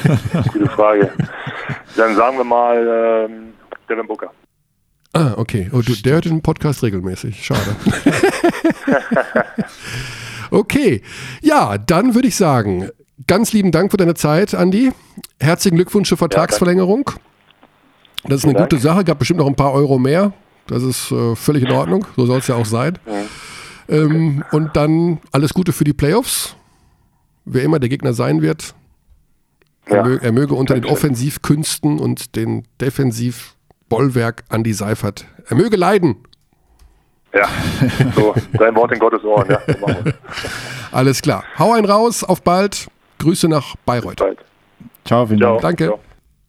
Gute 0.54 0.68
Frage. 0.68 1.12
Dann 1.96 2.16
sagen 2.16 2.38
wir 2.38 2.44
mal 2.44 3.28
ähm, 3.30 3.54
Devin 3.90 4.08
Booker. 4.08 4.32
Ah, 5.14 5.34
okay. 5.36 5.70
Oh, 5.74 5.82
du, 5.82 5.94
der 5.94 6.14
hört 6.14 6.26
den 6.26 6.42
Podcast 6.42 6.84
regelmäßig. 6.84 7.44
Schade. 7.46 7.76
okay. 10.52 11.02
Ja, 11.42 11.78
dann 11.78 12.16
würde 12.16 12.30
ich 12.30 12.36
sagen, 12.36 12.90
ganz 13.28 13.52
lieben 13.52 13.72
Dank 13.72 13.92
für 13.92 13.98
deine 13.98 14.14
Zeit, 14.14 14.56
Andi. 14.56 14.92
Herzlichen 15.40 15.76
Glückwunsch 15.76 16.08
zur 16.08 16.18
Vertragsverlängerung. 16.18 17.12
Das 18.24 18.44
ist 18.44 18.46
eine 18.46 18.54
gute 18.54 18.78
Sache. 18.78 19.04
Gab 19.04 19.20
bestimmt 19.20 19.40
noch 19.40 19.48
ein 19.48 19.56
paar 19.56 19.74
Euro 19.74 20.00
mehr. 20.00 20.32
Das 20.68 20.84
ist 20.84 21.12
äh, 21.12 21.36
völlig 21.36 21.64
in 21.64 21.72
Ordnung. 21.72 22.06
So 22.16 22.26
soll 22.26 22.40
es 22.40 22.48
ja 22.48 22.56
auch 22.56 22.66
sein. 22.66 22.98
Ähm, 23.90 24.46
und 24.52 24.76
dann 24.78 25.20
alles 25.32 25.54
Gute 25.54 25.74
für 25.74 25.84
die 25.84 25.94
Playoffs. 25.94 26.56
Wer 27.44 27.64
immer 27.64 27.80
der 27.80 27.90
Gegner 27.90 28.14
sein 28.14 28.42
wird, 28.42 28.76
er, 29.86 29.98
Ja. 29.98 30.04
möge, 30.04 30.26
er 30.26 30.32
möge 30.32 30.54
unter 30.54 30.76
den. 30.76 30.86
Offensivkünsten 30.86 32.00
und 32.00 32.36
den 32.36 32.68
Defensivbollwerk 32.80 34.44
Andi 34.50 34.74
Seifert, 34.74 35.26
er 35.48 35.56
möge 35.58 35.76
leiden. 35.78 36.18
Ja, 37.34 37.48
so, 38.14 38.36
dein 38.54 38.76
Wort 38.76 38.92
in 38.92 39.00
Gottes 39.00 39.24
Ohren, 39.24 39.50
ja. 39.50 39.62
Alles 40.92 41.22
klar. 41.22 41.46
Hau 41.58 41.72
einen 41.72 41.86
raus, 41.86 42.24
auf 42.26 42.42
bald. 42.42 42.88
Grüße 43.20 43.48
nach 43.48 43.76
Bayreuth. 43.86 44.18
Bald. 44.18 44.40
Ciao, 45.06 45.26
vielen 45.26 45.40
Ciao. 45.40 45.60
Dank. 45.60 45.78
Danke. 45.78 45.86
Ciao. 45.86 46.00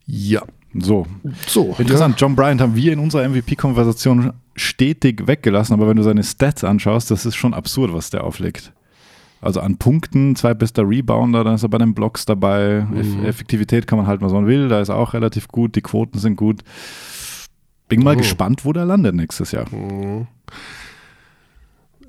Ja. 0.06 0.42
So, 0.74 1.06
So. 1.46 1.76
interessant. 1.78 2.20
John 2.20 2.34
Bryant 2.34 2.60
haben 2.60 2.74
wir 2.74 2.92
in 2.92 2.98
unserer 2.98 3.28
MVP-Konversation 3.28 4.32
stetig 4.56 5.26
weggelassen, 5.26 5.74
aber 5.74 5.86
wenn 5.86 5.96
du 5.98 6.02
seine 6.02 6.24
Stats 6.24 6.64
anschaust, 6.64 7.10
das 7.10 7.26
ist 7.26 7.36
schon 7.36 7.54
absurd, 7.54 7.92
was 7.92 8.10
der 8.10 8.24
auflegt. 8.24 8.72
Also 9.42 9.60
an 9.60 9.76
Punkten, 9.76 10.36
zweitbester 10.36 10.88
Rebounder, 10.88 11.42
dann 11.44 11.56
ist 11.56 11.64
er 11.64 11.68
bei 11.68 11.78
den 11.78 11.94
Blocks 11.94 12.24
dabei. 12.24 12.86
Eff 12.96 13.24
Effektivität 13.24 13.86
kann 13.88 13.98
man 13.98 14.06
halten, 14.06 14.24
was 14.24 14.32
man 14.32 14.46
will. 14.46 14.68
Da 14.68 14.80
ist 14.80 14.88
er 14.88 14.96
auch 14.96 15.12
relativ 15.14 15.48
gut. 15.48 15.74
Die 15.76 15.80
Quoten 15.82 16.18
sind 16.18 16.36
gut. 16.36 16.62
Bin 17.88 18.02
mal 18.04 18.14
Oh. 18.14 18.18
gespannt, 18.18 18.64
wo 18.64 18.72
der 18.72 18.84
landet 18.84 19.14
nächstes 19.16 19.50
Jahr. 19.52 19.66
Ja. 19.72 20.26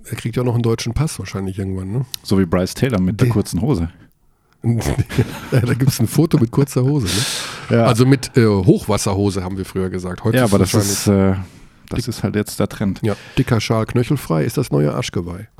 Er 0.10 0.16
kriegt 0.18 0.36
ja 0.36 0.44
auch 0.44 0.46
noch 0.46 0.54
einen 0.54 0.62
deutschen 0.64 0.94
Pass 0.94 1.18
wahrscheinlich 1.18 1.58
irgendwann, 1.58 1.92
ne? 1.92 2.06
So 2.22 2.38
wie 2.40 2.46
Bryce 2.46 2.76
Taylor 2.76 3.02
mit 3.02 3.20
der 3.20 3.26
Die- 3.28 3.32
kurzen 3.34 3.62
Hose. 3.62 3.90
ja, 4.64 5.60
da 5.60 5.74
gibt 5.74 5.90
es 5.92 6.00
ein 6.00 6.08
Foto 6.08 6.38
mit 6.38 6.52
kurzer 6.52 6.84
Hose, 6.84 7.08
ne? 7.08 7.78
Ja. 7.78 7.86
Also 7.86 8.06
mit 8.06 8.38
äh, 8.38 8.46
Hochwasserhose, 8.46 9.44
haben 9.44 9.58
wir 9.58 9.66
früher 9.66 9.90
gesagt. 9.90 10.24
Heute 10.24 10.38
ja, 10.38 10.44
aber 10.46 10.60
das 10.60 10.74
ist, 10.74 11.08
äh, 11.08 11.34
das 11.90 12.08
ist 12.08 12.24
halt 12.24 12.36
jetzt 12.36 12.60
der 12.60 12.70
Trend. 12.70 13.00
Ja, 13.02 13.16
dicker 13.38 13.60
Schal 13.60 13.86
knöchelfrei 13.88 14.44
ist 14.46 14.56
das 14.58 14.72
neue 14.72 14.94
Arschgeweih. 14.94 15.48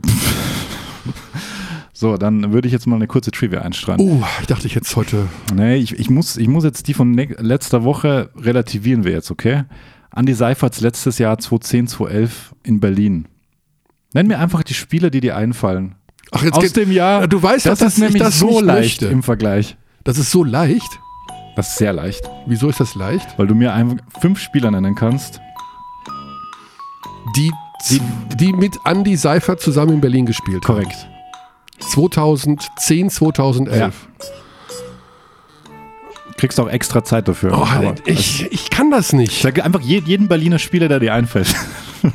So, 2.04 2.18
dann 2.18 2.52
würde 2.52 2.68
ich 2.68 2.74
jetzt 2.74 2.86
mal 2.86 2.98
eine 2.98 3.08
kurze 3.08 3.32
Trivia 3.32 3.62
einstreuen. 3.62 3.98
Uh, 3.98 4.22
ich 4.42 4.48
dachte, 4.48 4.68
ich 4.68 4.76
jetzt 4.76 4.94
heute. 4.98 5.30
Nee, 5.56 5.78
ich, 5.78 5.98
ich, 5.98 6.10
muss, 6.10 6.36
ich 6.36 6.50
muss 6.50 6.66
jetzt 6.66 6.90
die 6.90 6.94
von 6.94 7.12
ne 7.12 7.34
letzter 7.40 7.86
Woche 7.86 8.30
relativieren 8.36 9.06
wir 9.06 9.14
jetzt, 9.14 9.32
okay? 9.32 9.64
Andi 10.12 10.34
Seiferts 10.34 10.82
letztes 10.82 11.18
Jahr 11.18 11.38
2010, 11.38 11.88
2011 11.88 12.56
in 12.64 12.82
Berlin. 12.82 13.30
Nenn 14.14 14.28
mir 14.28 14.38
einfach 14.40 14.64
die 14.64 14.74
Spieler, 14.74 15.12
die 15.12 15.22
dir 15.22 15.38
einfallen. 15.38 15.96
Ach, 16.34 16.44
jetzt 16.44 16.56
Aus 16.58 16.64
geht- 16.64 16.76
dem 16.76 16.92
Jahr. 16.92 17.26
Du 17.30 17.42
weißt 17.42 17.68
das 17.68 17.80
dass 17.80 17.94
ist 17.94 18.00
nämlich 18.00 18.18
ich 18.18 18.22
das 18.22 18.38
so 18.38 18.60
leicht 18.60 19.02
möchte. 19.02 19.06
im 19.08 19.24
Vergleich. 19.24 19.78
Das 20.04 20.18
ist 20.18 20.30
so 20.30 20.44
leicht. 20.44 21.00
Das 21.56 21.70
ist 21.70 21.78
sehr 21.78 21.94
leicht, 21.94 22.30
Wieso 22.48 22.68
ist 22.68 22.82
das 22.82 22.96
leicht? 22.96 23.40
weil 23.40 23.48
du 23.48 23.56
mir 23.56 23.72
einfach 23.74 23.96
fünf 24.20 24.40
Spieler 24.42 24.72
nennen 24.72 24.96
kannst. 24.96 25.40
Die, 27.38 27.50
die, 27.90 28.02
die 28.36 28.52
mit 28.52 28.76
Andy 28.84 29.16
Seifert 29.16 29.62
zusammen 29.62 29.94
in 29.94 30.02
Berlin 30.02 30.26
gespielt 30.26 30.68
haben. 30.68 30.86
Korrekt. 31.84 31.92
2010, 31.92 33.10
2011. 33.10 33.94
Kriegst 36.38 36.60
auch 36.60 36.68
extra 36.68 37.04
Zeit 37.04 37.28
dafür. 37.28 37.52
Oh, 37.54 37.64
Aber 37.66 37.96
ich, 38.06 38.52
ich 38.52 38.70
kann 38.70 38.92
das 38.92 39.14
nicht. 39.14 39.42
Sag 39.42 39.64
einfach 39.64 39.82
je- 39.82 40.02
jeden 40.06 40.28
Berliner 40.28 40.60
Spieler, 40.60 40.88
der 40.88 41.00
dir 41.00 41.14
einfällt. 41.14 41.54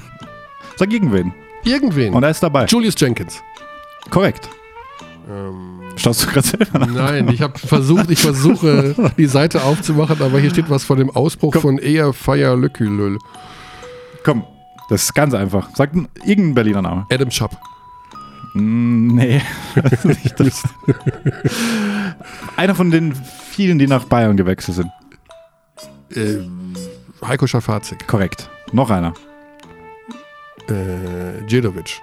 Sag 0.76 0.92
irgendwen. 0.92 1.32
Irgendwen. 1.64 2.12
Und 2.14 2.22
er 2.24 2.30
ist 2.30 2.42
dabei. 2.42 2.66
Julius 2.66 2.94
Jenkins. 2.98 3.42
Korrekt. 4.10 4.48
Schaust 5.96 6.22
du 6.24 6.26
gerade 6.28 6.46
selber 6.46 6.78
nach? 6.78 6.86
Nein, 6.88 7.28
ich 7.28 7.42
habe 7.42 7.58
versucht, 7.58 8.10
ich 8.10 8.18
versuche 8.20 8.94
die 9.18 9.26
Seite 9.26 9.62
aufzumachen, 9.62 10.22
aber 10.22 10.38
hier 10.40 10.50
steht 10.50 10.70
was 10.70 10.84
von 10.84 10.98
dem 10.98 11.10
Ausbruch 11.10 11.52
Komm. 11.52 11.62
von 11.62 11.78
Eher 11.78 12.12
Fire 12.12 12.54
Lückülül. 12.56 13.18
Komm, 14.24 14.44
das 14.88 15.02
ist 15.04 15.14
ganz 15.14 15.34
einfach. 15.34 15.68
Sag 15.74 15.90
irgendeinen 15.94 16.54
Berliner 16.54 16.82
Name. 16.82 17.06
Adam 17.12 17.30
Schapp. 17.30 17.56
Mm, 18.58 19.14
Nee. 19.14 19.40
Nicht 20.04 20.38
das. 20.38 20.62
Einer 22.56 22.74
von 22.74 22.90
den 22.90 23.14
vielen, 23.14 23.78
die 23.78 23.86
nach 23.86 24.04
Bayern 24.04 24.36
gewechselt 24.36 24.76
sind. 24.76 24.90
Äh, 26.14 27.26
Heiko 27.26 27.46
Schafazik. 27.46 28.06
Korrekt. 28.06 28.48
Noch 28.72 28.90
einer. 28.90 29.14
Äh, 30.68 31.42
Djedovic. 31.46 32.00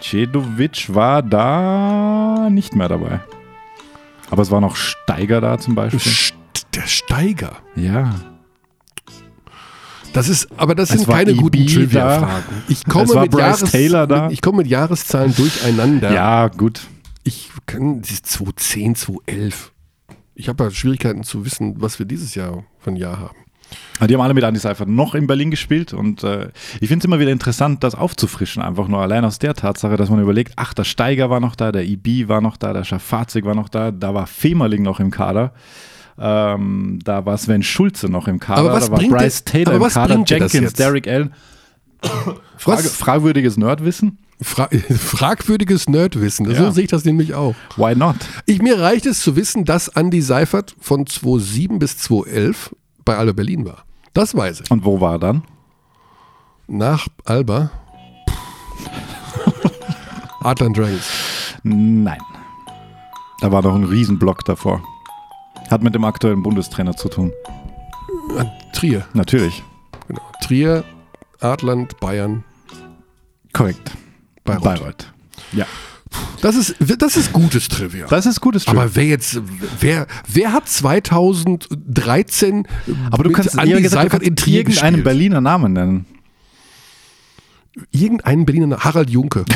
Cedovic 0.00 0.94
war 0.94 1.22
da 1.22 2.48
nicht 2.50 2.74
mehr 2.74 2.88
dabei. 2.88 3.20
Aber 4.30 4.42
es 4.42 4.50
war 4.50 4.60
noch 4.60 4.76
Steiger 4.76 5.40
da 5.40 5.58
zum 5.58 5.74
Beispiel. 5.74 6.00
St 6.00 6.34
der 6.74 6.86
Steiger. 6.86 7.52
Ja. 7.74 8.14
Das 10.16 10.30
ist, 10.30 10.48
aber 10.56 10.74
das 10.74 10.90
Es 10.90 11.00
sind 11.02 11.10
keine 11.10 11.34
guten 11.34 11.58
Ibi 11.58 11.66
Trivia-Fragen. 11.66 12.62
Ich 12.68 12.86
komme 12.86 13.20
mit 13.20 13.34
Jahres. 13.34 13.70
Mit, 13.70 14.32
ich 14.32 14.40
komme 14.40 14.58
mit 14.58 14.66
Jahreszahlen 14.66 15.34
durcheinander. 15.34 16.10
Ja, 16.10 16.48
gut. 16.48 16.80
Ich 17.22 17.50
kann 17.66 18.00
dieses 18.00 18.22
2010, 18.22 18.94
2011. 18.94 19.72
Ich 20.34 20.48
habe 20.48 20.64
ja 20.64 20.70
Schwierigkeiten 20.70 21.22
zu 21.22 21.44
wissen, 21.44 21.74
was 21.82 21.98
wir 21.98 22.06
dieses 22.06 22.34
Jahr 22.34 22.64
für 22.78 22.90
ein 22.90 22.96
Jahr 22.96 23.18
haben. 23.18 23.36
Die 24.08 24.14
haben 24.14 24.22
alle 24.22 24.32
mit 24.32 24.44
Andy 24.44 24.58
Seifert 24.58 24.88
noch 24.88 25.14
in 25.14 25.26
Berlin 25.26 25.50
gespielt 25.50 25.92
und 25.92 26.22
äh, 26.22 26.50
ich 26.80 26.88
finde 26.88 27.02
es 27.02 27.04
immer 27.04 27.18
wieder 27.18 27.32
interessant, 27.32 27.82
das 27.82 27.94
aufzufrischen, 27.94 28.62
einfach 28.62 28.88
nur 28.88 29.00
allein 29.00 29.24
aus 29.24 29.38
der 29.38 29.54
Tatsache, 29.54 29.96
dass 29.96 30.08
man 30.08 30.20
überlegt, 30.20 30.52
ach, 30.56 30.72
der 30.72 30.84
Steiger 30.84 31.30
war 31.30 31.40
noch 31.40 31.56
da, 31.56 31.72
der 31.72 31.84
IB 31.84 32.28
war 32.28 32.40
noch 32.40 32.56
da, 32.56 32.72
der 32.72 32.84
Schafazik 32.84 33.44
war 33.44 33.54
noch 33.54 33.68
da, 33.68 33.90
da 33.90 34.14
war 34.14 34.26
Femerling 34.26 34.82
noch 34.82 35.00
im 35.00 35.10
Kader. 35.10 35.52
Ähm, 36.18 36.98
da 37.04 37.26
war 37.26 37.36
Sven 37.36 37.62
Schulze 37.62 38.08
noch 38.08 38.26
im 38.28 38.40
Kader, 38.40 38.60
Aber 38.60 38.72
was 38.72 38.86
da 38.86 38.92
war 38.92 38.98
bringt 38.98 39.12
Bryce 39.12 39.44
dir- 39.44 39.52
Taylor 39.64 39.74
im 39.74 39.82
Kader, 39.88 40.24
Jenkins? 40.26 40.72
Derek 40.72 41.06
Allen. 41.08 41.34
Frage, 42.56 42.82
fragwürdiges 42.88 43.56
Nerdwissen? 43.56 44.18
Fra 44.40 44.68
fragwürdiges 44.98 45.88
Nerdwissen. 45.88 46.46
So 46.46 46.52
Ja. 46.52 46.70
sehe 46.72 46.84
ich 46.84 46.90
das 46.90 47.04
nämlich 47.04 47.34
auch. 47.34 47.54
Why 47.76 47.94
not? 47.94 48.16
Ich, 48.46 48.60
mir 48.62 48.78
reicht 48.80 49.06
es 49.06 49.20
zu 49.20 49.36
wissen, 49.36 49.64
dass 49.64 49.88
Andy 49.88 50.20
Seifert 50.22 50.74
von 50.80 51.06
2007 51.06 51.78
bis 51.78 51.98
2011 51.98 52.74
bei 53.04 53.16
Alba 53.16 53.32
Berlin 53.32 53.64
war. 53.64 53.84
Das 54.14 54.34
weiß 54.34 54.60
ich. 54.60 54.70
Und 54.70 54.84
wo 54.84 55.00
war 55.00 55.12
er 55.14 55.18
dann? 55.18 55.42
Nach 56.66 57.06
Alba. 57.24 57.70
Adlan 60.40 60.72
Dragons. 60.72 61.08
Nein. 61.62 62.20
Da 63.40 63.52
war 63.52 63.62
noch 63.62 63.74
ein 63.74 63.84
Riesenblock 63.84 64.44
davor. 64.44 64.82
Hat 65.70 65.82
mit 65.82 65.94
dem 65.94 66.04
aktuellen 66.04 66.42
Bundestrainer 66.42 66.96
zu 66.96 67.08
tun. 67.08 67.32
Trier. 68.72 69.06
Natürlich. 69.14 69.62
Genau. 70.08 70.20
Trier, 70.42 70.84
Adland, 71.40 71.98
Bayern, 72.00 72.44
Korrekt. 73.52 73.92
Bayreuth. 74.44 74.64
Bayreuth. 74.64 75.12
Ja. 75.52 75.66
Das 76.42 76.56
ist, 76.56 76.76
das 76.98 77.16
ist 77.16 77.32
gutes 77.32 77.68
Trivia. 77.68 78.06
Das 78.06 78.26
ist 78.26 78.40
gutes 78.40 78.64
Trivia. 78.64 78.82
Aber 78.82 78.94
wer 78.94 79.06
jetzt, 79.06 79.40
wer, 79.80 80.06
wer 80.28 80.52
hat 80.52 80.68
2013 80.68 82.66
Aber 83.10 83.24
du 83.24 83.32
kannst, 83.32 83.56
eher 83.56 83.80
gesagt, 83.80 83.82
du 83.82 83.88
Seifert 83.88 84.22
in 84.22 84.34
kannst 84.34 84.44
Trier 84.44 84.58
irgendeinen 84.58 84.96
gespielt? 84.96 85.04
Berliner 85.04 85.40
Namen 85.40 85.72
nennen. 85.72 86.06
Irgendeinen 87.90 88.46
Berliner, 88.46 88.78
Harald 88.78 89.10
Junke. 89.10 89.44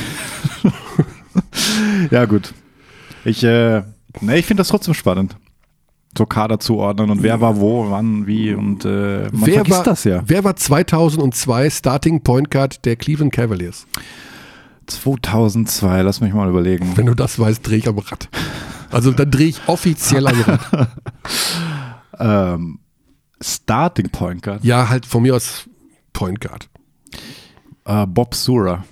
Ja, 2.11 2.25
gut. 2.25 2.53
Ich, 3.25 3.45
äh, 3.45 3.83
ne, 4.21 4.39
ich 4.39 4.47
finde 4.47 4.63
das 4.63 4.69
trotzdem 4.69 4.95
spannend. 4.95 5.37
So 6.17 6.27
Kader 6.27 6.59
zuordnen 6.59 7.11
und 7.11 7.23
wer 7.23 7.41
war 7.41 7.61
wo, 7.61 7.89
wann, 7.91 8.27
wie 8.27 8.53
und 8.53 8.85
äh, 8.85 9.29
man 9.33 9.47
wer 9.47 9.55
vergisst 9.55 9.79
war, 9.79 9.85
das 9.85 10.05
ja. 10.05 10.23
Wer 10.27 10.43
war 10.43 10.57
2002 10.57 11.71
Starting 11.71 12.23
Point 12.23 12.51
Guard 12.51 12.85
der 12.85 12.97
Cleveland 12.97 13.33
Cavaliers? 13.33 13.87
2002, 14.87 16.03
lass 16.03 16.21
mich 16.21 16.35
mal 16.35 16.49
überlegen. 16.49 16.97
Wenn 16.97 17.07
du 17.07 17.15
das 17.15 17.39
weißt, 17.39 17.65
drehe 17.65 17.79
ich 17.79 17.89
am 17.89 17.99
Rad. 17.99 18.29
Also 18.91 19.13
dann 19.13 19.31
drehe 19.31 19.47
ich 19.47 19.61
offiziell 19.69 20.27
am 20.27 20.41
Rad. 20.41 20.89
Ähm, 22.21 22.81
Starting 23.41 24.11
Point 24.11 24.43
Guard. 24.43 24.63
Ja, 24.63 24.89
halt 24.91 25.07
von 25.07 25.23
mir 25.23 25.35
aus 25.35 25.69
Point 26.13 26.41
Guard. 26.41 26.69
Äh, 27.87 28.07
Bob 28.07 28.35
Sura. 28.35 28.85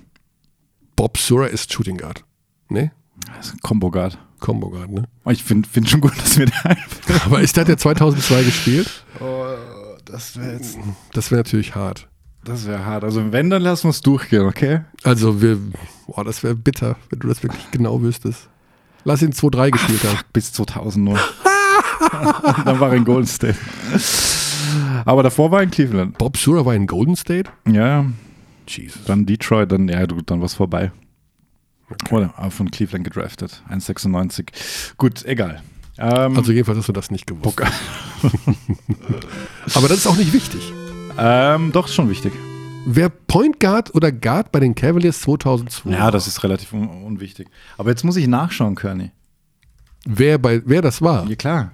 Bob 0.97 1.19
Sura 1.19 1.47
ist 1.47 1.73
Shooting 1.73 1.99
Guard. 1.99 2.25
Ne? 2.71 2.91
Das 3.37 3.49
ist 3.49 3.55
ein 3.55 3.61
Combo 3.61 3.91
Guard. 3.91 4.19
Combo 4.39 4.70
Guard, 4.70 4.91
ne? 4.91 5.05
Ich 5.30 5.43
finde 5.43 5.68
find 5.68 5.89
schon 5.89 6.01
gut, 6.01 6.12
dass 6.18 6.34
der 6.36 6.47
einfällt. 6.64 7.24
Aber 7.26 7.41
ist 7.41 7.57
der 7.57 7.64
der 7.64 7.76
2002 7.78 8.45
gespielt? 8.45 9.05
Das 10.05 10.39
wäre 10.39 10.55
jetzt, 10.55 10.78
Das 11.12 11.30
wäre 11.30 11.41
natürlich 11.41 11.74
hart. 11.74 12.09
das 12.45 12.66
wäre 12.66 12.84
hart. 12.84 13.05
Also 13.05 13.32
wenn, 13.32 13.51
dann 13.51 13.62
lassen 13.62 13.84
wir 13.84 13.91
es 13.91 14.01
durchgehen, 14.01 14.43
okay? 14.47 14.80
Also 15.05 15.43
wir, 15.43 15.59
boah, 16.07 16.24
das 16.24 16.43
wäre 16.43 16.55
bitter, 16.55 16.97
wenn 17.11 17.18
du 17.18 17.28
das 17.28 17.43
wirklich 17.43 17.70
genau 17.70 18.01
wüsstest. 18.01 18.49
Lass 19.05 19.22
ihn 19.22 19.32
2-3 19.32 19.70
gespielt 19.70 20.05
haben. 20.05 20.18
Bis 20.32 20.53
2000 20.53 21.05
nur. 21.05 21.18
dann 22.64 22.80
war 22.80 22.91
er 22.91 22.97
in 22.97 23.05
Golden 23.05 23.26
State. 23.26 23.57
Aber 25.05 25.22
davor 25.22 25.51
war 25.51 25.61
er 25.61 25.64
in 25.64 25.70
Cleveland. 25.70 26.18
Bob 26.18 26.36
Sura 26.36 26.64
war 26.64 26.74
in 26.74 26.86
Golden 26.86 27.16
State? 27.16 27.51
Ja, 27.66 27.86
ja. 27.86 28.07
Jesus. 28.66 29.05
Dann 29.05 29.24
Detroit, 29.24 29.72
dann, 29.72 29.89
ja, 29.89 30.05
gut, 30.07 30.30
dann 30.30 30.41
war 30.41 30.47
es 30.47 30.55
vorbei. 30.55 30.93
Oder 32.11 32.32
aber 32.36 32.51
von 32.51 32.70
Cleveland 32.70 33.05
gedraftet. 33.05 33.62
1,96. 33.70 34.49
Gut, 34.97 35.24
egal. 35.24 35.62
Ähm, 35.97 36.36
Also 36.36 36.53
jedenfalls 36.53 36.78
hast 36.78 36.89
du 36.89 36.93
das 36.93 37.11
nicht 37.11 37.26
gewusst. 37.26 37.61
Aber 39.74 39.89
das 39.89 39.99
ist 39.99 40.07
auch 40.07 40.16
nicht 40.16 40.32
wichtig. 40.32 40.61
ähm, 41.18 41.72
doch, 41.72 41.86
ist 41.86 41.95
schon 41.95 42.11
wichtig. 42.11 42.32
Wer 42.86 43.09
Point 43.09 43.59
Guard 43.61 43.95
oder 43.95 44.12
Guard 44.12 44.53
bei 44.53 44.61
den 44.61 44.74
Cavaliers 44.74 45.20
2002 45.22 45.91
Ja, 45.91 46.11
das 46.11 46.26
ist 46.26 46.43
relativ 46.45 46.72
un 46.72 46.89
unwichtig. 46.89 47.49
Aber 47.76 47.91
jetzt 47.91 48.05
muss 48.05 48.16
ich 48.16 48.26
nachschauen, 48.28 48.76
Kearney. 48.76 49.11
wer, 50.07 50.39
bei, 50.39 50.62
wer 50.64 50.80
das 50.82 51.03
war? 51.03 51.28
Ja, 51.28 51.36
klar. 51.36 51.72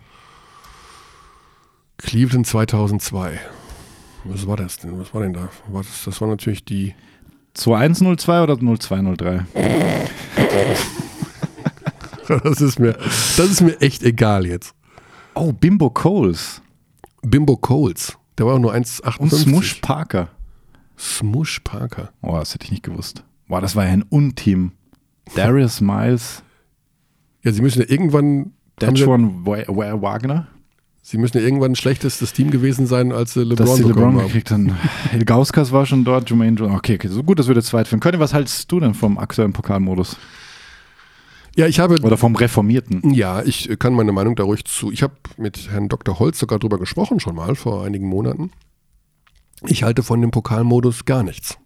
Cleveland 1.98 2.46
2002. 2.46 3.38
Was 4.24 4.46
war 4.46 4.56
das 4.56 4.78
denn? 4.78 4.98
Was 4.98 5.12
war 5.14 5.22
denn 5.22 5.34
da? 5.34 5.48
Das 6.04 6.20
war 6.20 6.28
natürlich 6.28 6.64
die 6.64 6.94
2102 7.54 8.42
oder 8.42 8.56
0203? 8.56 9.46
das 12.42 12.60
ist 12.60 12.78
mir 12.78 12.92
das 12.92 13.38
ist 13.38 13.60
mir 13.60 13.80
echt 13.80 14.02
egal 14.02 14.46
jetzt. 14.46 14.74
Oh, 15.34 15.52
Bimbo 15.52 15.90
Coles 15.90 16.60
Bimbo 17.22 17.56
Coles. 17.56 18.16
Der 18.38 18.46
war 18.46 18.54
auch 18.54 18.58
nur 18.58 18.72
und 18.74 18.84
1,58. 18.86 19.42
Smush 19.44 19.74
Parker. 19.80 20.28
Smush 20.98 21.60
Parker. 21.60 22.12
Oh, 22.22 22.36
das 22.36 22.54
hätte 22.54 22.64
ich 22.66 22.70
nicht 22.72 22.82
gewusst. 22.82 23.24
Boah, 23.48 23.60
das 23.60 23.76
war 23.76 23.84
ja 23.86 23.92
ein 23.92 24.02
Unteam. 24.02 24.72
Darius 25.34 25.80
Miles, 25.80 26.42
Ja, 27.42 27.52
sie 27.52 27.62
müssen 27.62 27.80
ja 27.80 27.88
irgendwann 27.88 28.52
Dejuan 28.80 29.46
Wa- 29.46 29.64
Wa- 29.68 30.02
Wagner, 30.02 30.48
sie 31.06 31.18
müssen 31.18 31.36
ja 31.36 31.44
irgendwann 31.44 31.72
ein 31.72 31.76
schlechtestes 31.76 32.32
Team 32.32 32.50
gewesen 32.50 32.86
sein, 32.86 33.12
als 33.12 33.34
sie 33.34 33.44
LeBron 33.44 33.66
dass 33.66 33.76
bekommen 33.76 33.94
LeBron 33.94 34.16
haben. 34.16 34.26
gekriegt 34.26 34.50
haben. 34.50 34.76
Ilgauskas 35.12 35.70
war 35.70 35.84
schon 35.84 36.04
dort, 36.04 36.30
Jermaine 36.30 36.56
Jones. 36.56 36.74
Okay, 36.76 36.94
okay, 36.94 37.08
so 37.08 37.22
gut, 37.22 37.38
dass 37.38 37.46
wir 37.46 37.54
das 37.54 37.66
zweit 37.66 37.86
finden 37.86 38.00
können. 38.02 38.20
Was 38.20 38.32
hältst 38.32 38.72
du 38.72 38.80
denn 38.80 38.94
vom 38.94 39.18
aktuellen 39.18 39.52
Pokalmodus? 39.52 40.16
Ja, 41.56 41.66
ich 41.66 41.78
habe 41.78 42.00
Oder 42.02 42.16
vom 42.16 42.34
reformierten? 42.34 43.12
Ja, 43.12 43.42
ich 43.42 43.70
kann 43.78 43.92
meine 43.92 44.12
Meinung 44.12 44.34
da 44.34 44.42
ruhig 44.42 44.64
zu. 44.64 44.90
Ich 44.90 45.02
habe 45.02 45.14
mit 45.36 45.70
Herrn 45.70 45.88
Dr. 45.88 46.18
Holz 46.18 46.38
sogar 46.38 46.58
drüber 46.58 46.78
gesprochen 46.78 47.20
schon 47.20 47.36
mal 47.36 47.54
vor 47.54 47.84
einigen 47.84 48.08
Monaten. 48.08 48.50
Ich 49.66 49.82
halte 49.84 50.02
von 50.02 50.20
dem 50.20 50.30
Pokalmodus 50.30 51.04
gar 51.04 51.22
nichts. 51.22 51.58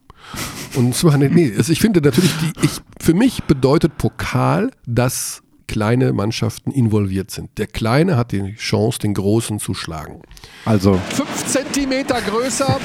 Und 0.75 0.95
zwar, 0.95 1.17
nee, 1.17 1.31
nee, 1.33 1.55
also 1.57 1.73
ich 1.73 1.81
finde 1.81 2.01
natürlich, 2.03 2.33
die, 2.39 2.67
ich, 2.67 2.81
für 3.01 3.15
mich 3.15 3.45
bedeutet 3.45 3.97
Pokal, 3.97 4.73
dass 4.85 5.43
kleine 5.69 6.13
Mannschaften 6.13 6.73
involviert 6.73 7.31
sind. 7.31 7.51
Der 7.59 7.69
Kleine 7.69 8.17
hat 8.17 8.33
die 8.33 8.55
Chance, 8.57 8.99
den 8.99 9.15
Großen 9.15 9.61
zu 9.61 9.75
schlagen. 9.75 10.23
Also, 10.65 10.99
Fünf 11.11 11.47
Zentimeter 11.47 12.21
größer. 12.21 12.81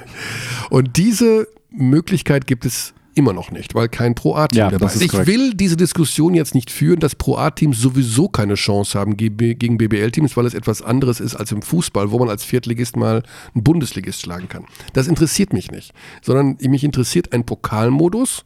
Und 0.70 0.96
diese 0.96 1.48
Möglichkeit 1.70 2.46
gibt 2.46 2.64
es 2.64 2.94
immer 3.14 3.32
noch 3.32 3.50
nicht, 3.50 3.74
weil 3.74 3.88
kein 3.88 4.14
Pro-A-Team 4.14 4.58
Ja, 4.58 4.70
dabei 4.70 4.84
das 4.86 4.94
ist. 4.96 5.02
Ich 5.02 5.10
korrekt. 5.10 5.26
will 5.26 5.52
diese 5.54 5.76
Diskussion 5.76 6.34
jetzt 6.34 6.54
nicht 6.54 6.70
führen, 6.70 7.00
dass 7.00 7.16
Pro-A-Teams 7.16 7.76
sowieso 7.80 8.28
keine 8.28 8.54
Chance 8.54 8.96
haben 8.96 9.16
ge- 9.16 9.54
gegen 9.54 9.76
BBL-Teams, 9.76 10.36
weil 10.36 10.46
es 10.46 10.54
etwas 10.54 10.82
anderes 10.82 11.18
ist 11.18 11.34
als 11.34 11.50
im 11.50 11.60
Fußball, 11.62 12.12
wo 12.12 12.18
man 12.20 12.28
als 12.28 12.44
Viertligist 12.44 12.96
mal 12.96 13.24
einen 13.54 13.64
Bundesligist 13.64 14.20
schlagen 14.20 14.48
kann. 14.48 14.66
Das 14.92 15.08
interessiert 15.08 15.52
mich 15.52 15.72
nicht, 15.72 15.92
sondern 16.22 16.58
mich 16.60 16.84
interessiert 16.84 17.32
ein 17.32 17.44
Pokalmodus, 17.44 18.44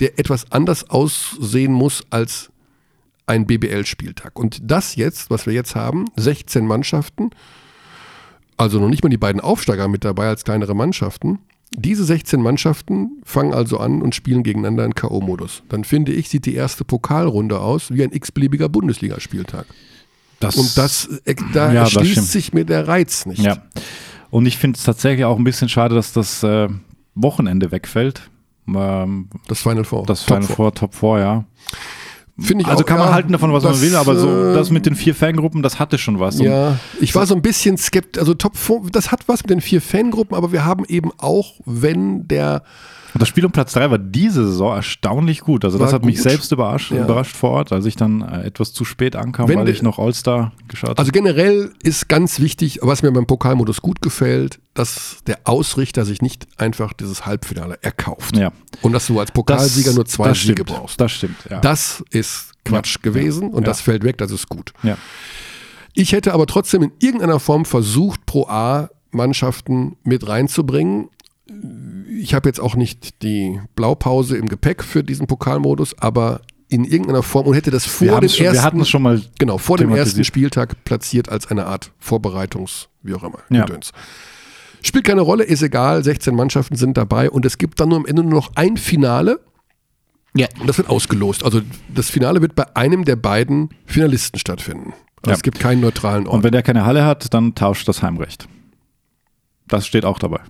der 0.00 0.18
etwas 0.18 0.50
anders 0.50 0.88
aussehen 0.88 1.72
muss 1.72 2.02
als 2.08 2.50
ein 3.26 3.46
BBL-Spieltag. 3.46 4.38
Und 4.38 4.58
das 4.62 4.96
jetzt, 4.96 5.30
was 5.30 5.46
wir 5.46 5.52
jetzt 5.52 5.74
haben, 5.74 6.04
16 6.16 6.66
Mannschaften, 6.66 7.30
also 8.56 8.78
noch 8.80 8.88
nicht 8.88 9.02
mal 9.02 9.08
die 9.10 9.16
beiden 9.18 9.40
Aufsteiger 9.40 9.88
mit 9.88 10.04
dabei 10.04 10.28
als 10.28 10.44
kleinere 10.44 10.74
Mannschaften. 10.74 11.40
Diese 11.76 12.04
16 12.04 12.40
Mannschaften 12.40 13.20
fangen 13.24 13.52
also 13.52 13.78
an 13.78 14.00
und 14.00 14.14
spielen 14.14 14.42
gegeneinander 14.44 14.84
in 14.84 14.94
K.O.-Modus. 14.94 15.62
Dann 15.68 15.84
finde 15.84 16.12
ich, 16.12 16.28
sieht 16.28 16.46
die 16.46 16.54
erste 16.54 16.84
Pokalrunde 16.84 17.58
aus 17.60 17.90
wie 17.92 18.02
ein 18.04 18.12
x-beliebiger 18.12 18.68
Bundesligaspieltag. 18.68 19.66
das, 20.40 20.56
Und 20.56 20.76
das, 20.78 21.06
äh, 21.24 21.34
da 21.52 21.72
Ja, 21.72 21.86
stimmt. 21.86 22.06
sich 22.24 22.52
mir 22.52 22.64
der 22.64 22.86
Reiz 22.86 23.26
nicht. 23.26 23.42
Ja. 23.42 23.58
Und 24.30 24.46
ich 24.46 24.56
finde 24.56 24.78
es 24.78 24.84
tatsächlich 24.84 25.24
auch 25.24 25.36
ein 25.38 25.44
bisschen 25.44 25.68
schade, 25.68 25.94
dass 25.96 26.12
das 26.12 26.42
äh, 26.44 26.68
Wochenende 27.14 27.72
wegfällt. 27.72 28.30
Ähm, 28.68 29.28
Das 29.48 29.60
Final 29.60 29.84
Four. 29.84 30.06
das 30.06 30.20
Top 30.24 30.36
Final 30.38 30.46
Four. 30.46 30.56
Four, 30.56 30.74
Top 30.74 30.94
4, 30.94 31.18
ja. 31.18 31.44
Finde 32.38 32.62
ich 32.62 32.68
Also 32.68 32.84
auch, 32.84 32.86
kann 32.86 32.98
man 32.98 33.08
ja, 33.08 33.14
halten 33.14 33.32
davon, 33.32 33.52
was 33.52 33.62
das, 33.62 33.76
man 33.76 33.82
will, 33.82 33.96
aber 33.96 34.16
so 34.16 34.28
äh, 34.28 34.54
das 34.54 34.70
mit 34.70 34.84
den 34.84 34.94
vier 34.94 35.14
Fangruppen, 35.14 35.62
das 35.62 35.78
hatte 35.78 35.96
schon 35.96 36.20
was. 36.20 36.38
Und 36.38 36.46
Ja, 36.46 36.78
ich 37.00 37.14
war 37.14 37.26
so 37.26 37.34
ein 37.34 37.40
bisschen 37.40 37.78
skeptisch. 37.78 38.20
Also 38.20 38.34
Top 38.34 38.56
4, 38.58 38.82
das 38.92 39.10
hat 39.10 39.26
was 39.26 39.42
mit 39.42 39.50
den 39.50 39.62
vier 39.62 39.80
Fangruppen, 39.80 40.36
aber 40.36 40.52
wir 40.52 40.64
haben 40.64 40.84
eben 40.86 41.12
auch, 41.16 41.54
wenn 41.64 42.28
der 42.28 42.62
Und 43.16 43.22
das 43.22 43.28
Spiel 43.30 43.46
um 43.46 43.50
Platz 43.52 43.72
3 43.72 43.90
war 43.90 43.96
diese 43.96 44.46
Saison 44.46 44.74
erstaunlich 44.76 45.40
gut. 45.40 45.64
Also 45.64 45.78
das 45.78 45.86
War 45.86 45.94
hat 45.94 46.04
mich 46.04 46.16
gut. 46.16 46.24
selbst 46.24 46.52
überrascht, 46.52 46.90
Ja. 46.92 47.02
überrascht 47.02 47.34
vor 47.34 47.52
Ort, 47.52 47.72
als 47.72 47.86
ich 47.86 47.96
dann 47.96 48.20
äh, 48.20 48.42
etwas 48.42 48.74
zu 48.74 48.84
spät 48.84 49.16
ankam, 49.16 49.48
Wenn 49.48 49.58
weil 49.60 49.70
ich 49.70 49.80
noch 49.80 49.98
All-Star 49.98 50.52
geschaut 50.68 50.90
Also 50.98 51.08
habe. 51.08 51.12
generell 51.12 51.72
ist 51.82 52.10
ganz 52.10 52.40
wichtig, 52.40 52.80
was 52.82 53.02
mir 53.02 53.10
beim 53.12 53.26
Pokalmodus 53.26 53.80
gut 53.80 54.02
gefällt, 54.02 54.60
dass 54.74 55.20
der 55.26 55.38
Ausrichter 55.44 56.04
sich 56.04 56.20
nicht 56.20 56.46
einfach 56.58 56.92
dieses 56.92 57.24
Halbfinale 57.24 57.78
erkauft. 57.80 58.36
Ja. 58.36 58.52
Und 58.82 58.92
dass 58.92 59.06
du 59.06 59.18
als 59.18 59.32
Pokalsieger 59.32 59.94
nur 59.94 60.04
zwei 60.04 60.28
das 60.28 60.42
Siege 60.42 60.52
stimmt. 60.64 60.68
brauchst. 60.78 61.00
Das 61.00 61.10
stimmt, 61.12 61.36
ja. 61.48 61.60
Das 61.60 62.04
ist 62.10 62.52
Quatsch 62.66 63.00
gewesen 63.00 63.48
und 63.48 63.66
das 63.66 63.80
fällt 63.80 64.04
weg, 64.04 64.18
das 64.18 64.30
ist 64.30 64.50
gut. 64.50 64.74
Ich 65.94 66.12
hätte 66.12 66.34
aber 66.34 66.44
trotzdem 66.46 66.82
in 66.82 66.92
irgendeiner 66.98 67.40
Form 67.40 67.64
versucht, 67.64 68.26
Pro 68.26 68.46
A 68.46 68.90
Mannschaften 69.10 69.96
mit 70.04 70.28
reinzubringen. 70.28 71.08
Ich 72.18 72.34
habe 72.34 72.48
jetzt 72.48 72.60
auch 72.60 72.74
nicht 72.76 73.22
die 73.22 73.60
Blaupause 73.74 74.36
im 74.36 74.48
Gepäck 74.48 74.82
für 74.82 75.04
diesen 75.04 75.26
Pokalmodus, 75.26 75.98
aber 75.98 76.40
in 76.68 76.84
irgendeiner 76.84 77.22
Form 77.22 77.46
und 77.46 77.54
hätte 77.54 77.70
das 77.70 77.84
vor 77.86 78.06
Wir, 78.08 78.20
dem 78.20 78.28
schon, 78.28 78.38
wir 78.40 78.46
ersten 78.48 78.62
hatten 78.64 78.80
es 78.80 78.88
schon 78.88 79.02
mal. 79.02 79.22
Genau, 79.38 79.58
vor 79.58 79.78
dem 79.78 79.90
ersten. 79.94 80.24
Spieltag 80.24 80.84
platziert 80.84 81.28
als 81.28 81.46
eine 81.50 81.66
Art 81.66 81.92
Vorbereitungs, 81.98 82.88
wie 83.02 83.14
auch 83.14 83.22
immer. 83.22 83.38
Ja. 83.50 83.64
Gedöns. 83.66 83.92
Spielt 84.82 85.04
keine 85.04 85.20
Rolle, 85.20 85.44
ist 85.44 85.62
egal, 85.62 86.02
16 86.04 86.34
Mannschaften 86.34 86.76
sind 86.76 86.96
dabei 86.96 87.30
und 87.30 87.44
es 87.46 87.58
gibt 87.58 87.80
dann 87.80 87.88
nur 87.90 87.98
am 87.98 88.06
Ende 88.06 88.22
nur 88.22 88.32
noch 88.32 88.52
ein 88.56 88.76
Finale. 88.76 89.40
Ja. 90.34 90.48
Und 90.60 90.66
das 90.68 90.76
wird 90.78 90.90
ausgelost. 90.90 91.44
Also 91.44 91.60
das 91.94 92.10
Finale 92.10 92.42
wird 92.42 92.54
bei 92.54 92.76
einem 92.76 93.04
der 93.04 93.16
beiden 93.16 93.70
Finalisten 93.86 94.38
stattfinden. 94.38 94.92
Also 95.22 95.30
Ja. 95.30 95.34
es 95.34 95.42
gibt 95.42 95.58
keinen 95.58 95.80
neutralen 95.80 96.26
Ort. 96.26 96.34
Und 96.36 96.42
wenn 96.44 96.52
der 96.52 96.62
keine 96.62 96.84
Halle 96.84 97.04
hat, 97.04 97.32
dann 97.32 97.54
tauscht 97.54 97.88
das 97.88 98.02
Heimrecht. 98.02 98.48
Das 99.66 99.86
steht 99.86 100.04
auch 100.04 100.18
dabei. 100.18 100.40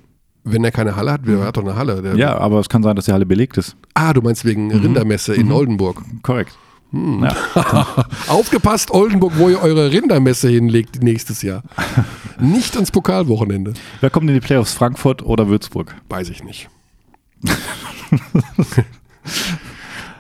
Wenn 0.47 0.65
er 0.65 0.71
keine 0.71 0.97
Halle 0.97 1.13
hat, 1.13 1.23
wer 1.25 1.45
hat 1.45 1.57
doch 1.57 1.65
eine 1.65 1.75
Halle? 1.75 2.17
Ja, 2.17 2.39
aber 2.39 2.61
es 2.61 2.69
kann 2.69 2.83
sein, 2.83 2.95
dass 2.95 3.07
die 3.07 3.13
Halle 3.13 3.27
belegt 3.27 3.59
ist. 3.59 3.77
Ah, 3.95 4.13
du 4.13 4.23
meinst 4.23 4.45
wegen 4.45 4.73
Rindermesse 4.73 5.35
in 5.35 5.51
Oldenburg. 5.51 6.03
Korrekt. 6.23 6.57
Hm. 6.93 7.25
Ja. 7.25 8.07
Aufgepasst, 8.29 8.93
Oldenburg, 8.93 9.33
wo 9.37 9.49
ihr 9.49 9.61
eure 9.61 9.91
Rindermesse 9.91 10.49
hinlegt 10.49 11.03
nächstes 11.03 11.43
Jahr. 11.43 11.63
Nicht 12.41 12.77
ans 12.77 12.93
Pokalwochenende. 12.93 13.75
Wer 14.01 14.11
kommt 14.11 14.29
in 14.29 14.35
die 14.35 14.41
Playoffs? 14.41 14.73
Frankfurt 14.73 15.23
oder 15.23 15.49
Würzburg? 15.49 15.95
Weiß 16.09 16.31
ich 16.31 16.45
nicht. 16.45 16.69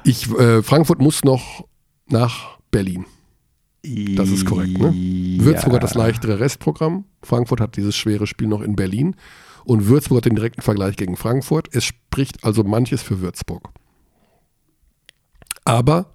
ich, 0.04 0.28
äh, 0.38 0.62
Frankfurt 0.62 1.00
muss 1.00 1.22
noch 1.24 1.66
nach 2.08 2.58
Berlin. 2.70 3.04
Das 4.16 4.30
ist 4.30 4.44
korrekt, 4.44 4.78
ne? 4.78 4.92
Würzburg 5.38 5.74
hat 5.74 5.84
das 5.84 5.94
leichtere 5.94 6.40
Restprogramm. 6.40 7.04
Frankfurt 7.22 7.60
hat 7.60 7.76
dieses 7.76 7.94
schwere 7.94 8.26
Spiel 8.26 8.48
noch 8.48 8.62
in 8.62 8.74
Berlin. 8.74 9.14
Und 9.66 9.88
Würzburg 9.88 10.18
hat 10.18 10.24
den 10.26 10.36
direkten 10.36 10.62
Vergleich 10.62 10.96
gegen 10.96 11.16
Frankfurt. 11.16 11.68
Es 11.72 11.84
spricht 11.84 12.44
also 12.44 12.62
manches 12.62 13.02
für 13.02 13.20
Würzburg. 13.20 13.68
Aber 15.64 16.06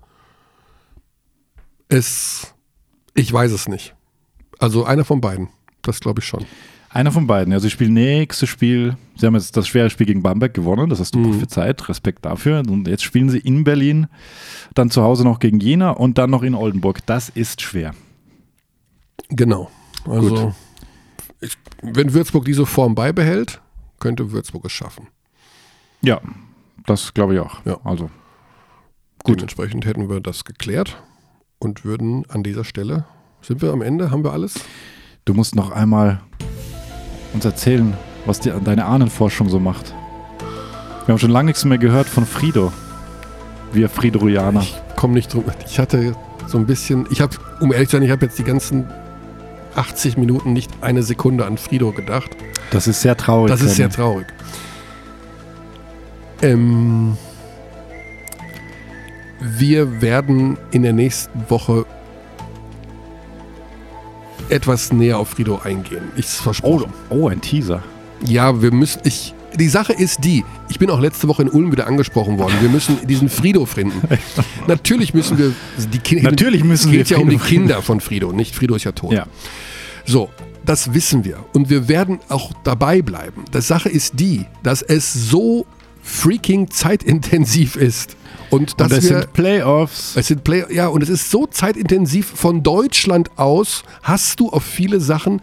es, 1.89 2.53
ich 3.13 3.31
weiß 3.31 3.51
es 3.51 3.67
nicht. 3.67 3.93
Also 4.59 4.85
einer 4.85 5.03
von 5.03 5.19
beiden. 5.19 5.49
Das 5.81 5.99
glaube 5.99 6.21
ich 6.21 6.25
schon. 6.27 6.45
Einer 6.89 7.11
von 7.11 7.27
beiden. 7.27 7.51
Ja, 7.51 7.59
sie 7.59 7.69
spielen 7.69 7.93
nächstes 7.93 8.49
Spiel. 8.49 8.95
Sie 9.17 9.25
haben 9.25 9.33
jetzt 9.35 9.55
das 9.57 9.67
schwere 9.67 9.89
Spiel 9.89 10.05
gegen 10.05 10.23
Bamberg 10.23 10.53
gewonnen. 10.53 10.89
Das 10.89 10.99
hast 10.99 11.15
du 11.15 11.19
Mhm. 11.19 11.31
prophezeit. 11.31 11.89
Respekt 11.89 12.25
dafür. 12.25 12.59
Und 12.67 12.87
jetzt 12.87 13.03
spielen 13.03 13.29
sie 13.29 13.39
in 13.39 13.63
Berlin, 13.63 14.07
dann 14.73 14.89
zu 14.91 15.01
Hause 15.01 15.23
noch 15.23 15.39
gegen 15.39 15.59
Jena 15.59 15.91
und 15.91 16.17
dann 16.17 16.29
noch 16.29 16.43
in 16.43 16.53
Oldenburg. 16.55 17.05
Das 17.05 17.29
ist 17.29 17.61
schwer. 17.61 17.93
Genau. 19.29 19.69
Also, 20.05 20.53
ich, 21.41 21.57
wenn 21.81 22.13
Würzburg 22.13 22.45
diese 22.45 22.65
Form 22.65 22.95
beibehält, 22.95 23.61
könnte 23.99 24.31
Würzburg 24.31 24.65
es 24.65 24.72
schaffen. 24.72 25.07
Ja, 26.01 26.22
das 26.85 27.13
glaube 27.13 27.35
ich 27.35 27.39
auch. 27.39 27.65
Ja. 27.65 27.80
Also, 27.84 28.09
Gut. 29.23 29.38
Dementsprechend 29.38 29.85
hätten 29.85 30.09
wir 30.09 30.19
das 30.19 30.45
geklärt 30.45 31.01
und 31.59 31.85
würden 31.85 32.26
an 32.30 32.41
dieser 32.41 32.63
Stelle, 32.63 33.05
sind 33.41 33.61
wir 33.61 33.72
am 33.72 33.81
Ende, 33.81 34.09
haben 34.09 34.23
wir 34.23 34.34
alles? 34.34 34.55
du 35.26 35.34
musst 35.34 35.55
noch 35.55 35.72
einmal 35.72 36.19
uns 37.34 37.45
erzählen, 37.45 37.93
was 38.26 38.39
die, 38.39 38.51
deine 38.63 38.85
Ahnenforschung 38.85 39.49
so 39.49 39.59
macht. 39.59 39.93
Wir 41.05 41.13
haben 41.13 41.19
schon 41.19 41.31
lange 41.31 41.47
nichts 41.47 41.65
mehr 41.65 41.77
gehört 41.77 42.07
von 42.07 42.26
Frido. 42.26 42.72
Wir 43.73 43.89
Friedorianer. 43.89 44.61
Ich 44.61 44.76
komme 44.95 45.13
nicht 45.13 45.34
drum. 45.34 45.45
Ich 45.65 45.80
hatte 45.80 46.15
so 46.47 46.57
ein 46.57 46.65
bisschen, 46.65 47.07
ich 47.09 47.22
habe, 47.22 47.35
um 47.59 47.72
ehrlich 47.72 47.89
zu 47.89 47.95
sein, 47.95 48.03
ich 48.03 48.11
habe 48.11 48.26
jetzt 48.26 48.38
die 48.38 48.43
ganzen 48.43 48.88
80 49.76 50.18
Minuten 50.18 50.53
nicht 50.53 50.72
eine 50.81 51.03
Sekunde 51.03 51.45
an 51.45 51.57
Frido 51.57 51.91
gedacht. 51.91 52.30
Das 52.72 52.88
ist 52.88 53.02
sehr 53.02 53.15
traurig. 53.18 53.49
Das 53.52 53.61
ist 53.61 53.76
sehr 53.76 53.89
traurig. 53.89 54.27
Ähm, 56.41 57.18
wir 59.39 60.02
werden 60.02 60.57
in 60.72 60.84
der 60.84 60.93
nächsten 60.93 61.49
Woche 61.49 61.85
etwas 64.49 64.91
näher 64.91 65.18
auf 65.18 65.30
Frido 65.30 65.60
eingehen. 65.64 66.11
Ich 66.15 66.26
Oh, 66.39 66.43
versprochen. 66.43 66.93
oh, 67.10 67.27
ein 67.27 67.41
Teaser. 67.41 67.81
Ja, 68.26 68.61
wir 68.61 68.72
müssen. 68.72 69.02
Ich, 69.03 69.34
die 69.55 69.69
Sache 69.69 69.93
ist 69.93 70.23
die, 70.23 70.43
ich 70.69 70.79
bin 70.79 70.89
auch 70.89 70.99
letzte 70.99 71.27
Woche 71.27 71.43
in 71.43 71.49
Ulm 71.49 71.71
wieder 71.71 71.87
angesprochen 71.87 72.37
worden. 72.37 72.53
Wir 72.61 72.69
müssen 72.69 73.05
diesen 73.07 73.29
Frido 73.29 73.65
finden. 73.65 74.01
Natürlich 74.67 75.13
müssen 75.13 75.37
wir 75.37 75.53
die 75.91 75.99
Kinder. 75.99 76.23
Natürlich 76.31 76.63
müssen 76.63 76.89
es 76.89 76.97
geht 76.97 77.09
wir 77.09 77.17
ja 77.17 77.23
um 77.23 77.29
die. 77.29 77.37
Kinder 77.37 77.81
von 77.81 77.99
Frido, 78.01 78.31
nicht 78.31 78.55
Frido 78.55 78.75
ist 78.75 78.83
ja 78.83 78.91
tot. 78.91 79.13
Ja. 79.13 79.27
So, 80.05 80.29
das 80.65 80.93
wissen 80.93 81.25
wir. 81.25 81.45
Und 81.53 81.69
wir 81.69 81.87
werden 81.87 82.19
auch 82.29 82.51
dabei 82.63 83.01
bleiben. 83.01 83.45
Die 83.53 83.61
Sache 83.61 83.89
ist 83.89 84.19
die, 84.19 84.45
dass 84.63 84.81
es 84.81 85.13
so 85.13 85.65
freaking 86.03 86.69
zeitintensiv 86.69 87.75
ist. 87.75 88.15
Und 88.49 88.79
dass 88.81 88.91
Und 88.91 88.97
es 88.97 89.09
wir. 89.09 89.19
sind 89.19 89.33
Playoffs. 89.33 90.15
Es 90.15 90.27
sind 90.27 90.43
Play 90.43 90.65
ja, 90.71 90.87
und 90.87 91.01
es 91.01 91.09
ist 91.09 91.31
so 91.31 91.47
zeitintensiv. 91.47 92.25
Von 92.35 92.63
Deutschland 92.63 93.37
aus 93.37 93.83
hast 94.03 94.39
du 94.39 94.49
auf 94.49 94.63
viele 94.63 94.99
Sachen 94.99 95.41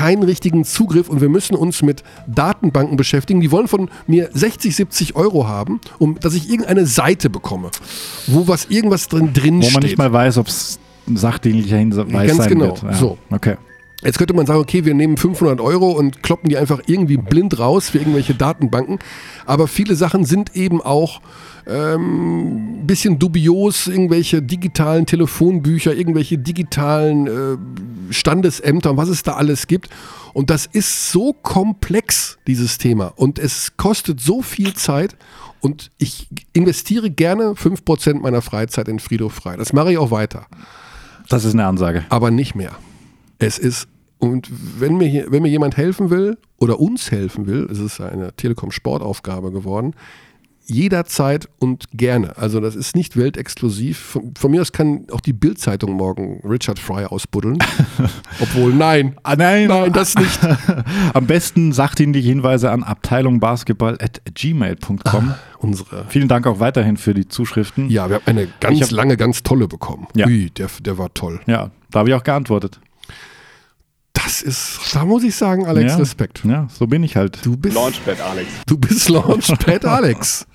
keinen 0.00 0.22
richtigen 0.22 0.64
Zugriff 0.64 1.10
und 1.10 1.20
wir 1.20 1.28
müssen 1.28 1.54
uns 1.54 1.82
mit 1.82 2.02
Datenbanken 2.26 2.96
beschäftigen. 2.96 3.42
Die 3.42 3.50
wollen 3.50 3.68
von 3.68 3.90
mir 4.06 4.30
60, 4.32 4.74
70 4.74 5.14
Euro 5.14 5.46
haben, 5.46 5.78
um 5.98 6.18
dass 6.18 6.32
ich 6.32 6.48
irgendeine 6.48 6.86
Seite 6.86 7.28
bekomme, 7.28 7.70
wo 8.26 8.48
was 8.48 8.64
irgendwas 8.70 9.08
drin, 9.08 9.34
drin 9.34 9.56
Wo 9.56 9.58
man 9.58 9.70
steht. 9.70 9.82
nicht 9.82 9.98
mal 9.98 10.10
weiß, 10.10 10.38
ob 10.38 10.46
es 10.46 10.78
sachdienlicher 11.12 11.76
Hinweis 11.76 12.08
Ganz 12.08 12.36
sein 12.38 12.48
genau, 12.48 12.64
wird. 12.68 12.82
Ja. 12.82 12.94
so. 12.94 13.18
Okay. 13.30 13.56
Jetzt 14.02 14.16
könnte 14.16 14.32
man 14.32 14.46
sagen, 14.46 14.60
okay, 14.60 14.86
wir 14.86 14.94
nehmen 14.94 15.18
500 15.18 15.60
Euro 15.60 15.90
und 15.90 16.22
kloppen 16.22 16.48
die 16.48 16.56
einfach 16.56 16.80
irgendwie 16.86 17.18
blind 17.18 17.58
raus 17.58 17.90
für 17.90 17.98
irgendwelche 17.98 18.34
Datenbanken. 18.34 19.00
Aber 19.44 19.68
viele 19.68 19.96
Sachen 19.96 20.24
sind 20.24 20.56
eben 20.56 20.80
auch 20.80 21.20
ähm, 21.66 22.80
ein 22.80 22.86
bisschen 22.86 23.18
dubios, 23.18 23.86
irgendwelche 23.86 24.42
digitalen 24.42 25.06
Telefonbücher, 25.06 25.94
irgendwelche 25.94 26.38
digitalen 26.38 27.26
äh, 27.26 28.12
Standesämter 28.12 28.92
und 28.92 28.96
was 28.96 29.08
es 29.08 29.22
da 29.22 29.34
alles 29.34 29.66
gibt. 29.66 29.90
Und 30.32 30.50
das 30.50 30.66
ist 30.66 31.10
so 31.10 31.32
komplex, 31.32 32.38
dieses 32.46 32.78
Thema. 32.78 33.12
Und 33.16 33.38
es 33.38 33.76
kostet 33.76 34.20
so 34.20 34.42
viel 34.42 34.74
Zeit. 34.74 35.16
Und 35.60 35.90
ich 35.98 36.28
investiere 36.52 37.10
gerne 37.10 37.52
5% 37.52 38.20
meiner 38.20 38.40
Freizeit 38.40 38.88
in 38.88 38.98
Friedhof 38.98 39.34
frei. 39.34 39.56
Das 39.56 39.72
mache 39.72 39.92
ich 39.92 39.98
auch 39.98 40.10
weiter 40.10 40.46
Das 41.28 41.44
ist 41.44 41.52
eine 41.52 41.66
Ansage. 41.66 42.04
aber 42.08 42.30
nicht 42.30 42.54
mehr. 42.54 42.72
Es 43.38 43.58
ist, 43.58 43.88
und 44.18 44.50
wenn 44.78 44.96
mir, 44.96 45.06
hier, 45.06 45.26
wenn 45.30 45.42
mir 45.42 45.50
jemand 45.50 45.76
helfen 45.76 46.10
will 46.10 46.38
oder 46.58 46.80
uns 46.80 47.10
helfen 47.10 47.46
will, 47.46 47.68
es 47.70 47.78
ist 47.78 48.00
eine 48.00 48.32
Telekom-Sportaufgabe 48.34 49.52
geworden, 49.52 49.94
jederzeit 50.70 51.48
und 51.58 51.84
gerne. 51.92 52.36
Also 52.38 52.60
das 52.60 52.76
ist 52.76 52.96
nicht 52.96 53.16
weltexklusiv. 53.16 53.98
Von, 53.98 54.32
von 54.38 54.50
mir 54.50 54.60
aus 54.62 54.72
kann 54.72 55.06
auch 55.12 55.20
die 55.20 55.32
Bild-Zeitung 55.32 55.92
morgen 55.92 56.40
Richard 56.48 56.78
Fry 56.78 57.04
ausbuddeln. 57.04 57.58
Obwohl, 58.40 58.72
nein. 58.72 59.16
Ah, 59.22 59.36
nein, 59.36 59.68
Nein, 59.68 59.92
das 59.92 60.14
nicht. 60.14 60.38
Am 61.14 61.26
besten 61.26 61.72
sachdienliche 61.72 62.28
Hinweise 62.28 62.70
an 62.70 62.82
abteilungbasketball.gmail.com. 62.84 65.34
Unsere. 65.58 66.04
Vielen 66.08 66.28
Dank 66.28 66.46
auch 66.46 66.60
weiterhin 66.60 66.96
für 66.96 67.12
die 67.14 67.26
Zuschriften. 67.28 67.90
Ja, 67.90 68.08
wir 68.08 68.16
haben 68.16 68.26
eine 68.26 68.48
ganz 68.60 68.80
hab- 68.80 68.90
lange, 68.92 69.16
ganz 69.16 69.42
tolle 69.42 69.66
bekommen. 69.68 70.06
Ja. 70.14 70.26
Ui, 70.26 70.50
der, 70.56 70.68
der 70.82 70.96
war 70.98 71.12
toll. 71.12 71.40
Ja, 71.46 71.70
da 71.90 71.98
habe 72.00 72.08
ich 72.10 72.14
auch 72.14 72.22
geantwortet. 72.22 72.80
Das 74.42 74.48
ist, 74.48 74.94
da 74.94 75.04
muss 75.04 75.22
ich 75.22 75.34
sagen, 75.34 75.66
Alex, 75.66 75.92
ja. 75.92 75.98
Respekt. 75.98 76.40
Ja, 76.44 76.66
so 76.72 76.86
bin 76.86 77.02
ich 77.02 77.14
halt. 77.16 77.44
Du 77.44 77.56
bist, 77.56 77.74
Launchpad 77.74 78.20
Alex. 78.22 78.48
du 78.66 78.78
bist 78.78 79.08
Launchpad 79.10 79.84
Alex. 79.84 80.46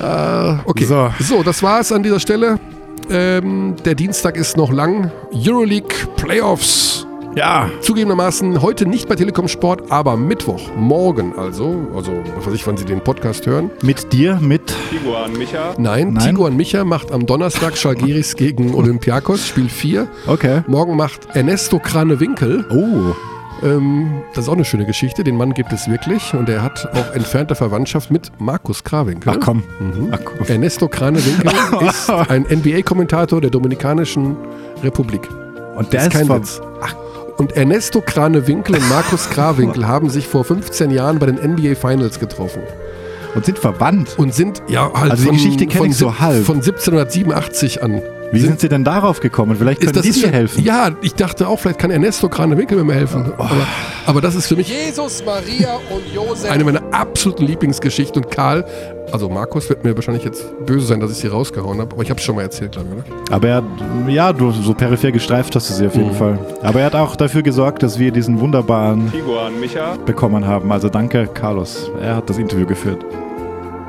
äh, 0.00 0.54
okay. 0.64 0.84
So. 0.84 1.12
So. 1.20 1.42
das 1.42 1.62
war 1.62 1.80
es 1.80 1.92
an 1.92 2.02
dieser 2.02 2.20
Stelle. 2.20 2.58
Ähm, 3.10 3.76
der 3.84 3.94
Dienstag 3.94 4.36
ist 4.36 4.56
noch 4.56 4.72
lang. 4.72 5.10
Euroleague 5.32 5.94
Playoffs. 6.16 7.06
Ja, 7.36 7.68
Zugegebenermaßen 7.80 8.62
heute 8.62 8.86
nicht 8.86 9.08
bei 9.08 9.16
Telekom 9.16 9.48
Sport, 9.48 9.90
aber 9.90 10.16
Mittwoch, 10.16 10.70
morgen 10.76 11.36
also, 11.36 11.88
also 11.94 12.12
was 12.36 12.46
weiß 12.46 12.54
ich, 12.54 12.64
wann 12.66 12.76
Sie 12.76 12.84
den 12.84 13.00
Podcast 13.00 13.44
hören. 13.46 13.70
mit 13.82 14.12
dir, 14.12 14.38
mit 14.40 14.72
Tiguan 14.90 15.32
Micha. 15.32 15.74
Nein, 15.76 16.12
Nein. 16.12 16.28
Tiguan 16.30 16.56
Micha 16.56 16.84
macht 16.84 17.10
am 17.10 17.26
Donnerstag 17.26 17.76
Schalgiris 17.76 18.36
gegen 18.36 18.72
Olympiakos, 18.74 19.48
Spiel 19.48 19.68
4. 19.68 20.06
Okay. 20.28 20.62
Morgen 20.68 20.94
macht 20.96 21.34
Ernesto 21.34 21.80
Krane-Winkel 21.80 22.66
Oh, 22.70 23.14
Ähm, 23.66 24.22
das 24.34 24.44
ist 24.44 24.48
auch 24.48 24.54
eine 24.54 24.64
schöne 24.64 24.86
Geschichte. 24.86 25.24
Den 25.24 25.36
Mann 25.36 25.54
gibt 25.54 25.72
es 25.72 25.88
wirklich 25.88 26.34
und 26.34 26.48
er 26.48 26.62
hat 26.62 26.88
auch 26.94 27.14
entfernte 27.16 27.56
Verwandtschaft 27.56 28.12
mit 28.12 28.30
Markus 28.38 28.84
Krawinkel. 28.84 29.32
ach 29.32 29.44
komm. 29.44 29.64
Mhm. 29.80 30.08
Ach, 30.12 30.20
komm. 30.24 30.46
Ernesto 30.46 30.86
Krane-Winkel 30.86 31.50
ist 31.88 32.10
ein 32.10 32.42
NBA-Kommentator 32.48 33.40
der 33.40 33.50
Dominikanischen 33.50 34.36
Republik. 34.84 35.28
Und 35.76 35.92
der 35.92 36.02
ist 36.02 36.06
ist, 36.06 36.12
kein 36.12 36.26
ver- 36.28 36.36
Witz. 36.38 36.60
Und 37.36 37.56
Ernesto 37.56 38.00
Krane-Winkel 38.00 38.76
und 38.76 38.88
Markus 38.88 39.28
Krawinkel 39.30 39.88
haben 39.88 40.08
sich 40.08 40.26
vor 40.28 40.44
15 40.44 40.90
Jahren 40.90 41.18
bei 41.18 41.26
den 41.26 41.36
NBA 41.36 41.74
Finals 41.74 42.20
getroffen 42.20 42.62
und 43.34 43.44
sind 43.44 43.58
verwandt. 43.58 44.14
und 44.18 44.32
sind 44.32 44.62
ja 44.68 44.90
halt 44.94 45.10
Also 45.12 45.24
die 45.24 45.30
Geschichte 45.30 45.66
kenn 45.66 45.78
von, 45.78 45.90
ich 45.90 45.96
so 45.96 46.18
halb. 46.20 46.44
von 46.44 46.56
1787 46.56 47.82
an 47.82 48.00
Wie 48.34 48.40
sind, 48.40 48.60
Sie 48.60 48.68
denn 48.68 48.84
darauf 48.84 49.20
gekommen? 49.20 49.56
Vielleicht 49.56 49.80
können 49.80 49.92
dir 50.02 50.12
für- 50.14 50.28
helfen. 50.32 50.64
Ja, 50.64 50.90
ich 51.02 51.14
dachte 51.14 51.48
auch, 51.48 51.58
vielleicht 51.58 51.78
kann 51.78 51.90
Ernesto 51.90 52.28
Krane-Winkel 52.28 52.82
mir 52.84 52.94
helfen. 52.94 53.32
Aber, 53.38 53.50
aber 54.06 54.20
das 54.20 54.34
ist 54.34 54.46
für 54.46 54.56
mich 54.56 54.68
Jesus, 54.68 55.24
Maria 55.24 55.74
und 55.90 56.02
Josef. 56.14 56.50
eine 56.50 56.64
meiner 56.64 56.82
absoluten 56.92 57.44
Lieblingsgeschichten. 57.46 58.24
Und 58.24 58.30
Karl, 58.30 58.64
also 59.12 59.28
Markus 59.28 59.68
wird 59.68 59.84
mir 59.84 59.94
wahrscheinlich 59.94 60.24
jetzt 60.24 60.44
böse 60.66 60.86
sein, 60.86 61.00
dass 61.00 61.10
ich 61.10 61.18
sie 61.18 61.28
rausgehauen 61.28 61.80
habe, 61.80 61.92
aber 61.94 62.02
ich 62.02 62.10
habe 62.10 62.18
es 62.18 62.24
schon 62.24 62.34
mal 62.36 62.42
erzählt, 62.42 62.72
glaube 62.72 62.88
ich, 63.06 63.12
oder? 63.12 63.34
Aber 63.34 63.48
er 63.48 63.62
ja, 64.08 64.32
du, 64.32 64.50
so 64.50 64.74
peripher 64.74 65.12
gestreift 65.12 65.54
hast 65.56 65.70
du 65.70 65.74
sie 65.74 65.86
auf 65.86 65.94
jeden 65.94 66.10
Mhm. 66.10 66.14
Fall. 66.14 66.38
Aber 66.62 66.80
er 66.80 66.86
hat 66.86 66.94
auch 66.94 67.16
dafür 67.16 67.42
gesorgt, 67.42 67.82
dass 67.82 67.98
wir 67.98 68.10
diesen 68.10 68.40
wunderbaren 68.40 69.10
Tiguan 69.12 69.58
Micha. 69.60 69.96
bekommen 70.04 70.46
haben. 70.46 70.70
Also 70.72 70.88
danke, 70.88 71.26
Carlos. 71.32 71.90
Er 72.00 72.16
hat 72.16 72.28
das 72.28 72.38
Interview 72.38 72.66
geführt. 72.66 73.04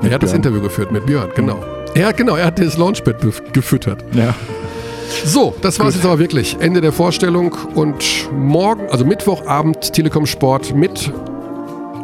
Er 0.03 0.11
hat 0.11 0.21
das 0.23 0.31
Björn. 0.31 0.35
Interview 0.43 0.61
geführt 0.61 0.91
mit 0.91 1.05
Björn, 1.05 1.29
genau. 1.35 1.59
Er 1.95 2.07
hat, 2.07 2.17
genau, 2.17 2.35
er 2.35 2.47
hat 2.47 2.59
das 2.59 2.77
Launchpad 2.77 3.15
gefüttert. 3.53 4.03
Ja. 4.13 4.35
So, 5.23 5.55
das 5.61 5.79
war 5.79 5.87
es 5.87 5.95
jetzt 5.95 6.05
aber 6.05 6.19
wirklich. 6.19 6.57
Ende 6.59 6.81
der 6.81 6.91
Vorstellung 6.91 7.55
und 7.73 8.29
morgen, 8.33 8.87
also 8.89 9.05
Mittwochabend, 9.05 9.93
Telekom 9.93 10.25
Sport 10.25 10.75
mit 10.75 11.11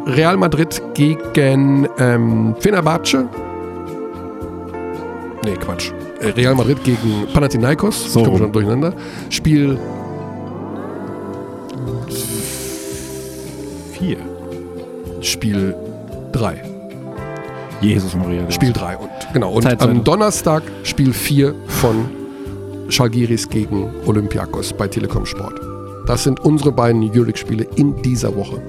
Real 0.06 0.38
Madrid 0.38 0.80
gegen 0.94 1.86
ähm, 1.98 2.56
Fenerbahce. 2.58 3.28
Nee, 5.44 5.56
Quatsch. 5.56 5.92
Äh, 6.20 6.28
Real 6.28 6.54
Madrid 6.54 6.82
gegen 6.84 7.26
Panathinaikos. 7.34 8.14
So 8.14 8.20
ich 8.20 8.26
komme 8.26 8.38
schon 8.38 8.52
durcheinander. 8.52 8.94
Spiel 9.28 9.78
Vier. 13.92 14.16
Spiel 15.20 15.76
3. 16.32 16.62
Jesus 17.82 18.16
Maria. 18.16 18.50
Spiel 18.50 18.72
3 18.72 18.96
und 18.96 19.10
genau. 19.32 19.52
Und 19.52 19.62
Zeit, 19.62 19.80
Zeit. 19.80 19.88
am 19.88 20.04
Donnerstag 20.04 20.62
Spiel 20.82 21.12
4 21.12 21.54
von 21.66 22.08
Schalgiris 22.88 23.48
gegen 23.48 23.90
Olympiakos 24.06 24.72
bei 24.72 24.88
Telekom 24.88 25.26
Sport. 25.26 25.60
Das 26.06 26.24
sind 26.24 26.40
unsere 26.40 26.72
beiden 26.72 27.02
Euroleague-Spiele 27.02 27.66
in 27.76 28.00
dieser 28.02 28.34
Woche. 28.34 28.60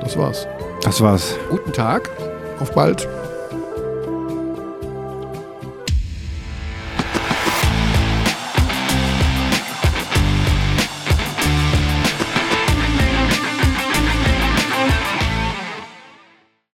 Das 0.00 0.16
war's. 0.16 0.46
Das 0.82 1.00
war's. 1.00 1.34
Guten 1.50 1.72
Tag, 1.72 2.10
auf 2.60 2.72
bald. 2.72 3.08